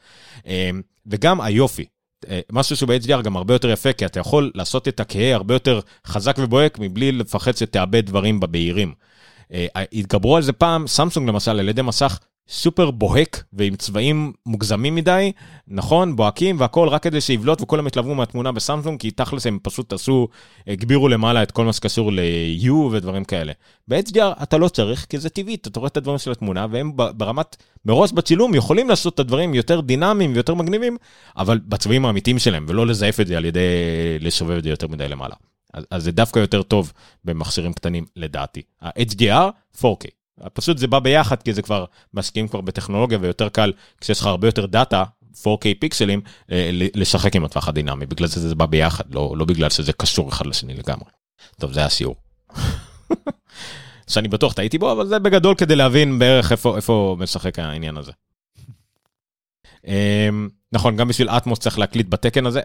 אה, 0.47 0.70
וגם 1.06 1.40
היופי, 1.40 1.84
אה, 2.28 2.40
משהו 2.52 2.76
שהוא 2.76 2.89
ב-HDR 2.89 3.22
גם 3.22 3.36
הרבה 3.36 3.55
יותר 3.55 3.70
יפה, 3.70 3.93
כי 3.93 4.06
אתה 4.06 4.20
יכול 4.20 4.51
לעשות 4.55 4.89
את 4.89 5.01
הכהה 5.01 5.34
הרבה 5.34 5.55
יותר 5.55 5.80
חזק 6.06 6.36
ובוהק, 6.39 6.78
מבלי 6.78 7.12
לפחד 7.12 7.56
שתאבד 7.56 8.06
דברים 8.06 8.40
בבהירים. 8.40 8.94
אה, 9.52 9.66
התגברו 9.92 10.36
על 10.36 10.42
זה 10.42 10.52
פעם, 10.52 10.86
סמסונג 10.86 11.28
למשל, 11.28 11.50
על 11.50 11.68
ידי 11.68 11.82
מסך 11.82 12.18
סופר 12.48 12.90
בוהק 12.90 13.44
ועם 13.52 13.76
צבעים 13.76 14.32
מוגזמים 14.46 14.94
מדי, 14.94 15.32
נכון, 15.68 16.16
בוהקים 16.16 16.60
והכל, 16.60 16.88
רק 16.88 17.02
כדי 17.02 17.20
שיבלוט 17.20 17.62
וכולם 17.62 17.86
יתלוו 17.86 18.14
מהתמונה 18.14 18.52
בסמסונג, 18.52 19.00
כי 19.00 19.10
תכלס 19.10 19.46
הם 19.46 19.58
פשוט 19.62 19.92
עשו, 19.92 20.28
הגבירו 20.66 21.08
למעלה 21.08 21.42
את 21.42 21.50
כל 21.50 21.64
מה 21.64 21.72
שקשור 21.72 22.12
ל-U 22.12 22.72
ודברים 22.72 23.24
כאלה. 23.24 23.52
ב-HDR 23.88 24.42
אתה 24.42 24.58
לא 24.58 24.68
צריך, 24.68 25.06
כי 25.08 25.18
זה 25.18 25.28
טבעי, 25.28 25.54
אתה 25.54 25.80
רואה 25.80 25.88
את 25.88 25.96
הדברים 25.96 26.18
של 26.18 26.30
התמונה, 26.30 26.66
והם 26.70 26.92
ברמת, 26.96 27.56
מראש 27.84 28.12
בצילום 28.12 28.54
יכולים 28.54 28.88
לעשות 28.88 29.14
את 29.14 29.20
הדברים 29.20 29.54
יותר 29.54 29.80
דינמיים 29.80 30.32
ויותר 30.32 30.54
מגניבים, 30.54 30.96
אבל 31.36 31.60
בצבעים 31.68 32.06
האמיתיים 32.06 32.38
שלהם, 32.38 32.66
ולא 32.68 32.86
לזייף 32.86 33.20
את 33.20 33.26
זה 33.26 33.36
על 33.36 33.44
ידי 33.44 33.60
לשובב 34.20 34.56
את 34.56 34.64
זה 34.64 34.70
יותר 34.70 34.88
מדי 34.88 35.08
למעלה. 35.08 35.34
אז, 35.72 36.02
זה 36.02 36.12
דווקא 36.12 36.38
יותר 36.38 36.62
טוב 36.62 36.92
במכשירים 37.24 37.72
קטנים 37.72 38.04
לדעתי. 38.16 38.62
ה-HDR, 38.80 39.78
4K. 39.80 40.06
פשוט 40.52 40.78
זה 40.78 40.86
בא 40.86 40.98
ביחד 40.98 41.42
כי 41.42 41.52
זה 41.52 41.62
כבר 41.62 41.84
משקיעים 42.14 42.48
כבר 42.48 42.60
בטכנולוגיה 42.60 43.18
ויותר 43.20 43.48
קל 43.48 43.72
כשיש 44.00 44.20
לך 44.20 44.26
הרבה 44.26 44.48
יותר 44.48 44.66
דאטה 44.66 45.04
4K 45.34 45.64
פיקסלים 45.80 46.20
אה, 46.52 46.70
לשחק 46.72 47.36
עם 47.36 47.44
הטווח 47.44 47.68
הדינמי 47.68 48.06
בגלל 48.06 48.28
זה 48.28 48.48
זה 48.48 48.54
בא 48.54 48.66
ביחד 48.66 49.04
לא 49.14 49.34
לא 49.36 49.44
בגלל 49.44 49.70
שזה 49.70 49.92
קשור 49.92 50.28
אחד 50.28 50.46
לשני 50.46 50.74
לגמרי. 50.74 51.10
טוב 51.60 51.72
זה 51.72 51.84
השיעור. 51.84 52.16
שאני 54.08 54.28
בטוח 54.28 54.52
טעיתי 54.52 54.78
בו 54.78 54.92
אבל 54.92 55.06
זה 55.06 55.18
בגדול 55.18 55.54
כדי 55.54 55.76
להבין 55.76 56.18
בערך 56.18 56.52
איפה 56.52 56.76
איפה 56.76 57.16
משחק 57.18 57.58
העניין 57.58 57.96
הזה. 57.96 58.12
אמ, 59.86 60.48
נכון 60.72 60.96
גם 60.96 61.08
בשביל 61.08 61.28
אטמוס 61.28 61.58
צריך 61.58 61.78
להקליט 61.78 62.08
בתקן 62.08 62.46
הזה. 62.46 62.60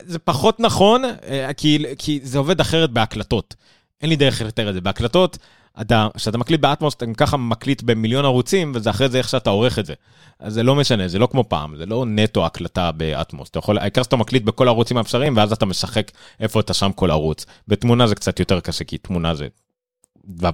זה 0.00 0.18
פחות 0.18 0.60
נכון, 0.60 1.04
אה, 1.04 1.52
כי, 1.56 1.84
כי 1.98 2.20
זה 2.22 2.38
עובד 2.38 2.60
אחרת 2.60 2.90
בהקלטות. 2.90 3.54
אין 4.02 4.10
לי 4.10 4.16
דרך 4.16 4.42
לתאר 4.42 4.68
את 4.68 4.74
זה. 4.74 4.80
בהקלטות, 4.80 5.38
אתה, 5.80 6.08
כשאתה 6.16 6.38
מקליט 6.38 6.60
באטמוס, 6.60 6.94
אתה 6.94 7.06
ככה 7.16 7.36
מקליט 7.36 7.82
במיליון 7.82 8.24
ערוצים, 8.24 8.72
וזה 8.74 8.90
אחרי 8.90 9.08
זה 9.08 9.18
איך 9.18 9.28
שאתה 9.28 9.50
עורך 9.50 9.78
את 9.78 9.86
זה. 9.86 9.94
אז 10.38 10.54
זה 10.54 10.62
לא 10.62 10.74
משנה, 10.74 11.08
זה 11.08 11.18
לא 11.18 11.28
כמו 11.30 11.48
פעם, 11.48 11.76
זה 11.76 11.86
לא 11.86 12.04
נטו 12.08 12.46
הקלטה 12.46 12.92
באטמוס. 12.92 13.50
אתה 13.50 13.58
יכול, 13.58 13.78
העיקר 13.78 14.02
שאתה 14.02 14.16
מקליט 14.16 14.42
בכל 14.42 14.68
הערוצים 14.68 14.96
האפשריים, 14.96 15.36
ואז 15.36 15.52
אתה 15.52 15.66
משחק 15.66 16.10
איפה 16.40 16.60
אתה 16.60 16.74
שם 16.74 16.92
כל 16.92 17.10
ערוץ. 17.10 17.46
בתמונה 17.68 18.06
זה 18.06 18.14
קצת 18.14 18.40
יותר 18.40 18.60
קשה, 18.60 18.84
כי 18.84 18.98
תמונה 18.98 19.34
זה 19.34 19.48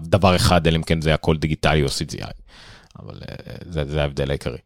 דבר 0.00 0.36
אחד, 0.36 0.66
אלא 0.66 0.76
אם 0.76 0.82
כן 0.82 1.00
זה 1.00 1.14
הכל 1.14 1.36
דיגיטלי 1.36 1.82
או 1.82 1.88
CGI. 1.88 2.32
אבל 2.98 3.20
אה, 3.28 3.54
זה, 3.70 3.84
זה 3.84 4.02
ההבדל 4.02 4.30
העיקרי. 4.30 4.58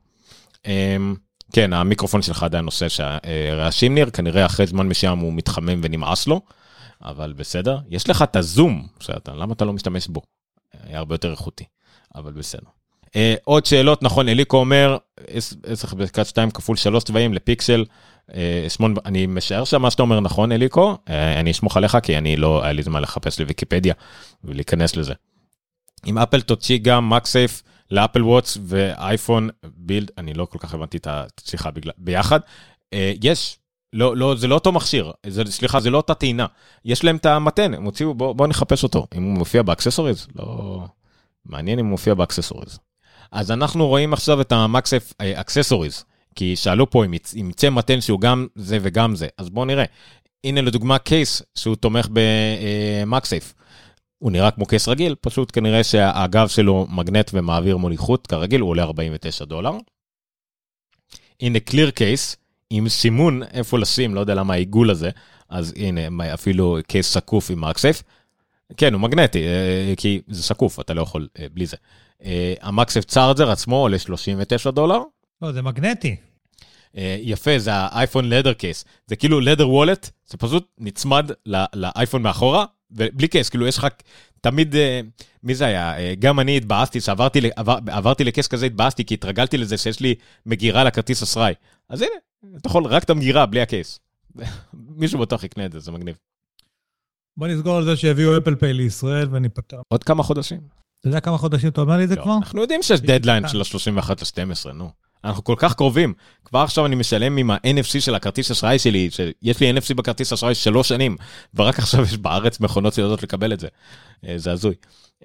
כן, 1.52 1.72
המיקרופון 1.72 2.22
שלך 2.22 2.42
עדיין 2.42 2.64
עושה 2.64 2.88
שהרעשים 2.88 3.94
ניר, 3.94 4.10
כנראה 4.10 4.46
אחרי 4.46 4.66
זמן 4.66 4.88
מסוים 4.88 5.18
הוא 5.18 5.32
מתחמם 5.32 5.80
ונמאס 5.82 6.26
לו, 6.26 6.40
אבל 7.02 7.32
בסדר. 7.36 7.78
יש 7.88 8.10
לך 8.10 8.22
את 8.22 8.36
הזום, 8.36 8.86
שאתה, 9.00 9.34
למה 9.34 9.52
אתה 9.52 9.64
לא 9.64 9.72
משתמש 9.72 10.08
בו? 10.08 10.22
היה 10.84 10.98
הרבה 10.98 11.14
יותר 11.14 11.30
איכותי. 11.30 11.64
אבל 12.14 12.32
בסדר. 12.32 12.66
Uh, 13.06 13.12
עוד 13.44 13.66
שאלות, 13.66 14.02
נכון, 14.02 14.28
אליקו 14.28 14.56
אומר, 14.56 14.96
10 15.64 15.86
בחזקת 15.96 16.26
2 16.26 16.50
כפול 16.50 16.76
3 16.76 17.04
צבעים 17.04 17.34
לפיקסל, 17.34 17.84
uh, 18.30 18.34
שמון, 18.68 18.94
אני 19.04 19.26
משער 19.26 19.64
שמה 19.64 19.90
שאתה 19.90 20.02
אומר 20.02 20.20
נכון, 20.20 20.52
אליקו, 20.52 20.98
uh, 21.06 21.10
אני 21.40 21.50
אסמוך 21.50 21.76
עליך, 21.76 21.98
כי 22.02 22.18
אני 22.18 22.36
לא, 22.36 22.64
היה 22.64 22.72
לי 22.72 22.82
זמן 22.82 23.02
לחפש 23.02 23.40
לוויקיפדיה 23.40 23.94
ולהיכנס 24.44 24.96
לזה. 24.96 25.14
אם 26.06 26.18
אפל 26.18 26.40
תוציא 26.40 26.78
גם 26.82 27.10
מקסייף 27.10 27.62
ל 27.90 27.95
Apple 27.95 28.22
Watch 28.22 28.58
ואייפון 28.62 29.48
ביחד, 29.76 30.10
אני 30.18 30.34
לא 30.34 30.44
כל 30.44 30.58
כך 30.58 30.74
הבנתי 30.74 30.96
את 30.96 31.06
השיחה 31.10 31.70
בגלל, 31.70 31.92
ביחד, 31.98 32.40
אה, 32.40 32.98
יש, 33.22 33.58
לא, 33.92 34.16
לא, 34.16 34.34
זה 34.36 34.48
לא 34.48 34.54
אותו 34.54 34.72
מכשיר, 34.72 35.12
זה, 35.26 35.44
סליחה, 35.44 35.80
זה 35.80 35.90
לא 35.90 35.96
אותה 35.96 36.14
טעינה. 36.14 36.46
יש 36.84 37.04
להם 37.04 37.16
את 37.16 37.26
המטען, 37.26 37.74
הם 37.74 37.84
הוציאו, 37.84 38.14
בואו 38.14 38.34
בוא 38.34 38.46
נחפש 38.46 38.82
אותו. 38.82 39.06
אם 39.14 39.22
הוא 39.22 39.38
מופיע 39.38 39.62
ב 39.62 39.67
accessories, 39.67 40.26
לא... 40.36 40.84
מעניין 41.44 41.78
אם 41.78 41.84
הוא 41.84 41.90
מופיע 41.90 42.14
ב 42.14 42.19
accessories. 42.19 42.78
אז 43.32 43.50
אנחנו 43.50 43.88
רואים 43.88 44.12
עכשיו 44.12 44.40
את 44.40 44.52
ה 44.52 44.60
MagSafe 44.60 45.12
accessories, 45.18 46.04
כי 46.34 46.56
שאלו 46.56 46.90
פה 46.90 47.04
אם 47.04 47.50
יצא 47.50 47.70
מטען 47.70 48.00
שהוא 48.00 48.20
גם 48.20 48.46
זה 48.54 48.78
וגם 48.82 49.16
זה, 49.16 49.28
אז 49.38 49.50
בואו 49.50 49.64
נראה. 49.64 49.84
הנה 50.44 50.60
לדוגמה 50.60 50.98
case 50.98 51.42
שהוא 51.54 51.76
תומך 51.76 52.08
ב 52.12 52.28
MagSafe. 52.28 53.54
הוא 54.20 54.30
נראה 54.30 54.50
כמו 54.50 54.66
case 54.66 54.88
רגיל, 54.88 55.14
פשוט 55.20 55.50
כנראה 55.52 55.84
שהגב 55.84 56.48
שלו 56.48 56.86
מגנט 56.90 57.30
ומעביר 57.34 57.76
מוליכות, 57.76 58.26
כרגיל 58.26 58.60
הוא 58.60 58.70
עולה 58.70 58.82
49 58.82 59.44
דולר. 59.44 59.72
הנה 61.40 61.60
clear 61.60 61.90
case, 61.90 62.36
עם 62.70 62.88
סימון 62.88 63.42
איפה 63.42 63.78
לשים, 63.78 64.14
לא 64.14 64.20
יודע 64.20 64.34
למה 64.34 64.54
העיגול 64.54 64.90
הזה, 64.90 65.10
אז 65.48 65.74
הנה 65.76 66.34
אפילו 66.34 66.78
case 66.86 67.14
שקוף 67.14 67.50
עם 67.50 67.60
MagSafe. 67.60 68.02
כן, 68.76 68.92
הוא 68.92 69.00
מגנטי, 69.00 69.46
אה, 69.46 69.94
כי 69.96 70.20
זה 70.28 70.42
שקוף, 70.42 70.80
אתה 70.80 70.94
לא 70.94 71.02
יכול 71.02 71.28
אה, 71.38 71.46
בלי 71.52 71.66
זה. 71.66 71.76
אה, 72.24 72.54
ה 72.60 72.66
MagSafe 72.66 73.04
charger 73.04 73.50
עצמו 73.50 73.76
עולה 73.76 73.98
39 73.98 74.70
דולר. 74.70 74.98
לא, 75.42 75.52
זה 75.52 75.62
מגנטי. 75.62 76.16
יפה, 77.22 77.58
זה 77.58 77.70
ה 77.74 77.82
iPhone 77.82 78.28
leather 78.28 78.52
case. 78.52 78.84
זה 79.06 79.16
כאילו 79.16 79.40
leather 79.40 79.68
wallet, 79.68 80.10
זה 80.26 80.36
פשוט 80.36 80.68
נצמד 80.78 81.30
לאייפון 81.74 82.22
מאחורה, 82.22 82.64
ובלי 82.92 83.28
case, 83.28 83.48
כאילו 83.48 83.66
יש 83.66 83.78
לך 83.78 83.86
תמיד, 84.40 84.74
מי 85.42 85.54
זה 85.54 85.66
היה? 85.66 86.14
גם 86.14 86.40
אני 86.40 86.56
התבאסתי, 86.56 87.00
שעברתי 87.00 87.50
עבר, 87.56 87.78
עברתי 87.86 88.24
ל 88.24 88.29
case 88.29 88.46
כזה, 88.46 88.66
התבאסתי, 88.66 89.04
כי 89.04 89.14
התרגלתי 89.14 89.58
לזה 89.58 89.76
שיש 89.76 90.00
לי 90.00 90.14
מגירה 90.46 90.84
לכרטיס 90.84 91.22
אשראי. 91.22 91.54
אז 91.88 92.02
הנה, 92.02 92.56
אתה 92.56 92.68
יכול 92.68 92.86
רק 92.86 93.04
את 93.04 93.10
המגירה, 93.10 93.46
בלי 93.46 93.60
ה 93.60 93.67
case. 93.67 94.00
מישהו 94.74 95.18
בטוח 95.18 95.44
יקנה 95.44 95.66
את 95.66 95.72
זה, 95.72 95.78
זה 95.78 95.92
מגניב. 95.92 96.16
בוא 97.36 97.46
נסגור 97.46 97.76
על 97.76 97.84
זה 97.84 97.96
שיביאו 97.96 98.38
Apple 98.38 98.54
Pay 98.54 98.72
לישראל 98.72 99.28
וניפטר. 99.30 99.80
עוד 99.88 100.04
כמה 100.04 100.22
חודשים. 100.22 100.60
אתה 101.00 101.08
יודע 101.08 101.20
כמה 101.20 101.38
חודשים 101.38 101.68
אתה 101.68 101.80
אומר 101.80 101.96
לי 101.96 102.04
את 102.04 102.08
זה 102.08 102.16
לא, 102.16 102.22
כבר? 102.22 102.36
אנחנו 102.36 102.60
יודעים 102.60 102.82
שיש 102.82 103.00
דדליין 103.00 103.48
של 103.48 103.60
ה-31 103.60 104.10
ל-12, 104.10 104.72
נו. 104.72 104.90
אנחנו 105.24 105.44
כל 105.44 105.54
כך 105.58 105.74
קרובים. 105.74 106.14
כבר 106.44 106.58
עכשיו 106.58 106.86
אני 106.86 106.94
משלם 106.96 107.36
עם 107.36 107.50
ה-NFC 107.50 108.00
של 108.00 108.14
הכרטיס 108.14 108.50
אשראי 108.50 108.78
שלי, 108.78 109.10
שיש 109.10 109.60
לי 109.60 109.72
NFC 109.72 109.94
בכרטיס 109.94 110.32
אשראי 110.32 110.54
שלוש 110.54 110.88
שנים, 110.88 111.16
ורק 111.54 111.78
עכשיו 111.78 112.02
יש 112.02 112.16
בארץ 112.16 112.60
מכונות 112.60 112.94
שיודעות 112.94 113.22
לקבל 113.22 113.52
את 113.52 113.60
זה. 113.60 113.68
אה, 114.26 114.38
זה 114.38 114.52
הזוי. 114.52 114.74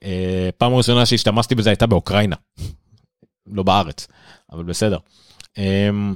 אה, 0.04 0.50
פעם 0.58 0.74
ראשונה 0.74 1.06
שהשתמשתי 1.06 1.56
בזה 1.56 1.70
הייתה 1.70 1.88
באוקראינה. 1.88 2.36
לא 3.48 3.64
בארץ, 3.64 4.08
אבל 4.52 4.64
בסדר. 4.64 4.98
אמ, 5.58 6.16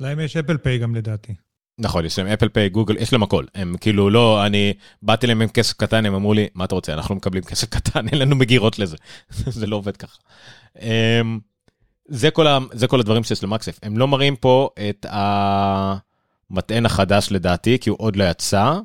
להם 0.00 0.20
יש 0.20 0.36
אפל 0.36 0.56
פיי 0.56 0.78
גם 0.78 0.94
לדעתי. 0.94 1.34
נכון, 1.78 2.04
יש 2.04 2.18
להם 2.18 2.26
אפל 2.28 2.48
פיי, 2.48 2.68
גוגל, 2.68 2.96
יש 2.96 3.12
להם 3.12 3.22
הכל. 3.22 3.44
הם 3.54 3.76
כאילו 3.80 4.10
לא, 4.10 4.46
אני 4.46 4.72
באתי 5.02 5.26
להם 5.26 5.42
עם 5.42 5.48
כסף 5.48 5.76
קטן, 5.76 6.06
הם 6.06 6.14
אמרו 6.14 6.34
לי, 6.34 6.48
מה 6.54 6.64
אתה 6.64 6.74
רוצה, 6.74 6.94
אנחנו 6.94 7.14
מקבלים 7.14 7.42
כסף 7.42 7.68
קטן, 7.68 8.08
אין 8.08 8.18
לנו 8.18 8.36
מגירות 8.36 8.78
לזה. 8.78 8.96
זה 9.58 9.66
לא 9.66 9.76
עובד 9.76 9.96
ככה. 9.96 10.18
זה 12.08 12.30
כל, 12.30 12.46
ה, 12.46 12.58
זה 12.72 12.86
כל 12.86 13.00
הדברים 13.00 13.24
שיש 13.24 13.44
למקסף. 13.44 13.78
הם 13.82 13.98
לא 13.98 14.08
מראים 14.08 14.36
פה 14.36 14.68
את 14.88 15.06
המטען 16.50 16.86
החדש 16.86 17.28
לדעתי, 17.30 17.78
כי 17.78 17.90
הוא 17.90 17.96
עוד 18.00 18.16
לא 18.16 18.24
יצא, 18.24 18.78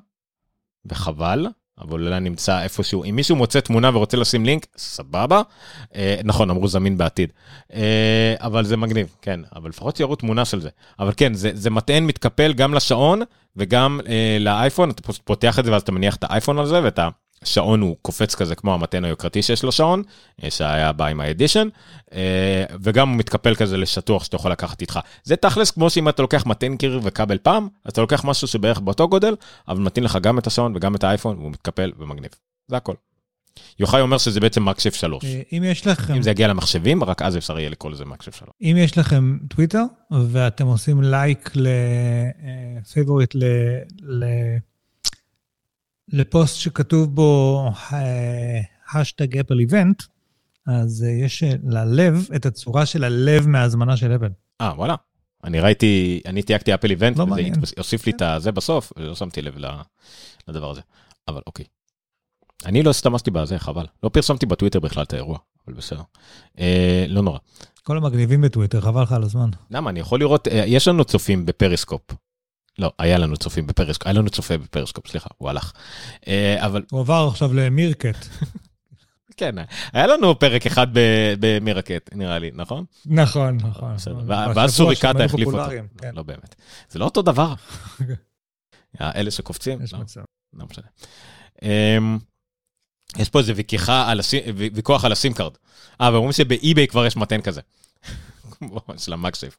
וחבל. 0.86 1.48
אבל 1.82 2.08
אולי 2.08 2.20
נמצא 2.20 2.62
איפשהו, 2.62 3.04
אם 3.04 3.16
מישהו 3.16 3.36
מוצא 3.36 3.60
תמונה 3.60 3.90
ורוצה 3.94 4.18
לשים 4.18 4.46
לינק, 4.46 4.66
סבבה. 4.78 5.41
אה, 5.96 6.20
נכון, 6.24 6.50
אמרו 6.50 6.68
זמין 6.68 6.98
בעתיד. 6.98 7.34
אה, 7.74 8.36
אבל 8.40 8.66
זה 8.66 8.78
מגניב, 8.78 9.16
כן, 9.22 9.40
אבל 9.56 9.70
לפחות 9.70 9.96
שיראו 9.96 10.16
תמונה 10.16 10.46
של 10.46 10.62
זה. 10.62 10.70
אבל 11.00 11.12
כן, 11.18 11.34
זה, 11.34 11.52
זה 11.54 11.70
מטען 11.70 12.06
מתקפל 12.06 12.54
גם 12.54 12.74
לשעון 12.74 13.22
וגם 13.56 14.00
אה, 14.08 14.38
לאייפון, 14.40 14.90
אתה 14.90 15.02
פשוט 15.02 15.22
פותח 15.24 15.60
את 15.60 15.66
זה 15.66 15.72
ואז 15.72 15.82
אתה 15.82 15.91
מניח 15.91 16.16
את 16.16 16.24
האייפון 16.24 16.60
על 16.60 16.66
זה 16.66 16.84
ואתה 16.84 17.10
שעון 17.44 17.82
הוא 17.82 17.95
קופץ 18.02 18.36
כזה 18.36 18.56
כמו 18.56 18.74
המתן 18.74 19.06
היוקרתי 19.06 19.41
שיש 19.41 19.64
לו 19.64 19.72
שעון, 19.72 20.03
אה, 20.44 20.52
שהיה 20.52 20.91
בא 20.91 21.06
עם 21.06 21.20
האדישן, 21.20 21.68
אה, 22.14 22.64
וגם 22.82 23.10
הוא 23.10 23.18
מתקפל 23.18 23.56
כזה 23.56 23.78
לשטוח 23.78 24.24
שאתה 24.24 24.36
יכול 24.36 24.52
לקחת 24.52 24.82
איתך. 24.82 24.99
זה 25.24 25.36
תכלס 25.36 25.72
כמו 25.72 25.90
שאם 25.90 26.10
אתה 26.10 26.22
לוקח 26.22 26.45
מתן 26.45 26.78
קיר 26.78 26.99
וכבל 27.03 27.38
פעם, 27.38 27.68
אז 27.86 27.91
אתה 27.91 28.02
לוקח 28.02 28.26
משהו 28.26 28.48
שבערך 28.48 28.80
באותו 28.80 29.07
גודל, 29.07 29.36
אבל 29.68 29.80
מתאים 29.80 30.03
לך 30.03 30.18
גם 30.22 30.40
את 30.40 30.48
השעון 30.48 30.76
וגם 30.76 30.95
את 30.95 31.03
האייפון, 31.03 31.38
והוא 31.38 31.52
מתקפל 31.52 31.91
ומגניב. 31.98 32.32
זה 32.68 32.78
הכל. 32.78 32.94
יוחאי 33.80 34.02
אומר 34.02 34.18
שזה 34.18 34.40
בעצם 34.40 34.66
MagSafe 34.65 34.94
3. 34.94 35.26
אה, 35.26 35.41
אם 35.53 35.64
יש 35.64 35.88
לכם... 35.88 36.14
אם 36.14 36.22
זה 36.22 36.32
יגיע 36.32 36.48
למחשבים, 36.48 37.03
רק 37.03 37.22
אז 37.22 37.38
אפשר 37.38 37.60
יהיה 37.60 37.70
לקרוא 37.70 37.91
לזה 37.91 38.06
MagSafe 38.06 38.36
3. 38.36 38.49
אם 38.61 38.76
יש 38.80 38.98
לכם 38.98 39.38
טוויטר, 39.49 39.84
ואתם 40.28 40.66
עושים 40.66 41.02
לייק 41.02 41.52
ל 41.56 41.76
favorite 41.76 43.36
ל... 43.36 43.44
לפוסט 46.11 46.56
שכתוב 46.56 47.15
בו 47.15 47.64
hashtag 48.94 49.38
Apple 49.38 49.60
Event, 49.60 50.03
אז 50.68 51.03
אה, 51.07 51.26
יש 51.26 51.44
אה, 51.44 51.53
ללב 51.64 52.27
את 52.36 52.45
הצורה 52.45 52.86
של 52.86 53.03
הלב 53.03 53.48
מההזמנה 53.48 53.98
של 53.98 54.15
אפל. 54.15 54.30
אה, 54.61 54.73
וואלה. 54.76 54.95
אני 55.44 55.60
ראיתי, 55.60 56.22
אני 56.26 56.41
תייגתי 56.41 56.73
Apple 56.73 56.90
Event, 56.90 57.18
לא 57.18 57.23
וזה 57.23 57.41
יוסיף 57.77 58.06
לי 58.06 58.11
את 58.11 58.22
זה 58.41 58.52
בסוף, 58.52 58.94
לא 58.98 59.15
שמתי 59.15 59.41
לב 59.41 59.56
לדבר 60.48 60.72
הזה. 60.72 60.81
אבל 61.27 61.41
אוקיי. 61.48 61.65
אני 62.65 62.84
לא 62.84 62.90
השתמשתי 62.90 63.31
בזה, 63.31 63.60
חבל. 63.60 63.86
לא 64.03 64.10
פרסמתי 64.10 64.45
בטוויטר 64.45 64.80
בכלל 64.80 65.03
את 65.03 65.14
האירוע, 65.14 65.38
אבל 65.68 65.76
בסדר. 65.76 66.02
אה, 66.60 67.06
לא 67.07 67.22
נורא. 67.22 67.40
כל 67.84 67.98
המגניבים 67.98 68.41
בטוויטר, 68.41 68.81
חבל 68.81 69.03
לך 69.03 69.11
על 69.11 69.23
הזמן. 69.23 69.49
למה? 69.72 69.90
אני 69.90 69.99
יכול 69.99 70.19
לראות, 70.19 70.48
אה, 70.48 70.64
יש 70.68 70.88
לנו 70.88 71.06
צופים 71.06 71.45
ב 71.45 71.51
Periscope. 71.51 72.02
לא, 72.80 72.91
היה 72.99 73.18
לנו 73.18 73.38
צופים 73.38 73.68
ב 73.68 73.71
Periscope, 73.71 74.07
היה 74.07 74.14
לנו 74.14 74.30
צופה 74.30 74.57
ב 74.57 74.62
Periscope, 74.62 75.07
סליחה, 75.07 75.30
הוא 75.38 75.49
הלך. 75.49 75.72
אה, 76.27 76.65
אבל... 76.65 76.84
הוא 76.91 76.99
עבר 76.99 77.27
עכשיו 77.31 77.53
ל 77.53 77.62
Meerkat. 77.62 78.27
כן, 79.38 79.56
היה 79.93 80.07
לנו 80.07 80.39
פרק 80.39 80.65
אחד 80.65 80.88
ב 81.40 81.47
Meerkat, 81.47 82.10
נראה 82.14 82.39
לי, 82.39 82.51
נכון? 82.53 82.85
נכון, 83.06 83.57
נכון. 83.57 83.95
ואז 84.27 84.76
סוריקטה 84.76 85.26
החליף 85.26 85.47
אותו. 85.47 85.69
כן. 85.97 86.15
לא 86.15 86.23
באמת. 86.23 86.56
זה 86.89 86.99
לא 86.99 87.06
אותו 87.06 87.22
דבר. 87.22 87.53
אלה 89.01 89.31
שקופצים? 89.31 89.81
יש 89.84 89.93
לא. 89.93 89.99
מצב. 89.99 90.22
לא 90.53 90.65
משנה. 90.72 90.85
אמ, 91.61 92.18
יש 93.18 93.30
פה 93.30 93.39
איזה 93.39 93.53
ויכוח 94.56 95.06
על 95.06 95.11
ה 95.11 95.17
SIM 95.17 95.34
card. 95.34 95.53
אה, 96.01 96.14
ואומרים 96.14 96.31
שב 96.31 96.56
eBay 96.56 96.88
כבר 96.88 97.06
יש 97.06 97.18
מטען 97.18 97.41
כזה. 97.41 97.61
של 98.97 99.14
ה 99.14 99.18
MagSafe. 99.18 99.57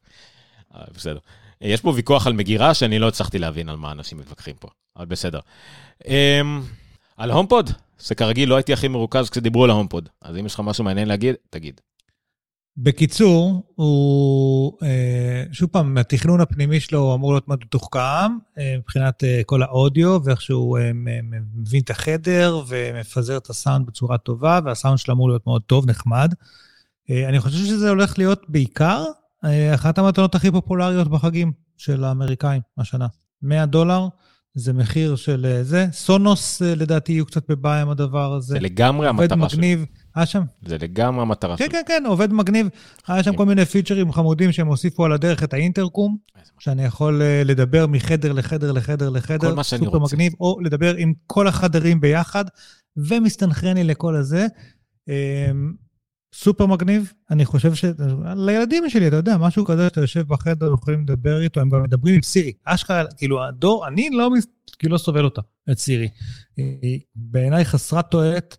אה, 0.75 0.85
בסדר. 0.95 1.19
יש 1.61 1.81
פה 1.81 1.93
ויכוח 1.97 2.27
על 2.27 2.33
מגירה 2.33 2.75
שאני 2.75 2.99
לא 2.99 3.09
הצלחתי 3.09 3.39
להבין 3.39 3.69
על 3.69 3.77
מה 3.77 3.93
אנשים 3.93 4.19
מתווכחים 4.19 4.55
פה, 4.61 4.69
אבל 4.97 5.07
בסדר. 5.07 5.41
אמ, 6.03 6.07
על 7.17 7.31
הומפוד, 7.31 7.71
שכרגיל 7.99 8.49
לא 8.49 8.57
הייתי 8.57 8.73
הכי 8.73 8.89
מרוכז 8.89 9.31
כשדיברו 9.31 9.65
על 9.65 9.71
ההומפוד, 9.71 10.09
אז 10.23 10.37
אם 10.37 10.47
יש 10.47 10.55
לך 10.55 10.61
משהו 10.61 10.85
מעניין 10.85 11.09
להגיד, 11.09 11.35
תגיד. 11.51 11.81
בקיצור, 12.77 13.63
הוא, 13.75 14.79
אה, 14.83 15.45
שוב 15.53 15.69
פעם, 15.71 15.99
התכנון 15.99 16.41
הפנימי 16.41 16.81
שלו 16.81 17.15
אמור 17.15 17.33
להיות 17.33 17.49
מאוד 17.49 17.59
מתוחכם, 17.63 18.39
אה, 18.59 18.75
מבחינת 18.79 19.25
אה, 19.25 19.41
כל 19.47 19.63
האודיו 19.63 20.19
ואיך 20.25 20.41
שהוא 20.41 20.79
מבין 21.55 21.81
את 21.81 21.91
החדר 21.91 22.63
ומפזר 22.69 23.37
את 23.37 23.51
הסאונד 23.51 23.87
בצורה 23.87 24.19
טובה, 24.19 24.61
והסאונד 24.65 24.99
שלו 24.99 25.15
אמור 25.15 25.29
להיות 25.29 25.47
מאוד 25.47 25.63
טוב, 25.63 25.91
נחמד. 25.91 26.35
אני 27.29 27.41
חושב 27.41 27.59
שזה 27.59 27.89
הולך 27.89 28.19
להיות 28.19 28.43
בעיקר 28.49 29.05
אחת 29.75 29.99
המתנות 29.99 30.35
הכי 30.35 30.51
פופולריות 30.51 31.09
בחגים 31.09 31.53
של 31.77 32.05
האמריקאים 32.05 32.61
השנה. 32.79 33.07
100 33.43 33.67
דולר, 33.67 34.09
זה 34.55 34.73
מחיר 34.73 35.17
של 35.17 35.47
אה, 35.47 35.65
זה. 35.65 35.87
סונוס, 35.93 36.63
אה, 36.63 36.75
לדעתי, 36.75 37.13
יהיו 37.13 37.27
קצת 37.27 37.51
בבעיה 37.51 37.83
עם 37.83 37.89
הדבר 37.89 38.33
הזה. 38.33 38.55
זה 38.55 38.61
לגמרי 38.61 39.09
המטרה 39.09 39.29
שלו. 39.29 39.37
עובד 39.37 39.55
מגניב. 39.55 39.85
היה 40.15 40.27
שם? 40.27 40.43
זה 40.67 40.77
לגמרי 40.79 41.23
המטרה 41.23 41.57
שלו. 41.57 41.67
כן, 41.67 41.73
כן, 41.73 41.83
כן, 41.87 42.03
עובד 42.07 42.33
מגניב. 42.33 42.69
היה 43.09 43.23
שם 43.23 43.37
כל 43.37 43.47
מיני 43.47 43.65
פיצ'רים 43.65 44.13
חמודים 44.13 44.53
שהם 44.53 44.67
הוסיפו 44.67 45.05
על 45.05 45.13
הדרך 45.13 45.43
את 45.43 45.55
האינטרקום, 45.55 46.17
שאני 46.59 46.85
יכול 46.85 47.23
לדבר 47.45 47.87
מחדר 47.87 48.33
לחדר 48.33 48.73
לחדר 48.73 49.09
לחדר. 49.11 49.51
כל 49.51 49.57
מה 49.57 49.65
שאני 49.65 49.87
רוצה. 49.87 49.99
סופר 49.99 50.15
מגניב, 50.15 50.33
או 50.41 50.61
לדבר 50.61 50.95
עם 50.97 51.13
כל 51.27 51.49
החדרים 51.49 52.01
ביחד, 52.01 52.45
ומסתנכרן 52.97 53.77
לי 53.77 53.85
לכל 53.85 54.17
הזה. 54.17 54.47
סופר 56.35 56.67
מגניב, 56.67 57.13
אני 57.31 57.45
חושב 57.45 57.75
ש... 57.75 57.85
לילדים 58.37 58.91
שלי, 58.91 59.09
אתה 59.09 59.17
יודע, 59.17 59.37
משהו 59.37 59.65
כזה 59.65 59.85
שאתה 59.85 60.01
יושב 60.01 60.29
בחדר, 60.29 60.73
יכולים 60.75 61.03
לדבר 61.03 61.41
איתו, 61.41 61.61
הם 61.61 61.71
גם 61.71 61.83
מדברים 61.83 62.15
עם 62.15 62.23
סירי. 62.23 62.53
אשכרה, 62.65 63.05
כאילו, 63.17 63.45
הדור, 63.45 63.89
אני 63.89 64.11
לא, 64.11 64.31
כאילו, 64.79 64.93
לא 64.93 64.99
סובל 64.99 65.25
אותה, 65.25 65.41
את 65.71 65.79
סירי. 65.79 66.09
היא 66.57 67.01
בעיניי 67.15 67.65
חסרת 67.65 68.11
תועלת, 68.11 68.57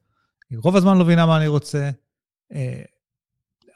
היא 0.49 0.60
רוב 0.60 0.76
הזמן 0.76 0.98
לא 0.98 1.03
מבינה 1.03 1.26
מה 1.26 1.38
אני 1.38 1.48
רוצה, 1.48 1.89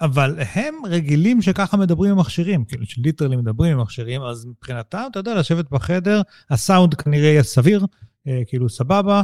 אבל 0.01 0.39
הם 0.39 0.75
רגילים 0.85 1.41
שככה 1.41 1.77
מדברים 1.77 2.11
עם 2.11 2.19
מכשירים, 2.19 2.65
כאילו 2.65 2.85
שליטרלי 2.85 3.35
מדברים 3.35 3.73
עם 3.73 3.81
מכשירים, 3.81 4.21
אז 4.21 4.45
מבחינתם, 4.45 5.03
אתה 5.11 5.19
יודע, 5.19 5.35
לשבת 5.35 5.69
בחדר, 5.71 6.21
הסאונד 6.49 6.93
כנראה 6.93 7.27
יהיה 7.27 7.43
סביר, 7.43 7.85
כאילו 8.47 8.69
סבבה. 8.69 9.21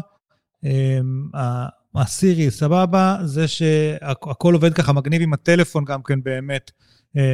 הסירי 1.95 2.51
סבבה, 2.51 3.17
זה 3.23 3.47
שהכל 3.47 4.53
עובד 4.53 4.73
ככה 4.73 4.93
מגניב 4.93 5.21
עם 5.21 5.33
הטלפון 5.33 5.85
גם 5.85 6.03
כן 6.03 6.23
באמת. 6.23 6.71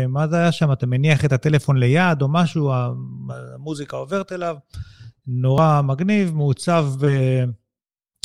מה 0.07 0.27
זה 0.27 0.35
היה 0.35 0.51
שם? 0.51 0.71
אתה 0.71 0.85
מניח 0.85 1.25
את 1.25 1.31
הטלפון 1.31 1.77
ליד 1.77 2.21
או 2.21 2.27
משהו, 2.27 2.71
המוזיקה 3.55 3.97
עוברת 3.97 4.31
אליו. 4.31 4.55
נורא 5.27 5.81
מגניב, 5.81 6.35
מעוצב, 6.35 6.88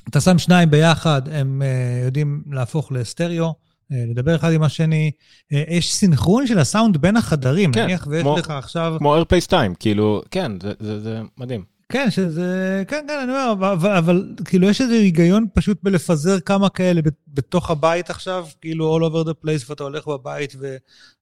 אתה 0.09 0.21
שם 0.21 0.39
שניים 0.39 0.71
ביחד, 0.71 1.23
הם 1.29 1.63
יודעים 2.05 2.45
להפוך 2.51 2.93
לסטריאו. 2.93 3.55
לדבר 3.91 4.37
אחד 4.37 4.53
עם 4.53 4.63
השני. 4.63 5.11
יש 5.51 5.93
סינכרון 5.93 6.47
של 6.47 6.59
הסאונד 6.59 6.97
בין 6.97 7.17
החדרים, 7.17 7.73
כן, 7.73 7.85
נניח 7.85 8.07
ויש 8.11 8.23
כמו, 8.23 8.39
לך 8.39 8.51
עכשיו... 8.51 8.95
כמו 8.99 9.15
איירפלייס 9.15 9.45
2, 9.45 9.75
כאילו, 9.75 10.23
כן, 10.31 10.53
זה, 10.63 10.73
זה, 10.81 11.01
זה 11.01 11.21
מדהים. 11.39 11.72
כן, 11.93 12.11
שזה, 12.11 12.83
כן, 12.89 13.05
כן, 13.09 13.19
אני 13.23 13.33
אומר, 13.33 13.71
אבל, 13.73 13.97
אבל 13.97 14.35
כאילו 14.45 14.69
יש 14.69 14.81
איזה 14.81 14.95
היגיון 14.95 15.47
פשוט 15.55 15.79
בלפזר 15.83 16.41
כמה 16.41 16.69
כאלה 16.69 17.01
בתוך 17.29 17.71
הבית 17.71 18.11
עכשיו, 18.11 18.47
כאילו 18.61 18.99
all 18.99 19.11
over 19.11 19.29
the 19.29 19.45
place, 19.45 19.65
ואתה 19.69 19.83
הולך 19.83 20.07
בבית 20.07 20.55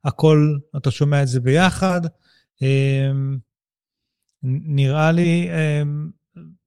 והכל, 0.05 0.57
אתה 0.77 0.91
שומע 0.91 1.23
את 1.23 1.29
זה 1.29 1.41
ביחד. 1.41 2.01
נראה 4.43 5.13
לי, 5.13 5.49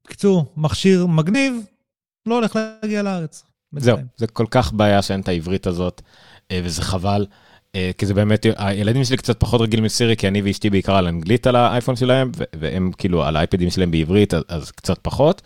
בקיצור, 0.06 0.54
מכשיר 0.58 1.06
מגניב, 1.08 1.54
לא 2.26 2.36
הולך 2.36 2.56
להגיע 2.56 3.02
לארץ. 3.02 3.44
זהו, 3.78 3.98
זה 4.18 4.28
כל 4.28 4.46
כך 4.52 4.74
בעיה 4.74 5.02
שאין 5.02 5.20
את 5.20 5.28
העברית 5.28 5.68
הזאת, 5.68 6.02
וזה 6.54 6.82
חבל, 6.82 7.26
כי 7.98 8.06
זה 8.06 8.14
באמת, 8.14 8.46
הילדים 8.58 9.04
שלי 9.04 9.18
קצת 9.18 9.40
פחות 9.40 9.62
רגילים 9.62 9.86
לסירי, 9.86 10.18
כי 10.18 10.28
אני 10.28 10.42
ואשתי 10.42 10.70
בעיקר 10.70 10.96
על 10.96 11.08
אנגלית 11.08 11.48
על 11.48 11.56
האייפון 11.56 11.96
שלהם, 11.96 12.32
והם 12.60 12.92
כאילו 12.98 13.24
על 13.24 13.36
האייפדים 13.36 13.70
שלהם 13.70 13.92
בעברית, 13.92 14.34
אז 14.48 14.72
קצת 14.72 15.00
פחות. 15.02 15.42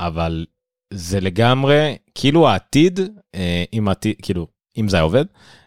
אבל 0.00 0.46
זה 0.90 1.20
לגמרי, 1.20 1.96
כאילו 2.14 2.48
העתיד, 2.48 3.00
אם 3.72 3.88
העתיד, 3.88 4.14
כאילו, 4.22 4.46
אם 4.76 4.88
זה 4.88 4.96
היה 4.96 5.02
עובד, 5.02 5.24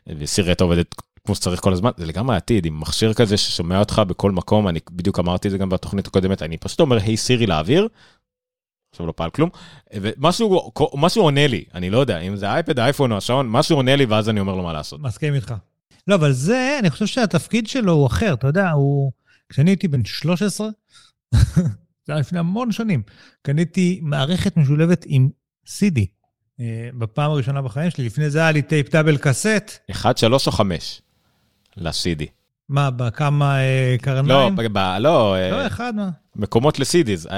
וסירי 0.08 0.50
הייתה 0.50 0.64
עובדת 0.64 0.96
כמו 1.26 1.36
שצריך 1.36 1.62
כל 1.62 1.74
הזמן, 1.74 1.92
זה 1.98 2.06
לגמרי 2.06 2.36
העתיד, 2.36 2.66
עם 2.66 2.80
מכשיר 2.80 3.14
כזה 3.14 3.38
ששומע 3.38 3.80
אותך 3.80 4.02
בכל 4.08 4.32
מקום, 4.32 4.68
אני 4.68 4.80
בדיוק 4.92 5.20
אמרתי 5.20 5.48
את 5.48 5.52
זה 5.52 5.58
גם 5.58 5.70
בתוכנית 5.70 6.08
הקודמת, 6.08 6.42
אני 6.42 6.58
פשוט 6.58 6.80
אומר, 6.80 6.98
היי 6.98 7.18
סירי 7.18 7.48
לאוויר, 7.48 7.88
עכשיו 8.92 9.06
לא 9.06 9.14
פעל 9.16 9.30
כלום, 9.30 9.50
ומשהו 9.94 10.72
משהו 10.94 11.24
עונה 11.24 11.48
לי, 11.48 11.64
אני 11.74 11.90
לא 11.90 11.98
יודע, 11.98 12.20
אם 12.20 12.36
זה 12.36 12.50
אייפד, 12.50 12.80
אייפון 12.80 13.12
או 13.12 13.18
השעון, 13.18 13.50
משהו 13.50 13.76
עונה 13.76 13.96
לי 13.96 14.06
ואז 14.06 14.30
אני 14.30 14.40
אומר 14.40 14.56
לו 14.56 14.64
מה 14.64 14.74
לעשות. 14.74 15.02
מסכים 15.02 15.34
איתך. 15.34 15.54
לא, 16.08 16.16
אבל 16.16 16.32
זה, 16.32 16.78
אני 16.80 16.90
חושב 16.90 17.06
שהתפקיד 17.06 17.68
שלו 17.68 17.94
הוא 17.94 18.08
אחר, 18.08 18.34
אתה 18.34 18.48
יודע, 18.48 18.70
הוא... 18.72 19.12
כשאני 19.50 19.70
הייתי 19.72 19.88
בן 19.88 20.06
13, 20.06 20.68
זה 22.06 22.14
היה 22.14 22.20
לפני 22.20 22.40
המון 22.40 22.72
שנים, 22.72 23.02
קניתי 23.42 24.00
מערכת 24.04 24.58
משולבת 24.58 25.06
עם 25.08 25.30
CD. 25.68 26.00
בפעם 26.98 27.32
הראשונה 27.32 27.62
בחיים 27.62 27.90
שלי, 27.90 28.06
לפני 28.06 28.30
זה 28.30 28.40
היה 28.40 28.52
לי 28.52 28.62
טייפ 28.62 28.90
double 28.90 29.18
cassette. 29.18 29.80
1, 29.92 30.18
3 30.18 30.48
או 30.48 30.52
5 30.52 31.02
ל-CD. 31.78 32.24
מה, 32.70 32.92
בכמה 32.92 33.58
קרניים? 34.02 34.56
לא, 34.58 34.70
ב, 34.74 34.78
לא, 34.78 35.36
לא, 35.52 35.68
אחד 35.68 35.96
מה. 35.96 36.10
מקומות 36.36 36.80
ל-CDs. 36.80 37.30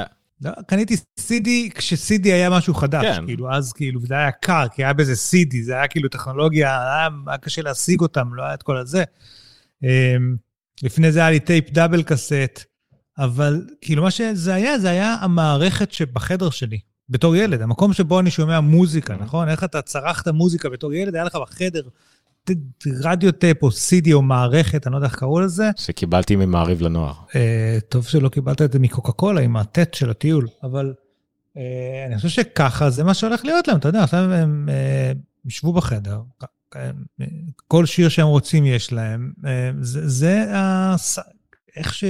לא, 0.42 0.52
קניתי 0.68 0.96
CD 1.20 1.50
כש-CD 1.76 2.26
היה 2.26 2.50
משהו 2.50 2.74
חדש, 2.74 3.06
כן. 3.18 3.26
כאילו, 3.26 3.54
אז 3.54 3.74
כאילו, 3.74 4.02
זה 4.02 4.14
היה 4.14 4.32
יקר, 4.32 4.66
כי 4.74 4.84
היה 4.84 4.94
בזה 4.94 5.14
CD, 5.14 5.56
זה 5.64 5.74
היה 5.74 5.88
כאילו 5.88 6.10
טכנולוגיה, 6.10 6.82
היה, 6.82 7.08
היה 7.28 7.38
קשה 7.38 7.62
להשיג 7.62 8.02
אותם, 8.02 8.34
לא 8.34 8.44
היה 8.44 8.54
את 8.54 8.64
כל 8.64 8.78
הזה. 8.78 9.04
לפני 10.84 11.12
זה 11.12 11.20
היה 11.20 11.30
לי 11.30 11.40
טייפ 11.40 11.70
double 11.70 12.04
cassette, 12.04 12.64
אבל 13.18 13.68
כאילו 13.82 14.04
מה 14.04 14.12
שזה 14.12 14.54
היה, 14.54 14.80
זה 14.80 14.90
היה 14.90 15.16
המערכת 15.22 15.92
שבחדר 15.92 16.50
שלי, 16.50 16.80
בתור 17.10 17.36
ילד, 17.36 17.62
המקום 17.62 17.94
שבו 17.94 18.20
אני 18.20 18.32
שומע 18.32 18.60
מוזיקה, 18.60 19.16
נכון? 19.16 19.50
איך 19.50 19.64
אתה 19.64 19.82
צרכת 19.82 20.28
מוזיקה 20.28 20.70
בתור 20.70 20.94
ילד, 20.94 21.16
היה 21.16 21.24
לך 21.24 21.36
בחדר 21.36 21.82
רדיו 23.04 23.32
טייפ 23.32 23.64
או 23.64 23.72
סידי 23.72 24.14
או 24.14 24.22
מערכת, 24.22 24.88
אני 24.88 24.92
לא 24.92 24.98
יודע 24.98 25.08
איך 25.08 25.16
קראו 25.16 25.40
לזה. 25.40 25.70
שקיבלתי 25.78 26.36
ממעריב 26.36 26.82
לנוער. 26.82 27.14
אה, 27.36 27.78
טוב 27.90 28.06
שלא 28.06 28.30
קיבלת 28.30 28.62
את 28.62 28.72
זה 28.72 28.80
מקוקה 28.80 29.12
קולה 29.12 29.42
עם 29.42 29.58
הטט 29.58 29.94
של 29.94 30.10
הטיול, 30.10 30.48
אבל 30.64 30.94
אה, 31.58 32.06
אני 32.08 32.16
חושב 32.16 32.30
שככה 32.30 32.90
זה 32.90 33.04
מה 33.04 33.14
שהולך 33.14 33.46
להיות 33.46 33.68
להם, 33.68 33.78
אתה 33.78 33.90
יודע, 33.90 34.04
עכשיו 34.04 34.20
הם 34.20 34.70
אה, 34.72 35.12
ישבו 35.46 35.74
בחדר, 35.74 36.22
כל 37.68 37.86
שיר 37.86 38.10
שהם 38.10 38.28
רוצים 38.28 38.66
יש 38.66 38.94
להם, 38.94 39.32
זה, 39.82 40.10
זה 40.10 40.46
הס... 40.54 41.20
איך 41.76 41.94
ש... 41.94 42.04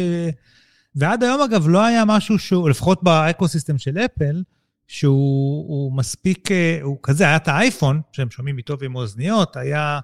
ועד 0.95 1.23
היום 1.23 1.41
אגב 1.41 1.67
לא 1.67 1.85
היה 1.85 2.05
משהו 2.05 2.39
שהוא, 2.39 2.69
לפחות 2.69 3.03
ב 3.03 3.11
ecosystem 3.11 3.77
של 3.77 3.97
אפל, 3.97 4.43
שהוא 4.87 5.93
מספיק, 5.93 6.49
הוא 6.81 6.97
כזה, 7.03 7.23
היה 7.23 7.35
את 7.35 7.47
האייפון, 7.47 8.01
שהם 8.11 8.29
שומעים 8.31 8.57
איתו 8.57 8.79
ועם 8.79 8.95
אוזניות, 8.95 9.57
היה 9.57 9.99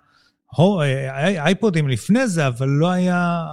אייפודים 1.37 1.87
לפני 1.87 2.27
זה, 2.27 2.47
אבל 2.47 2.67
לא 2.67 2.91
היה... 2.91 3.45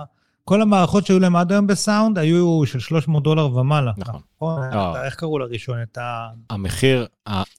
כל 0.44 0.62
המערכות 0.62 1.06
שהיו 1.06 1.18
להם 1.18 1.36
עד 1.36 1.52
היום 1.52 1.66
בסאונד 1.66 2.18
היו 2.18 2.62
של 2.66 2.78
300 2.78 3.22
דולר 3.22 3.56
ומעלה. 3.56 3.92
נכון. 3.96 4.62
אה. 4.62 5.04
איך 5.04 5.14
קראו 5.14 5.38
לראשון? 5.38 5.82
את 5.82 5.98
ה... 5.98 6.28
המחיר... 6.50 7.06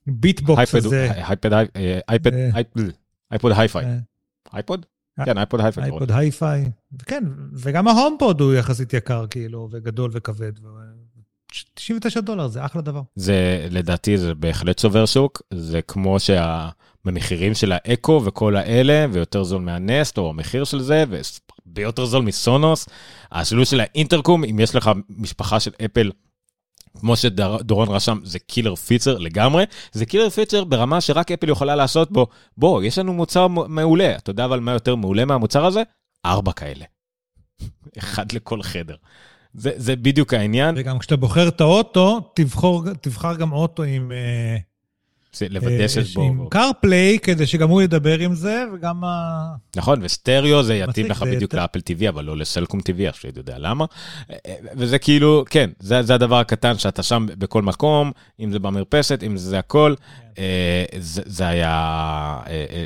Beatbox 0.07 0.75
הזה. 0.75 1.11
אייפד, 1.11 1.53
אייפד, 2.09 2.31
iPod 3.31 3.51
Hi-Fi. 3.55 3.85
אייפוד? 4.53 4.85
כן, 5.25 5.37
iPod 5.37 5.61
Hi-Fi. 5.61 5.83
אייפוד 5.83 6.11
הייפיי. 6.11 6.71
כן, 7.05 7.23
וגם 7.53 7.87
ה 7.87 7.94
HomePod 7.94 8.41
הוא 8.41 8.53
יחסית 8.53 8.93
יקר, 8.93 9.25
כאילו, 9.29 9.67
וגדול 9.71 10.11
וכבד. 10.13 10.51
99 11.73 12.21
דולר, 12.21 12.47
זה 12.47 12.65
אחלה 12.65 12.81
דבר. 12.81 13.01
זה, 13.15 13.67
לדעתי, 13.71 14.17
זה 14.17 14.35
בהחלט 14.35 14.79
שובר 14.79 15.05
שוק. 15.05 15.41
זה 15.53 15.81
כמו 15.81 16.19
שהמחירים 17.05 17.53
של 17.53 17.71
האקו 17.71 18.21
וכל 18.25 18.55
האלה, 18.55 19.05
ויותר 19.11 19.43
זול 19.43 19.61
מה 19.61 19.77
Nest, 19.77 20.17
או 20.17 20.29
המחיר 20.29 20.63
של 20.63 20.81
זה, 20.81 21.03
והרבה 21.09 21.81
יותר 21.81 22.05
זול 22.05 22.23
מ 22.23 22.32
Sonos. 22.32 22.89
השילוש 23.31 23.69
של 23.69 23.79
האינטרקום, 23.79 24.43
אם 24.43 24.59
יש 24.59 24.75
לך 24.75 24.91
משפחה 25.09 25.59
של 25.59 25.71
אפל, 25.85 26.11
כמו 26.99 27.15
שדורון 27.15 27.89
רשם, 27.89 28.19
זה 28.23 28.39
killer 28.39 28.75
feature 28.75 29.17
לגמרי. 29.17 29.63
זה 29.91 30.05
קילר 30.05 30.29
פיצר 30.29 30.63
ברמה 30.63 31.01
שרק 31.01 31.31
אפל 31.31 31.49
יכולה 31.49 31.75
לעשות 31.75 32.11
בו. 32.11 32.27
בוא, 32.57 32.83
יש 32.83 32.97
לנו 32.97 33.13
מוצר 33.13 33.47
מעולה. 33.47 34.15
אתה 34.15 34.29
יודע 34.29 34.45
אבל 34.45 34.59
מה 34.59 34.71
יותר 34.71 34.95
מעולה 34.95 35.25
מהמוצר 35.25 35.65
הזה? 35.65 35.83
ארבע 36.25 36.51
כאלה. 36.51 36.85
אחד 37.99 38.31
לכל 38.31 38.61
חדר. 38.61 38.95
זה, 39.53 39.71
זה 39.75 39.95
בדיוק 39.95 40.33
העניין. 40.33 40.75
וגם 40.77 40.99
כשאתה 40.99 41.15
בוחר 41.15 41.47
את 41.47 41.61
האוטו, 41.61 42.31
תבחור, 42.35 42.83
תבחר 43.01 43.35
גם 43.35 43.51
אוטו 43.51 43.83
עם... 43.83 44.11
לוודא 45.49 45.87
שיש 45.87 46.13
בו... 46.15 46.23
עם 46.23 46.49
קרפליי, 46.49 47.19
כדי 47.19 47.47
שגם 47.47 47.69
הוא 47.69 47.81
ידבר 47.81 48.19
עם 48.19 48.35
זה, 48.35 48.63
וגם 48.73 49.03
ה... 49.03 49.41
נכון, 49.75 49.99
וסטריאו 50.01 50.63
זה 50.63 50.75
יתאים 50.75 51.05
לך 51.05 51.23
בדיוק 51.23 51.53
לאפל 51.53 51.79
TV, 51.79 52.09
אבל 52.09 52.25
לא 52.25 52.37
לסלקום 52.37 52.79
TV, 52.79 53.09
עכשיו 53.09 53.31
אתה 53.31 53.39
יודע 53.39 53.55
למה. 53.57 53.85
וזה 54.75 54.99
כאילו, 54.99 55.45
כן, 55.49 55.69
זה, 55.79 56.03
זה 56.03 56.13
הדבר 56.13 56.39
הקטן 56.39 56.77
שאתה 56.77 57.03
שם 57.03 57.25
בכל 57.37 57.61
מקום, 57.61 58.11
אם 58.39 58.51
זה 58.51 58.59
במרפסת, 58.59 59.23
אם 59.25 59.37
זה 59.37 59.59
הכל. 59.59 59.93
זה, 60.99 61.21
זה 61.25 61.47
היה, 61.47 62.39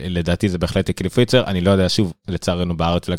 לדעתי 0.09 0.49
זה 0.49 0.57
בהחלט 0.57 0.91
כאילו 0.95 1.09
פיצ'ר, 1.09 1.43
אני 1.43 1.61
לא 1.61 1.71
יודע, 1.71 1.89
שוב, 1.89 2.13
לצערנו 2.27 2.77
בארץ 2.77 3.09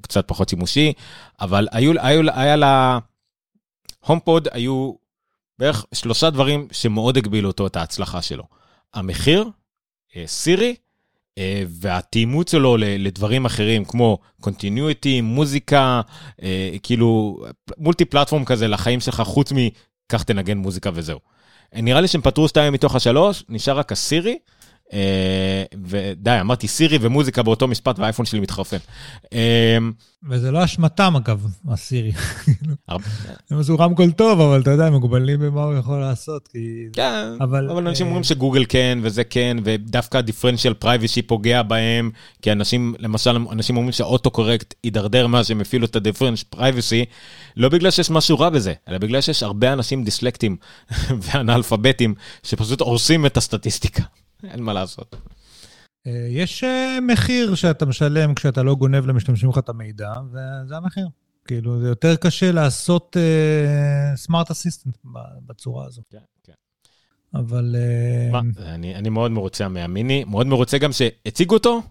קצת 0.00 0.28
פחות 0.28 0.48
שימושי, 0.48 0.92
אבל 1.40 1.68
היו, 1.72 1.92
היו, 2.00 2.22
היה 2.34 2.56
לה... 2.56 2.98
HomePod 4.06 4.48
היו 4.52 4.92
בערך 5.58 5.84
שלושה 5.94 6.30
דברים 6.30 6.68
שמאוד 6.72 7.16
הגבילו 7.16 7.48
אותו 7.48 7.66
את 7.66 7.76
ההצלחה 7.76 8.22
שלו. 8.22 8.44
המחיר, 8.94 9.50
סירי, 10.26 10.74
והתאימות 11.66 12.48
שלו 12.48 12.76
לדברים 12.78 13.44
אחרים 13.44 13.84
כמו 13.84 14.18
Continuity, 14.40 15.20
מוזיקה, 15.20 16.00
כאילו 16.82 17.38
multi-platform 17.78 18.44
כזה 18.44 18.68
לחיים 18.68 19.00
שלך 19.00 19.20
חוץ 19.20 19.52
מכך 19.52 20.22
תנגן 20.22 20.58
מוזיקה 20.58 20.90
וזהו. 20.94 21.18
נראה 21.74 22.00
לי 22.00 22.08
שהם 22.08 22.20
פתרו 22.20 22.48
שתיים 22.48 22.72
מתוך 22.72 22.94
השלוש, 22.94 23.44
נשאר 23.48 23.78
רק 23.78 23.92
הסירי, 23.92 24.38
ודי, 25.84 26.38
אמרתי 26.40 26.68
סירי 26.68 26.98
ומוזיקה 27.00 27.42
באותו 27.42 27.68
משפט 27.68 27.98
והאייפון 27.98 28.26
שלי 28.26 28.40
מתחרפן. 28.40 28.76
וזה 30.28 30.50
לא 30.50 30.64
אשמתם 30.64 31.16
אגב, 31.16 31.46
הסירי. 31.68 32.12
הם 33.50 33.58
עשו 33.58 33.76
רמקול 33.78 34.10
טוב, 34.10 34.40
אבל 34.40 34.60
אתה 34.60 34.70
יודע, 34.70 34.86
הם 34.86 34.92
מוגבלים 34.92 35.40
במה 35.40 35.64
הוא 35.64 35.74
יכול 35.74 36.00
לעשות, 36.00 36.48
כי... 36.48 36.58
כן, 36.92 37.26
אבל 37.40 37.70
אנשים 37.78 38.06
אומרים 38.06 38.24
שגוגל 38.24 38.64
כן, 38.68 38.98
וזה 39.02 39.24
כן, 39.24 39.56
ודווקא 39.64 40.20
differential 40.20 40.74
privacy 40.74 41.22
פוגע 41.22 41.62
בהם, 41.62 42.10
כי 42.42 42.52
אנשים, 42.52 42.94
למשל, 42.98 43.36
אנשים 43.52 43.76
אומרים 43.76 43.92
שה 43.92 44.30
autocorrect 44.30 44.74
יידרדר 44.84 45.26
מאז 45.26 45.46
שהם 45.46 45.60
הפעילו 45.60 45.86
את 45.86 45.96
ה 45.96 46.00
differential 46.00 46.46
privacy, 46.50 47.04
לא 47.56 47.68
בגלל 47.68 47.90
שיש 47.90 48.10
משהו 48.10 48.38
רע 48.38 48.50
בזה, 48.50 48.72
אלא 48.88 48.98
בגלל 48.98 49.20
שיש 49.20 49.42
הרבה 49.42 49.72
אנשים 49.72 50.04
דיסלקטים 50.04 50.56
ואנאלפביתים, 51.22 52.14
שפשוט 52.42 52.80
הורסים 52.80 53.26
את 53.26 53.36
הסטטיסטיקה. 53.36 54.02
אין 54.50 54.62
מה 54.62 54.72
לעשות. 54.72 55.16
אה, 56.06 56.26
יש 56.30 56.64
אה, 56.64 56.98
מחיר 57.02 57.54
שאתה 57.54 57.86
משלם 57.86 58.34
כשאתה 58.34 58.62
לא 58.62 58.74
גונב 58.74 59.06
למשתמשים 59.06 59.50
לך 59.50 59.58
את 59.58 59.68
המידע, 59.68 60.12
וזה 60.28 60.76
המחיר. 60.76 61.08
כאילו, 61.46 61.80
זה 61.80 61.88
יותר 61.88 62.16
קשה 62.16 62.52
לעשות 62.52 63.16
סמארט 64.14 64.48
uh, 64.48 64.52
אסיסטנט 64.52 64.96
בצורה 65.46 65.86
הזו. 65.86 66.02
כן, 66.10 66.18
כן. 66.44 66.52
אבל... 67.34 67.76
מה, 68.32 68.40
אני, 68.58 68.94
אני 68.94 69.08
מאוד 69.08 69.30
מרוצה 69.30 69.68
מהמיני, 69.68 70.24
מאוד 70.24 70.46
מרוצה 70.46 70.78
גם 70.78 70.92
שהציגו 70.92 71.54
אותו, 71.54 71.82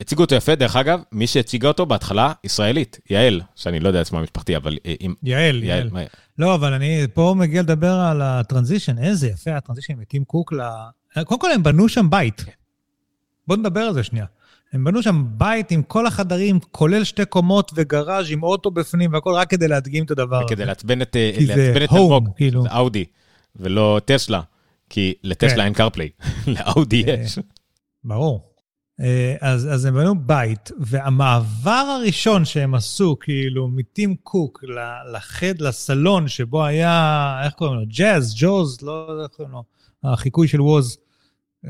הציגו 0.00 0.22
אותו 0.22 0.34
יפה, 0.34 0.54
דרך 0.54 0.76
אגב, 0.76 1.02
מי 1.12 1.26
שהציגה 1.26 1.68
אותו 1.68 1.86
בהתחלה, 1.86 2.32
ישראלית, 2.44 3.00
יעל, 3.10 3.40
שאני 3.54 3.80
לא 3.80 3.88
יודע 3.88 4.00
את 4.00 4.06
שמה 4.06 4.18
המשפחתי, 4.18 4.56
אבל 4.56 4.78
עם... 5.00 5.14
יעל, 5.22 5.62
יעל. 5.62 5.90
יעל. 5.94 6.06
לא, 6.38 6.54
אבל 6.54 6.72
אני 6.72 7.06
פה 7.14 7.34
מגיע 7.38 7.62
לדבר 7.62 7.92
על 7.92 8.22
הטרנזישן, 8.22 8.98
איזה 8.98 9.28
יפה 9.28 9.56
הטרנזישן 9.56 10.04
טים 10.04 10.24
קוק 10.24 10.52
ל... 10.52 10.60
קודם 11.24 11.40
כל 11.40 11.52
הם 11.52 11.62
בנו 11.62 11.88
שם 11.88 12.10
בית. 12.10 12.40
כן. 12.40 12.52
בואו 13.46 13.58
נדבר 13.58 13.80
על 13.80 13.94
זה 13.94 14.02
שנייה. 14.02 14.26
הם 14.72 14.84
בנו 14.84 15.02
שם 15.02 15.24
בית 15.28 15.70
עם 15.70 15.82
כל 15.82 16.06
החדרים, 16.06 16.60
כולל 16.60 17.04
שתי 17.04 17.24
קומות 17.24 17.72
וגראז' 17.74 18.30
עם 18.30 18.42
אוטו 18.42 18.70
בפנים 18.70 19.12
והכל, 19.12 19.34
רק 19.34 19.50
כדי 19.50 19.68
להדגים 19.68 20.04
את 20.04 20.10
הדבר 20.10 20.36
הזה. 20.36 20.44
וכדי 20.44 20.64
לעצבן 20.64 21.02
את 21.02 21.16
אלמוג, 21.92 22.28
כאילו. 22.36 22.62
זה 22.62 22.68
אאודי, 22.76 23.04
ולא 23.56 24.00
טסלה, 24.04 24.40
כי 24.90 25.14
לטסלה 25.22 25.56
כן. 25.56 25.60
אין 25.60 25.72
קרפליי, 25.72 26.08
לאאודי 26.46 27.04
אה, 27.08 27.14
יש. 27.14 27.38
ברור. 28.04 28.52
אה, 29.00 29.36
אז, 29.40 29.68
אז 29.72 29.84
הם 29.84 29.94
בנו 29.94 30.14
בית, 30.26 30.70
והמעבר 30.78 31.70
הראשון 31.70 32.44
שהם 32.44 32.74
עשו, 32.74 33.16
כאילו, 33.20 33.68
מטים 33.68 34.16
קוק 34.22 34.64
לחד, 35.12 35.60
לסלון 35.60 36.28
שבו 36.28 36.64
היה, 36.64 37.40
איך 37.44 37.54
קוראים 37.54 37.80
לו? 37.80 37.86
ג'אז, 37.88 38.34
ג'וז, 38.38 38.82
לא 38.82 39.06
יודע 39.08 39.22
איך 39.22 39.30
קוראים 39.30 39.52
לו, 39.52 39.64
החיקוי 40.04 40.48
של 40.48 40.60
ווז. 40.60 40.98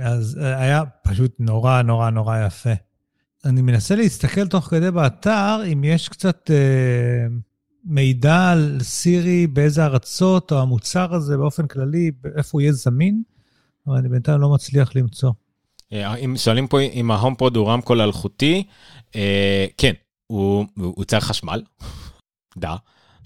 אז 0.01 0.39
אה, 0.43 0.61
היה 0.61 0.83
פשוט 1.03 1.33
נורא 1.39 1.83
נורא 1.83 2.11
נורא 2.11 2.47
יפה. 2.47 2.73
אני 3.45 3.63
מנסה 3.63 3.97
להסתכל 3.97 4.49
תוך 4.49 4.65
כדי 4.65 4.91
באתר, 4.91 5.61
אם 5.73 5.85
יש 5.85 6.09
קצת 6.09 6.51
אה, 6.51 7.27
מידע 7.85 8.51
על 8.51 8.79
סירי, 8.83 9.47
באיזה 9.47 9.85
ארצות, 9.85 10.53
או 10.53 10.61
המוצר 10.61 11.15
הזה 11.15 11.37
באופן 11.37 11.67
כללי, 11.67 12.11
איפה 12.37 12.51
הוא 12.53 12.61
יהיה 12.61 12.73
זמין, 12.73 13.23
אבל 13.87 13.97
אני 13.97 14.09
בינתיים 14.09 14.41
לא 14.41 14.49
מצליח 14.49 14.97
למצוא. 14.97 15.33
אה, 15.93 16.15
אם 16.15 16.35
שואלים 16.37 16.67
פה 16.67 16.81
אם 16.81 17.11
ההומפוד 17.11 17.57
הוא 17.57 17.69
רמקול 17.69 18.01
אלחוטי, 18.01 18.65
אה, 19.17 19.67
כן, 19.77 19.93
הוא, 20.27 20.67
הוא 20.77 21.05
צריך 21.05 21.25
חשמל, 21.25 21.63
duh. 22.59 22.77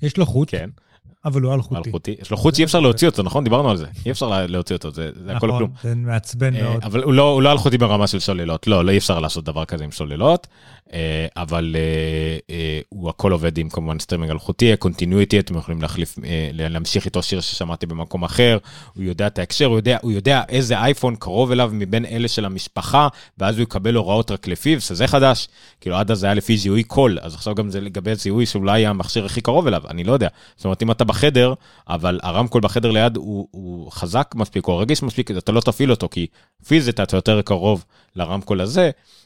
יש 0.02 0.16
לו 0.16 0.26
חוט. 0.26 0.50
כן. 0.50 0.70
אבל 1.26 1.42
הוא 1.42 1.54
אלחוטי. 1.54 1.88
אלחוטי. 1.88 2.16
יש 2.22 2.30
לו 2.30 2.36
חוט 2.36 2.54
שאי 2.54 2.64
אפשר 2.64 2.80
להוציא 2.80 3.08
אותו, 3.08 3.22
נכון? 3.22 3.44
דיברנו 3.44 3.70
על 3.70 3.76
זה. 3.76 3.86
אי 4.06 4.10
אפשר 4.10 4.46
להוציא 4.46 4.76
אותו, 4.76 4.90
זה 4.90 5.10
הכל 5.28 5.50
כלום. 5.50 5.70
נכון, 5.74 5.90
זה 5.90 5.94
מעצבן 5.94 6.56
אה, 6.56 6.62
מאוד. 6.62 6.82
אבל 6.82 7.02
הוא 7.02 7.12
לא, 7.12 7.42
לא 7.42 7.52
אלחוטי 7.52 7.78
ברמה 7.78 8.06
של 8.06 8.18
סוללות. 8.20 8.66
לא, 8.66 8.84
לא 8.84 8.90
אי 8.90 8.98
אפשר 8.98 9.20
לעשות 9.20 9.44
דבר 9.44 9.64
כזה 9.64 9.84
עם 9.84 9.90
סוללות. 9.90 10.46
אה, 10.92 11.26
אבל 11.36 11.76
אה, 12.50 12.80
הוא 12.88 13.10
הכל 13.10 13.32
עובד 13.32 13.58
עם 13.58 13.68
כמובן 13.68 13.98
סטרימינג 13.98 14.30
אלחוטי, 14.30 14.72
ה 14.72 14.78
Continuity, 14.78 15.38
אתם 15.38 15.56
יכולים 15.56 15.82
להחליף, 15.82 16.18
להמשיך 16.52 17.04
איתו 17.04 17.22
שיר 17.22 17.40
ששמעתי 17.40 17.86
במקום 17.86 18.24
אחר. 18.24 18.58
הוא 18.94 19.04
יודע 19.04 19.26
את 19.26 19.38
ההקשר, 19.38 19.64
הוא 19.64 19.76
יודע, 19.76 19.98
הוא 20.02 20.12
יודע 20.12 20.42
איזה 20.48 20.78
אייפון 20.78 21.16
קרוב 21.16 21.50
אליו 21.50 21.70
מבין 21.72 22.04
אלה 22.04 22.28
של 22.28 22.44
המשפחה, 22.44 23.08
ואז 23.38 23.56
הוא 23.56 23.62
יקבל 23.62 23.94
הוראות 23.94 24.30
רק 24.30 24.48
לפיו, 24.48 24.80
שזה 24.80 25.06
חדש. 25.06 25.48
כאילו 25.80 25.96
עד 25.96 26.10
אז 26.10 26.24
היה 26.24 26.34
לפי 26.34 26.56
זיהוי 26.56 26.82
קול, 26.82 27.18
אז 27.22 27.34
עכשיו 27.34 27.54
גם 27.54 27.70
זה 27.70 27.80
לגבי 27.80 28.14
זיהוי 28.14 28.46
שאולי 28.46 28.86
המכשיר 28.86 29.24
הכי 29.24 29.40
קרוב 29.40 29.66
אליו, 29.66 29.82
אני 29.88 30.04
לא 30.04 30.12
יודע. 30.12 30.28
זאת 30.56 30.64
אומרת, 30.64 30.82
אם 30.82 30.90
אתה 30.90 31.04
בחדר, 31.04 31.54
אבל 31.88 32.20
הרמקול 32.22 32.60
בחדר 32.60 32.90
ליד 32.90 33.16
הוא, 33.16 33.48
הוא 33.50 33.92
חזק 33.92 34.34
מספיק, 34.34 34.68
או 34.68 34.78
רגיש 34.78 35.02
מספיק, 35.02 35.30
אתה 35.30 35.52
לא 35.52 35.60
תפעיל 35.60 35.90
אותו, 35.90 36.08
כי 36.08 36.26
פיזית 36.66 37.00
אתה 37.00 37.16
יותר 37.16 37.42
קרוב 37.42 37.84
לרמקול 38.16 38.60
הזה, 38.60 38.80
אה, 38.82 38.90
אה, 38.90 39.25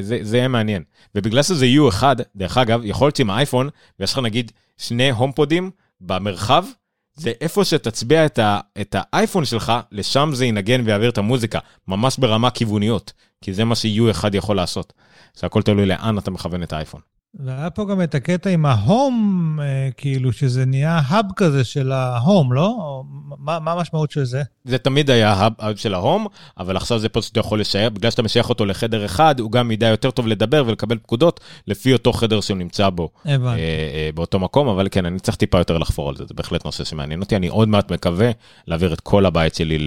זה, 0.00 0.18
זה 0.22 0.36
יהיה 0.36 0.48
מעניין. 0.48 0.82
ובגלל 1.14 1.42
שזה 1.42 1.66
U1, 1.66 2.02
דרך 2.36 2.58
אגב, 2.58 2.80
יכול 2.84 3.06
להיות 3.06 3.18
עם 3.18 3.30
האייפון, 3.30 3.68
ויש 4.00 4.12
לך 4.12 4.18
נגיד 4.18 4.52
שני 4.76 5.10
הומפודים 5.10 5.70
במרחב, 6.00 6.64
זה 7.14 7.32
איפה 7.40 7.64
שתצביע 7.64 8.26
את, 8.26 8.38
ה, 8.38 8.60
את 8.80 8.96
האייפון 8.98 9.44
שלך, 9.44 9.72
לשם 9.92 10.30
זה 10.32 10.46
ינגן 10.46 10.82
ויעביר 10.84 11.10
את 11.10 11.18
המוזיקה, 11.18 11.58
ממש 11.88 12.18
ברמה 12.18 12.50
כיווניות, 12.50 13.12
כי 13.40 13.52
זה 13.52 13.64
מה 13.64 13.74
ש-U1 13.74 14.24
יכול 14.32 14.56
לעשות. 14.56 14.92
זה 15.34 15.46
הכל 15.46 15.62
תלוי 15.62 15.86
לאן 15.86 16.18
אתה 16.18 16.30
מכוון 16.30 16.62
את 16.62 16.72
האייפון. 16.72 17.00
והיה 17.40 17.70
פה 17.70 17.84
גם 17.84 18.02
את 18.02 18.14
הקטע 18.14 18.50
עם 18.50 18.66
ההום, 18.66 19.58
אה, 19.62 19.88
כאילו, 19.96 20.32
שזה 20.32 20.64
נהיה 20.64 21.00
האב 21.04 21.24
כזה 21.36 21.64
של 21.64 21.92
ההום, 21.92 22.52
לא? 22.52 23.02
מה, 23.38 23.58
מה 23.58 23.72
המשמעות 23.72 24.10
של 24.10 24.24
זה? 24.24 24.42
זה 24.64 24.78
תמיד 24.78 25.10
היה 25.10 25.48
האב 25.58 25.76
של 25.76 25.94
ההום, 25.94 26.26
אבל 26.58 26.76
עכשיו 26.76 26.98
זה 26.98 27.08
פה 27.08 27.22
שאתה 27.22 27.40
יכול 27.40 27.60
לשייך, 27.60 27.92
בגלל 27.92 28.10
שאתה 28.10 28.22
משייך 28.22 28.48
אותו 28.48 28.66
לחדר 28.66 29.04
אחד, 29.04 29.40
הוא 29.40 29.52
גם 29.52 29.70
ידע 29.70 29.86
יותר 29.86 30.10
טוב 30.10 30.26
לדבר 30.26 30.64
ולקבל 30.66 30.98
פקודות 30.98 31.40
לפי 31.66 31.92
אותו 31.92 32.12
חדר 32.12 32.40
שהוא 32.40 32.56
נמצא 32.56 32.90
בו. 32.90 33.08
הבנתי. 33.24 33.60
אה, 33.60 33.66
אה, 33.94 34.10
באותו 34.14 34.38
מקום, 34.38 34.68
אבל 34.68 34.88
כן, 34.90 35.06
אני 35.06 35.18
צריך 35.18 35.36
טיפה 35.36 35.58
יותר 35.58 35.78
לחפור 35.78 36.08
על 36.08 36.16
זה, 36.16 36.24
זה 36.28 36.34
בהחלט 36.34 36.64
נושא 36.64 36.84
שמעניין 36.84 37.20
אותי. 37.20 37.36
אני 37.36 37.48
עוד 37.48 37.68
מעט 37.68 37.92
מקווה 37.92 38.30
להעביר 38.66 38.92
את 38.92 39.00
כל 39.00 39.26
הבית 39.26 39.54
שלי 39.54 39.86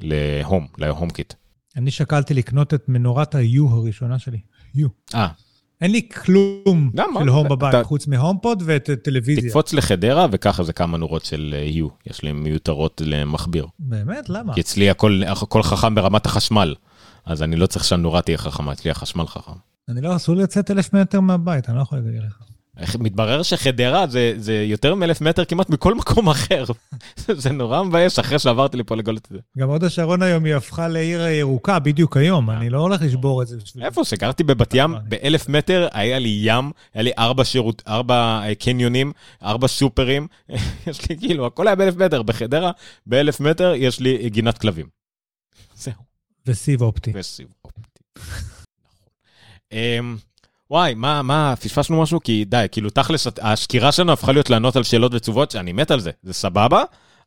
להום, 0.00 0.66
להום 0.78 1.10
קיט. 1.10 1.34
אני 1.76 1.90
שקלתי 1.90 2.34
לקנות 2.34 2.74
את 2.74 2.84
מנורת 2.88 3.34
ה-U 3.34 3.70
הראשונה 3.70 4.18
שלי. 4.18 4.38
U. 4.76 4.88
אה. 5.14 5.28
אין 5.80 5.90
לי 5.90 6.08
כלום 6.08 6.90
של 7.18 7.28
הום 7.28 7.48
בבית, 7.48 7.74
חוץ 7.86 8.06
מהומפוד 8.06 8.62
וטלוויזיה. 8.66 9.44
תקפוץ 9.44 9.72
לחדרה, 9.72 10.26
וככה 10.32 10.62
זה 10.62 10.72
כמה 10.72 10.98
נורות 10.98 11.24
של 11.24 11.54
יו, 11.66 11.86
אה, 11.86 11.92
יש 12.06 12.22
לי 12.22 12.32
מיותרות 12.32 13.02
למכביר. 13.04 13.66
באמת? 13.78 14.28
למה? 14.28 14.54
כי 14.54 14.60
אצלי 14.60 14.90
הכל, 14.90 15.22
הכל 15.26 15.62
חכם 15.62 15.94
ברמת 15.94 16.26
החשמל, 16.26 16.74
אז 17.24 17.42
אני 17.42 17.56
לא 17.56 17.66
צריך 17.66 17.84
שהנורה 17.84 18.22
תהיה 18.22 18.38
חכמה, 18.38 18.72
אצלי 18.72 18.90
החשמל 18.90 19.26
חכם. 19.26 19.52
אני 19.88 20.00
לא, 20.00 20.16
אסור 20.16 20.36
לי 20.36 20.42
לצאת 20.42 20.70
אלף 20.70 20.92
מטר 20.92 21.20
מהבית, 21.20 21.68
אני 21.68 21.76
לא 21.76 21.82
יכול 21.82 21.98
להגיד 21.98 22.22
לך. 22.22 22.47
מתברר 22.98 23.42
שחדרה 23.42 24.06
זה, 24.06 24.32
זה 24.36 24.54
יותר 24.54 24.94
מאלף 24.94 25.20
מטר 25.20 25.44
כמעט 25.44 25.70
מכל 25.70 25.94
מקום 25.94 26.28
אחר. 26.28 26.64
זה 27.42 27.52
נורא 27.52 27.82
מבאס 27.82 28.18
אחרי 28.18 28.38
שעברתי 28.38 28.76
לפה 28.76 28.96
לגלות 28.96 29.26
את 29.26 29.30
זה. 29.30 29.38
גם 29.58 29.68
הוד 29.68 29.84
השרון 29.84 30.22
היום 30.22 30.44
היא 30.44 30.54
הפכה 30.54 30.88
לעיר 30.88 31.20
ירוקה 31.20 31.78
בדיוק 31.78 32.16
היום, 32.16 32.50
אני 32.50 32.70
לא 32.70 32.78
הולך 32.78 33.02
לשבור 33.02 33.42
את 33.42 33.46
זה. 33.46 33.56
איפה? 33.80 34.04
שגרתי 34.04 34.44
בבת 34.44 34.74
ים, 34.74 34.94
באלף 35.08 35.48
מטר 35.48 35.88
היה 35.92 36.18
לי 36.18 36.38
ים, 36.42 36.70
היה 36.94 37.02
לי 37.02 37.10
ארבע 37.18 37.44
שירות, 37.44 37.82
ארבע 37.88 38.40
אה, 38.44 38.54
קניונים, 38.54 39.12
ארבע 39.42 39.68
סופרים, 39.68 40.26
יש 40.86 41.08
לי 41.10 41.18
כאילו, 41.18 41.46
הכל 41.46 41.66
היה 41.66 41.76
באלף 41.76 41.96
מטר, 41.96 42.22
בחדרה, 42.22 42.70
באלף 43.06 43.40
מטר 43.40 43.72
יש 43.76 44.00
לי 44.00 44.30
גינת 44.30 44.58
כלבים. 44.58 44.86
זהו. 45.76 45.94
וסיב 46.46 46.82
אופטי. 46.82 47.12
וסיב 47.14 47.48
אופטי. 47.64 48.02
וואי, 50.70 50.94
מה, 50.94 51.22
מה, 51.22 51.54
פספסנו 51.56 52.02
משהו? 52.02 52.20
כי 52.20 52.44
די, 52.44 52.66
כאילו, 52.72 52.90
תכלס, 52.90 53.26
הסקירה 53.40 53.92
שלנו 53.92 54.12
הפכה 54.12 54.32
להיות 54.32 54.50
לענות 54.50 54.76
על 54.76 54.82
שאלות 54.82 55.14
ותשובות, 55.14 55.50
שאני 55.50 55.72
מת 55.72 55.90
על 55.90 56.00
זה, 56.00 56.10
זה 56.22 56.32
סבבה, 56.32 56.82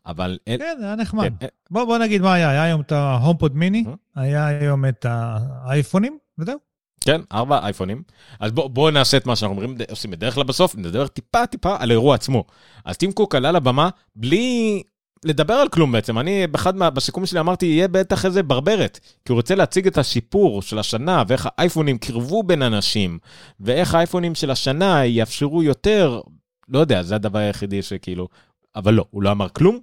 אבל... 0.06 0.38
כן, 0.46 0.76
זה 0.80 0.86
היה 0.86 0.96
נחמד. 0.96 1.34
כן. 1.40 1.48
בוא, 1.72 1.86
בוא 1.86 1.98
נגיד 1.98 2.22
מה 2.22 2.34
היה, 2.34 2.50
היה 2.50 2.64
היום 2.64 2.82
את 2.82 2.92
ההומפוד 2.92 3.56
מיני, 3.58 3.84
היה 4.16 4.48
היום 4.48 4.86
את 4.86 5.06
האייפונים, 5.10 6.18
וזהו. 6.40 6.72
כן, 7.04 7.22
ארבע 7.34 7.60
אייפונים. 7.64 8.04
אז 8.40 8.52
בואו 8.52 8.70
בוא 8.70 8.92
נעשה 8.92 9.18
את 9.18 9.26
מה 9.26 9.36
שאנחנו 9.36 9.62
אומרים, 9.62 9.78
עושים 9.90 10.12
בדרך 10.12 10.34
כלל 10.34 10.44
בסוף, 10.44 10.76
נדבר 10.76 11.08
טיפה 11.08 11.46
טיפה 11.46 11.76
על 11.80 11.90
האירוע 11.90 12.16
עצמו. 12.16 12.44
אז 12.86 12.98
טים 12.98 13.12
קוק 13.12 13.36
עלה 13.36 13.52
לבמה 13.52 13.90
בלי 14.16 14.84
לדבר 15.26 15.54
על 15.54 15.70
כלום 15.70 15.92
בעצם. 15.92 16.20
אני, 16.20 16.48
באחד 16.48 16.76
מה... 16.76 16.90
בסיכום 16.90 17.26
שלי 17.26 17.40
אמרתי, 17.40 17.66
יהיה 17.66 17.88
בטח 17.88 18.26
איזה 18.26 18.44
ברברת. 18.44 19.00
כי 19.26 19.32
הוא 19.32 19.36
רוצה 19.36 19.56
להציג 19.56 19.88
את 19.88 19.98
השיפור 19.98 20.62
של 20.62 20.80
השנה, 20.80 21.24
ואיך 21.28 21.50
האייפונים 21.58 21.98
קירבו 21.98 22.44
בין 22.44 22.62
אנשים, 22.62 23.20
ואיך 23.60 23.96
האייפונים 23.96 24.36
של 24.36 24.52
השנה 24.52 25.06
יאפשרו 25.06 25.64
יותר, 25.64 26.22
לא 26.70 26.80
יודע, 26.80 27.04
זה 27.04 27.16
הדבר 27.16 27.40
היחידי 27.40 27.82
שכאילו... 27.82 28.28
אבל 28.76 28.94
לא, 28.94 29.06
הוא 29.10 29.24
לא 29.24 29.32
אמר 29.32 29.50
כלום. 29.50 29.80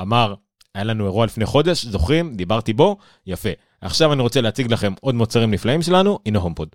אמר, 0.00 0.34
היה 0.74 0.84
לנו 0.84 1.04
אירוע 1.04 1.26
לפני 1.26 1.46
חודש, 1.46 1.84
זוכרים? 1.84 2.34
דיברתי 2.34 2.72
בו, 2.72 2.96
יפה. 3.26 3.48
עכשיו 3.80 4.12
אני 4.12 4.22
רוצה 4.22 4.40
להציג 4.40 4.72
לכם 4.72 4.92
עוד 5.00 5.14
מוצרים 5.14 5.50
נפלאים 5.50 5.82
שלנו, 5.82 6.18
הנה 6.26 6.38
הומפוד. 6.38 6.68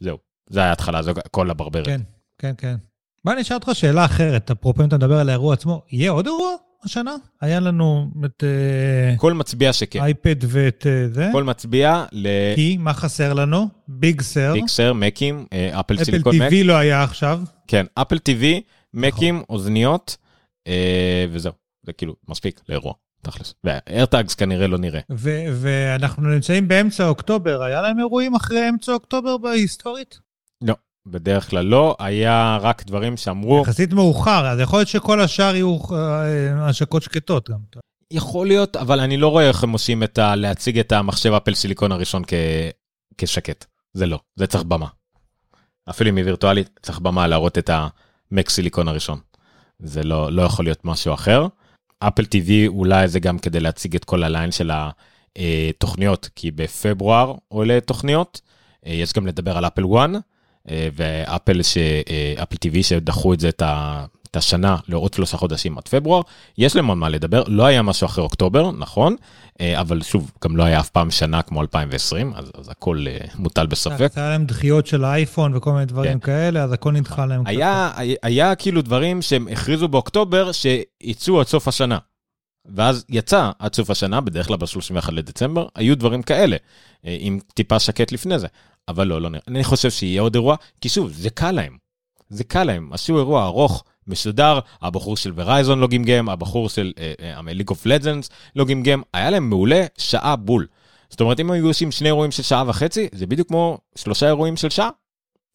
זהו, 0.00 0.18
זה 0.50 0.60
היה 0.60 0.72
התחלה, 0.72 1.02
זה 1.02 1.12
כל 1.30 1.50
הברברת. 1.50 1.86
כן, 1.86 2.00
כן, 2.38 2.52
כן. 2.58 2.76
בוא 3.24 3.34
נשאל 3.34 3.56
אותך 3.56 3.70
שאלה 3.72 4.04
אחרת, 4.04 4.50
אפרופו 4.50 4.82
אם 4.82 4.88
אתה 4.88 4.96
מדבר 4.96 5.18
על 5.18 5.28
האירוע 5.28 5.54
עצמו, 5.54 5.82
יהיה 5.90 6.10
עוד 6.10 6.26
אירוע? 6.26 6.50
השנה? 6.84 7.16
היה 7.40 7.60
לנו 7.60 8.10
את... 8.24 8.44
אה, 8.44 9.16
כל 9.16 9.32
מצביע 9.32 9.72
שכן. 9.72 10.00
אייפד 10.00 10.36
ואת 10.40 10.86
אה, 10.86 11.08
זה. 11.08 11.28
כל 11.32 11.44
מצביע 11.44 12.04
ל... 12.12 12.28
כי, 12.54 12.76
מה 12.76 12.94
חסר 12.94 13.32
לנו? 13.32 13.68
ביג 13.88 14.22
סר. 14.22 14.52
ביג 14.52 14.68
סר, 14.68 14.92
מקים, 14.92 15.46
אה, 15.52 15.80
אפל 15.80 16.04
סיליקון 16.04 16.36
מק. 16.36 16.42
אפל 16.42 16.54
TV 16.54 16.64
לא 16.64 16.72
היה 16.72 17.02
עכשיו. 17.02 17.40
כן, 17.68 17.86
אפל 17.94 18.16
TV, 18.16 18.44
מקים. 18.94 19.42
אוזניות, 19.48 20.16
וזהו. 21.32 21.52
זה 21.86 21.92
כאילו 21.92 22.14
מספיק 22.28 22.60
לאירוע. 22.68 22.92
תכלס. 23.22 23.54
ואיירטאגס 23.64 24.34
כנראה 24.34 24.66
לא 24.66 24.78
נראה. 24.78 25.00
ואנחנו 25.60 26.28
נמצאים 26.28 26.68
באמצע 26.68 27.08
אוקטובר, 27.08 27.62
היה 27.62 27.82
להם 27.82 27.98
אירועים 27.98 28.34
אחרי 28.34 28.68
אמצע 28.68 28.92
אוקטובר 28.92 29.36
בהיסטורית? 29.36 30.29
בדרך 31.06 31.50
כלל 31.50 31.64
לא, 31.64 31.96
היה 31.98 32.58
רק 32.60 32.86
דברים 32.86 33.16
שאמרו... 33.16 33.62
יחסית 33.66 33.92
מאוחר, 33.92 34.46
אז 34.46 34.60
יכול 34.60 34.78
להיות 34.78 34.88
שכל 34.88 35.20
השאר 35.20 35.54
יהיו 35.54 35.78
אה, 35.92 36.68
השקות 36.68 37.02
שקטות 37.02 37.50
גם. 37.50 37.58
יכול 38.10 38.46
להיות, 38.46 38.76
אבל 38.76 39.00
אני 39.00 39.16
לא 39.16 39.28
רואה 39.28 39.48
איך 39.48 39.64
הם 39.64 39.70
עושים 39.70 40.02
את 40.02 40.18
ה... 40.18 40.36
להציג 40.36 40.78
את 40.78 40.92
המחשב 40.92 41.32
אפל 41.32 41.54
סיליקון 41.54 41.92
הראשון 41.92 42.22
כ... 42.26 42.32
כשקט. 43.18 43.64
זה 43.92 44.06
לא, 44.06 44.20
זה 44.36 44.46
צריך 44.46 44.64
במה. 44.64 44.86
אפילו 45.90 46.10
אם 46.10 46.16
היא 46.16 46.24
וירטואלית, 46.24 46.80
צריך 46.82 46.98
במה 46.98 47.26
להראות 47.26 47.58
את 47.58 47.70
המק 47.72 48.48
סיליקון 48.48 48.88
הראשון. 48.88 49.18
זה 49.78 50.02
לא, 50.02 50.32
לא 50.32 50.42
יכול 50.42 50.64
להיות 50.64 50.84
משהו 50.84 51.14
אחר. 51.14 51.46
אפל 51.98 52.22
TV 52.22 52.50
אולי 52.66 53.08
זה 53.08 53.20
גם 53.20 53.38
כדי 53.38 53.60
להציג 53.60 53.96
את 53.96 54.04
כל 54.04 54.22
הליין 54.22 54.52
של 54.52 54.70
התוכניות, 55.36 56.28
כי 56.34 56.50
בפברואר 56.50 57.34
עולה 57.48 57.80
תוכניות. 57.80 58.40
אה, 58.86 58.92
יש 58.92 59.12
גם 59.12 59.26
לדבר 59.26 59.56
על 59.56 59.66
אפל 59.66 59.82
1 59.96 60.10
אה, 60.14 60.18
ואפל 60.68 61.62
ש... 61.62 61.76
אה, 61.76 62.34
אפל 62.42 62.56
TV 62.64 62.82
שדחו 62.82 63.34
את 63.34 63.40
זה 63.40 63.48
את 63.48 63.62
ה... 63.62 64.04
את 64.30 64.36
השנה 64.36 64.76
לעוד 64.88 65.14
שלושה 65.14 65.36
חודשים 65.36 65.78
עד 65.78 65.88
פברואר, 65.88 66.22
יש 66.58 66.76
להם 66.76 66.90
על 66.90 66.96
מה 66.96 67.08
לדבר, 67.08 67.42
לא 67.46 67.66
היה 67.66 67.82
משהו 67.82 68.04
אחרי 68.04 68.24
אוקטובר, 68.24 68.70
נכון, 68.70 69.16
אה, 69.60 69.80
אבל 69.80 70.02
שוב, 70.02 70.30
גם 70.44 70.56
לא 70.56 70.62
היה 70.62 70.80
אף 70.80 70.90
פעם 70.90 71.10
שנה 71.10 71.42
כמו 71.42 71.60
2020, 71.60 72.32
אז, 72.36 72.50
אז 72.54 72.68
הכל 72.68 73.04
אה, 73.08 73.18
מוטל 73.34 73.66
בספק. 73.66 74.12
היה 74.16 74.28
להם 74.28 74.44
דחיות 74.44 74.86
של 74.86 75.04
האייפון 75.04 75.56
וכל 75.56 75.72
מיני 75.72 75.86
דברים 75.86 76.12
כן. 76.12 76.26
כאלה, 76.26 76.62
אז 76.62 76.72
הכל 76.72 76.92
נדחה 76.92 77.26
להם. 77.26 77.46
היה, 77.46 77.90
היה, 77.96 78.16
היה 78.22 78.54
כאילו 78.54 78.82
דברים 78.82 79.22
שהם 79.22 79.48
הכריזו 79.48 79.88
באוקטובר 79.88 80.50
שיצאו 80.52 81.40
עד 81.40 81.46
סוף 81.46 81.68
השנה. 81.68 81.98
ואז 82.74 83.04
יצא 83.08 83.50
עד 83.58 83.74
סוף 83.74 83.90
השנה, 83.90 84.20
בדרך 84.20 84.46
כלל 84.46 84.56
ב-31 84.56 85.10
לדצמבר, 85.12 85.66
היו 85.74 85.96
דברים 85.96 86.22
כאלה, 86.22 86.56
אה, 87.06 87.16
עם 87.20 87.38
טיפה 87.54 87.78
שקט 87.78 88.12
לפני 88.12 88.38
זה. 88.38 88.46
אבל 88.90 89.06
לא, 89.06 89.22
לא 89.22 89.30
נראה. 89.30 89.42
אני 89.48 89.64
חושב 89.64 89.90
שיהיה 89.90 90.22
עוד 90.22 90.34
אירוע, 90.34 90.56
כי 90.80 90.88
שוב, 90.88 91.12
זה 91.12 91.30
קל 91.30 91.50
להם. 91.50 91.76
זה 92.28 92.44
קל 92.44 92.64
להם, 92.64 92.92
עשו 92.92 93.18
אירוע 93.18 93.44
ארוך, 93.44 93.84
מסודר, 94.06 94.58
הבחור 94.82 95.16
של 95.16 95.32
ורייזון 95.34 95.78
לא 95.78 95.86
גמגם, 95.86 96.28
הבחור 96.28 96.68
של 96.68 96.92
ליג 97.46 97.68
אוף 97.68 97.86
לג'נדס 97.86 98.30
לא 98.56 98.64
גמגם, 98.64 99.02
היה 99.14 99.30
להם 99.30 99.48
מעולה 99.48 99.86
שעה 99.98 100.36
בול. 100.36 100.66
זאת 101.10 101.20
אומרת, 101.20 101.40
אם 101.40 101.50
היו 101.50 101.66
עושים 101.66 101.90
שני 101.90 102.08
אירועים 102.08 102.30
של 102.30 102.42
שעה 102.42 102.64
וחצי, 102.68 103.08
זה 103.12 103.26
בדיוק 103.26 103.48
כמו 103.48 103.78
שלושה 103.94 104.26
אירועים 104.26 104.56
של 104.56 104.70
שעה. 104.70 104.88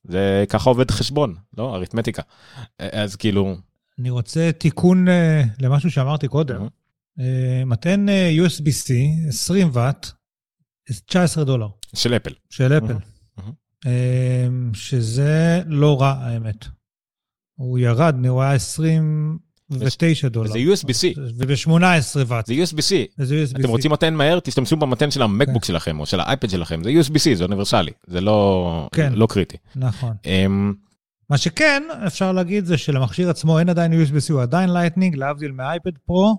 זה 0.03 0.45
ככה 0.49 0.69
עובד 0.69 0.91
חשבון, 0.91 1.35
לא? 1.57 1.75
אריתמטיקה. 1.75 2.21
אז 2.79 3.15
כאילו... 3.15 3.55
אני 3.99 4.09
רוצה 4.09 4.51
תיקון 4.57 5.07
uh, 5.07 5.11
למשהו 5.59 5.91
שאמרתי 5.91 6.27
קודם. 6.27 6.61
Mm-hmm. 6.61 7.19
Uh, 7.19 7.65
מתן 7.65 8.05
uh, 8.09 8.47
USB-C, 8.47 8.93
20 9.27 9.69
ואט, 9.73 10.11
19 11.05 11.43
דולר. 11.43 11.67
של 11.95 12.15
אפל. 12.15 12.33
של 12.49 12.73
אפל. 12.77 12.93
Mm-hmm. 12.93 13.14
Uh, 13.85 13.87
שזה 14.73 15.61
לא 15.65 16.01
רע, 16.01 16.11
האמת. 16.19 16.65
הוא 17.55 17.79
ירד, 17.79 18.25
הוא 18.27 18.41
היה 18.41 18.53
29 18.53 20.27
דולר. 20.29 20.51
זה 20.51 20.59
USB-C. 20.59 21.19
וב-18 21.37 21.71
ואט. 22.27 22.45
זה 22.45 22.53
USB-C. 22.53 23.15
אתם 23.59 23.69
רוצים 23.69 23.91
מטען 23.91 24.13
מהר, 24.13 24.39
תשתמשו 24.39 24.75
במטען 24.76 25.11
של 25.11 25.21
המקבוק 25.21 25.63
כן. 25.63 25.67
שלכם 25.67 25.99
או 25.99 26.05
של 26.05 26.19
האייפד 26.19 26.49
שלכם, 26.49 26.83
זה 26.83 26.89
USB-C, 26.89 27.35
זה 27.35 27.43
אוניברסלי, 27.43 27.91
זה 28.07 28.21
לא, 28.21 28.89
כן. 28.91 29.13
לא 29.13 29.27
קריטי. 29.29 29.57
נכון. 29.75 30.15
Um, 30.23 30.29
מה 31.29 31.37
שכן, 31.37 31.83
אפשר 32.07 32.31
להגיד 32.31 32.65
זה 32.65 32.77
שלמכשיר 32.77 33.29
עצמו 33.29 33.59
אין 33.59 33.69
עדיין 33.69 33.93
USB-C, 33.93 34.33
הוא 34.33 34.41
עדיין 34.41 34.73
Lightning, 34.73 35.15
להבדיל 35.15 35.51
מאייפד 35.51 35.97
פרו, 36.05 36.37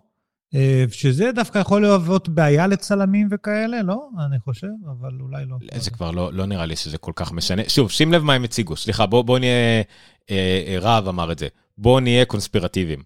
שזה 0.90 1.32
דווקא 1.32 1.58
יכול 1.58 1.82
להוות 1.82 2.28
בעיה 2.28 2.66
לצלמים 2.66 3.28
וכאלה, 3.30 3.82
לא? 3.82 4.08
אני 4.26 4.38
חושב, 4.40 4.66
אבל 4.90 5.10
אולי 5.20 5.44
לא. 5.46 5.56
זה 5.76 5.90
כבר 5.90 6.10
לא, 6.10 6.32
לא 6.32 6.46
נראה 6.46 6.66
לי 6.66 6.76
שזה 6.76 6.98
כל 6.98 7.12
כך 7.16 7.32
משנה. 7.32 7.62
שוב, 7.68 7.90
שים 7.90 8.12
לב 8.12 8.22
מה 8.22 8.34
הם 8.34 8.44
הציגו. 8.44 8.76
סליחה, 8.76 9.06
בואו 9.06 9.24
בוא 9.24 9.38
נהיה, 9.38 9.82
אה, 10.30 10.64
אה, 10.66 10.78
רהב 10.78 11.08
אמר 11.08 11.32
את 11.32 11.38
זה, 11.38 11.48
בואו 11.78 12.00
נהיה 12.00 12.24
קונספירטיביים. 12.24 13.02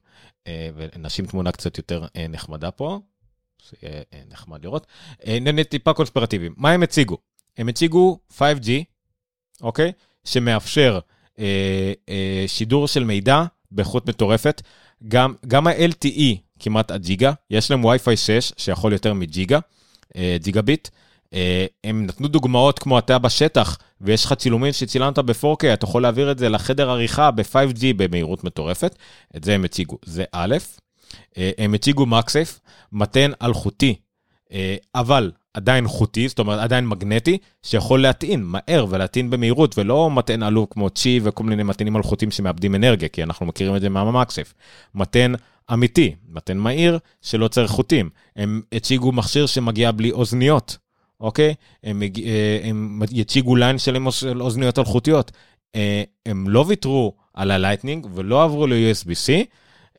אה, 0.46 0.70
ונשים 0.76 1.26
תמונה 1.26 1.52
קצת 1.52 1.78
יותר 1.78 2.06
אה, 2.16 2.26
נחמדה 2.28 2.70
פה, 2.70 3.00
שיהיה 3.58 4.02
אה, 4.14 4.20
נחמד 4.30 4.64
לראות. 4.64 4.86
אה, 5.26 5.38
נהיה 5.40 5.64
טיפה 5.64 5.92
קונספירטיביים. 5.92 6.54
מה 6.56 6.70
הם 6.70 6.82
הציגו? 6.82 7.18
הם 7.58 7.68
הציגו 7.68 8.18
5G, 8.38 8.70
אוקיי? 9.62 9.92
שמאפשר 10.24 10.98
אה, 11.38 11.92
אה, 12.08 12.44
שידור 12.46 12.88
של 12.88 13.04
מידע 13.04 13.44
באיכות 13.70 14.08
מטורפת. 14.08 14.62
גם, 15.08 15.34
גם 15.46 15.66
ה-LTE 15.66 16.36
כמעט 16.60 16.90
עד 16.90 17.02
ג'יגה, 17.02 17.32
יש 17.50 17.70
להם 17.70 17.84
וי-פיי 17.84 18.16
6 18.16 18.52
שיכול 18.56 18.92
יותר 18.92 19.14
מג'יגה, 19.14 19.58
אה, 20.16 20.36
ג'יגה 20.40 20.62
ביט. 20.62 20.88
אה, 21.34 21.66
הם 21.84 22.06
נתנו 22.06 22.28
דוגמאות 22.28 22.78
כמו 22.78 22.98
אתה 22.98 23.18
בשטח, 23.18 23.78
ויש 24.00 24.24
לך 24.24 24.32
צילומים 24.32 24.72
שצילמת 24.72 25.18
ב-4K, 25.18 25.74
אתה 25.74 25.84
יכול 25.84 26.02
להעביר 26.02 26.30
את 26.30 26.38
זה 26.38 26.48
לחדר 26.48 26.90
עריכה 26.90 27.30
ב-5G 27.30 27.82
במהירות 27.96 28.44
מטורפת, 28.44 28.94
את 29.36 29.44
זה 29.44 29.54
הם 29.54 29.64
הציגו, 29.64 29.98
זה 30.04 30.24
א', 30.32 30.56
אה, 31.38 31.50
הם 31.58 31.74
הציגו 31.74 32.06
מקסייף, 32.06 32.60
מתן 32.92 33.30
אלחוטי, 33.42 33.94
אבל 34.94 35.30
עדיין 35.54 35.88
חוטי, 35.88 36.28
זאת 36.28 36.38
אומרת 36.38 36.60
עדיין 36.60 36.86
מגנטי, 36.86 37.38
שיכול 37.62 38.02
להטעין 38.02 38.42
מהר 38.44 38.86
ולהטעין 38.88 39.30
במהירות, 39.30 39.78
ולא 39.78 40.10
מטען 40.10 40.42
עלוב 40.42 40.66
כמו 40.70 40.90
צ'י 40.90 41.20
וכל 41.22 41.44
מיני 41.44 41.62
מטענים 41.62 41.96
אלחוטיים 41.96 42.30
שמאבדים 42.30 42.74
אנרגיה, 42.74 43.08
כי 43.08 43.22
אנחנו 43.22 43.46
מכירים 43.46 43.76
את 43.76 43.80
זה 43.80 43.88
מהמקסף. 43.88 44.54
מטען 44.94 45.34
אמיתי, 45.72 46.14
מטען 46.28 46.58
מהיר 46.58 46.98
שלא 47.22 47.48
צריך 47.48 47.70
חוטים. 47.70 48.10
הם 48.36 48.62
הציגו 48.72 49.12
מכשיר 49.12 49.46
שמגיע 49.46 49.92
בלי 49.92 50.12
אוזניות, 50.12 50.78
אוקיי? 51.20 51.54
הם, 51.84 52.02
אה, 52.02 52.60
הם 52.62 53.02
יציגו 53.10 53.56
ליין 53.56 53.78
שלם 53.78 54.10
של 54.10 54.42
אוזניות 54.42 54.78
אלחוטיות. 54.78 55.30
אה, 55.74 56.02
הם 56.26 56.48
לא 56.48 56.64
ויתרו 56.68 57.16
על 57.34 57.50
ה 57.50 57.56
Lightning 57.56 58.06
ולא 58.14 58.44
עברו 58.44 58.66
ל-USB-C. 58.66 59.44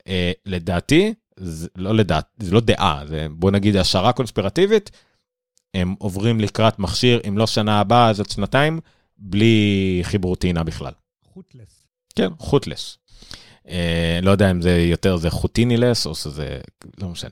אה, 0.07 0.31
לדעתי, 0.45 1.13
זה 1.37 1.67
לא 1.75 1.95
לדעת, 1.95 2.25
זה 2.39 2.51
לא 2.51 2.59
דעה, 2.59 3.03
זה 3.07 3.27
בוא 3.31 3.51
נגיד 3.51 3.75
השערה 3.75 4.13
קונספירטיבית, 4.13 4.91
הם 5.73 5.95
עוברים 5.99 6.39
לקראת 6.39 6.79
מכשיר, 6.79 7.21
אם 7.27 7.37
לא 7.37 7.47
שנה 7.47 7.79
הבאה, 7.79 8.09
אז 8.09 8.19
עוד 8.19 8.29
שנתיים, 8.29 8.79
בלי 9.17 9.99
חיבור 10.03 10.35
טעינה 10.35 10.63
בכלל. 10.63 10.91
חוטלס. 11.33 11.87
כן, 12.15 12.29
חוטלס. 12.37 12.97
אה, 13.69 14.19
לא 14.21 14.31
יודע 14.31 14.51
אם 14.51 14.61
זה 14.61 14.81
יותר, 14.81 15.17
זה 15.17 15.29
חוטינילס, 15.29 16.05
או 16.05 16.15
שזה, 16.15 16.57
לא 17.01 17.07
משנה. 17.07 17.31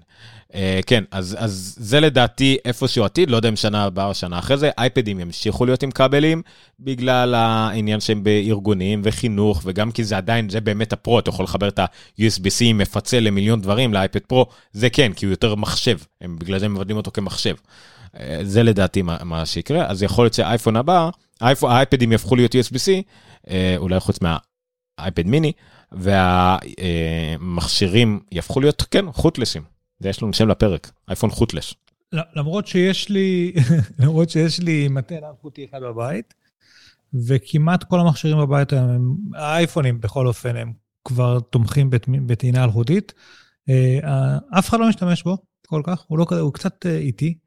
אה, 0.53 0.79
כן, 0.87 1.03
אז, 1.11 1.37
אז 1.39 1.75
זה 1.79 1.99
לדעתי 1.99 2.57
איפשהו 2.65 3.05
עתיד, 3.05 3.29
לא 3.29 3.35
יודע 3.35 3.49
אם 3.49 3.55
שנה 3.55 3.83
הבאה 3.83 4.05
או 4.05 4.13
שנה 4.13 4.39
אחרי 4.39 4.57
זה, 4.57 4.69
אייפדים 4.77 5.19
ימשיכו 5.19 5.65
להיות 5.65 5.83
עם 5.83 5.91
כבלים, 5.91 6.41
בגלל 6.79 7.35
העניין 7.35 7.99
שהם 7.99 8.23
בארגונים 8.23 9.01
וחינוך, 9.03 9.61
וגם 9.65 9.91
כי 9.91 10.03
זה 10.03 10.17
עדיין, 10.17 10.49
זה 10.49 10.61
באמת 10.61 10.93
הפרו, 10.93 11.19
אתה 11.19 11.29
יכול 11.29 11.45
לחבר 11.45 11.67
את 11.67 11.79
ה-USB-C 11.79 12.73
מפצל 12.73 13.19
למיליון 13.19 13.61
דברים 13.61 13.93
לאייפד 13.93 14.19
פרו, 14.19 14.45
זה 14.73 14.89
כן, 14.89 15.13
כי 15.13 15.25
הוא 15.25 15.31
יותר 15.31 15.55
מחשב, 15.55 15.97
הם, 16.21 16.39
בגלל 16.39 16.59
זה 16.59 16.65
הם 16.65 16.73
מבדים 16.73 16.97
אותו 16.97 17.11
כמחשב. 17.11 17.55
אה, 18.19 18.39
זה 18.43 18.63
לדעתי 18.63 19.01
מה, 19.01 19.17
מה 19.23 19.45
שיקרה, 19.45 19.85
אז 19.85 20.03
יכול 20.03 20.25
להיות 20.25 20.33
שהאייפון 20.33 20.75
הבא, 20.75 21.09
האייפדים 21.41 22.11
יהפכו 22.11 22.35
להיות 22.35 22.55
USB-C, 22.55 22.89
אולי 23.77 23.99
חוץ 23.99 24.19
מהאייפד 24.21 25.27
מיני, 25.27 25.51
והמכשירים 25.91 28.19
יהפכו 28.31 28.59
להיות, 28.59 28.83
כן, 28.91 29.11
חוטלסים. 29.11 29.61
יש 30.01 30.23
לנו 30.23 30.33
שם 30.33 30.47
לפרק, 30.47 30.91
אייפון 31.07 31.29
חוטלס. 31.29 31.73
למרות 32.35 32.67
שיש 32.67 33.09
לי, 33.09 33.53
למרות 33.99 34.29
שיש 34.29 34.59
לי 34.59 34.87
מטה 34.87 35.15
אלחוטי 35.15 35.65
אחד 35.65 35.81
בבית, 35.81 36.33
וכמעט 37.13 37.83
כל 37.83 37.99
המכשירים 37.99 38.37
בבית 38.37 38.73
הם, 38.73 39.15
האייפונים 39.35 40.01
בכל 40.01 40.27
אופן, 40.27 40.55
הם 40.55 40.73
כבר 41.05 41.39
תומכים 41.39 41.89
בטעינה 42.25 42.63
אלחוטית. 42.63 43.13
אה, 43.69 44.37
אף 44.59 44.69
אחד 44.69 44.79
לא 44.79 44.89
משתמש 44.89 45.23
בו 45.23 45.37
כל 45.67 45.81
כך, 45.85 46.03
הוא, 46.07 46.19
לא, 46.19 46.25
הוא 46.39 46.53
קצת 46.53 46.85
איטי. 46.85 47.37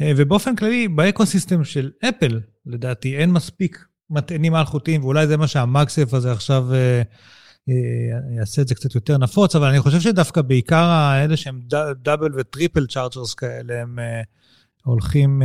אה, 0.00 0.12
ובאופן 0.16 0.56
כללי, 0.56 0.88
באקוסיסטם 0.88 1.64
של 1.64 1.90
אפל, 2.08 2.40
לדעתי, 2.66 3.16
אין 3.16 3.30
מספיק 3.30 3.84
מטענים 4.10 4.56
אלחוטיים, 4.56 5.04
ואולי 5.04 5.26
זה 5.26 5.36
מה 5.36 5.46
שהמאגסף 5.46 6.14
הזה 6.14 6.32
עכשיו 6.32 6.68
אה, 7.68 7.74
אה, 7.74 8.34
יעשה 8.36 8.62
את 8.62 8.68
זה 8.68 8.74
קצת 8.74 8.94
יותר 8.94 9.18
נפוץ, 9.18 9.56
אבל 9.56 9.68
אני 9.68 9.80
חושב 9.80 10.00
שדווקא 10.00 10.42
בעיקר 10.42 10.84
האלה 10.84 11.36
שהם 11.36 11.60
double 12.02 12.30
ו 12.34 12.41
triple 12.41 12.86
chargers 12.86 13.34
כאלה, 13.34 13.82
הם 13.82 13.98
הולכים 14.84 15.42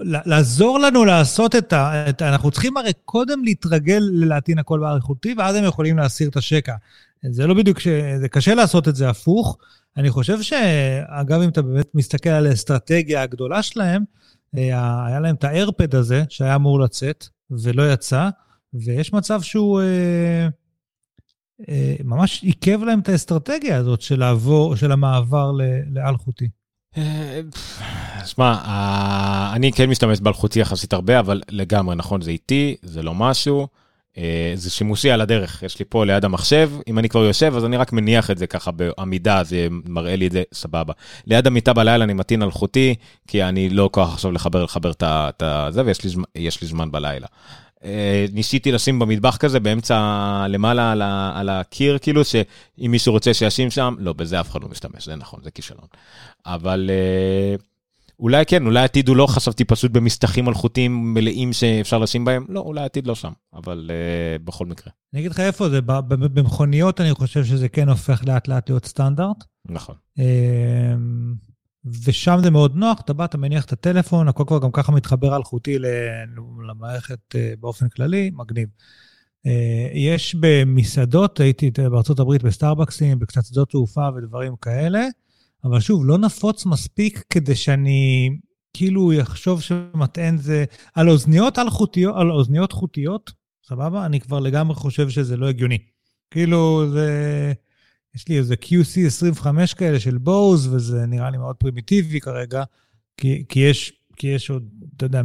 לעזור 0.00 0.78
לנו 0.78 1.04
לעשות 1.04 1.56
את 1.56 1.72
ה... 1.72 2.04
אנחנו 2.20 2.50
צריכים 2.50 2.76
הרי 2.76 2.92
קודם 3.04 3.44
להתרגל 3.44 4.02
ללהטעין 4.12 4.58
הכל 4.58 4.80
באלחוטי, 4.80 5.34
ואז 5.38 5.56
הם 5.56 5.64
יכולים 5.64 5.96
להסיר 5.96 6.28
את 6.28 6.36
השקע. 6.36 6.74
זה 7.30 7.46
לא 7.46 7.54
בדיוק, 7.54 7.78
זה 8.20 8.28
קשה 8.28 8.54
לעשות 8.54 8.88
את 8.88 8.96
זה 8.96 9.10
הפוך. 9.10 9.58
אני 9.96 10.10
חושב 10.10 10.42
שאגב, 10.42 11.40
אם 11.40 11.48
אתה 11.48 11.62
באמת 11.62 11.94
מסתכל 11.94 12.30
על 12.30 12.46
האסטרטגיה 12.46 13.22
הגדולה 13.22 13.62
שלהם, 13.62 14.04
אה, 14.56 15.06
היה 15.06 15.20
להם 15.20 15.34
את 15.34 15.44
האיירפד 15.44 15.94
הזה 15.94 16.24
שהיה 16.28 16.54
אמור 16.54 16.80
לצאת 16.80 17.26
ולא 17.50 17.92
יצא, 17.92 18.28
ויש 18.74 19.12
מצב 19.12 19.42
שהוא 19.42 19.80
אה, 19.80 20.48
אה, 21.68 21.94
ממש 22.04 22.42
עיכב 22.42 22.82
להם 22.82 23.00
את 23.00 23.08
האסטרטגיה 23.08 23.76
הזאת 23.76 24.00
של 24.00 24.18
לעבור, 24.18 24.76
של 24.76 24.92
המעבר 24.92 25.52
לאלחוטי. 25.90 26.48
אה, 26.96 27.40
שמע, 28.24 28.54
אני 29.54 29.72
כן 29.72 29.90
משתמש 29.90 30.20
באלחוטי 30.20 30.60
יחסית 30.60 30.92
הרבה, 30.92 31.18
אבל 31.20 31.42
לגמרי, 31.50 31.96
נכון, 31.96 32.20
זה 32.20 32.30
איטי, 32.30 32.76
זה 32.82 33.02
לא 33.02 33.14
משהו. 33.14 33.66
אה, 34.18 34.52
זה 34.54 34.70
שימושי 34.70 35.10
על 35.10 35.20
הדרך, 35.20 35.62
יש 35.62 35.78
לי 35.78 35.84
פה 35.88 36.04
ליד 36.04 36.24
המחשב, 36.24 36.70
אם 36.88 36.98
אני 36.98 37.08
כבר 37.08 37.24
יושב, 37.24 37.52
אז 37.56 37.64
אני 37.64 37.76
רק 37.76 37.92
מניח 37.92 38.30
את 38.30 38.38
זה 38.38 38.46
ככה 38.46 38.70
בעמידה, 38.70 39.44
זה 39.44 39.68
מראה 39.70 40.16
לי 40.16 40.26
את 40.26 40.32
זה, 40.32 40.42
סבבה. 40.54 40.92
ליד 41.26 41.46
המיטה 41.46 41.72
בלילה 41.72 42.04
אני 42.04 42.14
מטעין 42.14 42.42
אלחוטי, 42.42 42.94
כי 43.26 43.42
אני 43.42 43.68
לא 43.68 43.90
כוח 43.92 44.12
עכשיו 44.12 44.32
לחבר, 44.32 44.64
לחבר 44.64 44.92
את 44.98 45.42
זה, 45.74 45.82
ויש 45.84 46.04
לי, 46.04 46.10
לי 46.36 46.68
זמן 46.68 46.90
בלילה. 46.90 47.26
אה, 47.84 48.26
ניסיתי 48.32 48.72
לשים 48.72 48.98
במטבח 48.98 49.36
כזה 49.36 49.60
באמצע 49.60 49.96
למעלה 50.48 50.92
על, 50.92 51.02
ה, 51.02 51.32
על 51.34 51.48
הקיר 51.48 51.98
כאילו 51.98 52.24
שאם 52.24 52.90
מישהו 52.90 53.12
רוצה 53.12 53.34
שישים 53.34 53.70
שם 53.70 53.94
לא 53.98 54.12
בזה 54.12 54.40
אף 54.40 54.50
אחד 54.50 54.62
לא 54.62 54.68
משתמש 54.68 55.04
זה 55.04 55.16
נכון 55.16 55.40
זה 55.42 55.50
כישלון. 55.50 55.86
אבל 56.46 56.90
אה, 56.92 57.56
אולי 58.20 58.46
כן 58.46 58.66
אולי 58.66 58.84
עתיד 58.84 59.08
הוא 59.08 59.16
לא 59.16 59.26
חשבתי 59.26 59.64
פשוט 59.64 59.90
במסתחים 59.90 60.44
מלכותיים 60.44 61.14
מלאים 61.14 61.52
שאפשר 61.52 61.98
לשים 61.98 62.24
בהם 62.24 62.44
לא 62.48 62.60
אולי 62.60 62.80
עתיד 62.80 63.06
לא 63.06 63.14
שם 63.14 63.32
אבל 63.54 63.90
uh, 63.90 64.44
בכל 64.44 64.66
מקרה. 64.66 64.92
אני 65.12 65.20
אגיד 65.20 65.30
לך 65.30 65.40
איפה 65.40 65.68
זה 65.68 65.80
במכוניות 66.08 67.00
אני 67.00 67.14
חושב 67.14 67.44
שזה 67.44 67.68
כן 67.68 67.88
הופך 67.88 68.22
לאט 68.26 68.48
לאט 68.48 68.70
להיות 68.70 68.86
סטנדרט. 68.86 69.44
נכון. 69.68 69.94
ושם 71.84 72.38
זה 72.42 72.50
מאוד 72.50 72.76
נוח, 72.76 73.00
אתה 73.00 73.12
בא, 73.12 73.24
אתה 73.24 73.38
מניח 73.38 73.64
את 73.64 73.72
הטלפון, 73.72 74.28
הכל 74.28 74.44
כבר 74.46 74.58
גם 74.58 74.70
ככה 74.72 74.92
מתחבר 74.92 75.36
אלחוטי 75.36 75.78
למערכת 76.68 77.18
אה, 77.34 77.52
באופן 77.60 77.88
כללי, 77.88 78.30
מגניב. 78.34 78.68
אה, 79.46 79.88
יש 79.94 80.34
במסעדות, 80.40 81.40
הייתי 81.40 81.70
בארצות 81.70 82.20
הברית 82.20 82.42
בסטארבקסים, 82.42 83.18
בקצת 83.18 83.44
שדות 83.44 83.70
תעופה 83.70 84.08
ודברים 84.16 84.56
כאלה, 84.56 85.06
אבל 85.64 85.80
שוב, 85.80 86.06
לא 86.06 86.18
נפוץ 86.18 86.66
מספיק 86.66 87.24
כדי 87.30 87.54
שאני 87.54 88.30
כאילו 88.74 89.12
אחשוב 89.22 89.60
שמטען 89.60 90.36
זה... 90.36 90.64
על 90.94 91.08
אוזניות 91.08 91.58
אלחוטיות, 91.58 92.14
על 92.16 92.30
אוזניות 92.30 92.72
חוטיות, 92.72 93.32
סבבה? 93.68 94.06
אני 94.06 94.20
כבר 94.20 94.40
לגמרי 94.40 94.74
חושב 94.74 95.08
שזה 95.08 95.36
לא 95.36 95.48
הגיוני. 95.48 95.78
כאילו, 96.30 96.90
זה... 96.92 97.52
יש 98.14 98.28
לי 98.28 98.38
איזה 98.38 98.54
QC25 98.64 99.46
כאלה 99.76 100.00
של 100.00 100.18
בוז, 100.18 100.74
וזה 100.74 101.06
נראה 101.06 101.30
לי 101.30 101.38
מאוד 101.38 101.56
פרימיטיבי 101.56 102.20
כרגע, 102.20 102.64
כי, 103.16 103.44
כי, 103.48 103.60
יש, 103.60 103.92
כי 104.16 104.26
יש 104.26 104.50
עוד, 104.50 104.68
אתה 104.96 105.06
יודע, 105.06 105.22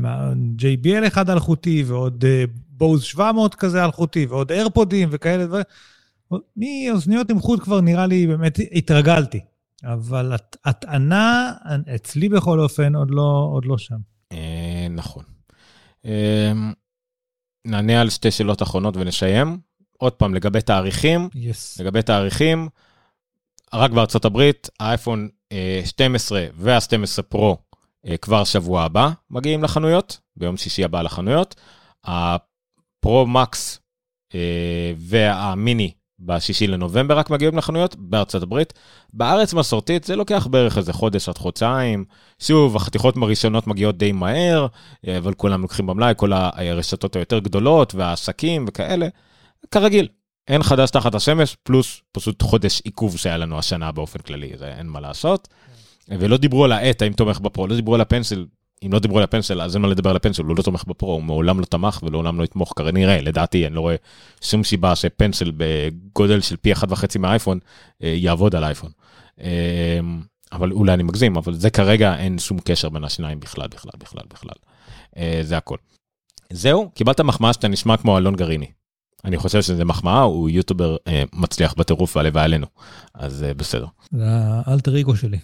JBL 0.57 1.07
אחד 1.07 1.30
אלחוטי, 1.30 1.84
ועוד 1.88 2.26
בוז 2.69 3.01
uh, 3.01 3.05
700 3.05 3.55
כזה 3.55 3.85
אלחוטי, 3.85 4.26
ועוד 4.26 4.51
איירפודים 4.51 5.10
וכאלה 5.11 5.45
דברים. 5.45 5.64
מאוזניות 6.57 7.30
עם 7.30 7.39
חוט 7.39 7.60
כבר 7.60 7.81
נראה 7.81 8.07
לי, 8.07 8.27
באמת 8.27 8.60
התרגלתי. 8.72 9.39
אבל 9.84 10.34
הטענה, 10.65 11.53
אצלי 11.95 12.30
בכל 12.30 12.60
אופן, 12.60 12.95
עוד 12.95 13.11
לא, 13.11 13.49
עוד 13.51 13.65
לא 13.65 13.77
שם. 13.77 13.97
אה, 14.31 14.88
נכון. 14.89 15.23
אה, 16.05 16.51
נענה 17.65 18.01
על 18.01 18.10
שתי 18.10 18.31
שאלות 18.31 18.61
אחרונות 18.61 18.97
ונסיים. 18.97 19.57
עוד 20.03 20.13
פעם, 20.13 20.34
לגבי 20.34 20.61
תאריכים, 20.61 21.30
yes. 21.34 21.81
לגבי 21.84 22.01
תאריכים, 22.01 22.69
רק 23.73 23.91
בארצות 23.91 24.25
הברית, 24.25 24.69
האייפון 24.80 25.30
12 25.85 26.39
אה, 26.39 26.47
וה-12 26.55 27.21
פרו 27.21 27.57
אה, 28.07 28.17
כבר 28.17 28.43
שבוע 28.43 28.84
הבא 28.84 29.09
מגיעים 29.30 29.63
לחנויות, 29.63 30.19
ביום 30.35 30.57
שישי 30.57 30.84
הבא 30.84 31.01
לחנויות. 31.01 31.55
הפרו 32.03 33.27
מקס 33.27 33.80
אה, 34.35 34.93
והמיני 34.97 35.91
בשישי 36.19 36.67
לנובמבר 36.67 37.17
רק 37.17 37.30
מגיעים 37.30 37.57
לחנויות 37.57 37.95
בארצות 37.95 38.43
הברית. 38.43 38.73
בארץ 39.13 39.53
מסורתית 39.53 40.03
זה 40.03 40.15
לוקח 40.15 40.47
בערך 40.47 40.77
איזה 40.77 40.93
חודש 40.93 41.30
עד 41.30 41.38
חודשיים. 41.38 42.05
שוב, 42.39 42.75
החתיכות 42.75 43.15
הראשונות 43.17 43.67
מגיעות 43.67 43.97
די 43.97 44.11
מהר, 44.11 44.67
אבל 45.17 45.34
כולם 45.34 45.61
לוקחים 45.61 45.85
במלאי, 45.85 46.13
כל 46.17 46.34
הרשתות 46.34 47.15
היותר 47.15 47.39
גדולות 47.39 47.95
והעסקים 47.95 48.65
וכאלה. 48.67 49.07
כרגיל, 49.72 50.07
אין 50.48 50.64
חדש 50.64 50.91
תחת 50.91 51.15
השמש, 51.15 51.57
פלוס 51.64 52.02
פשוט 52.11 52.41
חודש 52.41 52.81
עיכוב 52.81 53.18
שהיה 53.18 53.38
לנו 53.38 53.60
השנה 53.60 53.91
באופן 53.91 54.19
כללי, 54.19 54.52
זה 54.57 54.68
אין 54.68 54.88
מה 54.88 54.99
לעשות. 54.99 55.48
ולא 56.10 56.38
דיברו 56.38 56.65
על 56.65 56.72
העט, 56.72 57.02
האם 57.02 57.14
תומך 57.14 57.40
בפרו, 57.40 57.68
לא 57.68 57.76
דיברו 57.76 57.95
על 57.95 58.02
הפנסל, 58.02 58.45
אם 58.85 58.94
לא 58.94 58.99
דיברו 58.99 59.18
על 59.18 59.23
הפנסל, 59.23 59.61
אז 59.61 59.76
אין 59.76 59.81
מה 59.81 59.88
לדבר 59.88 60.10
על 60.10 60.15
הפנסל, 60.15 60.44
הוא 60.44 60.57
לא 60.57 60.64
תומך 60.64 60.84
בפרו, 60.88 61.14
הוא 61.14 61.23
מעולם 61.23 61.60
לא 61.60 61.65
תמך 61.65 61.99
ולעולם 62.03 62.40
לא 62.40 62.44
יתמוך, 62.44 62.73
כנראה, 62.77 63.22
לדעתי, 63.22 63.68
אני 63.68 63.76
לא 63.76 63.81
רואה 63.81 63.95
שום 64.41 64.64
סיבה 64.64 64.95
שפנסל 64.95 65.52
בגודל 65.57 66.41
של 66.41 66.56
פי 66.56 66.73
אחת 66.73 66.91
וחצי 66.91 67.19
מהאייפון 67.19 67.60
אה, 68.03 68.14
יעבוד 68.18 68.56
על 68.56 68.64
האייפון. 68.64 68.91
אה, 69.41 69.99
אבל 70.52 70.72
אולי 70.72 70.94
אני 70.94 71.03
מגזים, 71.03 71.38
אבל 71.38 71.53
זה 71.53 71.69
כרגע 71.69 72.15
אין 72.15 72.40
שום 72.40 72.60
קשר 72.60 72.90
בין 72.90 73.03
השניים 73.03 73.40
בכלל, 73.40 73.68
בכלל, 73.68 73.91
בכלל, 73.98 74.23
בכלל. 74.34 74.56
אה, 75.18 75.40
זה 75.44 75.57
הכל. 75.57 75.77
זהו, 76.53 76.90
קיבלת 76.95 77.22
מחמאה 77.22 77.53
שאתה 77.53 77.68
נשמע 77.68 77.98
כמו 77.98 78.18
אלון 78.18 78.35
גריני. 78.35 78.68
אני 79.26 79.38
חושב 79.38 79.62
שזה 79.62 79.86
מחמאה, 79.86 80.22
הוא 80.22 80.50
יוטובר 80.50 80.98
אה, 81.08 81.24
מצליח 81.34 81.74
בטירוף 81.74 82.16
והלוואי 82.16 82.44
עלינו, 82.44 82.68
אז 83.14 83.44
אה, 83.44 83.54
בסדר. 83.54 83.86
זה 84.12 84.26
האלטר 84.66 85.00
אגו 85.00 85.16
שלי. 85.16 85.40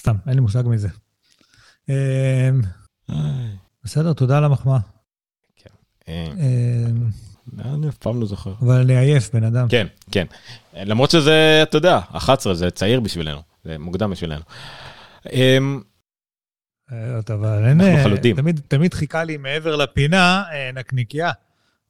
סתם, 0.00 0.16
אין 0.26 0.34
לי 0.34 0.40
מושג 0.40 0.62
מזה. 0.66 0.88
אה, 1.90 2.50
בסדר, 3.84 4.12
תודה 4.12 4.38
על 4.38 4.44
המחמאה. 4.44 4.78
כן. 5.56 5.70
אה, 6.08 6.26
אה, 6.38 7.74
אני 7.74 7.88
אף 7.88 7.96
פעם 7.96 8.20
לא 8.20 8.26
זוכר. 8.26 8.54
אבל 8.60 8.80
אני 8.80 8.96
עייף, 8.96 9.34
בן 9.34 9.44
אדם. 9.44 9.68
כן, 9.68 9.86
כן. 10.10 10.26
למרות 10.74 11.10
שזה, 11.10 11.60
אתה 11.62 11.76
יודע, 11.76 12.00
11 12.12 12.54
זה 12.54 12.70
צעיר 12.70 13.00
בשבילנו, 13.00 13.40
זה 13.64 13.78
מוקדם 13.78 14.10
בשבילנו. 14.10 14.42
אה, 15.32 15.58
אבל 17.34 17.64
אין, 17.64 17.80
תמיד, 18.36 18.60
תמיד 18.68 18.94
חיכה 18.94 19.24
לי 19.24 19.36
מעבר 19.36 19.76
לפינה 19.76 20.42
נקניקייה. 20.74 21.30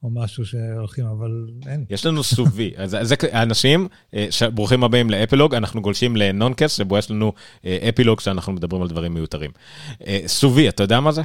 או 0.03 0.09
משהו 0.09 0.45
שהולכים, 0.45 1.05
אבל 1.05 1.47
אין. 1.67 1.85
יש 1.89 2.05
לנו 2.05 2.23
סובי, 2.23 2.71
אז 2.77 2.97
זה 3.01 3.15
אנשים, 3.33 3.87
אה, 4.13 4.27
ברוכים 4.53 4.83
הבאים 4.83 5.09
לאפילוג, 5.09 5.55
אנחנו 5.55 5.81
גולשים 5.81 6.15
לנונקאסט, 6.15 6.77
שבו 6.77 6.97
יש 6.97 7.11
לנו 7.11 7.33
אה, 7.65 7.89
אפילוג 7.89 8.19
שאנחנו 8.19 8.53
מדברים 8.53 8.81
על 8.81 8.87
דברים 8.87 9.13
מיותרים. 9.13 9.51
אה, 10.07 10.19
סובי, 10.27 10.69
אתה 10.69 10.83
יודע 10.83 10.99
מה 10.99 11.11
זה? 11.11 11.21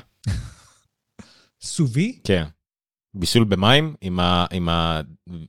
סובי? 1.63 2.19
כן. 2.25 2.45
בישול 3.15 3.45
במים 3.45 3.95
עם, 4.01 4.21
ה, 4.21 4.47
עם 4.51 4.69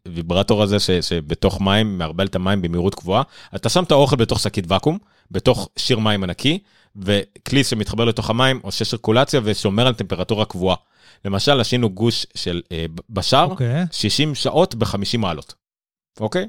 הוויברטור 0.05 0.63
הזה 0.63 0.79
ש, 0.79 0.91
שבתוך 0.91 1.61
מים, 1.61 1.97
מערבל 1.97 2.25
את 2.25 2.35
המים 2.35 2.61
במהירות 2.61 2.95
גבוהה. 2.95 3.23
אתה 3.55 3.69
שם 3.69 3.83
את 3.83 3.91
האוכל 3.91 4.15
בתוך 4.15 4.39
שקית 4.39 4.65
ואקום, 4.67 4.97
בתוך 5.31 5.69
שיר 5.77 5.99
מים 5.99 6.23
ענקי, 6.23 6.59
וכלי 6.95 7.63
שמתחבר 7.63 8.05
לתוך 8.05 8.29
המים 8.29 8.59
עושה 8.63 8.85
שרקולציה 8.85 9.41
ושומר 9.43 9.87
על 9.87 9.93
טמפרטורה 9.93 10.45
קבועה. 10.45 10.75
למשל, 11.25 11.59
עשינו 11.59 11.89
גוש 11.89 12.25
של 12.35 12.61
אה, 12.71 12.85
בשר, 13.09 13.47
okay. 13.47 13.51
אוקיי. 13.51 13.85
60 13.91 14.35
שעות 14.35 14.75
ב-50 14.75 15.17
מעלות, 15.17 15.53
אוקיי? 16.19 16.47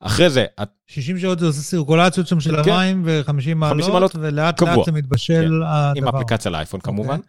אחרי 0.00 0.30
זה... 0.30 0.44
60 0.86 1.18
שעות 1.18 1.38
זה 1.38 1.46
עושה 1.46 1.60
סירקולציות 1.60 2.26
שם 2.26 2.40
של 2.40 2.62
כן. 2.62 2.70
המים 2.70 3.02
ו-50 3.04 3.54
מעלות, 3.54 3.88
מעלות, 3.88 4.14
ולאט 4.14 4.58
קבוע. 4.58 4.76
לאט 4.76 4.86
זה 4.86 4.92
מתבשל 4.92 5.34
כן. 5.34 5.66
הדבר. 5.66 6.08
עם 6.08 6.08
אפליקציה 6.08 6.50
לאייפון 6.50 6.80
okay. 6.80 6.84
כמובן. 6.84 7.20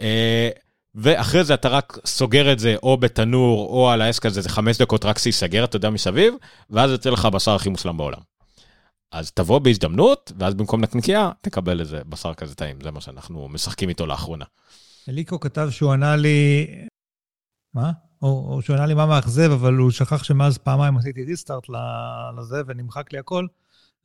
אה, 0.00 0.48
ואחרי 0.94 1.44
זה 1.44 1.54
אתה 1.54 1.68
רק 1.68 1.98
סוגר 2.06 2.52
את 2.52 2.58
זה 2.58 2.74
או 2.82 2.96
בתנור 2.96 3.68
או 3.68 3.90
על 3.90 4.02
העסק 4.02 4.26
הזה, 4.26 4.40
זה 4.40 4.48
חמש 4.48 4.78
דקות 4.78 5.04
רק 5.04 5.18
שייסגר, 5.18 5.64
אתה 5.64 5.76
יודע, 5.76 5.90
מסביב, 5.90 6.34
ואז 6.70 6.90
יוצא 6.90 7.10
לך 7.10 7.24
הבשר 7.24 7.54
הכי 7.54 7.68
מושלם 7.68 7.96
בעולם. 7.96 8.20
אז 9.12 9.30
תבוא 9.30 9.58
בהזדמנות, 9.58 10.32
ואז 10.38 10.54
במקום 10.54 10.80
נקניקייה, 10.80 11.30
תקבל 11.40 11.80
איזה 11.80 12.00
בשר 12.06 12.34
כזה 12.34 12.54
טעים, 12.54 12.76
זה 12.82 12.90
מה 12.90 13.00
שאנחנו 13.00 13.48
משחקים 13.48 13.88
איתו 13.88 14.06
לאחרונה. 14.06 14.44
אליקו 15.08 15.40
כתב 15.40 15.68
שהוא 15.70 15.92
ענה 15.92 16.16
לי... 16.16 16.66
מה? 17.74 17.92
או, 18.22 18.54
או 18.54 18.62
שהוא 18.62 18.76
ענה 18.76 18.86
לי 18.86 18.94
מה 18.94 19.06
מאכזב, 19.06 19.50
אבל 19.52 19.74
הוא 19.74 19.90
שכח 19.90 20.24
שמאז 20.24 20.58
פעמיים 20.58 20.96
עשיתי 20.96 21.24
ריסטארט 21.24 21.66
לזה 22.38 22.62
ונמחק 22.66 23.12
לי 23.12 23.18
הכל, 23.18 23.46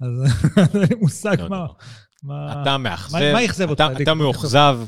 אז 0.02 0.10
אין 0.74 0.82
לי 0.82 0.96
מושג 1.02 1.42
לא, 1.42 1.50
מה... 1.50 1.66
מה... 2.24 2.62
אתה 2.62 2.78
מאכזב, 2.78 3.34
מה 3.34 3.46
אכזב 3.46 3.70
אותך? 3.70 3.84
אתה 4.02 4.14
מאוכזב, 4.14 4.80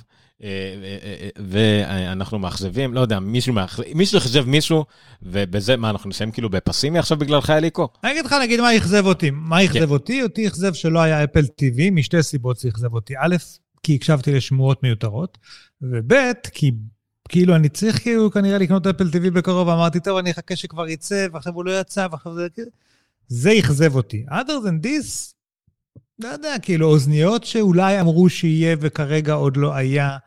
אה, 0.44 0.48
אה, 0.84 0.98
אה, 1.04 1.30
ואנחנו 1.38 2.40
מאכזבים, 2.40 2.94
לא 2.94 3.00
יודע, 3.00 3.20
מישהו 3.20 3.54
מאכזב, 3.54 3.84
מישהו 3.96 4.18
אכזב 4.18 4.46
מישהו, 4.46 4.86
ובזה, 5.24 5.78
מה, 5.78 5.90
אנחנו 5.90 6.10
נסיים 6.10 6.32
כאילו 6.32 6.50
בפסימי 6.50 7.00
עכשיו 7.00 7.18
בגללך, 7.18 7.50
אליקו? 7.50 7.88
אני 8.04 8.12
אגיד 8.12 8.26
לך, 8.26 8.36
נגיד, 8.42 8.62
מה 8.62 8.78
אכזב 8.78 9.06
אותי. 9.06 9.30
מה 9.32 9.66
אכזב 9.66 9.86
כן. 9.86 9.90
אותי? 9.90 10.24
אותי 10.24 10.48
אכזב 10.48 10.74
שלא 10.74 11.00
היה 11.00 11.24
אפל 11.24 11.44
TV, 11.44 11.92
משתי 11.92 12.24
סיבות 12.24 12.58
זה 12.58 12.70
אכזב 12.70 12.94
אותי. 12.94 13.14
א', 13.18 13.36
כי 13.84 13.96
הקשבתי 13.96 14.34
לשמועות 14.34 14.84
מיותרות, 14.84 15.38
וב', 15.82 16.14
כי 16.52 16.72
כאילו 17.30 17.56
אני 17.56 17.70
צריך 17.70 18.02
כאילו 18.02 18.32
כנראה 18.32 18.58
לקנות 18.58 18.88
אפל 18.88 19.08
TV 19.08 19.32
בקרוב, 19.32 19.68
ואמרתי, 19.68 20.00
טוב, 20.00 20.18
אני 20.18 20.32
אחכה 20.32 20.56
שכבר 20.56 20.88
יצא, 20.88 21.28
ועכשיו 21.32 21.54
הוא 21.54 21.66
לא 21.66 21.80
יצא, 21.80 22.08
ועכשיו 22.12 22.36
זה... 22.36 22.48
זה 23.28 23.52
אכזב 23.60 23.96
אותי. 23.96 24.26
other 24.30 24.66
than 24.66 24.86
this, 24.86 25.34
לא 26.20 26.28
יודע, 26.28 26.56
כאילו 26.62 26.88
אוזניות 26.88 27.44
שאולי 27.44 28.02
אמרו 28.02 28.30
שיהיה 28.30 28.76
וכרגע 28.80 29.34
עוד 29.34 29.58
לא 29.58 29.74
היה. 29.76 30.18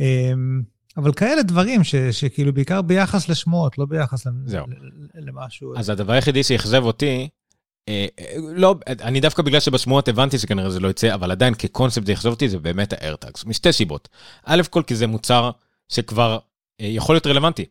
אמ, 0.00 0.62
אבל 0.96 1.12
כאלה 1.12 1.42
דברים 1.42 1.84
ש, 1.84 1.94
שכאילו 1.94 2.52
בעיקר 2.52 2.82
ביחס 2.82 3.28
לשמועות, 3.28 3.78
לא 3.78 3.86
ביחס 3.86 4.26
זהו. 4.44 4.66
למשהו. 5.14 5.76
אז 5.76 5.90
הדבר 5.90 6.12
היחידי 6.12 6.42
שאכזב 6.42 6.82
אותי, 6.82 7.28
לא, 8.54 8.74
אני 8.88 9.20
דווקא 9.20 9.42
בגלל 9.42 9.60
שבשמועות 9.60 10.08
הבנתי 10.08 10.38
שכנראה 10.38 10.70
זה 10.70 10.80
לא 10.80 10.88
יצא, 10.88 11.14
אבל 11.14 11.30
עדיין 11.30 11.54
כקונספט 11.54 12.06
זה 12.06 12.12
אכזב 12.12 12.30
אותי, 12.30 12.48
זה 12.48 12.58
באמת 12.58 12.92
האיירטאגס, 12.92 13.44
משתי 13.44 13.72
סיבות. 13.72 14.08
א' 14.44 14.62
כל 14.70 14.82
כי 14.86 14.94
זה 14.94 15.06
מוצר 15.06 15.50
שכבר 15.88 16.38
אה, 16.80 16.86
יכול 16.86 17.14
להיות 17.14 17.26
רלוונטי. 17.26 17.64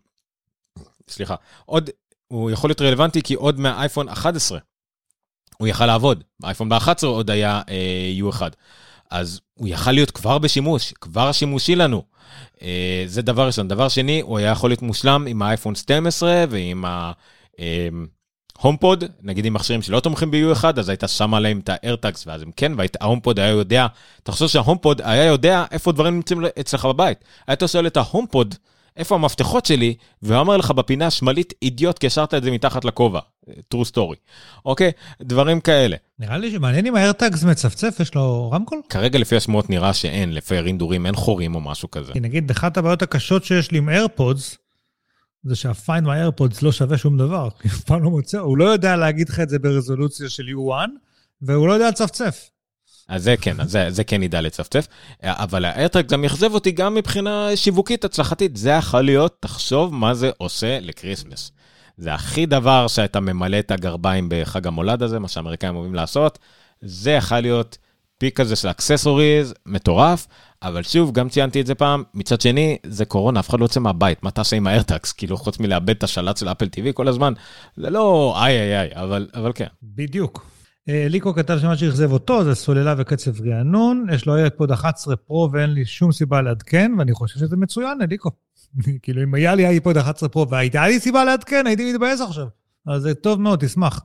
סליחה, 1.09 1.35
עוד, 1.65 1.89
הוא 2.27 2.51
יכול 2.51 2.69
להיות 2.69 2.81
רלוונטי 2.81 3.21
כי 3.21 3.33
עוד 3.33 3.59
מהאייפון 3.59 4.09
11 4.09 4.59
הוא 5.57 5.67
יכל 5.67 5.85
לעבוד, 5.85 6.23
האייפון 6.43 6.69
ב-11 6.69 7.05
עוד 7.05 7.29
היה 7.29 7.61
אה, 7.69 8.13
U1. 8.19 8.41
אז 9.11 9.41
הוא 9.53 9.67
יכל 9.67 9.91
להיות 9.91 10.11
כבר 10.11 10.37
בשימוש, 10.37 10.93
כבר 10.93 11.31
שימושי 11.31 11.75
לנו. 11.75 12.03
אה, 12.61 13.03
זה 13.07 13.21
דבר 13.21 13.47
ראשון. 13.47 13.67
דבר 13.67 13.89
שני, 13.89 14.21
הוא 14.21 14.37
היה 14.37 14.51
יכול 14.51 14.69
להיות 14.69 14.81
מושלם 14.81 15.25
עם 15.27 15.41
האייפון 15.41 15.75
12 15.75 16.45
ועם 16.49 16.85
ה... 16.85 17.11
אה, 17.59 17.87
הומפוד, 18.61 19.03
נגיד 19.21 19.45
עם 19.45 19.53
מכשירים 19.53 19.81
שלא 19.81 19.99
תומכים 19.99 20.31
ב-U1, 20.31 20.63
אז 20.79 20.89
היית 20.89 21.03
שם 21.07 21.33
עליהם 21.33 21.59
את 21.59 21.69
ה-AirTags, 21.69 22.23
ואז 22.25 22.41
הם 22.41 22.51
כן, 22.55 22.71
וההומפוד 22.77 23.39
היה 23.39 23.49
יודע, 23.49 23.87
תחשוב 24.23 24.47
שההומפוד 24.47 25.01
היה 25.03 25.25
יודע 25.25 25.65
איפה 25.71 25.91
דברים 25.91 26.15
נמצאים 26.15 26.41
אצלך 26.59 26.85
בבית. 26.85 27.17
היית 27.47 27.63
שואל 27.67 27.87
את 27.87 27.97
ההומפוד, 27.97 28.55
איפה 28.97 29.15
המפתחות 29.15 29.65
שלי, 29.65 29.95
והוא 30.21 30.37
אומר 30.37 30.57
לך 30.57 30.71
בפינה 30.71 31.11
שמאלית, 31.11 31.53
אידיוט, 31.61 31.99
קשרת 32.05 32.33
את 32.33 32.43
זה 32.43 32.51
מתחת 32.51 32.85
לכובע. 32.85 33.19
true 33.49 33.91
story. 33.91 34.15
אוקיי? 34.65 34.91
דברים 35.21 35.59
כאלה. 35.59 35.95
נראה 36.19 36.37
לי 36.37 36.51
שמעניין 36.51 36.85
אם 36.85 36.95
ה-AirTags 36.95 37.45
מצפצף, 37.47 37.97
יש 37.99 38.15
לו 38.15 38.51
רמקול? 38.51 38.81
כרגע 38.89 39.19
לפי 39.19 39.35
השמועות 39.35 39.69
נראה 39.69 39.93
שאין, 39.93 40.33
לפי 40.33 40.57
הרינדורים 40.57 41.05
אין 41.05 41.15
חורים 41.15 41.55
או 41.55 41.61
משהו 41.61 41.91
כזה. 41.91 42.13
כי 42.13 42.19
נגיד, 42.19 42.51
אחת 42.51 42.77
הבעיות 42.77 43.01
הקשות 43.01 43.43
שיש 43.43 43.71
לי 43.71 43.77
עם 43.77 43.89
AirPods, 43.89 44.57
זה 45.43 45.55
שה-Find 45.55 46.03
my 46.03 46.39
AirPods 46.39 46.59
לא 46.61 46.71
שווה 46.71 46.97
שום 46.97 47.17
דבר, 47.17 47.49
כי 47.61 47.67
אף 47.73 47.83
פעם 47.83 48.03
לא 48.03 48.09
מוצא, 48.09 48.39
הוא 48.39 48.57
לא 48.57 48.63
יודע 48.63 48.95
להגיד 48.95 49.29
לך 49.29 49.39
את 49.39 49.49
זה 49.49 49.59
ברזולוציה 49.59 50.29
של 50.29 50.43
U1, 50.43 50.89
והוא 51.41 51.67
לא 51.67 51.73
יודע 51.73 51.89
לצפצף. 51.89 52.49
אז 53.07 53.23
זה 53.23 53.35
כן, 53.41 53.67
זה, 53.67 53.85
זה 53.89 54.03
כן 54.03 54.23
ידע 54.23 54.41
לצפצף. 54.41 54.87
אבל 55.23 55.65
ה 55.65 55.71
AirTag 55.71 56.05
גם 56.05 56.25
אכזב 56.25 56.53
אותי 56.53 56.71
גם 56.71 56.95
מבחינה 56.95 57.49
שיווקית 57.55 58.05
הצלחתית. 58.05 58.57
זה 58.57 58.69
יכול 58.69 59.01
להיות, 59.01 59.37
תחשוב 59.39 59.93
מה 59.93 60.13
זה 60.13 60.31
עושה 60.37 60.79
ל 60.79 60.86
Christmas. 60.86 61.51
זה 61.97 62.13
הכי 62.13 62.45
דבר 62.45 62.87
שאתה 62.87 63.19
ממלא 63.19 63.59
את 63.59 63.71
הגרביים 63.71 64.27
בחג 64.31 64.67
המולד 64.67 65.03
הזה, 65.03 65.19
מה 65.19 65.27
שהאמריקאים 65.27 65.75
אוהבים 65.75 65.95
לעשות. 65.95 66.39
זה 66.81 67.11
יכול 67.11 67.39
להיות 67.39 67.77
peak 68.19 68.37
כזה 68.37 68.55
של 68.55 68.69
accessories, 68.69 69.53
מטורף. 69.65 70.27
אבל 70.63 70.83
שוב, 70.83 71.11
גם 71.11 71.29
ציינתי 71.29 71.61
את 71.61 71.67
זה 71.67 71.75
פעם, 71.75 72.03
מצד 72.13 72.41
שני, 72.41 72.77
זה 72.85 73.05
קורונה, 73.05 73.39
אף 73.39 73.49
אחד 73.49 73.59
לא 73.59 73.65
יוצא 73.65 73.79
מהבית, 73.79 74.23
מה 74.23 74.31
תעשה 74.31 74.55
עם 74.55 74.67
ה 74.67 74.72
AirTags? 74.72 75.11
כאילו, 75.17 75.37
חוץ 75.37 75.59
מלאבד 75.59 75.89
את 75.89 76.03
השלט 76.03 76.37
של 76.37 76.47
Apple 76.47 76.65
TV 76.65 76.93
כל 76.93 77.07
הזמן, 77.07 77.33
זה 77.77 77.89
לא 77.89 78.35
איי 78.43 78.59
איי 78.59 78.79
איי, 78.79 78.89
אבל, 78.93 79.27
אבל 79.33 79.51
כן. 79.55 79.67
בדיוק. 79.83 80.45
אה, 80.89 81.07
ליקו 81.09 81.33
כתב 81.33 81.57
שמה 81.61 81.77
שאכזב 81.77 82.11
אותו 82.11 82.43
זה 82.43 82.55
סוללה 82.55 82.95
וקצב 82.97 83.41
רענון, 83.41 84.05
יש 84.13 84.25
לו 84.25 84.35
איירפוד 84.35 84.71
11 84.71 85.15
פרו 85.15 85.49
ואין 85.53 85.69
לי 85.69 85.85
שום 85.85 86.11
סיבה 86.11 86.41
לעדכן, 86.41 86.91
ואני 86.97 87.13
חושב 87.13 87.39
שזה 87.39 87.57
מצוין, 87.57 87.97
ליקו. 88.09 88.29
כאילו, 89.01 89.23
אם 89.23 89.33
היה 89.33 89.55
לי 89.55 89.67
אייפוד 89.67 89.97
11 89.97 90.29
פרו 90.29 90.49
והייתה 90.49 90.87
לי 90.87 90.99
סיבה 90.99 91.23
לעדכן, 91.23 91.67
הייתי 91.67 91.93
מתבאס 91.93 92.21
עכשיו. 92.21 92.47
אז 92.87 93.01
זה 93.01 93.13
טוב 93.13 93.41
מאוד, 93.41 93.65
תשמח. 93.65 94.01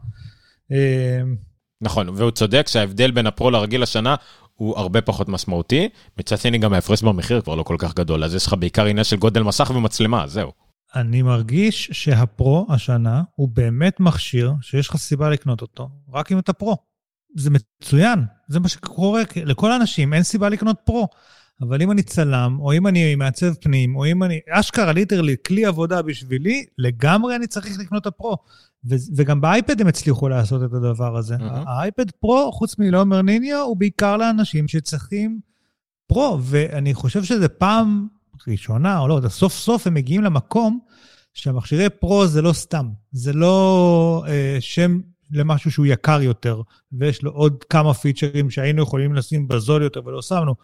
נכון, 1.84 2.08
והוא 2.08 2.30
צודק 2.30 2.66
שההבדל 2.68 3.10
בין 3.10 3.26
הפרו 3.26 3.50
לרגיל 3.50 3.82
השנה 3.82 4.14
הוא 4.54 4.78
הרבה 4.78 5.00
פחות 5.00 5.28
משמעותי. 5.28 5.88
מצד 6.18 6.38
שני, 6.38 6.58
גם 6.58 6.72
ההפרש 6.72 7.02
במחיר 7.02 7.40
כבר 7.40 7.54
לא 7.54 7.62
כל 7.62 7.76
כך 7.78 7.94
גדול, 7.94 8.24
אז 8.24 8.34
יש 8.34 8.46
לך 8.46 8.54
בעיקר 8.58 8.84
עניין 8.84 9.04
של 9.04 9.16
גודל 9.16 9.42
מסך 9.42 9.70
ומצלמה, 9.74 10.26
זהו. 10.26 10.52
אני 10.94 11.22
מרגיש 11.22 11.88
שהפרו 11.92 12.66
השנה 12.70 13.22
הוא 13.34 13.48
באמת 13.48 14.00
מכשיר 14.00 14.52
שיש 14.62 14.88
לך 14.88 14.96
סיבה 14.96 15.30
לקנות 15.30 15.62
אותו, 15.62 15.88
רק 16.12 16.32
אם 16.32 16.38
אתה 16.38 16.52
פרו. 16.52 16.76
זה 17.36 17.50
מצוין, 17.50 18.24
זה 18.48 18.60
מה 18.60 18.68
שקורה 18.68 19.22
לכל 19.44 19.72
האנשים, 19.72 20.14
אין 20.14 20.22
סיבה 20.22 20.48
לקנות 20.48 20.76
פרו. 20.84 21.08
אבל 21.60 21.82
אם 21.82 21.90
אני 21.90 22.02
צלם, 22.02 22.56
או 22.60 22.72
אם 22.72 22.86
אני 22.86 23.14
מעצב 23.14 23.54
פנים, 23.54 23.96
או 23.96 24.06
אם 24.06 24.22
אני, 24.22 24.40
אשכרה 24.50 24.92
literally, 24.92 25.36
כלי 25.46 25.64
עבודה 25.64 26.02
בשבילי, 26.02 26.64
לגמרי 26.78 27.36
אני 27.36 27.46
צריך 27.46 27.78
לקנות 27.78 28.02
את 28.02 28.06
הפרו. 28.06 28.36
וגם 29.16 29.40
באייפד 29.40 29.80
הם 29.80 29.86
הצליחו 29.86 30.28
לעשות 30.28 30.62
את 30.64 30.72
הדבר 30.72 31.16
הזה. 31.16 31.36
Mm-hmm. 31.36 31.68
האייפד 31.68 32.10
פרו, 32.10 32.52
חוץ 32.52 32.78
מלעומר 32.78 33.22
ניניו, 33.22 33.60
הוא 33.60 33.76
בעיקר 33.76 34.16
לאנשים 34.16 34.68
שצריכים 34.68 35.40
פרו, 36.06 36.38
ואני 36.42 36.94
חושב 36.94 37.24
שזה 37.24 37.48
פעם 37.48 38.06
ראשונה, 38.48 38.98
או 38.98 39.08
לא, 39.08 39.20
סוף 39.28 39.52
סוף 39.52 39.86
הם 39.86 39.94
מגיעים 39.94 40.22
למקום 40.22 40.78
שהמכשירי 41.34 41.90
פרו 41.90 42.26
זה 42.26 42.42
לא 42.42 42.52
סתם, 42.52 42.88
זה 43.12 43.32
לא 43.32 44.24
אה, 44.28 44.56
שם 44.60 45.00
למשהו 45.30 45.70
שהוא 45.70 45.86
יקר 45.86 46.22
יותר, 46.22 46.62
ויש 46.92 47.22
לו 47.22 47.30
עוד 47.30 47.64
כמה 47.64 47.94
פיצ'רים 47.94 48.50
שהיינו 48.50 48.82
יכולים 48.82 49.14
לשים 49.14 49.48
בזול 49.48 49.82
יותר 49.82 50.06
ולא 50.06 50.22
שמנו. 50.22 50.54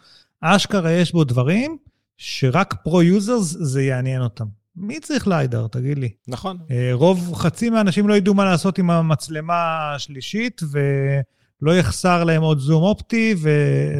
אשכרה 0.41 0.91
יש 0.91 1.11
בו 1.11 1.23
דברים 1.23 1.77
שרק 2.17 2.75
pro 2.83 3.11
users 3.11 3.57
זה 3.59 3.83
יעניין 3.83 4.21
אותם. 4.21 4.45
מי 4.75 4.99
צריך 4.99 5.27
LiDAR, 5.27 5.67
תגיד 5.67 5.97
לי? 5.97 6.09
נכון. 6.27 6.57
אה, 6.71 6.89
רוב, 6.93 7.33
חצי 7.35 7.69
מהאנשים 7.69 8.07
לא 8.07 8.13
ידעו 8.13 8.33
מה 8.33 8.45
לעשות 8.45 8.77
עם 8.77 8.89
המצלמה 8.89 9.93
השלישית, 9.95 10.61
ולא 10.71 11.71
יחסר 11.71 12.23
להם 12.23 12.41
עוד 12.41 12.59
זום 12.59 12.83
אופטי, 12.83 13.35
ו... 13.41 13.49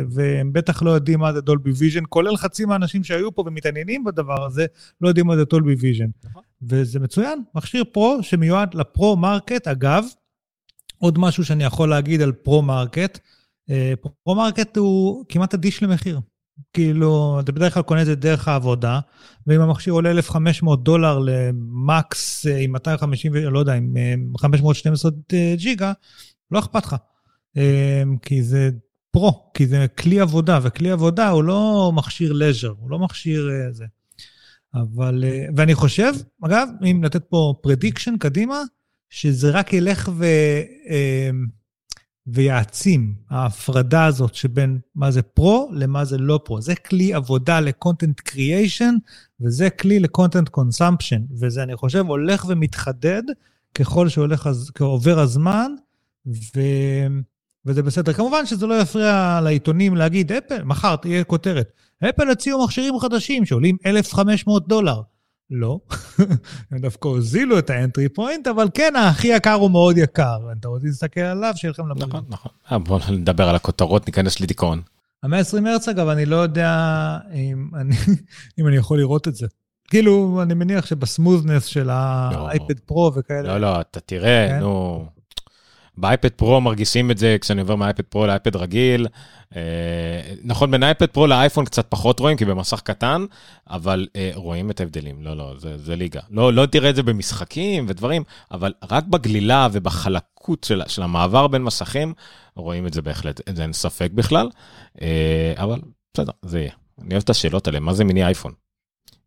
והם 0.09 0.53
בטח 0.53 0.83
לא 0.83 0.89
יודעים 0.89 1.19
מה 1.19 1.33
זה 1.33 1.41
Dolby 1.41 1.71
Vision, 1.71 2.03
כולל 2.09 2.37
חצי 2.37 2.65
מהאנשים 2.65 3.03
שהיו 3.03 3.35
פה 3.35 3.43
ומתעניינים 3.45 4.03
בדבר 4.03 4.45
הזה, 4.45 4.65
לא 5.01 5.07
יודעים 5.07 5.27
מה 5.27 5.35
זה 5.35 5.45
Dolby 5.45 5.75
Vision. 5.79 6.09
נכון. 6.23 6.43
וזה 6.61 6.99
מצוין, 6.99 7.43
מכשיר 7.55 7.83
פרו 7.91 8.17
שמיועד 8.21 8.73
ל 8.73 8.82
pro 8.82 9.07
market. 9.07 9.67
אגב, 9.67 10.05
עוד 10.97 11.19
משהו 11.19 11.45
שאני 11.45 11.63
יכול 11.63 11.89
להגיד 11.89 12.21
על 12.21 12.31
pro 12.31 12.58
market, 12.58 13.19
אה, 13.69 13.93
pro 14.23 14.41
market 14.41 14.77
הוא 14.77 15.25
כמעט 15.29 15.53
אדיש 15.53 15.83
למחיר. 15.83 16.19
כאילו, 16.73 17.39
אתה 17.39 17.51
בדרך 17.51 17.73
כלל 17.73 17.83
קונה 17.83 18.01
את 18.01 18.05
זה 18.05 18.15
דרך 18.15 18.47
העבודה, 18.47 18.99
ואם 19.47 19.61
המכשיר 19.61 19.93
עולה 19.93 20.11
1,500 20.11 20.83
דולר 20.83 21.19
למקס 21.19 22.45
אה, 22.45 22.57
עם 22.57 22.71
250, 22.71 23.35
לא 23.35 23.59
יודע, 23.59 23.73
עם 23.73 23.97
512 24.37 25.11
אה, 25.33 25.53
ג'יגה, 25.57 25.93
לא 26.51 26.59
אכפת 26.59 26.85
לך. 26.85 26.95
אה, 27.57 28.03
כי 28.21 28.43
זה 28.43 28.69
פרו, 29.11 29.51
כי 29.53 29.67
זה 29.67 29.85
כלי 29.87 30.19
עבודה, 30.19 30.59
וכלי 30.63 30.91
עבודה 30.91 31.29
הוא 31.29 31.43
לא 31.43 31.91
מכשיר 31.95 32.33
leisure, 32.33 32.73
הוא 32.79 32.89
לא 32.89 32.99
מכשיר 32.99 33.49
זה. 33.71 33.85
אבל, 34.73 35.23
ואני 35.55 35.75
חושב, 35.75 36.13
אגב, 36.45 36.67
אם 36.91 37.03
לתת 37.03 37.23
פה 37.23 37.53
prediction 37.61 38.17
קדימה, 38.17 38.61
שזה 39.09 39.49
רק 39.49 39.73
ילך 39.73 40.09
ו... 40.13 40.25
ויעצים 42.27 43.13
ההפרדה 43.29 44.05
הזאת 44.05 44.35
שבין 44.35 44.79
מה 44.95 45.11
זה 45.11 45.21
פרו 45.21 45.69
למה 45.73 46.05
זה 46.05 46.17
לא 46.17 46.39
פרו. 46.45 46.61
זה 46.61 46.75
כלי 46.75 47.13
עבודה 47.13 47.59
ל 47.59 47.67
content 47.67 48.19
creation, 48.19 48.95
וזה 49.41 49.69
כלי 49.69 49.99
ל 49.99 50.05
content 50.06 50.49
consumption, 50.49 51.21
וזה, 51.39 51.63
אני 51.63 51.75
חושב, 51.75 52.05
הולך 52.07 52.45
ומתחדד 52.49 53.23
ככל 53.75 54.09
שהולך, 54.09 54.49
כעובר 54.75 55.19
הזמן, 55.19 55.71
ו... 56.27 56.61
וזה 57.65 57.83
בסדר. 57.83 58.13
כמובן 58.13 58.45
שזה 58.45 58.67
לא 58.67 58.81
יפריע 58.81 59.39
לעיתונים 59.43 59.95
להגיד, 59.95 60.31
אפל, 60.31 60.63
מחר 60.63 60.95
תהיה 60.95 61.23
כותרת, 61.23 61.71
אפל 62.09 62.29
הציעו 62.29 62.63
מכשירים 62.65 62.99
חדשים 62.99 63.45
שעולים 63.45 63.77
1,500 63.85 64.67
דולר. 64.67 65.01
לא, 65.51 65.79
הם 66.71 66.77
דווקא 66.77 67.07
הוזילו 67.07 67.59
את 67.59 67.69
האנטרי 67.69 68.09
פוינט, 68.09 68.47
אבל 68.47 68.67
כן, 68.73 68.93
הכי 68.95 69.27
יקר 69.27 69.53
הוא 69.53 69.71
מאוד 69.71 69.97
יקר. 69.97 70.39
אתה 70.59 70.67
רוצה 70.67 70.87
להסתכל 70.87 71.21
עליו, 71.21 71.53
שיהיה 71.55 71.71
לכם 71.71 71.87
לבריאות. 71.87 72.09
נכון, 72.09 72.23
נכון. 72.29 72.51
אה, 72.71 72.79
בואו 72.79 72.99
נדבר 73.11 73.49
על 73.49 73.55
הכותרות, 73.55 74.07
ניכנס 74.07 74.39
לדיכאון. 74.39 74.81
המאה 75.23 75.39
ה-20 75.39 75.59
מרץ, 75.61 75.87
אגב, 75.87 76.07
אני 76.07 76.25
לא 76.25 76.35
יודע 76.35 77.17
אם 77.33 77.69
אני, 77.75 77.95
אם 78.59 78.67
אני 78.67 78.75
יכול 78.75 78.99
לראות 78.99 79.27
את 79.27 79.35
זה. 79.35 79.47
כאילו, 79.87 80.39
אני 80.41 80.53
מניח 80.53 80.85
שבסמות'נס 80.85 81.65
של 81.65 81.89
האייפד 81.89 82.79
פרו 82.79 83.11
וכאלה. 83.15 83.41
לא, 83.41 83.57
לא, 83.57 83.81
אתה 83.81 83.99
תראה, 83.99 84.47
כן? 84.49 84.59
נו... 84.59 85.05
באייפד 86.01 86.29
פרו 86.29 86.61
מרגישים 86.61 87.11
את 87.11 87.17
זה 87.17 87.37
כשאני 87.41 87.61
עובר 87.61 87.75
מאייפד 87.75 88.03
פרו 88.03 88.27
לאייפד 88.27 88.55
רגיל. 88.55 89.07
אה, 89.55 89.61
נכון, 90.43 90.71
בין 90.71 90.83
אייפד 90.83 91.05
פרו 91.05 91.27
לאייפון 91.27 91.65
קצת 91.65 91.85
פחות 91.89 92.19
רואים, 92.19 92.37
כי 92.37 92.45
במסך 92.45 92.79
קטן, 92.79 93.25
אבל 93.69 94.07
אה, 94.15 94.31
רואים 94.33 94.71
את 94.71 94.79
ההבדלים. 94.79 95.23
לא, 95.23 95.37
לא, 95.37 95.53
זה, 95.57 95.77
זה 95.77 95.95
ליגה. 95.95 96.21
לא, 96.29 96.53
לא 96.53 96.65
תראה 96.65 96.89
את 96.89 96.95
זה 96.95 97.03
במשחקים 97.03 97.85
ודברים, 97.87 98.23
אבל 98.51 98.73
רק 98.91 99.03
בגלילה 99.03 99.67
ובחלקות 99.71 100.63
של, 100.63 100.81
של 100.87 101.03
המעבר 101.03 101.47
בין 101.47 101.63
מסכים, 101.63 102.13
רואים 102.55 102.87
את 102.87 102.93
זה 102.93 103.01
בהחלט, 103.01 103.41
זה 103.55 103.63
אין 103.63 103.73
ספק 103.73 104.11
בכלל. 104.13 104.49
אה, 105.01 105.53
אבל 105.57 105.79
בסדר, 106.13 106.31
זה 106.45 106.59
יהיה. 106.59 106.71
אני 107.01 107.11
אוהב 107.11 107.23
את 107.23 107.29
השאלות 107.29 107.67
האלה, 107.67 107.79
מה 107.79 107.93
זה 107.93 108.03
מיני 108.03 108.25
אייפון? 108.25 108.53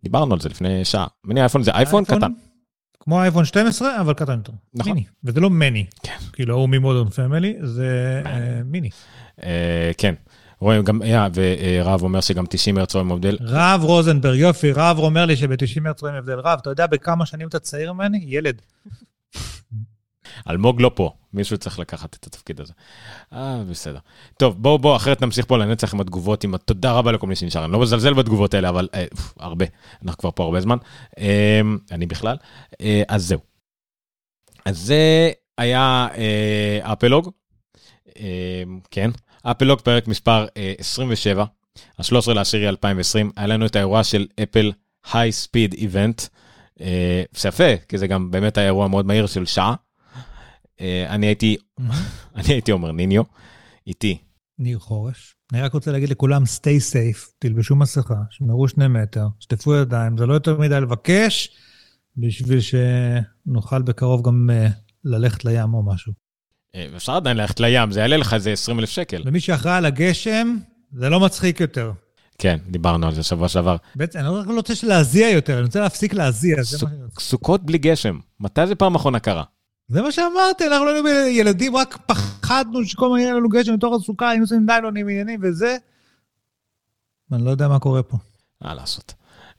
דיברנו 0.02 0.34
על 0.34 0.40
זה 0.40 0.48
לפני 0.48 0.84
שעה. 0.84 1.06
מיני 1.24 1.40
אייפון 1.40 1.62
זה 1.62 1.70
אייפון 1.70 2.04
קטן. 2.04 2.32
כמו 3.04 3.22
אייפון 3.22 3.44
12, 3.44 4.00
אבל 4.00 4.14
קטן 4.14 4.32
יותר. 4.32 4.52
נכון. 4.74 4.92
מיני. 4.92 5.04
וזה 5.24 5.40
לא 5.40 5.50
מני. 5.50 5.86
כן. 6.02 6.16
כאילו, 6.32 6.54
הוא 6.54 6.68
מ 6.68 6.74
Modern 6.74 7.08
Family, 7.08 7.56
זה 7.62 8.22
אה, 8.26 8.60
מיני. 8.64 8.90
אה, 9.42 9.90
כן. 9.98 10.14
רואים 10.60 10.82
גם, 10.82 11.00
ורב 11.34 12.02
אומר 12.02 12.20
שגם 12.20 12.44
90 12.50 12.78
הרץ 12.78 12.94
רואים 12.94 13.12
הבדל. 13.12 13.38
רב 13.40 13.80
רוזנברג, 13.84 14.38
יופי, 14.38 14.72
רב 14.72 14.98
אומר 14.98 15.26
לי 15.26 15.36
שב-90 15.36 15.86
הרץ 15.86 16.02
רואים 16.02 16.16
הבדל. 16.16 16.38
רב, 16.38 16.58
אתה 16.62 16.70
יודע 16.70 16.86
בכמה 16.86 17.26
שנים 17.26 17.48
אתה 17.48 17.58
צעיר 17.58 17.92
ממני? 17.92 18.24
ילד. 18.26 18.62
אלמוג 20.50 20.80
לא 20.80 20.90
פה, 20.94 21.12
מישהו 21.32 21.58
צריך 21.58 21.78
לקחת 21.78 22.14
את 22.14 22.26
התפקיד 22.26 22.60
הזה. 22.60 22.72
אה, 23.32 23.62
בסדר. 23.70 23.98
טוב, 24.36 24.62
בואו, 24.62 24.78
בואו, 24.78 24.96
אחרת 24.96 25.22
נמשיך 25.22 25.46
פה 25.46 25.58
לנצח 25.58 25.94
עם 25.94 26.00
התגובות, 26.00 26.44
עם 26.44 26.54
התודה 26.54 26.92
רבה 26.92 27.12
לכל 27.12 27.26
מי 27.26 27.36
שנשאר. 27.36 27.64
אני 27.64 27.72
לא 27.72 27.80
מזלזל 27.80 28.14
בתגובות 28.14 28.54
האלה, 28.54 28.68
אבל 28.68 28.88
אה, 28.94 29.04
הרבה. 29.38 29.64
אנחנו 30.02 30.18
כבר 30.18 30.30
פה 30.30 30.44
הרבה 30.44 30.60
זמן. 30.60 30.76
אה, 31.18 31.60
אני 31.90 32.06
בכלל. 32.06 32.36
אה, 32.80 33.02
אז 33.08 33.26
זהו. 33.26 33.40
אז 34.64 34.78
זה 34.78 35.30
היה 35.58 36.08
אה, 36.16 36.92
אפלוג. 36.92 37.30
אה, 38.18 38.62
כן, 38.90 39.10
אפלוג 39.42 39.80
פרק 39.80 40.08
מספר 40.08 40.46
אה, 40.56 40.72
27, 40.78 41.44
ה-13 41.98 42.32
לעשירי 42.32 42.68
2020. 42.68 43.30
היה 43.36 43.46
לנו 43.46 43.66
את 43.66 43.76
האירוע 43.76 44.04
של 44.04 44.26
אפל 44.42 44.72
היי 45.12 45.32
ספיד 45.32 45.72
איבנט. 45.72 46.22
זה 47.36 47.48
יפה, 47.48 47.76
כי 47.88 47.98
זה 47.98 48.06
גם 48.06 48.30
באמת 48.30 48.58
היה 48.58 48.66
אירוע 48.66 48.88
מאוד 48.88 49.06
מהיר 49.06 49.26
של 49.26 49.46
שעה. 49.46 49.74
אה, 50.80 51.06
אני 51.08 51.26
הייתי, 51.26 51.56
אני 52.36 52.48
הייתי 52.48 52.72
אומר 52.72 52.92
ניניו, 52.92 53.22
איתי. 53.86 54.18
ניר 54.58 54.78
חורש. 54.78 55.36
אני 55.52 55.62
רק 55.62 55.72
רוצה 55.72 55.92
להגיד 55.92 56.08
לכולם, 56.08 56.42
stay 56.42 56.92
safe, 56.92 57.30
תלבשו 57.38 57.76
מסכה, 57.76 58.14
שמרו 58.30 58.68
שני 58.68 58.88
מטר, 58.88 59.26
שטפו 59.40 59.74
ידיים, 59.74 60.18
זה 60.18 60.26
לא 60.26 60.34
יותר 60.34 60.58
מדי 60.58 60.80
לבקש, 60.80 61.50
בשביל 62.16 62.58
שנוכל 62.60 63.82
בקרוב 63.82 64.26
גם 64.26 64.50
uh, 64.50 64.72
ללכת 65.04 65.44
לים 65.44 65.74
או 65.74 65.82
משהו. 65.82 66.12
אה, 66.74 66.86
אפשר 66.96 67.12
עדיין 67.12 67.36
ללכת 67.36 67.60
לים, 67.60 67.90
זה 67.92 68.00
יעלה 68.00 68.16
לך 68.16 68.34
איזה 68.34 68.52
20 68.52 68.78
אלף 68.78 68.90
שקל. 68.90 69.22
ומי 69.26 69.40
שאחראי 69.40 69.74
על 69.74 69.86
הגשם, 69.86 70.56
זה 70.92 71.08
לא 71.08 71.20
מצחיק 71.20 71.60
יותר. 71.60 71.92
כן, 72.38 72.58
דיברנו 72.70 73.06
על 73.06 73.14
זה 73.14 73.22
שבוע 73.22 73.48
שעבר. 73.48 73.76
בעצם, 73.96 74.18
אני 74.18 74.26
לא 74.26 74.54
רוצה 74.54 74.74
להזיע 74.82 75.30
יותר, 75.30 75.54
אני 75.54 75.62
רוצה 75.62 75.80
להפסיק 75.80 76.14
להזיע. 76.14 76.56
סוכות 77.18 77.66
בלי 77.66 77.78
גשם, 77.78 78.18
מתי 78.40 78.66
זה 78.66 78.74
פעם 78.74 78.94
אחרונה 78.94 79.18
קרה? 79.18 79.44
זה 79.88 80.02
מה 80.02 80.12
שאמרתי, 80.12 80.66
אנחנו 80.66 80.84
לא 80.84 80.90
היינו 80.90 81.08
ילדים, 81.08 81.76
רק 81.76 81.98
פחדנו 82.06 82.84
שכל 82.84 83.06
הזמן 83.06 83.18
יהיה 83.18 83.34
לנו 83.34 83.48
גשם 83.48 83.76
בתוך 83.76 83.94
הסוכה, 83.94 84.28
היינו 84.28 84.44
עושים 84.44 84.66
ניילונים 84.66 85.08
עניינים 85.08 85.40
וזה. 85.42 85.76
אני 87.32 87.44
לא 87.44 87.50
יודע 87.50 87.68
מה 87.68 87.78
קורה 87.78 88.02
פה. 88.02 88.16
מה 88.60 88.74
לעשות. 88.74 89.14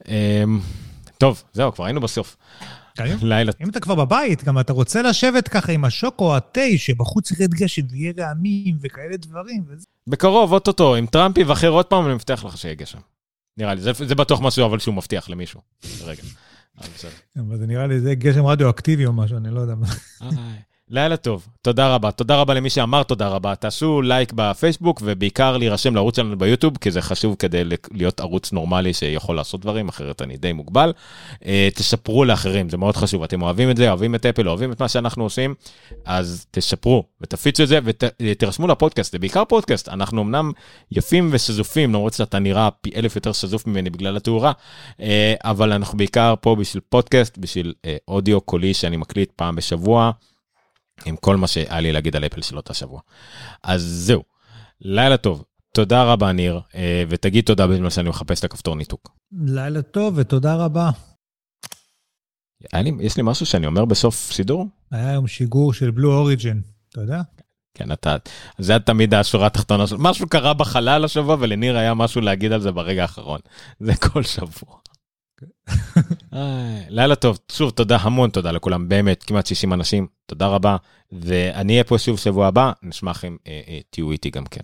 אמ, 0.07 0.59
טוב, 1.17 1.43
זהו, 1.53 1.73
כבר 1.73 1.85
היינו 1.85 2.01
בסוף. 2.01 2.37
לילה. 3.21 3.51
אם 3.63 3.69
אתה 3.69 3.79
כבר 3.79 3.95
בבית, 3.95 4.43
גם 4.43 4.59
אתה 4.59 4.73
רוצה 4.73 5.01
לשבת 5.01 5.47
ככה 5.47 5.71
עם 5.71 5.85
השוקו 5.85 6.25
או 6.25 6.35
התה, 6.35 6.61
שבחוץ 6.77 7.31
ירד 7.31 7.53
גשם 7.53 7.81
ויהיה 7.89 8.13
רעמים 8.17 8.77
וכאלה 8.81 9.17
דברים. 9.17 9.63
וזה. 9.67 9.85
בקרוב, 10.07 10.53
אוטוטו, 10.53 10.97
אם 10.97 11.05
טראמפ 11.05 11.37
יבחר 11.37 11.69
עוד 11.69 11.85
פעם, 11.85 12.05
אני 12.05 12.13
מבטיח 12.13 12.45
לך 12.45 12.57
שיהיה 12.57 12.75
גשם. 12.75 12.99
נראה 13.57 13.73
לי, 13.73 13.81
זה, 13.81 13.91
זה 14.07 14.15
בטוח 14.15 14.41
משהו 14.41 14.65
אבל 14.65 14.79
שהוא 14.79 14.95
מבטיח 14.95 15.29
למישהו. 15.29 15.61
רגע. 16.03 16.23
בסדר. 16.95 17.11
אבל 17.39 17.57
זה 17.57 17.67
נראה 17.67 17.87
לי, 17.87 17.99
זה 17.99 18.15
גשם 18.15 18.45
רדיואקטיבי 18.45 19.05
או 19.05 19.13
משהו, 19.13 19.37
אני 19.37 19.51
לא 19.51 19.59
יודע 19.59 19.75
מה. 19.75 19.87
לילה 20.89 21.17
טוב, 21.17 21.47
תודה 21.61 21.95
רבה. 21.95 22.11
תודה 22.11 22.41
רבה 22.41 22.53
למי 22.53 22.69
שאמר 22.69 23.03
תודה 23.03 23.27
רבה. 23.27 23.55
תעשו 23.55 24.01
לייק 24.01 24.33
בפייסבוק, 24.35 25.01
ובעיקר 25.03 25.57
להירשם 25.57 25.95
לערוץ 25.95 26.15
שלנו 26.15 26.37
ביוטיוב, 26.37 26.77
כי 26.77 26.91
זה 26.91 27.01
חשוב 27.01 27.35
כדי 27.39 27.63
להיות 27.91 28.19
ערוץ 28.19 28.51
נורמלי 28.51 28.93
שיכול 28.93 29.35
לעשות 29.35 29.61
דברים, 29.61 29.89
אחרת 29.89 30.21
אני 30.21 30.37
די 30.37 30.53
מוגבל. 30.53 30.93
אה, 31.45 31.69
תשפרו 31.75 32.25
לאחרים, 32.25 32.69
זה 32.69 32.77
מאוד 32.77 32.95
חשוב. 32.97 33.23
אתם 33.23 33.41
אוהבים 33.41 33.71
את 33.71 33.77
זה, 33.77 33.89
אוהבים 33.89 34.15
את 34.15 34.25
אפל, 34.25 34.49
אוהבים 34.49 34.71
את 34.71 34.81
מה 34.81 34.87
שאנחנו 34.87 35.23
עושים, 35.23 35.55
אז 36.05 36.45
תשפרו 36.51 37.03
ותפיצו 37.21 37.63
את 37.63 37.67
זה 37.67 37.79
ותירשמו 38.21 38.67
לפודקאסט, 38.67 39.11
זה 39.11 39.19
בעיקר 39.19 39.45
פודקאסט. 39.45 39.89
אנחנו 39.89 40.21
אמנם 40.21 40.51
יפים 40.91 41.29
ושזופים, 41.31 41.93
למרות 41.93 42.13
שאתה 42.13 42.39
נראה 42.39 42.69
פי 42.81 42.91
אלף 42.95 43.15
יותר 43.15 43.31
שזוף 43.31 43.67
ממני 43.67 43.89
בגלל 43.89 44.17
התאורה, 44.17 44.51
אה, 45.01 45.33
אבל 45.43 45.71
אנחנו 45.71 45.97
בעיקר 45.97 46.33
פה 46.41 46.55
בשביל 46.55 46.81
פודקאסט, 46.89 47.37
בשביל 47.37 47.73
אה, 47.85 47.97
אודיו 48.07 48.41
קולי 48.41 48.73
שאני 48.73 48.97
מקליט 48.97 49.31
פעם 49.35 49.55
בשבוע. 49.55 50.11
עם 51.05 51.15
כל 51.15 51.35
מה 51.35 51.47
שהיה 51.47 51.79
לי 51.79 51.91
להגיד 51.91 52.15
על 52.15 52.25
אפל 52.25 52.41
של 52.41 52.57
אותה 52.57 52.73
שבוע. 52.73 53.01
אז 53.63 53.81
זהו, 53.81 54.23
לילה 54.81 55.17
טוב. 55.17 55.43
תודה 55.71 56.03
רבה, 56.03 56.31
ניר, 56.31 56.61
אה, 56.75 57.03
ותגיד 57.09 57.45
תודה 57.45 57.67
בזמן 57.67 57.89
שאני 57.89 58.09
מחפש 58.09 58.39
את 58.39 58.43
הכפתור 58.43 58.75
ניתוק. 58.75 59.11
לילה 59.45 59.81
טוב 59.81 60.13
ותודה 60.17 60.55
רבה. 60.55 60.89
לי, 62.73 62.91
יש 62.99 63.17
לי 63.17 63.23
משהו 63.25 63.45
שאני 63.45 63.67
אומר 63.67 63.85
בסוף 63.85 64.31
שידור? 64.31 64.67
היה 64.91 65.09
היום 65.09 65.27
שיגור 65.27 65.73
של 65.73 65.91
בלו 65.91 66.13
אוריג'ן, 66.13 66.59
אתה 66.89 67.01
יודע? 67.01 67.21
כן, 67.73 67.91
אתה, 67.91 68.15
זה 68.57 68.79
תמיד 68.79 69.13
השורה 69.13 69.47
התחתונה 69.47 69.87
של 69.87 69.95
משהו 69.99 70.29
קרה 70.29 70.53
בחלל 70.53 71.05
השבוע, 71.05 71.37
ולניר 71.39 71.77
היה 71.77 71.93
משהו 71.93 72.21
להגיד 72.21 72.51
על 72.51 72.61
זה 72.61 72.71
ברגע 72.71 73.01
האחרון. 73.01 73.39
זה 73.79 73.93
כל 73.95 74.23
שבוע. 74.23 74.77
לילה 76.89 77.15
טוב, 77.15 77.39
שוב 77.51 77.71
תודה, 77.71 77.97
המון 78.01 78.29
תודה 78.29 78.51
לכולם, 78.51 78.89
באמת, 78.89 79.23
כמעט 79.23 79.45
60 79.45 79.73
אנשים, 79.73 80.07
תודה 80.25 80.47
רבה, 80.47 80.77
ואני 81.11 81.73
אהיה 81.73 81.83
פה 81.83 81.97
שוב 81.97 82.19
שבוע 82.19 82.47
הבא, 82.47 82.71
נשמח 82.83 83.25
אם 83.25 83.37
אה, 83.47 83.61
אה, 83.67 83.79
תהיו 83.89 84.11
איתי 84.11 84.29
גם 84.29 84.45
כן. 84.45 84.61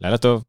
לילה 0.00 0.18
טוב. 0.18 0.44